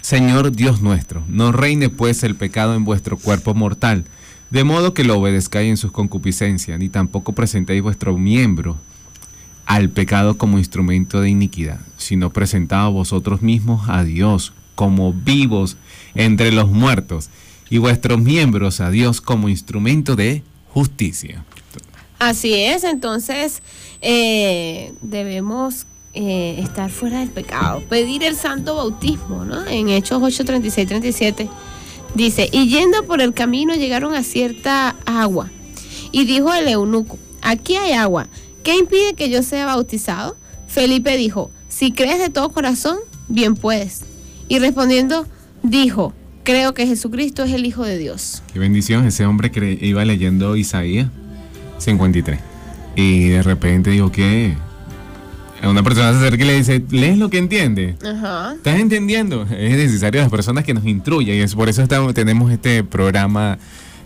Señor 0.00 0.52
Dios 0.52 0.80
nuestro, 0.80 1.22
no 1.28 1.52
reine 1.52 1.88
pues 1.88 2.22
el 2.22 2.34
pecado 2.34 2.74
en 2.74 2.84
vuestro 2.84 3.16
cuerpo 3.16 3.54
mortal, 3.54 4.04
de 4.50 4.64
modo 4.64 4.94
que 4.94 5.04
lo 5.04 5.18
obedezcáis 5.18 5.70
en 5.70 5.76
sus 5.76 5.92
concupiscencias, 5.92 6.78
ni 6.78 6.88
tampoco 6.88 7.32
presentéis 7.32 7.82
vuestro 7.82 8.16
miembro 8.16 8.76
al 9.66 9.90
pecado 9.90 10.36
como 10.36 10.58
instrumento 10.58 11.20
de 11.20 11.30
iniquidad, 11.30 11.80
sino 11.96 12.30
presentaos 12.30 12.92
vosotros 12.92 13.42
mismos 13.42 13.88
a 13.88 14.02
Dios 14.02 14.52
como 14.74 15.12
vivos 15.12 15.76
entre 16.14 16.50
los 16.50 16.70
muertos, 16.70 17.28
y 17.70 17.78
vuestros 17.78 18.20
miembros 18.20 18.80
a 18.80 18.90
Dios 18.90 19.20
como 19.20 19.48
instrumento 19.48 20.16
de 20.16 20.42
justicia. 20.68 21.44
Así 22.18 22.52
es, 22.52 22.84
entonces 22.84 23.62
eh, 24.02 24.92
debemos 25.00 25.86
eh, 26.12 26.56
estar 26.58 26.90
fuera 26.90 27.20
del 27.20 27.30
pecado, 27.30 27.82
pedir 27.88 28.24
el 28.24 28.36
santo 28.36 28.74
bautismo, 28.74 29.44
¿no? 29.44 29.66
En 29.66 29.88
Hechos 29.88 30.20
8, 30.22 30.44
36, 30.44 30.88
37 30.88 31.48
dice, 32.14 32.48
y 32.52 32.68
yendo 32.68 33.04
por 33.06 33.20
el 33.20 33.32
camino 33.32 33.74
llegaron 33.74 34.14
a 34.14 34.24
cierta 34.24 34.96
agua, 35.06 35.50
y 36.12 36.24
dijo 36.24 36.52
el 36.52 36.68
eunuco, 36.68 37.18
aquí 37.40 37.76
hay 37.76 37.92
agua, 37.92 38.26
¿qué 38.64 38.76
impide 38.76 39.14
que 39.14 39.30
yo 39.30 39.42
sea 39.42 39.66
bautizado? 39.66 40.36
Felipe 40.66 41.16
dijo, 41.16 41.50
si 41.68 41.92
crees 41.92 42.18
de 42.18 42.28
todo 42.28 42.50
corazón, 42.50 42.98
bien 43.28 43.54
puedes. 43.54 44.02
Y 44.48 44.58
respondiendo, 44.58 45.26
dijo, 45.62 46.12
creo 46.44 46.74
que 46.74 46.86
Jesucristo 46.86 47.44
es 47.44 47.52
el 47.52 47.66
Hijo 47.66 47.84
de 47.84 47.98
Dios. 47.98 48.42
Qué 48.52 48.58
bendición, 48.58 49.06
ese 49.06 49.26
hombre 49.26 49.50
que 49.50 49.78
iba 49.80 50.04
leyendo 50.04 50.56
Isaías 50.56 51.08
53. 51.78 52.38
Y 52.96 53.28
de 53.28 53.42
repente 53.42 53.90
digo 53.90 54.10
que 54.10 54.54
una 55.62 55.82
persona 55.82 56.12
se 56.12 56.18
acerca 56.18 56.42
y 56.42 56.46
le 56.46 56.56
dice, 56.56 56.82
¿lees 56.90 57.18
lo 57.18 57.28
que 57.28 57.38
entiende? 57.38 57.96
Ajá. 58.04 58.54
¿Estás 58.54 58.80
entendiendo? 58.80 59.42
Es 59.42 59.76
necesario 59.76 60.20
las 60.20 60.30
personas 60.30 60.64
que 60.64 60.72
nos 60.72 60.84
instruyan 60.86 61.36
y 61.36 61.40
es 61.40 61.54
por 61.54 61.68
eso 61.68 61.82
estamos, 61.82 62.14
tenemos 62.14 62.50
este 62.50 62.82
programa 62.82 63.58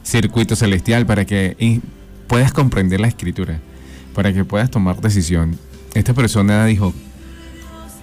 Circuito 0.02 0.56
Celestial 0.56 1.06
para 1.06 1.24
que 1.24 1.81
puedas 2.27 2.52
comprender 2.52 3.01
la 3.01 3.09
escritura, 3.09 3.61
para 4.15 4.32
que 4.32 4.44
puedas 4.44 4.70
tomar 4.70 5.01
decisión. 5.01 5.56
Esta 5.94 6.12
persona 6.12 6.66
dijo, 6.66 6.93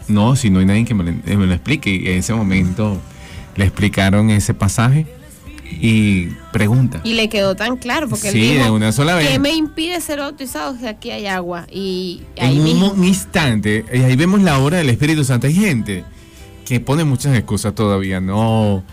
no, 0.08 0.36
si 0.36 0.49
no 0.49 0.60
hay 0.60 0.66
nadie 0.66 0.86
que 0.86 0.94
me 0.94 1.03
lo, 1.03 1.12
me 1.12 1.45
lo 1.45 1.53
explique. 1.53 1.94
Y 1.94 2.08
en 2.08 2.20
ese 2.20 2.34
momento 2.34 3.02
le 3.56 3.65
explicaron 3.65 4.30
ese 4.30 4.53
pasaje 4.53 5.06
y 5.80 6.28
pregunta. 6.52 7.02
Y 7.03 7.14
le 7.14 7.30
quedó 7.30 7.56
tan 7.56 7.78
claro, 7.78 8.10
porque 8.10 8.28
él 8.30 8.34
Sí, 8.34 8.40
dijo, 8.41 8.64
de 8.65 8.72
una 8.72 8.91
sola 8.91 9.15
vez. 9.15 9.30
¿qué 9.30 9.40
me 9.40 9.53
impide 9.53 9.99
ser 10.02 10.19
bautizado 10.19 10.76
si 10.78 10.86
aquí 10.88 11.11
hay 11.11 11.28
agua? 11.28 11.65
Y 11.72 12.22
ahí 12.38 12.53
En 12.53 12.57
un 12.60 12.64
mismo. 12.64 12.94
mo- 12.94 13.03
instante, 13.03 13.86
y 13.94 13.98
ahí 13.99 14.15
vemos 14.15 14.41
la 14.41 14.60
obra 14.60 14.78
del 14.80 14.90
Espíritu 14.90 15.23
Santo. 15.23 15.48
Hay 15.48 15.53
gente 15.56 16.03
que 16.65 16.80
pone 16.80 17.03
muchas 17.03 17.36
excusas 17.38 17.73
todavía. 17.73 18.19
No. 18.19 18.84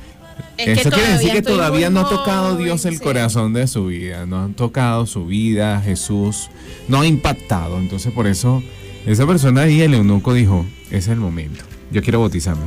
Es 0.56 0.78
Eso 0.80 0.90
quiere 0.90 1.12
decir 1.14 1.32
que 1.32 1.42
todavía 1.42 1.90
no 1.90 2.00
ha 2.00 2.08
tocado 2.08 2.56
Dios 2.56 2.84
el 2.84 2.98
sí. 2.98 3.02
corazón 3.02 3.52
de 3.52 3.66
su 3.66 3.86
vida. 3.86 4.24
No 4.26 4.40
han 4.44 4.54
tocado 4.54 5.04
su 5.06 5.26
vida, 5.26 5.80
Jesús. 5.80 6.48
No 6.86 7.00
ha 7.00 7.06
impactado. 7.06 7.78
Entonces, 7.78 8.12
por 8.12 8.26
eso, 8.28 8.62
esa 9.04 9.26
persona 9.26 9.62
ahí, 9.62 9.80
el 9.82 9.94
eunuco, 9.94 10.34
dijo: 10.34 10.64
es 10.92 11.08
el 11.08 11.16
momento. 11.16 11.64
Yo 11.90 12.02
quiero 12.02 12.20
bautizarme. 12.20 12.66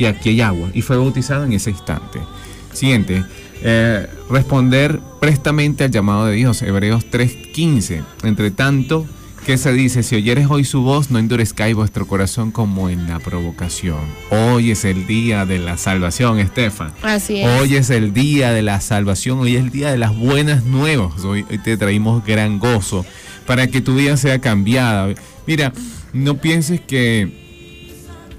Y 0.00 0.06
aquí 0.06 0.30
hay 0.30 0.40
agua. 0.40 0.70
Y 0.72 0.80
fue 0.80 0.96
bautizado 0.96 1.44
en 1.44 1.52
ese 1.52 1.70
instante. 1.70 2.18
Siguiente. 2.72 3.22
eh, 3.62 4.06
responder 4.30 4.98
prestamente 5.20 5.84
al 5.84 5.90
llamado 5.90 6.24
de 6.24 6.34
Dios. 6.36 6.62
Hebreos 6.62 7.04
3:15. 7.10 8.02
Entre 8.22 8.50
tanto, 8.50 9.04
¿qué 9.44 9.58
se 9.58 9.74
dice? 9.74 10.02
Si 10.02 10.16
oyeres 10.16 10.46
hoy 10.48 10.64
su 10.64 10.80
voz, 10.80 11.10
no 11.10 11.18
endurezcáis 11.18 11.76
vuestro 11.76 12.06
corazón 12.06 12.50
como 12.52 12.88
en 12.88 13.06
la 13.06 13.18
provocación. 13.18 13.98
Hoy 14.30 14.70
es 14.70 14.86
el 14.86 15.06
día 15.06 15.44
de 15.44 15.58
la 15.58 15.76
salvación, 15.76 16.38
Estefan. 16.38 16.94
Así 17.02 17.42
es. 17.42 17.60
Hoy 17.60 17.76
es 17.76 17.90
el 17.90 18.14
día 18.14 18.52
de 18.52 18.62
la 18.62 18.80
salvación, 18.80 19.40
hoy 19.40 19.56
es 19.56 19.62
el 19.64 19.70
día 19.70 19.90
de 19.90 19.98
las 19.98 20.16
buenas 20.16 20.64
nuevas. 20.64 21.22
Hoy, 21.22 21.44
hoy 21.50 21.58
te 21.58 21.76
traímos 21.76 22.24
gran 22.24 22.58
gozo 22.58 23.04
para 23.46 23.66
que 23.66 23.82
tu 23.82 23.94
vida 23.96 24.16
sea 24.16 24.38
cambiada. 24.38 25.12
Mira, 25.46 25.74
no 26.14 26.38
pienses 26.38 26.80
que 26.80 27.30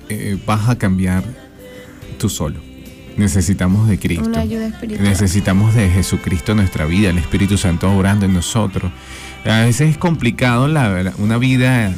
eh, 0.09 0.37
vas 0.47 0.67
a 0.67 0.79
cambiar 0.79 1.40
tú 2.21 2.29
solo. 2.29 2.59
Necesitamos 3.17 3.89
de 3.89 3.99
Cristo. 3.99 4.25
Una 4.29 4.39
ayuda 4.41 4.67
espiritual. 4.67 5.03
Necesitamos 5.03 5.73
de 5.75 5.89
Jesucristo 5.89 6.53
en 6.53 6.59
nuestra 6.59 6.85
vida, 6.85 7.09
el 7.09 7.17
Espíritu 7.17 7.57
Santo 7.57 7.91
obrando 7.91 8.25
en 8.25 8.33
nosotros. 8.33 8.91
A 9.45 9.61
veces 9.61 9.89
es 9.89 9.97
complicado 9.97 10.67
la- 10.67 11.03
la- 11.03 11.13
una 11.17 11.37
vida 11.37 11.93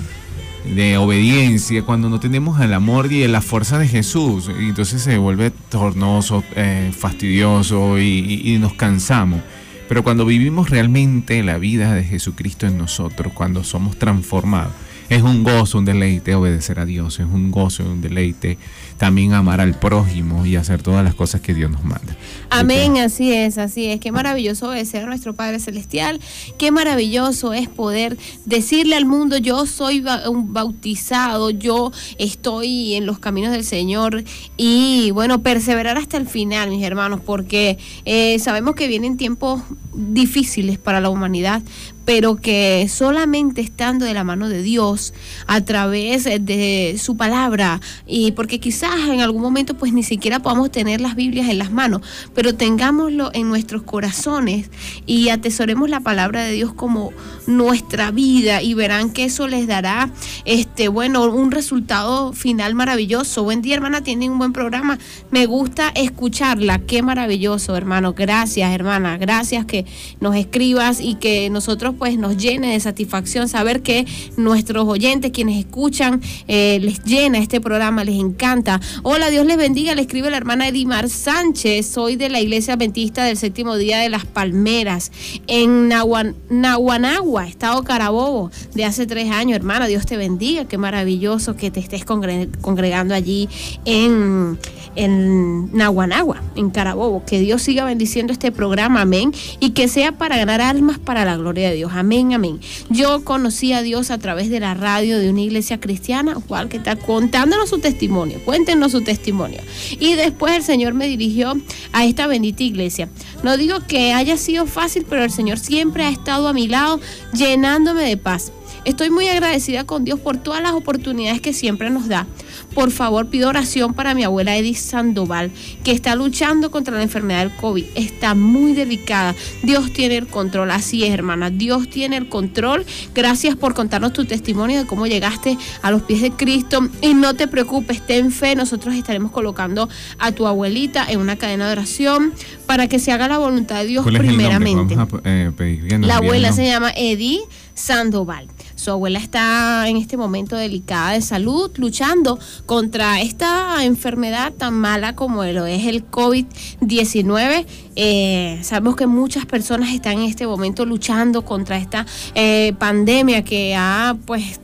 de 0.76 0.98
obediencia 0.98 1.84
cuando 1.84 2.10
no 2.10 2.20
tenemos 2.20 2.60
el 2.62 2.74
amor 2.74 3.12
y 3.12 3.28
la 3.28 3.42
fuerza 3.42 3.78
de 3.78 3.88
Jesús. 3.88 4.50
Y 4.60 4.70
entonces 4.70 5.02
se 5.02 5.18
vuelve 5.18 5.52
tornoso, 5.70 6.44
eh, 6.56 6.92
fastidioso 6.98 8.00
y, 8.00 8.04
y- 8.44 8.54
y 8.56 8.58
nos 8.58 8.74
cansamos. 8.74 9.42
Pero 9.90 10.04
cuando 10.04 10.26
vivimos 10.26 10.70
realmente 10.70 11.44
la 11.44 11.58
vida 11.58 11.94
de 11.94 12.04
Jesucristo 12.06 12.66
en 12.66 12.78
nosotros, 12.78 13.34
cuando 13.34 13.64
somos 13.64 13.98
transformados, 14.00 14.72
es 15.10 15.22
un 15.22 15.44
gozo, 15.44 15.78
un 15.80 15.86
deleite 15.86 16.34
obedecer 16.34 16.80
a 16.80 16.86
Dios, 16.86 17.20
es 17.20 17.26
un 17.28 17.52
gozo, 17.52 17.84
un 17.84 18.02
deleite 18.02 18.58
también 19.04 19.34
amar 19.34 19.60
al 19.60 19.78
prójimo 19.78 20.46
y 20.46 20.56
hacer 20.56 20.82
todas 20.82 21.04
las 21.04 21.14
cosas 21.14 21.42
que 21.42 21.54
Dios 21.54 21.70
nos 21.70 21.84
manda. 21.84 22.16
Amén, 22.50 22.96
así 23.00 23.34
es, 23.34 23.58
así 23.58 23.88
es. 23.88 24.00
Qué 24.00 24.14
maravilloso 24.14 24.70
obedecer 24.70 25.04
a 25.04 25.08
nuestro 25.08 25.36
Padre 25.36 25.60
Celestial. 25.60 26.22
Qué 26.58 26.72
maravilloso 26.72 27.52
es 27.52 27.68
poder 27.68 28.18
decirle 28.46 28.96
al 28.96 29.06
mundo, 29.06 29.36
yo 29.36 29.66
soy 29.66 30.06
un 30.30 30.54
bautizado, 30.54 31.50
yo 31.50 31.92
estoy 32.18 32.94
en 32.94 33.06
los 33.06 33.20
caminos 33.20 33.52
del 33.52 33.66
Señor. 33.66 34.24
Y 34.56 35.12
bueno, 35.12 35.42
perseverar 35.44 35.98
hasta 35.98 36.16
el 36.16 36.26
final, 36.26 36.70
mis 36.70 36.86
hermanos, 36.86 37.20
porque 37.26 37.78
eh, 38.06 38.40
sabemos 38.40 38.74
que 38.74 38.88
vienen 38.88 39.18
tiempos 39.18 39.64
difíciles 39.94 40.78
para 40.78 41.02
la 41.02 41.10
humanidad, 41.10 41.62
pero 42.06 42.36
que 42.36 42.88
solamente 42.90 43.62
estando 43.62 44.06
de 44.06 44.14
la 44.14 44.24
mano 44.24 44.50
de 44.50 44.62
Dios, 44.62 45.14
a 45.48 45.62
través 45.62 46.24
de 46.24 46.96
su 47.00 47.18
palabra, 47.18 47.82
y 48.08 48.32
porque 48.32 48.60
quizás 48.60 49.10
en 49.10 49.22
algún 49.22 49.42
momento 49.42 49.76
pues 49.76 49.94
ni 49.94 50.04
siquiera 50.04 50.40
podamos 50.40 50.72
tener 50.72 51.02
las 51.02 51.16
Biblias 51.16 51.50
en 51.50 51.60
las 51.60 51.72
manos, 51.72 52.02
pero 52.34 52.56
tengámoslo 52.56 53.32
en 53.34 53.50
nuestros 53.50 53.84
corazones 53.84 54.70
y 55.06 55.30
atesoremos 55.30 55.90
la 55.90 56.00
palabra 56.00 56.44
de 56.44 56.52
Dios 56.52 56.74
como 56.74 57.12
nuestra 57.48 58.12
vida 58.12 58.62
y 58.62 58.74
verán 58.74 59.12
que 59.12 59.26
eso 59.26 59.48
les 59.48 59.68
dará 59.68 60.10
este 60.46 60.88
bueno 60.88 61.24
un 61.26 61.52
resultado 61.52 62.34
final 62.34 62.76
maravilloso. 62.76 63.44
Buen 63.44 63.62
día, 63.62 63.76
hermana, 63.76 64.02
tienen 64.02 64.32
un 64.32 64.38
buen 64.38 64.54
programa. 64.54 64.98
Me 65.32 65.46
gusta 65.46 65.90
escucharla. 65.90 66.80
Qué 66.80 67.02
maravilloso, 67.02 67.76
hermano. 67.76 68.14
Gracias, 68.14 68.72
hermana. 68.72 69.18
Gracias 69.18 69.66
que 69.66 69.86
nos 70.20 70.36
escribas 70.36 71.00
y 71.00 71.16
que 71.16 71.50
nosotros 71.50 71.93
pues 71.94 72.18
nos 72.18 72.38
llena 72.38 72.72
de 72.72 72.80
satisfacción 72.80 73.48
saber 73.48 73.82
que 73.82 74.06
nuestros 74.38 74.86
oyentes, 74.88 75.32
quienes 75.32 75.58
escuchan, 75.58 76.22
eh, 76.48 76.80
les 76.82 77.04
llena 77.04 77.38
este 77.40 77.62
programa, 77.62 78.04
les 78.04 78.20
encanta. 78.20 78.80
Hola, 79.04 79.30
Dios 79.30 79.46
les 79.46 79.58
bendiga, 79.58 79.96
le 79.96 80.02
escribe 80.02 80.30
la 80.30 80.38
hermana 80.38 80.68
Edimar 80.68 81.10
Sánchez, 81.10 81.86
soy 81.88 82.16
de 82.16 82.30
la 82.30 82.40
Iglesia 82.40 82.76
Adventista 82.76 83.24
del 83.24 83.38
Séptimo 83.38 83.76
Día 83.76 84.00
de 84.00 84.10
las 84.10 84.26
Palmeras, 84.26 85.12
en 85.48 85.88
Nahuan, 85.88 86.36
Nahuanagua, 86.50 87.48
Estado 87.48 87.84
Carabobo, 87.84 88.52
de 88.74 88.86
hace 88.86 89.06
tres 89.06 89.32
años, 89.32 89.56
hermana, 89.56 89.88
Dios 89.88 90.06
te 90.06 90.18
bendiga, 90.18 90.66
qué 90.66 90.78
maravilloso 90.78 91.56
que 91.56 91.72
te 91.72 91.80
estés 91.80 92.06
congre- 92.06 92.50
congregando 92.62 93.14
allí 93.14 93.50
en, 93.86 94.58
en 94.96 95.76
Nahuanagua, 95.76 96.42
en 96.56 96.70
Carabobo. 96.70 97.24
Que 97.26 97.40
Dios 97.40 97.62
siga 97.62 97.86
bendiciendo 97.86 98.34
este 98.34 98.52
programa, 98.52 99.02
amén, 99.02 99.32
y 99.60 99.72
que 99.72 99.88
sea 99.88 100.14
para 100.14 100.38
ganar 100.38 100.62
almas 100.62 101.00
para 101.00 101.26
la 101.26 101.38
gloria 101.38 101.70
de 101.70 101.76
Dios, 101.76 101.83
amén, 101.92 102.34
amén. 102.34 102.60
Yo 102.90 103.24
conocí 103.24 103.74
a 103.74 103.82
Dios 103.82 104.12
a 104.12 104.18
través 104.18 104.50
de 104.50 104.60
la 104.60 104.74
radio 104.74 105.20
de 105.20 105.30
una 105.30 105.42
iglesia 105.42 105.80
cristiana, 105.80 106.36
Juan, 106.36 106.70
que 106.70 106.78
está 106.78 106.96
contándonos 106.96 107.70
su 107.70 107.80
testimonio, 107.80 108.40
cuéntenos 108.46 108.92
su 108.92 109.02
testimonio. 109.02 109.62
Y 110.00 110.14
después 110.14 110.54
el 110.54 110.64
Señor 110.64 110.94
me 110.94 111.08
dirigió 111.08 111.54
a 111.92 112.06
esta 112.06 112.28
bendita 112.28 112.64
iglesia. 112.64 113.10
No 113.44 113.58
digo 113.58 113.80
que 113.88 114.14
haya 114.14 114.38
sido 114.38 114.66
fácil, 114.66 115.06
pero 115.10 115.24
el 115.24 115.32
Señor 115.32 115.60
siempre 115.60 116.04
ha 116.04 116.10
estado 116.10 116.48
a 116.48 116.54
mi 116.54 116.68
lado, 116.68 117.00
llenándome 117.34 118.04
de 118.04 118.18
paz. 118.18 118.52
Estoy 118.86 119.10
muy 119.10 119.28
agradecida 119.28 119.86
con 119.86 120.04
Dios 120.04 120.20
por 120.20 120.38
todas 120.38 120.62
las 120.62 120.74
oportunidades 120.74 121.42
que 121.42 121.54
siempre 121.54 121.90
nos 121.90 122.08
da. 122.08 122.28
Por 122.74 122.92
favor, 122.92 123.28
pido 123.28 123.50
oración 123.50 123.94
para 123.94 124.14
mi 124.14 124.24
abuela 124.24 124.58
Edith 124.58 124.78
Sandoval, 124.78 125.52
que 125.84 125.92
está 125.92 126.16
luchando 126.16 126.72
contra 126.72 126.96
la 126.96 127.04
enfermedad 127.04 127.40
del 127.40 127.56
COVID. 127.56 127.86
Está 127.96 128.36
muy 128.36 128.74
delicada. 128.74 129.36
Dios 129.62 129.94
tiene 129.94 130.18
el 130.18 130.28
control. 130.28 130.72
Así 130.72 131.04
es, 131.04 131.14
hermana. 131.14 131.50
Dios 131.50 131.90
tiene 131.90 132.18
el 132.18 132.30
control. 132.30 132.86
Gracias 133.14 133.56
por 133.56 133.74
contarnos 133.74 134.14
tu 134.14 134.26
testimonio 134.26 134.80
de 134.80 134.86
cómo 134.88 135.08
llegaste 135.08 135.58
a 135.82 135.92
los 135.92 136.02
pies 136.02 136.22
de 136.22 136.32
Cristo. 136.32 136.88
Y 137.02 137.14
no 137.14 137.36
te 137.36 137.48
preocupes, 137.48 138.06
ten 138.06 138.32
fe. 138.32 138.56
Nosotros 138.56 138.96
estaremos 138.96 139.32
colocando 139.32 139.88
a 140.20 140.32
tu 140.32 140.48
abuelita 140.48 141.06
en 141.10 141.20
una 141.20 141.38
cadena 141.38 141.68
de 141.68 141.74
oración 141.74 142.34
para 142.66 142.88
que 142.88 143.00
se 143.00 143.12
haga 143.12 143.28
la 143.28 143.38
voluntad 143.38 143.82
de 143.82 143.88
Dios 143.88 144.06
primeramente. 144.06 144.96
A 144.96 145.08
eh, 145.24 145.52
pedir 145.56 146.00
La 146.06 146.18
abuela 146.18 146.50
el 146.50 146.54
se 146.54 146.66
llama 146.66 146.92
Edith 146.96 147.42
Sandoval. 147.74 148.48
Su 148.76 148.92
abuela 148.92 149.20
está 149.20 149.88
en 149.88 149.98
este 149.98 150.18
momento 150.18 150.56
delicada 150.56 151.12
de 151.12 151.22
salud, 151.22 151.72
luchando 151.78 152.40
contra 152.66 153.22
esta 153.22 153.84
enfermedad 153.84 154.54
tan 154.54 154.74
mala 154.74 155.16
como 155.16 155.44
lo 155.44 155.66
es 155.66 155.86
el 155.86 156.10
COVID-19. 156.10 157.66
Eh, 157.96 158.60
sabemos 158.64 158.96
que 158.96 159.08
muchas 159.08 159.46
personas 159.46 159.94
están 159.94 160.20
en 160.20 160.24
este 160.24 160.46
momento 160.46 160.86
luchando 160.86 161.44
contra 161.46 161.78
esta 161.78 162.06
eh, 162.36 162.74
pandemia 162.78 163.44
que 163.44 163.76
ha 163.76 164.18
pues 164.26 164.60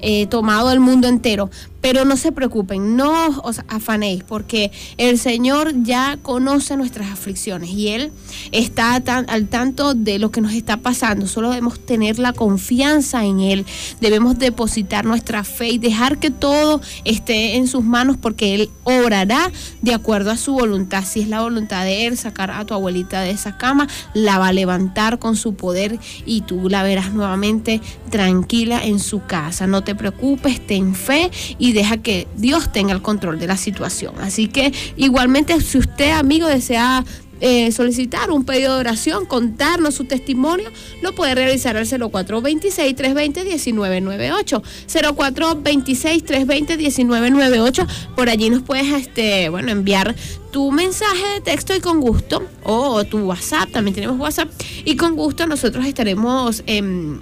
eh, 0.00 0.26
tomado 0.26 0.72
el 0.72 0.80
mundo 0.80 1.08
entero. 1.08 1.50
Pero 1.82 2.06
no 2.06 2.16
se 2.16 2.32
preocupen, 2.32 2.96
no 2.96 3.28
os 3.42 3.60
afanéis, 3.68 4.24
porque 4.24 4.72
el 4.96 5.18
Señor 5.18 5.72
ya 5.82 6.16
conoce 6.22 6.78
nuestras 6.78 7.10
aflicciones 7.10 7.70
y 7.70 7.88
Él 7.88 8.12
está 8.52 8.94
al 8.94 9.48
tanto 9.48 9.92
de 9.92 10.18
lo 10.18 10.30
que 10.30 10.40
nos 10.40 10.54
está 10.54 10.78
pasando. 10.78 11.26
Solo 11.26 11.50
debemos 11.50 11.78
tener 11.84 12.18
la 12.18 12.32
confianza 12.32 13.24
en 13.24 13.40
Él, 13.40 13.66
debemos 14.00 14.38
depositar 14.38 15.04
nuestra 15.04 15.44
fe 15.44 15.68
y 15.70 15.78
dejar 15.78 16.18
que 16.18 16.30
todo 16.30 16.80
esté 17.04 17.56
en 17.56 17.66
sus 17.66 17.84
manos, 17.84 18.16
porque 18.16 18.54
Él 18.54 18.70
obrará 18.84 19.50
de 19.82 19.92
acuerdo 19.92 20.30
a 20.30 20.36
su 20.36 20.52
voluntad. 20.54 21.04
Si 21.04 21.20
es 21.20 21.28
la 21.28 21.42
voluntad 21.42 21.84
de 21.84 22.06
Él 22.06 22.16
sacar 22.16 22.50
a 22.50 22.64
tu 22.64 22.74
abuelita 22.74 23.20
de 23.20 23.30
esa 23.30 23.58
cama, 23.58 23.88
la 24.14 24.38
va 24.38 24.48
a 24.48 24.52
levantar 24.52 25.18
con 25.18 25.36
su 25.36 25.54
poder 25.54 25.98
y 26.24 26.42
tú 26.42 26.68
la 26.68 26.82
verás 26.82 27.12
nuevamente 27.12 27.80
tranquila 28.10 28.84
en 28.84 29.00
su 29.00 29.24
casa. 29.26 29.66
No 29.66 29.82
te 29.82 29.94
preocupes, 29.94 30.64
ten 30.66 30.94
fe 30.94 31.30
y 31.58 31.71
deja 31.72 31.98
que 31.98 32.26
Dios 32.36 32.72
tenga 32.72 32.92
el 32.92 33.02
control 33.02 33.38
de 33.38 33.46
la 33.46 33.56
situación. 33.56 34.14
Así 34.20 34.48
que 34.48 34.72
igualmente 34.96 35.60
si 35.60 35.78
usted, 35.78 36.12
amigo, 36.12 36.46
desea 36.46 37.04
eh, 37.44 37.72
solicitar 37.72 38.30
un 38.30 38.44
pedido 38.44 38.74
de 38.74 38.78
oración, 38.78 39.26
contarnos 39.26 39.96
su 39.96 40.04
testimonio, 40.04 40.70
lo 41.02 41.12
puede 41.12 41.34
realizar 41.34 41.76
al 41.76 41.86
0426-320-1998. 41.86 44.62
0426-320-1998. 44.86 47.86
Por 48.14 48.30
allí 48.30 48.48
nos 48.48 48.62
puedes 48.62 48.92
este, 48.92 49.48
bueno, 49.48 49.72
enviar 49.72 50.14
tu 50.52 50.70
mensaje 50.70 51.26
de 51.34 51.40
texto 51.40 51.74
y 51.74 51.80
con 51.80 52.00
gusto, 52.00 52.46
o 52.62 53.02
tu 53.02 53.18
WhatsApp, 53.18 53.72
también 53.72 53.96
tenemos 53.96 54.20
WhatsApp, 54.20 54.48
y 54.84 54.94
con 54.94 55.16
gusto 55.16 55.44
nosotros 55.48 55.84
estaremos, 55.84 56.62
em, 56.66 57.18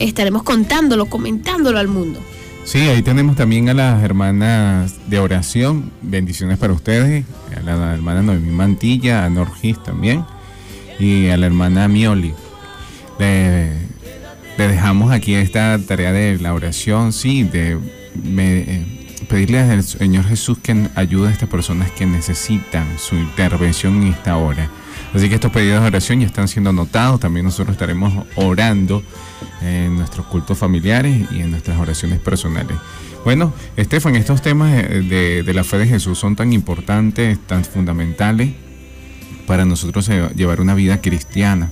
estaremos 0.00 0.42
contándolo, 0.42 1.06
comentándolo 1.06 1.78
al 1.78 1.86
mundo. 1.86 2.18
Sí, 2.64 2.78
ahí 2.78 3.02
tenemos 3.02 3.36
también 3.36 3.68
a 3.68 3.74
las 3.74 4.02
hermanas 4.02 4.96
de 5.06 5.18
oración. 5.18 5.92
Bendiciones 6.00 6.56
para 6.56 6.72
ustedes. 6.72 7.26
A 7.54 7.60
la 7.60 7.94
hermana 7.94 8.22
Noemí 8.22 8.50
Mantilla, 8.50 9.26
a 9.26 9.30
Norgis 9.30 9.82
también. 9.82 10.24
Y 10.98 11.28
a 11.28 11.36
la 11.36 11.46
hermana 11.46 11.88
Mioli. 11.88 12.32
Le, 13.18 13.70
dejamos 14.56 15.12
aquí 15.12 15.34
esta 15.34 15.78
tarea 15.78 16.12
de 16.12 16.38
la 16.38 16.54
oración, 16.54 17.12
sí, 17.12 17.42
de 17.44 17.78
eh, 18.36 19.06
pedirle 19.28 19.60
al 19.60 19.82
Señor 19.82 20.24
Jesús 20.24 20.58
que 20.58 20.88
ayude 20.94 21.28
a 21.28 21.32
estas 21.32 21.48
personas 21.50 21.90
que 21.90 22.06
necesitan 22.06 22.86
su 22.98 23.14
intervención 23.14 24.02
en 24.02 24.08
esta 24.08 24.36
hora. 24.36 24.70
Así 25.14 25.28
que 25.28 25.36
estos 25.36 25.52
pedidos 25.52 25.80
de 25.80 25.86
oración 25.86 26.20
ya 26.20 26.26
están 26.26 26.48
siendo 26.48 26.70
anotados. 26.70 27.20
También 27.20 27.46
nosotros 27.46 27.74
estaremos 27.74 28.26
orando 28.34 29.02
en 29.62 29.96
nuestros 29.96 30.26
cultos 30.26 30.58
familiares 30.58 31.26
y 31.30 31.40
en 31.40 31.52
nuestras 31.52 31.78
oraciones 31.78 32.18
personales. 32.18 32.76
Bueno, 33.24 33.54
Estefan, 33.76 34.16
estos 34.16 34.42
temas 34.42 34.72
de, 34.72 35.42
de 35.42 35.54
la 35.54 35.64
fe 35.64 35.78
de 35.78 35.86
Jesús 35.86 36.18
son 36.18 36.36
tan 36.36 36.52
importantes, 36.52 37.38
tan 37.46 37.64
fundamentales 37.64 38.52
para 39.46 39.64
nosotros 39.64 40.08
eh, 40.08 40.28
llevar 40.34 40.60
una 40.60 40.74
vida 40.74 41.00
cristiana. 41.00 41.70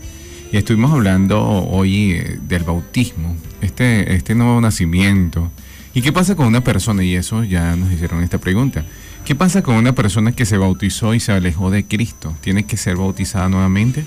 Y 0.53 0.57
estuvimos 0.57 0.93
hablando 0.93 1.41
hoy 1.43 2.13
eh, 2.13 2.39
del 2.47 2.65
bautismo, 2.65 3.37
este, 3.61 4.15
este 4.15 4.35
nuevo 4.35 4.61
nacimiento. 4.61 5.51
¿Y 5.95 6.03
qué 6.03 6.13
pasa 6.13 6.37
con 6.37 6.47
una 6.47 6.63
persona? 6.63 7.03
Y 7.05 7.15
eso 7.15 7.45
ya 7.45 7.77
nos 7.77 7.93
hicieron 7.93 8.23
esta 8.23 8.39
pregunta. 8.39 8.85
¿Qué 9.25 9.35
pasa 9.37 9.63
con 9.63 9.77
una 9.77 9.95
persona 9.95 10.33
que 10.33 10.45
se 10.45 10.57
bautizó 10.57 11.15
y 11.15 11.21
se 11.21 11.33
alejó 11.33 11.71
de 11.71 11.85
Cristo? 11.85 12.35
¿Tiene 12.41 12.67
que 12.67 12.77
ser 12.77 12.97
bautizada 12.97 13.49
nuevamente? 13.49 14.05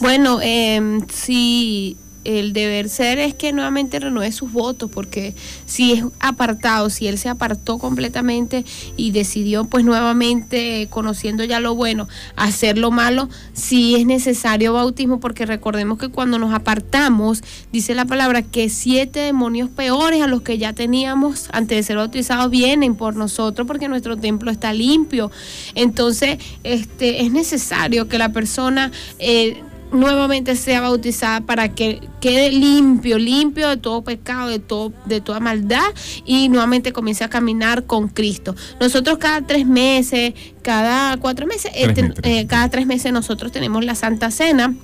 Bueno, 0.00 0.40
eh, 0.42 1.00
sí, 1.12 1.98
el 2.24 2.52
deber 2.52 2.88
ser 2.88 3.18
es 3.18 3.34
que 3.34 3.52
nuevamente 3.52 3.98
renueve 3.98 4.30
sus 4.32 4.52
votos, 4.52 4.90
porque 4.92 5.34
si 5.66 5.92
es 5.92 6.04
apartado, 6.20 6.90
si 6.90 7.06
él 7.06 7.18
se 7.18 7.28
apartó 7.28 7.78
completamente 7.78 8.64
y 8.96 9.10
decidió 9.12 9.64
pues 9.64 9.84
nuevamente, 9.84 10.88
conociendo 10.90 11.44
ya 11.44 11.60
lo 11.60 11.74
bueno, 11.74 12.08
hacer 12.36 12.78
lo 12.78 12.90
malo, 12.90 13.28
sí 13.52 13.96
es 13.96 14.06
necesario 14.06 14.72
bautismo, 14.72 15.20
porque 15.20 15.46
recordemos 15.46 15.98
que 15.98 16.08
cuando 16.08 16.38
nos 16.38 16.52
apartamos, 16.52 17.42
dice 17.72 17.94
la 17.94 18.04
palabra 18.04 18.42
que 18.42 18.68
siete 18.68 19.20
demonios 19.20 19.70
peores 19.70 20.22
a 20.22 20.26
los 20.26 20.42
que 20.42 20.58
ya 20.58 20.72
teníamos 20.72 21.48
antes 21.52 21.78
de 21.78 21.82
ser 21.82 21.96
bautizados 21.96 22.50
vienen 22.50 22.94
por 22.94 23.16
nosotros, 23.16 23.66
porque 23.66 23.88
nuestro 23.88 24.16
templo 24.16 24.50
está 24.50 24.72
limpio. 24.72 25.30
Entonces, 25.74 26.38
este, 26.64 27.22
es 27.22 27.32
necesario 27.32 28.08
que 28.08 28.18
la 28.18 28.32
persona... 28.32 28.92
eh, 29.18 29.62
nuevamente 29.92 30.56
sea 30.56 30.80
bautizada 30.80 31.40
para 31.40 31.68
que 31.68 32.00
quede 32.20 32.50
limpio, 32.50 33.18
limpio 33.18 33.68
de 33.68 33.76
todo 33.76 34.02
pecado, 34.02 34.48
de 34.48 34.58
todo, 34.58 34.92
de 35.06 35.20
toda 35.20 35.40
maldad 35.40 35.86
y 36.24 36.48
nuevamente 36.48 36.92
comience 36.92 37.24
a 37.24 37.28
caminar 37.28 37.84
con 37.84 38.08
Cristo. 38.08 38.54
Nosotros 38.80 39.18
cada 39.18 39.46
tres 39.46 39.66
meses, 39.66 40.34
cada 40.62 41.16
cuatro 41.16 41.46
meses, 41.46 41.72
eh, 41.74 41.92
Tres 41.92 42.12
eh, 42.22 42.46
cada 42.46 42.68
tres 42.68 42.86
meses 42.86 43.12
nosotros 43.12 43.52
tenemos 43.52 43.84
la 43.84 43.94
Santa 43.94 44.30
Cena. 44.30 44.74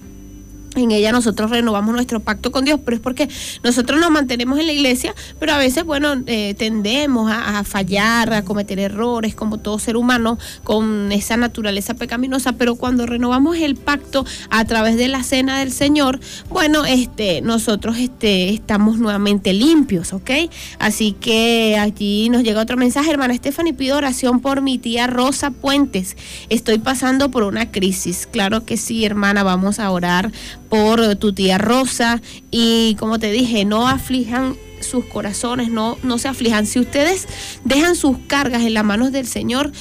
En 0.76 0.90
ella 0.90 1.10
nosotros 1.10 1.50
renovamos 1.50 1.94
nuestro 1.94 2.20
pacto 2.20 2.52
con 2.52 2.64
Dios, 2.64 2.80
pero 2.84 2.96
es 2.96 3.02
porque 3.02 3.28
nosotros 3.64 4.00
nos 4.00 4.10
mantenemos 4.10 4.58
en 4.58 4.66
la 4.66 4.72
iglesia, 4.72 5.14
pero 5.40 5.54
a 5.54 5.58
veces, 5.58 5.84
bueno, 5.84 6.22
eh, 6.26 6.54
tendemos 6.54 7.32
a, 7.32 7.64
fallar, 7.64 8.32
a 8.32 8.42
cometer 8.42 8.78
errores, 8.78 9.34
como 9.34 9.58
todo 9.58 9.78
ser 9.78 9.96
humano, 9.96 10.38
con 10.64 11.10
esa 11.12 11.36
naturaleza 11.36 11.94
pecaminosa, 11.94 12.52
pero 12.52 12.76
cuando 12.76 13.06
renovamos 13.06 13.56
el 13.56 13.76
pacto 13.76 14.26
a 14.50 14.64
través 14.64 14.96
de 14.96 15.08
la 15.08 15.22
cena 15.22 15.60
del 15.60 15.72
Señor, 15.72 16.20
bueno, 16.50 16.84
este, 16.84 17.40
nosotros 17.40 17.96
este, 17.98 18.50
estamos 18.50 18.98
nuevamente 18.98 19.52
limpios, 19.52 20.12
¿ok? 20.12 20.30
Así 20.78 21.12
que 21.12 21.76
allí 21.78 22.28
nos 22.28 22.42
llega 22.42 22.60
otro 22.60 22.76
mensaje, 22.76 23.10
hermana 23.10 23.34
Stephanie, 23.34 23.72
pido 23.72 23.96
oración 23.96 24.40
por 24.40 24.60
mi 24.60 24.78
tía 24.78 25.06
Rosa 25.06 25.50
Puentes. 25.50 26.16
Estoy 26.50 26.78
pasando 26.78 27.30
por 27.30 27.42
una 27.42 27.70
crisis. 27.70 28.28
Claro 28.30 28.64
que 28.64 28.76
sí, 28.76 29.04
hermana, 29.04 29.42
vamos 29.42 29.78
a 29.78 29.90
orar 29.90 30.32
por 30.68 31.16
tu 31.16 31.32
tía 31.32 31.58
Rosa 31.58 32.20
y 32.50 32.96
como 32.98 33.18
te 33.18 33.30
dije, 33.30 33.64
no 33.64 33.88
aflijan 33.88 34.56
sus 34.80 35.04
corazones, 35.06 35.70
no, 35.70 35.98
no 36.02 36.18
se 36.18 36.28
aflijan. 36.28 36.66
Si 36.66 36.78
ustedes 36.78 37.26
dejan 37.64 37.96
sus 37.96 38.18
cargas 38.26 38.62
en 38.62 38.74
las 38.74 38.84
manos 38.84 39.12
del 39.12 39.26
Señor, 39.26 39.72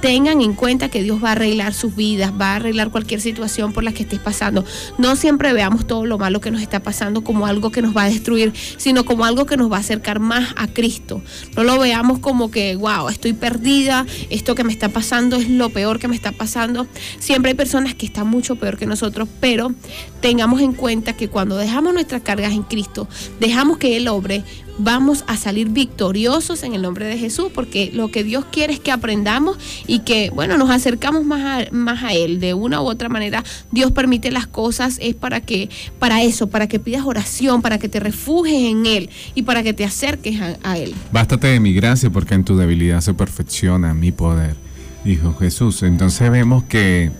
tengan 0.00 0.40
en 0.40 0.54
cuenta 0.54 0.88
que 0.88 1.02
Dios 1.02 1.22
va 1.22 1.30
a 1.30 1.32
arreglar 1.32 1.74
sus 1.74 1.94
vidas, 1.94 2.32
va 2.38 2.52
a 2.52 2.56
arreglar 2.56 2.90
cualquier 2.90 3.20
situación 3.20 3.72
por 3.72 3.84
la 3.84 3.92
que 3.92 4.02
estés 4.02 4.18
pasando. 4.18 4.64
No 4.98 5.16
siempre 5.16 5.52
veamos 5.52 5.86
todo 5.86 6.06
lo 6.06 6.18
malo 6.18 6.40
que 6.40 6.50
nos 6.50 6.62
está 6.62 6.80
pasando 6.80 7.22
como 7.22 7.46
algo 7.46 7.70
que 7.70 7.82
nos 7.82 7.96
va 7.96 8.04
a 8.04 8.08
destruir, 8.08 8.52
sino 8.76 9.04
como 9.04 9.24
algo 9.24 9.46
que 9.46 9.56
nos 9.56 9.70
va 9.70 9.76
a 9.76 9.80
acercar 9.80 10.20
más 10.20 10.54
a 10.56 10.68
Cristo. 10.68 11.22
No 11.56 11.64
lo 11.64 11.78
veamos 11.78 12.18
como 12.18 12.50
que, 12.50 12.76
wow, 12.76 13.08
estoy 13.08 13.32
perdida, 13.34 14.06
esto 14.30 14.54
que 14.54 14.64
me 14.64 14.72
está 14.72 14.88
pasando 14.88 15.36
es 15.36 15.48
lo 15.48 15.70
peor 15.70 15.98
que 15.98 16.08
me 16.08 16.16
está 16.16 16.32
pasando. 16.32 16.86
Siempre 17.18 17.50
hay 17.50 17.56
personas 17.56 17.94
que 17.94 18.06
están 18.06 18.26
mucho 18.26 18.56
peor 18.56 18.78
que 18.78 18.86
nosotros, 18.86 19.28
pero 19.40 19.72
tengamos 20.20 20.60
en 20.60 20.72
cuenta 20.72 21.12
que 21.14 21.28
cuando 21.28 21.56
dejamos 21.56 21.92
nuestras 21.92 22.22
cargas 22.22 22.52
en 22.52 22.62
Cristo, 22.62 23.08
dejamos 23.38 23.78
que 23.78 23.96
Él 23.96 24.08
obre, 24.08 24.44
vamos 24.78 25.24
a 25.26 25.36
salir 25.36 25.68
victoriosos 25.68 26.62
en 26.62 26.74
el 26.74 26.82
nombre 26.82 27.06
de 27.06 27.18
Jesús, 27.18 27.48
porque 27.54 27.90
lo 27.92 28.10
que 28.10 28.24
Dios 28.24 28.44
quiere 28.50 28.72
es 28.72 28.80
que 28.80 28.92
aprendamos 28.92 29.58
y 29.86 30.00
que, 30.00 30.30
bueno, 30.30 30.56
nos 30.56 30.70
acercamos 30.70 31.24
más 31.24 31.68
a, 31.68 31.72
más 31.72 32.02
a 32.02 32.12
Él. 32.12 32.40
De 32.40 32.54
una 32.54 32.80
u 32.80 32.86
otra 32.86 33.08
manera, 33.08 33.44
Dios 33.70 33.92
permite 33.92 34.30
las 34.30 34.46
cosas, 34.46 34.98
es 35.00 35.14
para 35.14 35.40
que, 35.40 35.68
para 35.98 36.22
eso, 36.22 36.48
para 36.48 36.66
que 36.66 36.78
pidas 36.78 37.04
oración, 37.04 37.62
para 37.62 37.78
que 37.78 37.88
te 37.88 38.00
refugies 38.00 38.70
en 38.70 38.86
Él 38.86 39.10
y 39.34 39.42
para 39.42 39.62
que 39.62 39.72
te 39.72 39.84
acerques 39.84 40.40
a, 40.40 40.56
a 40.62 40.78
Él. 40.78 40.94
Bástate 41.12 41.48
de 41.48 41.60
mi 41.60 41.72
gracia 41.72 42.10
porque 42.10 42.34
en 42.34 42.44
tu 42.44 42.56
debilidad 42.56 43.00
se 43.00 43.14
perfecciona 43.14 43.94
mi 43.94 44.12
poder, 44.12 44.56
dijo 45.04 45.34
Jesús. 45.34 45.82
Entonces 45.82 46.30
vemos 46.30 46.64
que 46.64 47.10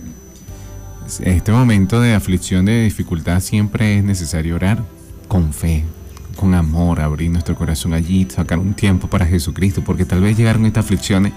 este 1.23 1.51
momento 1.51 1.99
de 1.99 2.13
aflicción, 2.13 2.65
de 2.65 2.83
dificultad, 2.83 3.41
siempre 3.41 3.97
es 3.97 4.03
necesario 4.03 4.55
orar 4.55 4.83
con 5.27 5.53
fe, 5.53 5.83
con 6.35 6.53
amor, 6.53 7.01
abrir 7.01 7.29
nuestro 7.31 7.55
corazón 7.55 7.93
allí, 7.93 8.27
sacar 8.29 8.59
un 8.59 8.73
tiempo 8.73 9.07
para 9.07 9.25
Jesucristo, 9.25 9.83
porque 9.83 10.05
tal 10.05 10.21
vez 10.21 10.37
llegaron 10.37 10.65
estas 10.65 10.85
aflicciones 10.85 11.33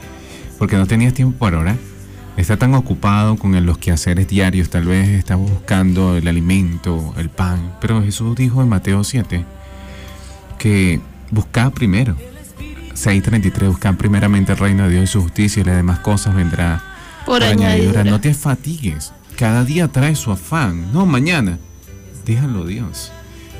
porque 0.59 0.77
no 0.77 0.87
tenías 0.87 1.15
tiempo 1.15 1.39
para 1.39 1.59
orar. 1.59 1.77
Está 2.37 2.57
tan 2.57 2.75
ocupado 2.75 3.37
con 3.37 3.65
los 3.65 3.79
quehaceres 3.79 4.27
diarios, 4.27 4.69
tal 4.69 4.85
vez 4.85 5.09
está 5.09 5.37
buscando 5.37 6.17
el 6.17 6.27
alimento, 6.27 7.15
el 7.17 7.31
pan. 7.31 7.77
Pero 7.81 8.03
Jesús 8.03 8.35
dijo 8.35 8.61
en 8.61 8.69
Mateo 8.69 9.05
7 9.05 9.45
que 10.59 11.01
buscaba 11.31 11.71
primero. 11.71 12.17
6.33, 12.95 13.69
buscad 13.69 13.95
primeramente 13.95 14.53
el 14.53 14.59
reino 14.59 14.85
de 14.85 14.91
Dios 14.91 15.05
y 15.05 15.07
su 15.09 15.23
justicia 15.23 15.61
y 15.61 15.65
las 15.65 15.77
demás 15.77 15.99
cosas 16.01 16.35
vendrá 16.35 16.83
Por 17.27 17.43
añadidura. 17.43 18.05
No 18.05 18.21
te 18.21 18.35
fatigues. 18.35 19.13
Cada 19.37 19.65
día 19.65 19.89
trae 19.89 20.15
su 20.15 20.31
afán. 20.31 20.93
No, 20.93 21.07
mañana. 21.07 21.59
Déjalo 22.25 22.65
Dios. 22.65 23.13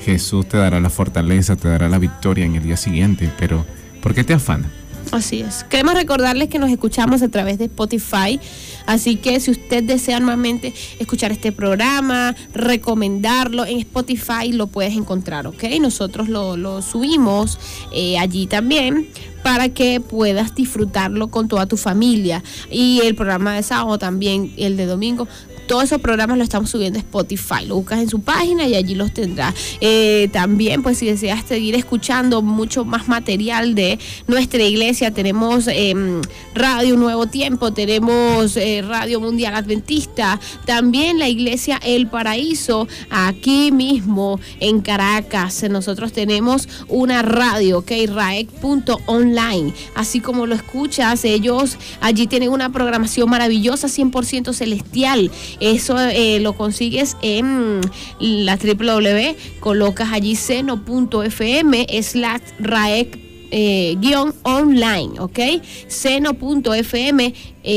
Jesús 0.05 0.47
te 0.49 0.59
dará 0.59 0.81
la 0.81 0.91
fortaleza, 0.91 1.57
te 1.57 1.69
dará 1.69 1.89
la 1.89 1.99
victoria 1.99 2.45
en 2.45 2.57
el 2.57 2.63
día 2.63 2.77
siguiente. 2.77 3.31
Pero, 3.39 3.65
¿por 4.03 4.15
qué 4.15 4.25
te 4.25 4.35
afana? 4.35 4.71
Así 5.13 5.41
es. 5.41 5.65
Queremos 5.65 5.95
recordarles 5.95 6.49
que 6.49 6.59
nos 6.59 6.71
escuchamos 6.71 7.23
a 7.23 7.29
través 7.29 7.59
de 7.59 7.67
Spotify. 7.67 8.41
Así 8.87 9.17
que 9.17 9.39
si 9.41 9.51
usted 9.51 9.83
desea 9.85 10.21
nuevamente 10.21 10.75
escuchar 10.99 11.33
este 11.33 11.53
programa, 11.53 12.35
recomendarlo 12.53 13.65
en 13.65 13.79
Spotify, 13.79 14.53
lo 14.53 14.67
puedes 14.67 14.95
encontrar, 14.95 15.47
¿ok? 15.47 15.65
Nosotros 15.81 16.29
lo, 16.29 16.83
subimos 16.83 17.59
eh, 17.93 18.19
allí 18.19 18.47
también 18.47 19.09
para 19.43 19.69
que 19.69 20.01
puedas 20.01 20.55
disfrutarlo 20.55 21.29
con 21.29 21.49
toda 21.49 21.67
tu 21.67 21.77
familia. 21.77 22.43
Y 22.71 23.01
el 23.05 23.15
programa 23.15 23.55
de 23.55 23.63
sábado 23.63 23.99
también, 23.99 24.53
el 24.57 24.77
de 24.77 24.87
domingo. 24.87 25.29
Todos 25.67 25.85
esos 25.85 26.01
programas 26.01 26.39
los 26.39 26.45
estamos 26.45 26.71
subiendo 26.71 26.99
a 26.99 27.03
Spotify. 27.03 27.67
Lo 27.67 27.77
buscas 27.77 28.01
en 28.01 28.09
su 28.09 28.21
página 28.21 28.67
y 28.67 28.75
allí 28.75 28.95
los 28.95 29.13
tendrás. 29.13 29.55
Eh, 29.81 30.29
también, 30.33 30.83
pues, 30.83 30.99
si 30.99 31.07
deseas 31.07 31.45
seguir 31.47 31.75
escuchando 31.75 32.43
mucho 32.43 32.85
más 32.85 33.09
material 33.09 33.75
de 33.75 33.99
nuestra 34.27 34.63
iglesia, 34.63 35.11
tenemos 35.13 35.67
em, 35.69 36.21
Radio 36.55 36.97
Nuevo 36.97 37.27
Tiempo, 37.27 37.73
tenemos 37.73 38.57
eh, 38.57 38.83
Radio 38.87 39.21
Mundial 39.21 39.55
Adventista, 39.55 40.39
también 40.67 41.19
la 41.19 41.29
iglesia 41.29 41.81
El 41.83 42.09
Paraíso, 42.09 42.89
aquí 43.11 43.73
mismo 43.73 44.39
en 44.61 44.81
Caracas. 44.81 45.65
Nosotros 45.71 46.13
tenemos 46.13 46.69
una 46.89 47.23
radio, 47.23 47.79
ok, 47.79 47.91
raec.online. 48.09 49.73
Así 49.95 50.21
como 50.21 50.47
lo 50.47 50.55
escuchas, 50.55 51.25
ellos 51.25 51.77
allí 52.01 52.27
tienen 52.27 52.51
una 52.51 52.71
programación 52.71 53.29
maravillosa, 53.31 53.89
100% 53.89 54.53
celestial. 54.53 55.31
Eso 55.61 55.99
eh, 55.99 56.41
lo 56.41 56.55
consigues 56.55 57.17
en 57.23 57.81
la 58.19 58.57
www, 58.57 59.37
colocas 59.61 60.13
allí 60.13 60.37
seno.fm 60.37 61.87
slash 62.03 62.43
raec 62.59 63.19
eh, 63.51 63.97
guion 64.01 64.35
online, 64.43 65.19
¿ok? 65.19 65.39
Seno.fm 65.87 67.33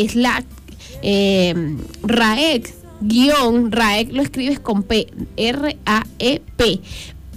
slash 0.10 0.46
eh, 1.04 1.54
raec 2.04 2.74
guion 3.00 3.72
raec 3.72 4.12
lo 4.12 4.22
escribes 4.22 4.60
con 4.60 4.84
P, 4.84 5.08
R-A-E-P 5.38 6.82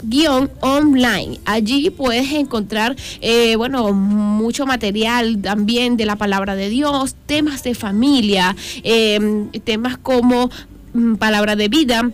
guion 0.03 0.51
online. 0.61 1.39
Allí 1.45 1.91
puedes 1.91 2.33
encontrar, 2.33 2.97
eh, 3.21 3.57
bueno, 3.57 3.93
mucho 3.93 4.67
material 4.67 5.41
también 5.41 5.97
de 5.97 6.07
la 6.07 6.17
palabra 6.17 6.55
de 6.55 6.69
Dios, 6.69 7.15
temas 7.27 7.63
de 7.63 7.75
familia, 7.75 8.57
eh, 8.83 9.47
temas 9.65 9.99
como 9.99 10.51
mm, 10.95 11.15
palabra 11.17 11.57
de 11.57 11.69
vida 11.69 12.11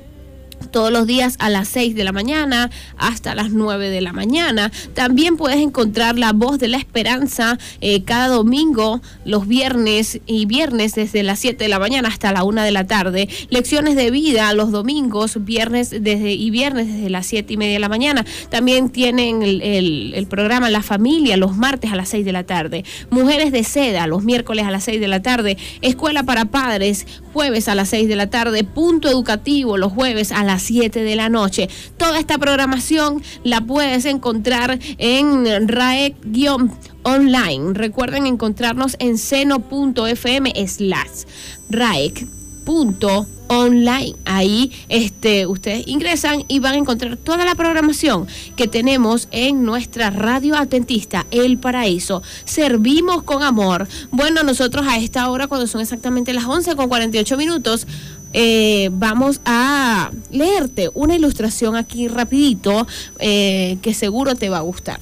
todos 0.70 0.90
los 0.92 1.06
días 1.06 1.36
a 1.38 1.48
las 1.48 1.68
6 1.68 1.94
de 1.94 2.04
la 2.04 2.12
mañana 2.12 2.70
hasta 2.98 3.34
las 3.34 3.50
9 3.50 3.88
de 3.90 4.00
la 4.00 4.12
mañana. 4.12 4.70
También 4.94 5.36
puedes 5.36 5.58
encontrar 5.58 6.18
La 6.18 6.32
Voz 6.32 6.58
de 6.58 6.68
la 6.68 6.76
Esperanza 6.76 7.58
eh, 7.80 8.02
cada 8.04 8.28
domingo, 8.28 9.00
los 9.24 9.46
viernes 9.46 10.20
y 10.26 10.46
viernes 10.46 10.94
desde 10.94 11.22
las 11.22 11.38
7 11.38 11.64
de 11.64 11.68
la 11.68 11.78
mañana 11.78 12.08
hasta 12.08 12.32
la 12.32 12.42
1 12.44 12.62
de 12.62 12.70
la 12.72 12.86
tarde. 12.86 13.28
Lecciones 13.48 13.96
de 13.96 14.10
vida 14.10 14.52
los 14.54 14.70
domingos, 14.72 15.44
viernes 15.44 15.90
desde, 15.90 16.32
y 16.32 16.50
viernes 16.50 16.88
desde 16.92 17.10
las 17.10 17.26
7 17.26 17.52
y 17.52 17.56
media 17.56 17.74
de 17.74 17.78
la 17.80 17.88
mañana. 17.88 18.24
También 18.50 18.90
tienen 18.90 19.42
el, 19.42 19.62
el- 19.62 20.26
programa 20.26 20.68
La 20.70 20.82
Familia 20.82 21.36
los 21.36 21.56
martes 21.56 21.92
a 21.92 21.96
las 21.96 22.08
6 22.08 22.24
de 22.24 22.32
la 22.32 22.44
tarde. 22.44 22.84
Mujeres 23.10 23.52
de 23.52 23.62
Seda 23.64 24.06
los 24.06 24.24
miércoles 24.24 24.66
a 24.66 24.70
las 24.70 24.84
6 24.84 25.00
de 25.00 25.08
la 25.08 25.22
tarde. 25.22 25.56
Escuela 25.82 26.24
para 26.24 26.46
Padres 26.46 27.06
jueves 27.36 27.68
a 27.68 27.74
las 27.74 27.90
6 27.90 28.08
de 28.08 28.16
la 28.16 28.30
tarde. 28.30 28.64
Punto 28.64 29.10
Educativo 29.10 29.76
los 29.76 29.92
jueves 29.92 30.32
a 30.32 30.42
las 30.42 30.62
7 30.62 31.02
de 31.02 31.16
la 31.16 31.28
noche. 31.28 31.68
Toda 31.98 32.18
esta 32.18 32.38
programación 32.38 33.22
la 33.44 33.60
puedes 33.60 34.06
encontrar 34.06 34.78
en 34.96 35.68
RAEC-online. 35.68 37.74
Recuerden 37.74 38.26
encontrarnos 38.26 38.96
en 39.00 39.18
seno.fm 39.18 40.50
slash 40.66 41.24
RAEC 41.68 42.26
punto 42.66 43.26
online. 43.46 44.16
Ahí 44.26 44.72
este 44.88 45.46
ustedes 45.46 45.86
ingresan 45.86 46.44
y 46.48 46.58
van 46.58 46.74
a 46.74 46.78
encontrar 46.78 47.16
toda 47.16 47.44
la 47.46 47.54
programación 47.54 48.26
que 48.56 48.66
tenemos 48.66 49.28
en 49.30 49.64
nuestra 49.64 50.10
radio 50.10 50.56
adventista 50.56 51.24
El 51.30 51.56
Paraíso. 51.56 52.22
Servimos 52.44 53.22
con 53.22 53.42
amor. 53.44 53.88
Bueno 54.10 54.42
nosotros 54.42 54.84
a 54.86 54.98
esta 54.98 55.30
hora 55.30 55.46
cuando 55.46 55.66
son 55.68 55.80
exactamente 55.80 56.34
las 56.34 56.44
11 56.44 56.74
con 56.74 56.88
48 56.88 57.36
minutos 57.38 57.86
eh, 58.32 58.90
vamos 58.92 59.40
a 59.44 60.10
leerte 60.30 60.90
una 60.92 61.14
ilustración 61.14 61.76
aquí 61.76 62.08
rapidito 62.08 62.86
eh, 63.20 63.78
que 63.80 63.94
seguro 63.94 64.34
te 64.34 64.50
va 64.50 64.58
a 64.58 64.62
gustar. 64.62 64.98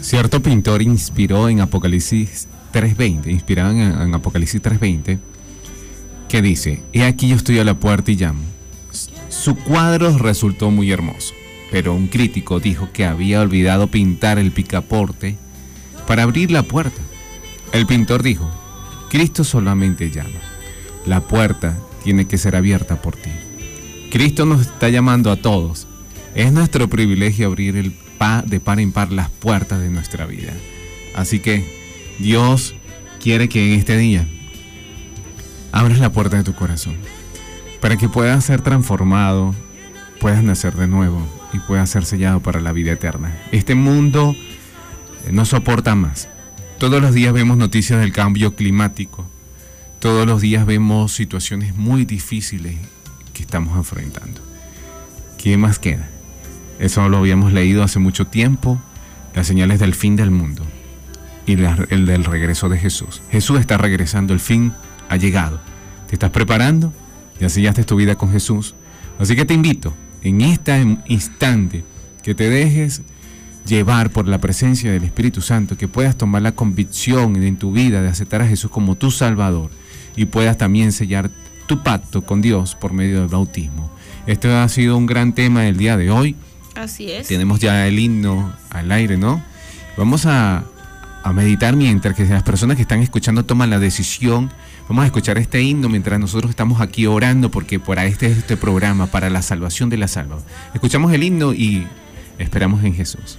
Cierto 0.00 0.40
pintor 0.40 0.82
inspiró 0.82 1.48
en 1.48 1.60
Apocalipsis 1.60 2.46
3.20, 2.72 3.30
inspirado 3.30 3.72
en, 3.72 3.80
en 3.80 4.14
Apocalipsis 4.14 4.62
3.20, 4.62 5.18
que 6.34 6.42
dice, 6.42 6.80
he 6.92 7.04
aquí 7.04 7.28
yo 7.28 7.36
estoy 7.36 7.60
a 7.60 7.64
la 7.64 7.78
puerta 7.78 8.10
y 8.10 8.16
llamo. 8.16 8.42
Su 9.28 9.54
cuadro 9.54 10.18
resultó 10.18 10.72
muy 10.72 10.90
hermoso, 10.90 11.32
pero 11.70 11.94
un 11.94 12.08
crítico 12.08 12.58
dijo 12.58 12.88
que 12.92 13.04
había 13.04 13.40
olvidado 13.40 13.86
pintar 13.86 14.40
el 14.40 14.50
picaporte 14.50 15.36
para 16.08 16.24
abrir 16.24 16.50
la 16.50 16.64
puerta. 16.64 17.00
El 17.72 17.86
pintor 17.86 18.24
dijo, 18.24 18.50
Cristo 19.10 19.44
solamente 19.44 20.10
llama. 20.10 20.40
La 21.06 21.20
puerta 21.20 21.78
tiene 22.02 22.26
que 22.26 22.36
ser 22.36 22.56
abierta 22.56 23.00
por 23.00 23.14
ti. 23.14 23.30
Cristo 24.10 24.44
nos 24.44 24.62
está 24.62 24.88
llamando 24.88 25.30
a 25.30 25.36
todos. 25.36 25.86
Es 26.34 26.50
nuestro 26.50 26.90
privilegio 26.90 27.46
abrir 27.46 27.76
el 27.76 27.92
pa 28.18 28.42
de 28.44 28.58
par 28.58 28.80
en 28.80 28.90
par 28.90 29.12
las 29.12 29.30
puertas 29.30 29.80
de 29.80 29.88
nuestra 29.88 30.26
vida. 30.26 30.52
Así 31.14 31.38
que 31.38 31.64
Dios 32.18 32.74
quiere 33.22 33.48
que 33.48 33.72
en 33.72 33.78
este 33.78 33.96
día 33.96 34.26
abras 35.74 35.98
la 35.98 36.10
puerta 36.10 36.36
de 36.36 36.44
tu 36.44 36.54
corazón 36.54 36.94
para 37.80 37.96
que 37.96 38.08
puedas 38.08 38.44
ser 38.44 38.62
transformado, 38.62 39.54
puedas 40.20 40.42
nacer 40.42 40.74
de 40.74 40.86
nuevo 40.86 41.26
y 41.52 41.58
puedas 41.58 41.90
ser 41.90 42.04
sellado 42.06 42.38
para 42.40 42.60
la 42.60 42.72
vida 42.72 42.92
eterna. 42.92 43.36
Este 43.50 43.74
mundo 43.74 44.36
eh, 45.26 45.32
no 45.32 45.44
soporta 45.44 45.96
más. 45.96 46.28
Todos 46.78 47.02
los 47.02 47.12
días 47.12 47.32
vemos 47.32 47.56
noticias 47.56 48.00
del 48.00 48.12
cambio 48.12 48.54
climático. 48.54 49.26
Todos 49.98 50.26
los 50.26 50.40
días 50.40 50.64
vemos 50.64 51.12
situaciones 51.12 51.74
muy 51.74 52.04
difíciles 52.04 52.76
que 53.32 53.42
estamos 53.42 53.76
enfrentando. 53.76 54.40
¿Qué 55.38 55.56
más 55.56 55.80
queda? 55.80 56.08
Eso 56.78 57.08
lo 57.08 57.18
habíamos 57.18 57.52
leído 57.52 57.82
hace 57.82 57.98
mucho 57.98 58.28
tiempo, 58.28 58.80
las 59.34 59.48
señales 59.48 59.80
del 59.80 59.94
fin 59.94 60.14
del 60.14 60.30
mundo. 60.30 60.64
y 61.46 61.52
el 61.90 62.06
del 62.06 62.24
regreso 62.24 62.70
de 62.70 62.78
Jesús. 62.78 63.20
Jesús 63.30 63.60
está 63.60 63.76
regresando, 63.76 64.32
el 64.32 64.40
fin 64.40 64.72
ha 65.08 65.16
llegado. 65.16 65.60
¿Te 66.08 66.14
estás 66.14 66.30
preparando? 66.30 66.92
¿Ya 67.40 67.48
sellaste 67.48 67.84
tu 67.84 67.96
vida 67.96 68.14
con 68.14 68.30
Jesús? 68.30 68.74
Así 69.18 69.36
que 69.36 69.44
te 69.44 69.54
invito 69.54 69.94
en 70.22 70.40
este 70.40 70.98
instante 71.06 71.84
que 72.22 72.34
te 72.34 72.48
dejes 72.48 73.02
llevar 73.66 74.10
por 74.10 74.28
la 74.28 74.38
presencia 74.38 74.92
del 74.92 75.04
Espíritu 75.04 75.40
Santo, 75.40 75.76
que 75.76 75.88
puedas 75.88 76.16
tomar 76.16 76.42
la 76.42 76.52
convicción 76.52 77.42
en 77.42 77.56
tu 77.56 77.72
vida 77.72 78.02
de 78.02 78.08
aceptar 78.08 78.42
a 78.42 78.46
Jesús 78.46 78.70
como 78.70 78.94
tu 78.94 79.10
Salvador 79.10 79.70
y 80.16 80.26
puedas 80.26 80.58
también 80.58 80.92
sellar 80.92 81.30
tu 81.66 81.82
pacto 81.82 82.22
con 82.22 82.42
Dios 82.42 82.74
por 82.74 82.92
medio 82.92 83.20
del 83.20 83.28
bautismo. 83.28 83.90
Este 84.26 84.52
ha 84.52 84.68
sido 84.68 84.96
un 84.96 85.06
gran 85.06 85.34
tema 85.34 85.62
del 85.62 85.76
día 85.76 85.96
de 85.96 86.10
hoy. 86.10 86.36
Así 86.74 87.10
es. 87.10 87.28
Tenemos 87.28 87.60
ya 87.60 87.86
el 87.86 87.98
himno 87.98 88.52
al 88.70 88.90
aire, 88.92 89.16
¿no? 89.16 89.42
Vamos 89.96 90.26
a, 90.26 90.64
a 91.22 91.32
meditar 91.32 91.76
mientras 91.76 92.14
que 92.14 92.24
las 92.24 92.42
personas 92.42 92.76
que 92.76 92.82
están 92.82 93.00
escuchando 93.00 93.44
toman 93.44 93.70
la 93.70 93.78
decisión. 93.78 94.50
Vamos 94.88 95.04
a 95.04 95.06
escuchar 95.06 95.38
este 95.38 95.62
himno 95.62 95.88
mientras 95.88 96.20
nosotros 96.20 96.50
estamos 96.50 96.82
aquí 96.82 97.06
orando 97.06 97.50
porque 97.50 97.80
para 97.80 98.04
este 98.04 98.26
es 98.26 98.38
este 98.38 98.56
programa, 98.58 99.06
para 99.06 99.30
la 99.30 99.40
salvación 99.40 99.88
de 99.88 99.96
la 99.96 100.08
salva. 100.08 100.38
Escuchamos 100.74 101.12
el 101.12 101.22
himno 101.22 101.54
y 101.54 101.86
esperamos 102.38 102.84
en 102.84 102.94
Jesús. 102.94 103.38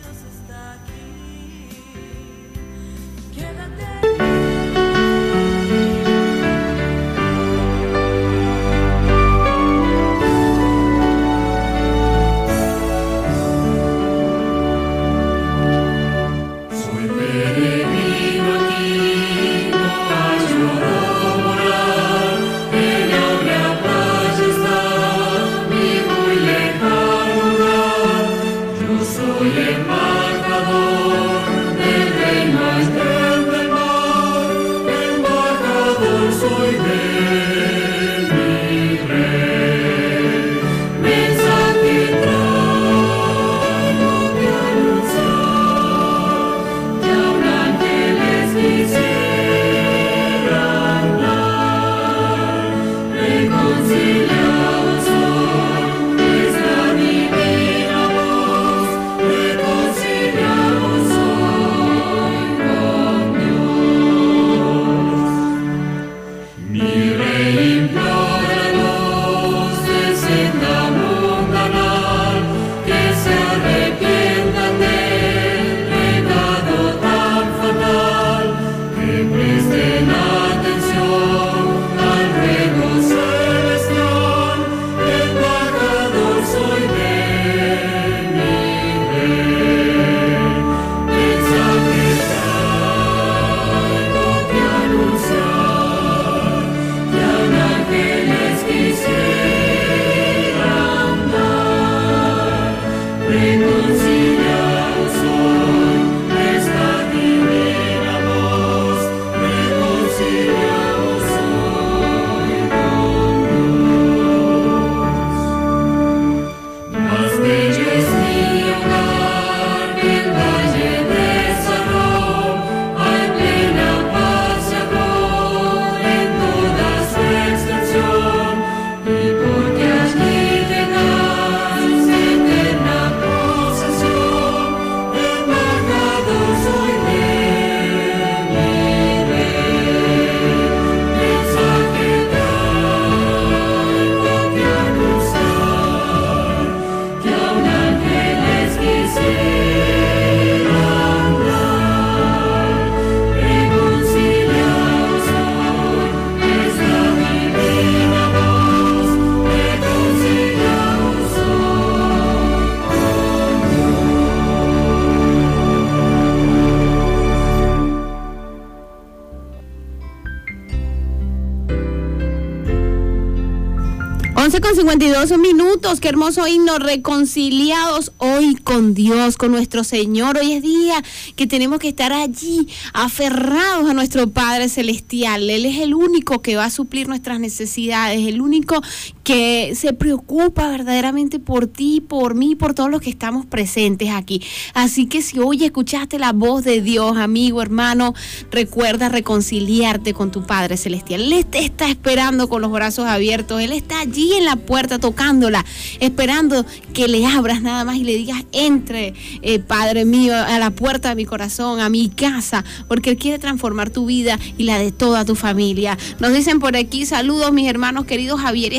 52 174.97 175.37
minutos, 175.39 175.99
qué 175.99 176.07
hermoso 176.07 176.47
himno, 176.47 176.79
reconciliados 176.79 178.13
hoy 178.17 178.55
con 178.55 178.93
Dios, 178.93 179.35
con 179.35 179.51
nuestro 179.51 179.83
Señor. 179.83 180.37
Hoy 180.37 180.53
es 180.53 180.63
día 180.63 181.03
que 181.35 181.47
tenemos 181.47 181.79
que 181.79 181.89
estar 181.89 182.13
allí, 182.13 182.69
aferrados 182.93 183.89
a 183.89 183.93
nuestro 183.93 184.29
Padre 184.29 184.69
Celestial. 184.69 185.49
Él 185.49 185.65
es 185.65 185.79
el 185.79 185.95
único 185.95 186.41
que 186.41 186.55
va 186.55 186.63
a 186.63 186.69
suplir 186.69 187.09
nuestras 187.09 187.41
necesidades, 187.41 188.25
el 188.25 188.39
único 188.39 188.81
que 189.25 189.73
se 189.75 189.91
preocupa 189.91 190.69
verdaderamente 190.69 191.39
por 191.39 191.65
ti, 191.65 191.99
por 191.99 192.35
mí, 192.35 192.55
por 192.55 192.75
todos 192.75 192.91
los 192.91 193.01
que 193.01 193.09
estamos 193.09 193.47
presentes 193.47 194.11
aquí. 194.11 194.41
Así 194.75 195.07
que 195.07 195.23
si 195.23 195.39
hoy 195.39 195.63
escuchaste 195.63 196.19
la 196.19 196.31
voz 196.31 196.63
de 196.63 196.79
Dios, 196.79 197.17
amigo, 197.17 197.59
hermano, 197.63 198.13
recuerda 198.51 199.09
reconciliarte 199.09 200.13
con 200.13 200.29
tu 200.29 200.45
Padre 200.45 200.77
Celestial. 200.77 201.33
Él 201.33 201.43
te 201.47 201.65
está 201.65 201.89
esperando 201.89 202.47
con 202.47 202.61
los 202.61 202.71
brazos 202.71 203.07
abiertos. 203.07 203.61
Él 203.61 203.71
está 203.71 204.01
allí 204.01 204.33
en 204.33 204.45
la 204.45 204.57
puerta 204.57 204.99
tocándola, 204.99 205.65
esperando 205.99 206.63
que 206.93 207.07
le 207.07 207.25
abras 207.25 207.63
nada 207.63 207.83
más 207.83 207.95
y 207.95 208.03
le 208.03 208.15
digas, 208.15 208.45
entre, 208.51 209.15
eh, 209.41 209.57
Padre 209.57 210.05
mío, 210.05 210.35
a 210.35 210.59
la 210.59 210.69
puerta 210.69 211.09
de 211.09 211.15
mi 211.15 211.25
corazón, 211.25 211.79
a 211.79 211.89
mi 211.89 212.09
casa, 212.09 212.63
porque 212.87 213.09
Él 213.09 213.17
quiere 213.17 213.39
transformar 213.39 213.89
tu 213.89 214.05
vida 214.05 214.37
y 214.55 214.65
la 214.65 214.77
de 214.77 214.91
toda 214.91 215.25
tu 215.25 215.33
familia. 215.33 215.97
Nos 216.19 216.31
dicen 216.31 216.59
por 216.59 216.77
aquí, 216.77 217.07
saludos 217.07 217.51
mis 217.51 217.67
hermanos 217.67 218.05
queridos 218.05 218.39
Javier 218.39 218.71
y 218.71 218.77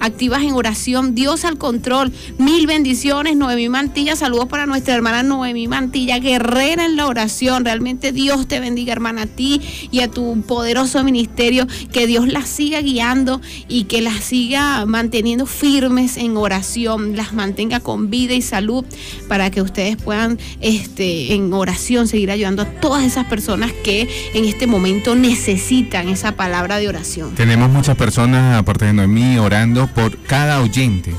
Activas 0.00 0.42
en 0.42 0.52
oración, 0.52 1.14
Dios 1.14 1.44
al 1.44 1.58
control, 1.58 2.12
mil 2.38 2.66
bendiciones, 2.66 3.36
Noemí 3.36 3.68
Mantilla, 3.68 4.16
saludos 4.16 4.46
para 4.46 4.66
nuestra 4.66 4.94
hermana 4.94 5.22
Noemí 5.22 5.68
Mantilla, 5.68 6.18
guerrera 6.18 6.84
en 6.84 6.96
la 6.96 7.06
oración, 7.06 7.64
realmente 7.64 8.12
Dios 8.12 8.46
te 8.46 8.60
bendiga 8.60 8.92
hermana 8.92 9.22
a 9.22 9.26
ti 9.26 9.60
y 9.90 10.00
a 10.00 10.10
tu 10.10 10.42
poderoso 10.42 11.02
ministerio, 11.02 11.66
que 11.92 12.06
Dios 12.06 12.28
las 12.28 12.48
siga 12.48 12.80
guiando 12.82 13.40
y 13.68 13.84
que 13.84 14.02
las 14.02 14.22
siga 14.22 14.84
manteniendo 14.86 15.46
firmes 15.46 16.16
en 16.16 16.36
oración, 16.36 17.16
las 17.16 17.32
mantenga 17.32 17.80
con 17.80 18.10
vida 18.10 18.34
y 18.34 18.42
salud 18.42 18.84
para 19.28 19.50
que 19.50 19.62
ustedes 19.62 19.96
puedan 19.96 20.38
este, 20.60 21.34
en 21.34 21.52
oración 21.52 22.06
seguir 22.06 22.30
ayudando 22.30 22.62
a 22.62 22.66
todas 22.66 23.04
esas 23.04 23.24
personas 23.26 23.72
que 23.72 24.08
en 24.34 24.44
este 24.44 24.66
momento 24.66 25.14
necesitan 25.14 26.08
esa 26.08 26.32
palabra 26.32 26.78
de 26.78 26.88
oración. 26.88 27.34
Tenemos 27.34 27.70
muchas 27.70 27.96
personas, 27.96 28.58
aparte 28.58 28.84
de 28.84 28.92
Noemí, 28.92 29.38
orando 29.38 29.53
por 29.94 30.18
cada 30.18 30.60
oyente. 30.60 31.14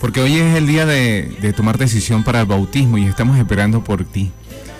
Porque 0.00 0.20
hoy 0.20 0.36
es 0.36 0.56
el 0.56 0.66
día 0.66 0.86
de, 0.86 1.52
tomar 1.54 1.76
decisión 1.76 2.24
para 2.24 2.40
el 2.40 2.46
bautismo 2.46 2.96
y 2.96 3.04
estamos 3.04 3.36
esperando 3.36 3.84
por 3.84 4.04
ti. 4.04 4.30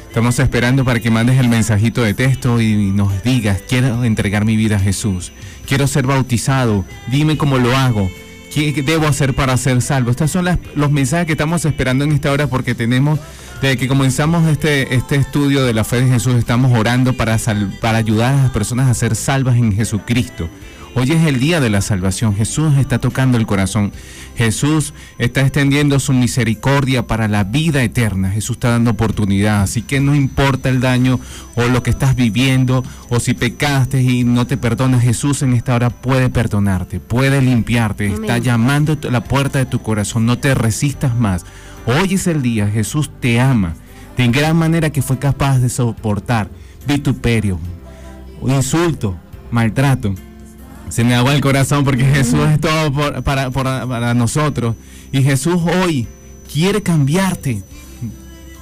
Estamos 0.08 0.38
esperando 0.38 0.86
para 0.86 1.00
que 1.00 1.10
mandes 1.10 1.38
el 1.38 1.48
mensajito 1.50 2.02
de 2.02 2.14
texto 2.14 2.62
y 2.62 2.92
nos 2.92 3.22
digas, 3.22 3.60
quiero 3.68 4.04
entregar 4.04 4.46
mi 4.46 4.56
vida 4.56 4.76
a 4.76 4.80
Jesús, 4.80 5.32
quiero 5.66 5.86
ser 5.86 6.06
bautizado, 6.06 6.86
dime 7.10 7.36
cómo 7.36 7.58
lo 7.58 7.76
hago, 7.76 8.10
qué 8.54 8.72
debo 8.86 9.06
hacer 9.06 9.34
para 9.34 9.54
ser 9.58 9.82
salvo. 9.82 10.10
Estos 10.10 10.30
son 10.30 10.46
los 10.74 10.90
mensajes 10.90 11.26
que 11.26 11.32
estamos 11.32 11.62
esperando 11.66 12.04
en 12.04 12.12
esta 12.12 12.32
hora 12.32 12.46
porque 12.46 12.74
tenemos, 12.74 13.18
desde 13.60 13.76
que 13.76 13.86
comenzamos 13.88 14.48
este, 14.48 14.94
este 14.94 15.16
estudio 15.16 15.62
de 15.64 15.74
la 15.74 15.84
fe 15.84 16.00
de 16.00 16.08
Jesús, 16.10 16.36
estamos 16.36 16.72
orando 16.78 17.12
para, 17.12 17.36
sal- 17.36 17.76
para 17.82 17.98
ayudar 17.98 18.32
a 18.34 18.42
las 18.44 18.50
personas 18.50 18.88
a 18.88 18.94
ser 18.94 19.14
salvas 19.14 19.56
en 19.56 19.74
Jesucristo. 19.74 20.48
Hoy 20.96 21.10
es 21.10 21.26
el 21.26 21.40
día 21.40 21.58
de 21.58 21.70
la 21.70 21.80
salvación. 21.80 22.36
Jesús 22.36 22.74
está 22.78 23.00
tocando 23.00 23.36
el 23.36 23.46
corazón. 23.46 23.92
Jesús 24.36 24.94
está 25.18 25.40
extendiendo 25.40 25.98
su 25.98 26.12
misericordia 26.12 27.08
para 27.08 27.26
la 27.26 27.42
vida 27.42 27.82
eterna. 27.82 28.30
Jesús 28.30 28.56
está 28.56 28.70
dando 28.70 28.92
oportunidad. 28.92 29.62
Así 29.62 29.82
que 29.82 29.98
no 29.98 30.14
importa 30.14 30.68
el 30.68 30.80
daño 30.80 31.18
o 31.56 31.64
lo 31.64 31.82
que 31.82 31.90
estás 31.90 32.14
viviendo 32.14 32.84
o 33.08 33.18
si 33.18 33.34
pecaste 33.34 34.02
y 34.02 34.22
no 34.22 34.46
te 34.46 34.56
perdonas, 34.56 35.02
Jesús 35.02 35.42
en 35.42 35.54
esta 35.54 35.74
hora 35.74 35.90
puede 35.90 36.30
perdonarte, 36.30 37.00
puede 37.00 37.42
limpiarte. 37.42 38.06
Está 38.06 38.38
llamando 38.38 38.96
a 39.02 39.10
la 39.10 39.24
puerta 39.24 39.58
de 39.58 39.66
tu 39.66 39.82
corazón. 39.82 40.26
No 40.26 40.38
te 40.38 40.54
resistas 40.54 41.16
más. 41.16 41.44
Hoy 41.86 42.14
es 42.14 42.28
el 42.28 42.40
día. 42.40 42.68
Jesús 42.68 43.10
te 43.20 43.40
ama 43.40 43.74
de 44.16 44.28
gran 44.28 44.56
manera 44.56 44.90
que 44.90 45.02
fue 45.02 45.18
capaz 45.18 45.58
de 45.58 45.68
soportar 45.68 46.48
vituperio, 46.86 47.58
insulto, 48.46 49.16
maltrato. 49.50 50.14
Se 50.88 51.02
me 51.04 51.14
agua 51.14 51.34
el 51.34 51.40
corazón 51.40 51.84
porque 51.84 52.04
Jesús 52.04 52.40
es 52.48 52.60
todo 52.60 52.92
por- 52.92 53.22
para, 53.22 53.50
por- 53.50 53.64
para 53.64 54.14
nosotros. 54.14 54.76
Y 55.12 55.22
Jesús 55.22 55.56
hoy 55.82 56.06
quiere 56.52 56.82
cambiarte. 56.82 57.62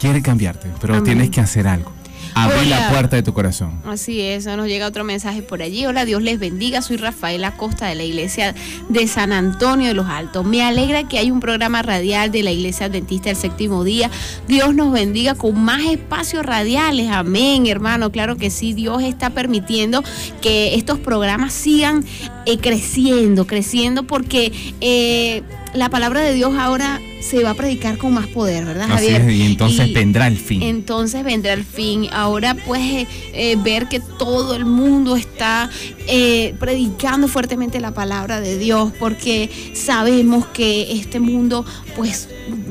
Quiere 0.01 0.21
cambiarte, 0.23 0.69
pero 0.81 0.95
Amén. 0.95 1.05
tienes 1.05 1.31
que 1.31 1.41
hacer 1.41 1.67
algo. 1.69 1.93
Abrir 2.35 2.69
la 2.69 2.79
Hola. 2.79 2.91
puerta 2.91 3.17
de 3.17 3.23
tu 3.23 3.33
corazón. 3.33 3.81
Así 3.85 4.21
es, 4.21 4.47
nos 4.47 4.67
llega 4.67 4.87
otro 4.87 5.05
mensaje 5.05 5.43
por 5.43 5.63
allí. 5.63 5.87
Hola, 5.87 6.05
Dios 6.05 6.23
les 6.23 6.39
bendiga. 6.39 6.83
Soy 6.83 6.97
Rafael 6.97 7.45
Acosta 7.45 7.87
de 7.87 7.95
la 7.95 8.05
iglesia 8.05 8.55
de 8.89 9.07
San 9.07 9.33
Antonio 9.33 9.89
de 9.89 9.95
los 9.95 10.07
Altos. 10.07 10.45
Me 10.45 10.63
alegra 10.63 11.07
que 11.09 11.19
hay 11.19 11.31
un 11.31 11.41
programa 11.41 11.83
radial 11.83 12.31
de 12.31 12.43
la 12.43 12.51
iglesia 12.51 12.87
adventista 12.87 13.29
del 13.29 13.37
séptimo 13.37 13.85
día. 13.85 14.11
Dios 14.49 14.75
nos 14.75 14.93
bendiga 14.93 15.35
con 15.35 15.63
más 15.63 15.83
espacios 15.85 16.45
radiales. 16.45 17.11
Amén, 17.11 17.67
hermano. 17.67 18.11
Claro 18.11 18.37
que 18.37 18.51
sí, 18.51 18.73
Dios 18.73 19.03
está 19.03 19.31
permitiendo 19.31 20.03
que 20.41 20.75
estos 20.75 20.99
programas 20.99 21.53
sigan 21.53 22.05
eh, 22.47 22.59
creciendo, 22.59 23.47
creciendo 23.47 24.05
porque 24.05 24.53
eh, 24.81 25.43
la 25.75 25.89
palabra 25.89 26.21
de 26.21 26.35
Dios 26.35 26.53
ahora 26.59 27.01
se 27.21 27.43
va 27.43 27.51
a 27.51 27.55
predicar 27.55 27.97
con 27.99 28.13
más 28.15 28.27
poder, 28.27 28.65
¿verdad, 28.65 28.91
Así 28.91 29.07
Javier? 29.11 29.21
es, 29.23 29.37
y 29.37 29.43
entonces 29.43 29.89
Y- 29.89 29.95
vendrá 29.95 30.27
el 30.27 30.37
fin. 30.37 30.63
entonces 30.63 31.25
vendrá 31.25 31.53
el 31.53 31.65
fin. 31.65 32.09
Ahora 32.13 32.55
pues 32.67 32.81
eh, 32.83 33.07
eh, 33.33 33.57
ver 33.63 33.89
que 33.89 34.01
todo 34.01 34.55
el 34.55 34.65
mundo 34.65 35.17
está 35.17 35.71
eh, 36.09 36.55
predicando 36.59 37.29
fuertemente 37.29 37.81
la 37.81 37.95
palabra 37.95 38.41
de 38.41 38.59
Dios 38.59 38.93
porque 38.99 39.51
sabemos 39.75 40.47
que 40.47 40.93
este 40.93 41.21
mundo 41.21 41.65
pues 41.97 42.29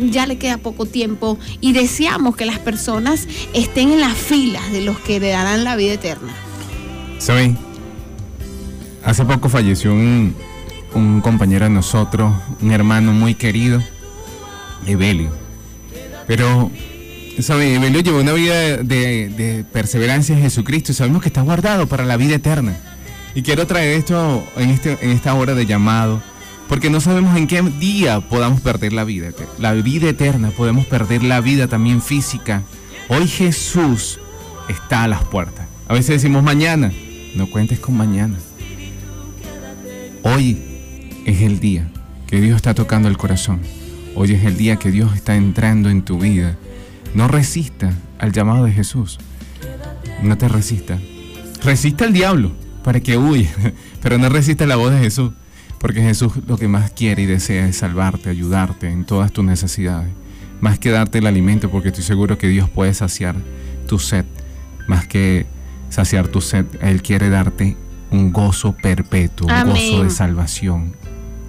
ya 0.10 0.26
le 0.28 0.38
queda 0.38 0.58
poco 0.58 0.86
tiempo 0.86 1.40
y 1.62 1.72
deseamos 1.74 2.36
que 2.36 2.46
las 2.46 2.60
personas 2.60 3.28
estén 3.54 3.92
en 3.92 4.02
las 4.02 4.14
filas 4.18 4.72
de 4.72 4.82
los 4.82 5.00
que 5.00 5.20
le 5.20 5.30
darán 5.30 5.64
la 5.64 5.76
vida 5.76 5.94
eterna. 5.94 6.34
¿Saben? 7.20 7.58
Hace 9.04 9.26
poco 9.26 9.50
falleció 9.50 9.94
un, 9.94 10.36
un 10.94 11.22
compañero 11.22 11.66
de 11.66 11.72
nosotros, 11.72 12.34
un 12.62 12.72
hermano 12.72 13.14
muy 13.14 13.36
querido, 13.36 13.82
Evelio. 14.86 15.32
Pero, 16.28 16.72
¿saben? 17.40 17.76
Evelio 17.76 18.02
llevó 18.02 18.20
una 18.20 18.34
vida 18.34 18.78
de, 18.78 19.66
perseverancia 19.72 20.36
en 20.36 20.42
Jesucristo 20.42 20.92
y 20.92 20.96
sabemos 20.96 21.22
que 21.22 21.30
está 21.30 21.42
guardado 21.42 21.88
para 21.88 22.06
la 22.06 22.18
vida 22.18 22.36
eterna. 22.36 22.78
Y 23.34 23.44
quiero 23.44 23.66
traer 23.66 23.98
esto 23.98 24.44
en, 24.58 24.70
este, 24.70 24.98
en 25.02 25.12
esta 25.12 25.34
hora 25.34 25.56
de 25.56 25.66
llamado, 25.66 26.22
porque 26.68 26.90
no 26.90 27.00
sabemos 27.00 27.38
en 27.38 27.48
qué 27.48 27.62
día 27.62 28.20
podamos 28.20 28.62
perder 28.62 28.94
la 28.94 29.04
vida. 29.04 29.30
La 29.58 29.74
vida 29.74 30.10
eterna, 30.10 30.52
podemos 30.52 30.86
perder 30.86 31.24
la 31.24 31.42
vida 31.42 31.68
también 31.68 32.02
física. 32.02 32.64
Hoy 33.08 33.28
Jesús 33.28 34.20
está 34.70 35.04
a 35.04 35.08
las 35.08 35.24
puertas. 35.24 35.68
A 35.88 35.94
veces 35.94 36.22
decimos 36.22 36.44
mañana, 36.44 36.92
no 37.36 37.48
cuentes 37.48 37.80
con 37.80 37.98
mañana. 37.98 38.38
Hoy 40.24 40.71
es 41.26 41.42
el 41.42 41.60
día 41.60 41.88
que 42.28 42.42
Dios 42.42 42.56
está 42.56 42.74
tocando 42.74 43.10
el 43.10 43.18
corazón. 43.18 43.60
Hoy 44.16 44.34
es 44.34 44.44
el 44.44 44.58
día 44.58 44.78
que 44.78 44.92
Dios 44.92 45.16
está 45.16 45.36
entrando 45.36 45.90
en 45.90 46.02
tu 46.02 46.20
vida. 46.20 46.58
No 47.14 47.28
resista 47.28 47.94
al 48.20 48.32
llamado 48.32 48.66
de 48.66 48.72
Jesús. 48.72 49.20
No 50.24 50.38
te 50.38 50.48
resista. 50.48 50.98
Resista 51.64 52.06
al 52.06 52.14
diablo 52.14 52.52
para 52.84 53.00
que 53.00 53.18
huya, 53.18 53.50
pero 54.02 54.18
no 54.18 54.30
resista 54.30 54.66
la 54.66 54.76
voz 54.76 54.92
de 54.92 55.00
Jesús. 55.00 55.32
Porque 55.80 56.02
Jesús 56.02 56.34
lo 56.48 56.58
que 56.58 56.68
más 56.68 56.92
quiere 56.92 57.24
y 57.24 57.26
desea 57.26 57.68
es 57.68 57.78
salvarte, 57.78 58.30
ayudarte 58.30 58.90
en 58.90 59.04
todas 59.04 59.32
tus 59.32 59.44
necesidades. 59.44 60.10
Más 60.60 60.78
que 60.78 60.92
darte 60.92 61.18
el 61.18 61.28
alimento, 61.28 61.72
porque 61.72 61.88
estoy 61.90 62.04
seguro 62.04 62.38
que 62.38 62.48
Dios 62.48 62.70
puede 62.70 62.94
saciar 62.94 63.36
tu 63.88 63.98
sed. 63.98 64.26
Más 64.88 65.08
que 65.08 65.48
saciar 65.90 66.28
tu 66.28 66.40
sed, 66.40 66.66
Él 66.82 67.02
quiere 67.02 67.30
darte 67.30 67.78
un 68.12 68.32
gozo 68.32 68.76
perpetuo, 68.76 69.48
un 69.48 69.70
gozo 69.70 70.04
de 70.04 70.10
salvación. 70.12 70.96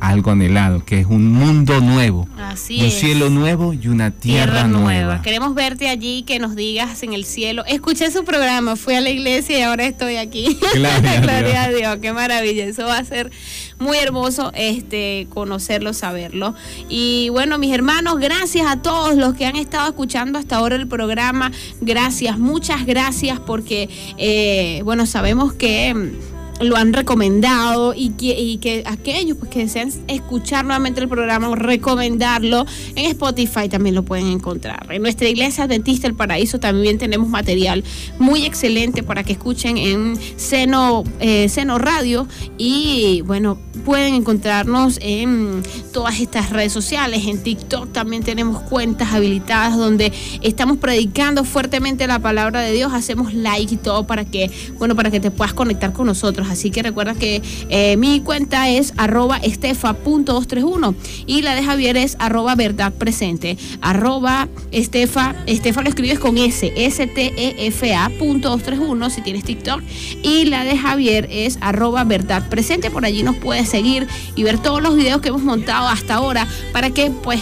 Algo 0.03 0.33
anhelado, 0.33 0.85
que 0.85 0.99
es 0.99 1.07
un 1.07 1.31
mundo 1.33 1.81
nuevo. 1.81 2.29
Así 2.37 2.81
un 2.81 2.87
es. 2.87 2.95
cielo 2.99 3.31
nuevo 3.31 3.73
y 3.73 3.87
una 3.87 4.11
tierra, 4.11 4.53
Tierra 4.53 4.69
nueva. 4.69 4.83
nueva. 4.83 5.23
Queremos 5.23 5.55
verte 5.55 5.89
allí, 5.89 6.25
que 6.25 6.41
nos 6.41 6.57
digas 6.57 7.05
en 7.05 7.13
el 7.13 7.25
cielo. 7.25 7.65
Escuché 7.67 8.11
su 8.11 8.25
programa, 8.25 8.75
fui 8.75 8.95
a 8.95 9.01
la 9.01 9.11
iglesia 9.11 9.61
y 9.61 9.63
ahora 9.63 9.87
estoy 9.87 10.17
aquí. 10.17 10.59
Gloria 10.75 11.21
Gloria 11.21 11.63
a 11.63 11.69
Dios. 11.69 11.79
Dios, 11.79 11.99
qué 12.03 12.13
maravilla. 12.13 12.65
Eso 12.65 12.85
va 12.85 12.99
a 12.99 13.05
ser 13.05 13.31
muy 13.79 13.97
hermoso 13.99 14.51
este 14.57 15.29
conocerlo, 15.31 15.93
saberlo. 15.93 16.55
Y 16.89 17.29
bueno, 17.31 17.59
mis 17.59 17.73
hermanos, 17.73 18.19
gracias 18.19 18.67
a 18.67 18.83
todos 18.83 19.15
los 19.15 19.35
que 19.35 19.47
han 19.47 19.55
estado 19.57 19.89
escuchando 19.89 20.37
hasta 20.37 20.57
ahora 20.57 20.75
el 20.75 20.89
programa. 20.89 21.53
Gracias, 21.81 22.41
muchas 22.41 22.87
gracias 22.87 23.39
porque 23.39 23.89
eh, 24.19 24.81
bueno, 24.85 25.07
sabemos 25.07 25.53
que 25.53 26.13
lo 26.61 26.77
han 26.77 26.93
recomendado 26.93 27.95
y 27.95 28.11
que, 28.11 28.41
y 28.41 28.59
que 28.59 28.85
aquellos 28.87 29.37
pues, 29.39 29.51
que 29.51 29.61
desean 29.61 29.91
escuchar 30.09 30.65
nuevamente 30.65 31.01
el 31.01 31.09
programa 31.09 31.49
o 31.49 31.55
recomendarlo 31.55 32.67
en 32.95 33.07
Spotify 33.07 33.69
también 33.69 33.95
lo 33.95 34.05
pueden 34.05 34.29
encontrar. 34.29 34.87
En 34.91 35.03
nuestra 35.03 35.29
iglesia 35.29 35.65
Adventista 35.65 36.07
El 36.07 36.15
Paraíso 36.15 36.61
también 36.61 36.99
tenemos 36.99 37.29
material 37.29 37.83
muy 38.19 38.45
excelente 38.45 39.03
para 39.03 39.25
que 39.25 39.33
escuchen 39.33 39.77
en 39.77 40.19
Seno, 40.37 41.05
eh, 41.21 41.49
Radio 41.79 42.27
y 42.59 43.23
bueno, 43.27 43.59
pueden 43.85 44.15
encontrarnos 44.15 44.99
en 45.01 45.63
todas 45.93 46.21
estas 46.21 46.51
redes 46.51 46.73
sociales. 46.73 47.27
En 47.27 47.43
TikTok 47.43 47.93
también 47.93 48.23
tenemos 48.23 48.63
cuentas 48.63 49.13
habilitadas 49.13 49.77
donde 49.77 50.13
estamos 50.43 50.79
predicando 50.79 51.45
fuertemente 51.45 52.07
la 52.07 52.19
palabra 52.19 52.61
de 52.61 52.73
Dios, 52.73 52.93
hacemos 52.93 53.35
like 53.35 53.75
y 53.75 53.77
todo 53.77 54.07
para 54.07 54.25
que, 54.25 54.51
bueno, 54.79 54.95
para 54.95 55.11
que 55.11 55.21
te 55.21 55.31
puedas 55.31 55.55
conectar 55.55 55.93
con 55.93 56.07
nosotros. 56.07 56.42
Así 56.51 56.71
que 56.71 56.83
recuerda 56.83 57.15
que 57.15 57.43
eh, 57.69 57.97
mi 57.97 58.21
cuenta 58.21 58.69
es 58.69 58.95
arroba 58.97 59.39
estefa.231 59.39 60.95
y 61.27 61.43
la 61.43 61.55
de 61.55 61.63
Javier 61.63 61.97
es 61.97 62.17
arroba 62.19 62.55
verdad 62.55 62.93
presente. 62.93 63.57
Arroba 63.81 64.49
estefa, 64.71 65.35
estefa 65.47 65.83
lo 65.83 65.89
escribes 65.89 66.19
con 66.19 66.39
S, 66.39 66.73
S-T-E-F-A 66.75 68.11
punto 68.19 68.51
231 68.51 69.11
si 69.11 69.21
tienes 69.23 69.45
TikTok. 69.45 69.83
Y 70.23 70.47
la 70.47 70.65
de 70.65 70.77
Javier 70.77 71.29
es 71.31 71.59
arroba 71.61 72.05
verdad 72.05 72.49
presente. 72.49 72.91
Por 72.91 73.05
allí 73.05 73.23
nos 73.23 73.37
puedes 73.37 73.69
seguir 73.69 74.07
y 74.35 74.43
ver 74.43 74.59
todos 74.59 74.83
los 74.83 74.97
videos 74.97 75.21
que 75.21 75.29
hemos 75.29 75.43
montado 75.43 75.89
hasta 75.89 76.15
ahora 76.15 76.47
para 76.73 76.91
que 76.91 77.11
pues 77.11 77.41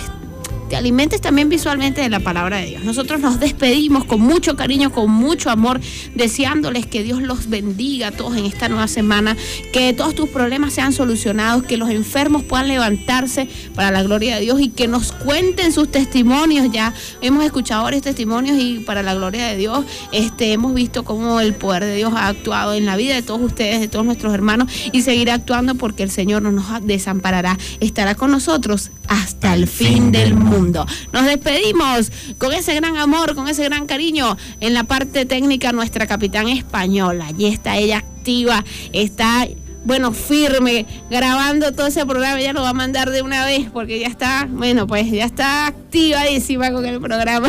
te 0.71 0.77
alimentes 0.77 1.21
también 1.21 1.49
visualmente 1.49 2.01
de 2.01 2.09
la 2.09 2.21
palabra 2.21 2.59
de 2.59 2.67
Dios. 2.67 2.85
Nosotros 2.85 3.21
nos 3.21 3.41
despedimos 3.41 4.05
con 4.05 4.21
mucho 4.21 4.55
cariño, 4.55 4.93
con 4.93 5.11
mucho 5.11 5.51
amor, 5.51 5.81
deseándoles 6.15 6.87
que 6.87 7.03
Dios 7.03 7.21
los 7.21 7.49
bendiga 7.51 8.09
a 8.09 8.11
todos 8.13 8.37
en 8.37 8.47
esta 8.47 8.69
nueva 8.69 8.87
semana, 8.87 9.37
que 9.73 9.93
todos 9.93 10.15
tus 10.15 10.29
problemas 10.29 10.73
sean 10.73 10.93
solucionados, 10.93 11.65
que 11.65 11.77
los 11.77 11.91
enfermos 11.91 12.45
puedan 12.45 12.69
levantarse 12.69 13.49
para 13.75 13.91
la 13.91 14.05
gloria 14.05 14.37
de 14.37 14.43
Dios 14.43 14.61
y 14.61 14.69
que 14.69 14.87
nos 14.87 15.11
cuenten 15.11 15.73
sus 15.73 15.91
testimonios. 15.91 16.71
Ya 16.71 16.95
hemos 17.21 17.45
escuchado 17.45 17.83
varios 17.83 18.03
testimonios 18.03 18.57
y 18.57 18.79
para 18.79 19.03
la 19.03 19.15
gloria 19.15 19.49
de 19.49 19.57
Dios 19.57 19.85
este, 20.13 20.53
hemos 20.53 20.73
visto 20.73 21.03
cómo 21.03 21.41
el 21.41 21.53
poder 21.55 21.85
de 21.85 21.97
Dios 21.97 22.13
ha 22.15 22.29
actuado 22.29 22.75
en 22.75 22.87
la 22.87 22.95
vida 22.95 23.17
de 23.17 23.23
todos 23.23 23.41
ustedes, 23.41 23.81
de 23.81 23.89
todos 23.89 24.05
nuestros 24.05 24.33
hermanos 24.33 24.71
y 24.93 25.03
seguirá 25.03 25.35
actuando 25.35 25.75
porque 25.75 26.05
el 26.05 26.13
Señor 26.13 26.43
no 26.43 26.53
nos 26.53 26.87
desamparará, 26.87 27.59
estará 27.81 28.15
con 28.15 28.31
nosotros 28.31 28.93
hasta 29.11 29.55
el 29.55 29.67
fin 29.67 30.13
del 30.13 30.35
mundo. 30.35 30.87
Nos 31.13 31.27
despedimos 31.27 32.13
con 32.39 32.53
ese 32.53 32.75
gran 32.77 32.97
amor, 32.97 33.35
con 33.35 33.49
ese 33.49 33.65
gran 33.65 33.87
cariño. 33.87 34.37
En 34.61 34.73
la 34.73 34.85
parte 34.85 35.27
técnica, 35.27 35.73
nuestra 35.73 36.07
capitán 36.07 36.49
española. 36.49 37.27
Allí 37.27 37.47
está 37.47 37.77
ella 37.77 37.99
activa, 37.99 38.65
está 38.93 39.49
bueno, 39.85 40.13
firme, 40.13 40.87
grabando 41.11 41.73
todo 41.73 41.87
ese 41.87 42.05
programa, 42.07 42.41
ya 42.41 42.53
lo 42.53 42.63
va 42.63 42.69
a 42.69 42.75
mandar 42.75 43.11
de 43.11 43.23
una 43.23 43.47
vez 43.47 43.69
porque 43.73 43.99
ya 43.99 44.09
está, 44.09 44.47
bueno, 44.49 44.87
pues 44.87 45.11
ya 45.11 45.25
está 45.25 45.67
activadísima 45.67 46.71
con 46.71 46.87
el 46.87 47.01
programa. 47.01 47.49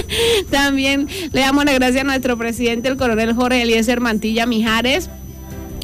También 0.50 1.08
le 1.32 1.40
damos 1.40 1.64
las 1.64 1.74
gracias 1.74 2.02
a 2.02 2.04
nuestro 2.04 2.38
presidente, 2.38 2.88
el 2.88 2.96
coronel 2.96 3.34
Jorge 3.34 3.62
Eliezer 3.62 4.00
Mantilla 4.00 4.46
Mijares 4.46 5.10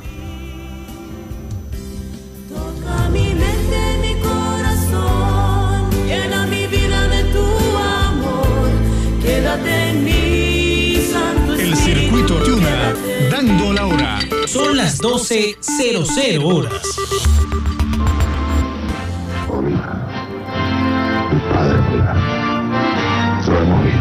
Quédate 9.25 9.89
en 9.89 10.03
mi 10.03 11.01
santo 11.11 11.53
El 11.55 11.75
circuito 11.75 12.35
Tuna, 12.43 12.93
dando 13.31 13.73
la 13.73 13.87
hora. 13.87 14.19
Son 14.45 14.77
las 14.77 15.01
12.00 15.01 16.43
horas. 16.43 16.81